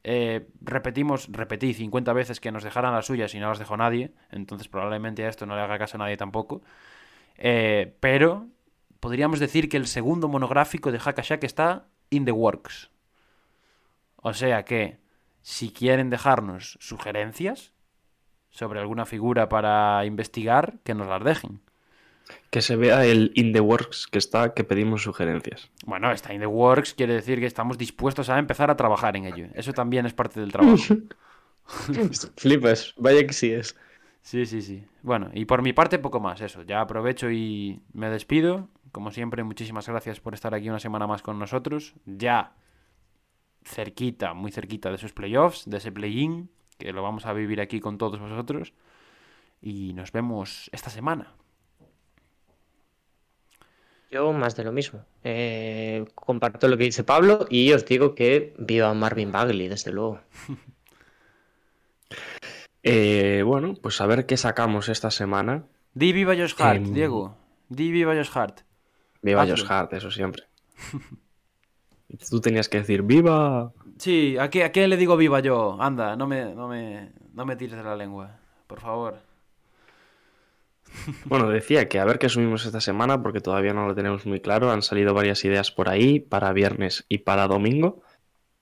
eh, 0.03 0.47
repetimos, 0.61 1.27
repetí 1.31 1.73
50 1.73 2.13
veces 2.13 2.39
que 2.39 2.51
nos 2.51 2.63
dejaran 2.63 2.93
las 2.93 3.05
suyas 3.05 3.33
y 3.33 3.39
no 3.39 3.49
las 3.49 3.59
dejó 3.59 3.75
nadie, 3.75 4.11
entonces 4.31 4.67
probablemente 4.67 5.25
a 5.25 5.29
esto 5.29 5.45
no 5.45 5.55
le 5.55 5.61
haga 5.61 5.77
caso 5.77 5.97
a 5.97 5.99
nadie 5.99 6.15
tampoco. 6.15 6.61
Eh, 7.37 7.95
pero 7.99 8.47
podríamos 8.99 9.39
decir 9.39 9.69
que 9.69 9.77
el 9.77 9.87
segundo 9.87 10.27
monográfico 10.27 10.91
de 10.91 10.99
Hackashack 10.99 11.43
está 11.43 11.87
in 12.09 12.25
the 12.25 12.31
works. 12.31 12.89
O 14.17 14.33
sea 14.33 14.65
que, 14.65 14.97
si 15.41 15.71
quieren 15.71 16.09
dejarnos 16.09 16.77
sugerencias 16.81 17.73
sobre 18.49 18.79
alguna 18.79 19.05
figura 19.05 19.49
para 19.49 20.05
investigar, 20.05 20.79
que 20.83 20.95
nos 20.95 21.07
las 21.07 21.23
dejen. 21.23 21.61
Que 22.49 22.61
se 22.61 22.75
vea 22.75 23.05
el 23.05 23.31
in 23.35 23.53
the 23.53 23.59
works 23.59 24.07
que 24.07 24.17
está, 24.17 24.53
que 24.53 24.63
pedimos 24.63 25.03
sugerencias. 25.03 25.69
Bueno, 25.85 26.11
está 26.11 26.33
in 26.33 26.39
the 26.39 26.47
works 26.47 26.93
quiere 26.93 27.13
decir 27.13 27.39
que 27.39 27.45
estamos 27.45 27.77
dispuestos 27.77 28.29
a 28.29 28.39
empezar 28.39 28.71
a 28.71 28.77
trabajar 28.77 29.15
en 29.17 29.25
ello. 29.25 29.47
Eso 29.53 29.73
también 29.73 30.05
es 30.05 30.13
parte 30.13 30.39
del 30.39 30.51
trabajo. 30.51 30.77
Flipas, 32.37 32.93
vaya 32.97 33.25
que 33.25 33.33
sí 33.33 33.51
es. 33.51 33.75
Sí, 34.21 34.45
sí, 34.45 34.61
sí. 34.61 34.83
Bueno, 35.03 35.29
y 35.33 35.45
por 35.45 35.61
mi 35.61 35.73
parte 35.73 35.99
poco 35.99 36.19
más, 36.19 36.41
eso. 36.41 36.63
Ya 36.63 36.81
aprovecho 36.81 37.29
y 37.29 37.79
me 37.93 38.09
despido. 38.09 38.69
Como 38.95 39.11
siempre, 39.11 39.43
muchísimas 39.43 39.89
gracias 39.89 40.21
por 40.21 40.33
estar 40.33 40.55
aquí 40.55 40.69
una 40.69 40.79
semana 40.79 41.05
más 41.05 41.21
con 41.21 41.37
nosotros. 41.37 41.95
Ya 42.05 42.55
cerquita, 43.65 44.33
muy 44.33 44.53
cerquita 44.53 44.87
de 44.87 44.95
esos 44.95 45.11
playoffs, 45.11 45.69
de 45.69 45.79
ese 45.79 45.91
play-in, 45.91 46.49
que 46.77 46.93
lo 46.93 47.03
vamos 47.03 47.25
a 47.25 47.33
vivir 47.33 47.59
aquí 47.59 47.81
con 47.81 47.97
todos 47.97 48.21
vosotros. 48.21 48.71
Y 49.61 49.91
nos 49.95 50.13
vemos 50.13 50.69
esta 50.71 50.89
semana. 50.89 51.33
Yo 54.11 54.31
más 54.31 54.55
de 54.55 54.63
lo 54.63 54.71
mismo. 54.71 55.03
Eh, 55.25 56.05
comparto 56.15 56.69
lo 56.69 56.77
que 56.77 56.85
dice 56.85 57.03
Pablo 57.03 57.47
y 57.49 57.73
os 57.73 57.85
digo 57.85 58.15
que 58.15 58.53
viva 58.57 58.93
Marvin 58.93 59.33
Bagley, 59.33 59.67
desde 59.67 59.91
luego. 59.91 60.21
Eh, 62.87 63.41
bueno, 63.43 63.73
pues 63.81 63.99
a 63.99 64.05
ver 64.05 64.27
qué 64.27 64.37
sacamos 64.37 64.89
esta 64.89 65.09
semana. 65.09 65.65
Di 65.95 66.13
viva 66.13 66.35
Josh 66.35 66.53
Hart, 66.59 66.83
Diego. 66.83 67.35
Di 67.67 67.89
viva 67.89 68.13
Josh 68.13 68.29
Hart. 68.31 68.61
Viva 69.25 69.47
Josh 69.47 69.65
Hart, 69.67 69.91
eso 69.93 70.11
siempre. 70.11 70.43
Tú 72.29 72.39
tenías 72.39 72.69
que 72.69 72.77
decir 72.77 73.01
viva. 73.01 73.73
Sí, 73.97 74.37
¿a, 74.37 74.51
qué, 74.51 74.63
¿a 74.63 74.71
quién 74.71 74.89
le 74.91 74.97
digo 74.97 75.17
viva 75.17 75.39
yo? 75.39 75.81
Anda, 75.81 76.15
no 76.15 76.27
me, 76.27 76.53
no 76.53 76.67
me, 76.67 77.11
no 77.33 77.43
me 77.43 77.55
tires 77.55 77.75
de 77.75 77.83
la 77.83 77.95
lengua, 77.95 78.37
por 78.67 78.79
favor. 78.79 79.17
Bueno, 81.25 81.49
decía 81.49 81.89
que 81.89 81.99
a 81.99 82.05
ver 82.05 82.19
qué 82.19 82.29
subimos 82.29 82.65
esta 82.65 82.79
semana 82.79 83.21
porque 83.21 83.41
todavía 83.41 83.73
no 83.73 83.87
lo 83.87 83.95
tenemos 83.95 84.27
muy 84.27 84.39
claro. 84.39 84.71
Han 84.71 84.83
salido 84.83 85.15
varias 85.15 85.43
ideas 85.43 85.71
por 85.71 85.89
ahí 85.89 86.19
para 86.19 86.53
viernes 86.53 87.05
y 87.09 87.17
para 87.17 87.47
domingo 87.47 88.03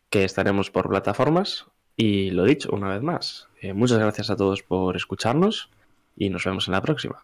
que 0.10 0.24
estaremos 0.24 0.72
por 0.72 0.88
plataformas. 0.88 1.66
Y 1.98 2.32
lo 2.32 2.46
dicho, 2.46 2.70
una 2.72 2.88
vez 2.88 3.04
más, 3.04 3.50
eh, 3.62 3.74
muchas 3.74 4.00
gracias 4.00 4.30
a 4.30 4.38
todos 4.38 4.64
por 4.64 4.96
escucharnos 4.96 5.70
y 6.16 6.30
nos 6.30 6.46
vemos 6.46 6.68
en 6.70 6.72
la 6.72 6.82
próxima. 6.82 7.24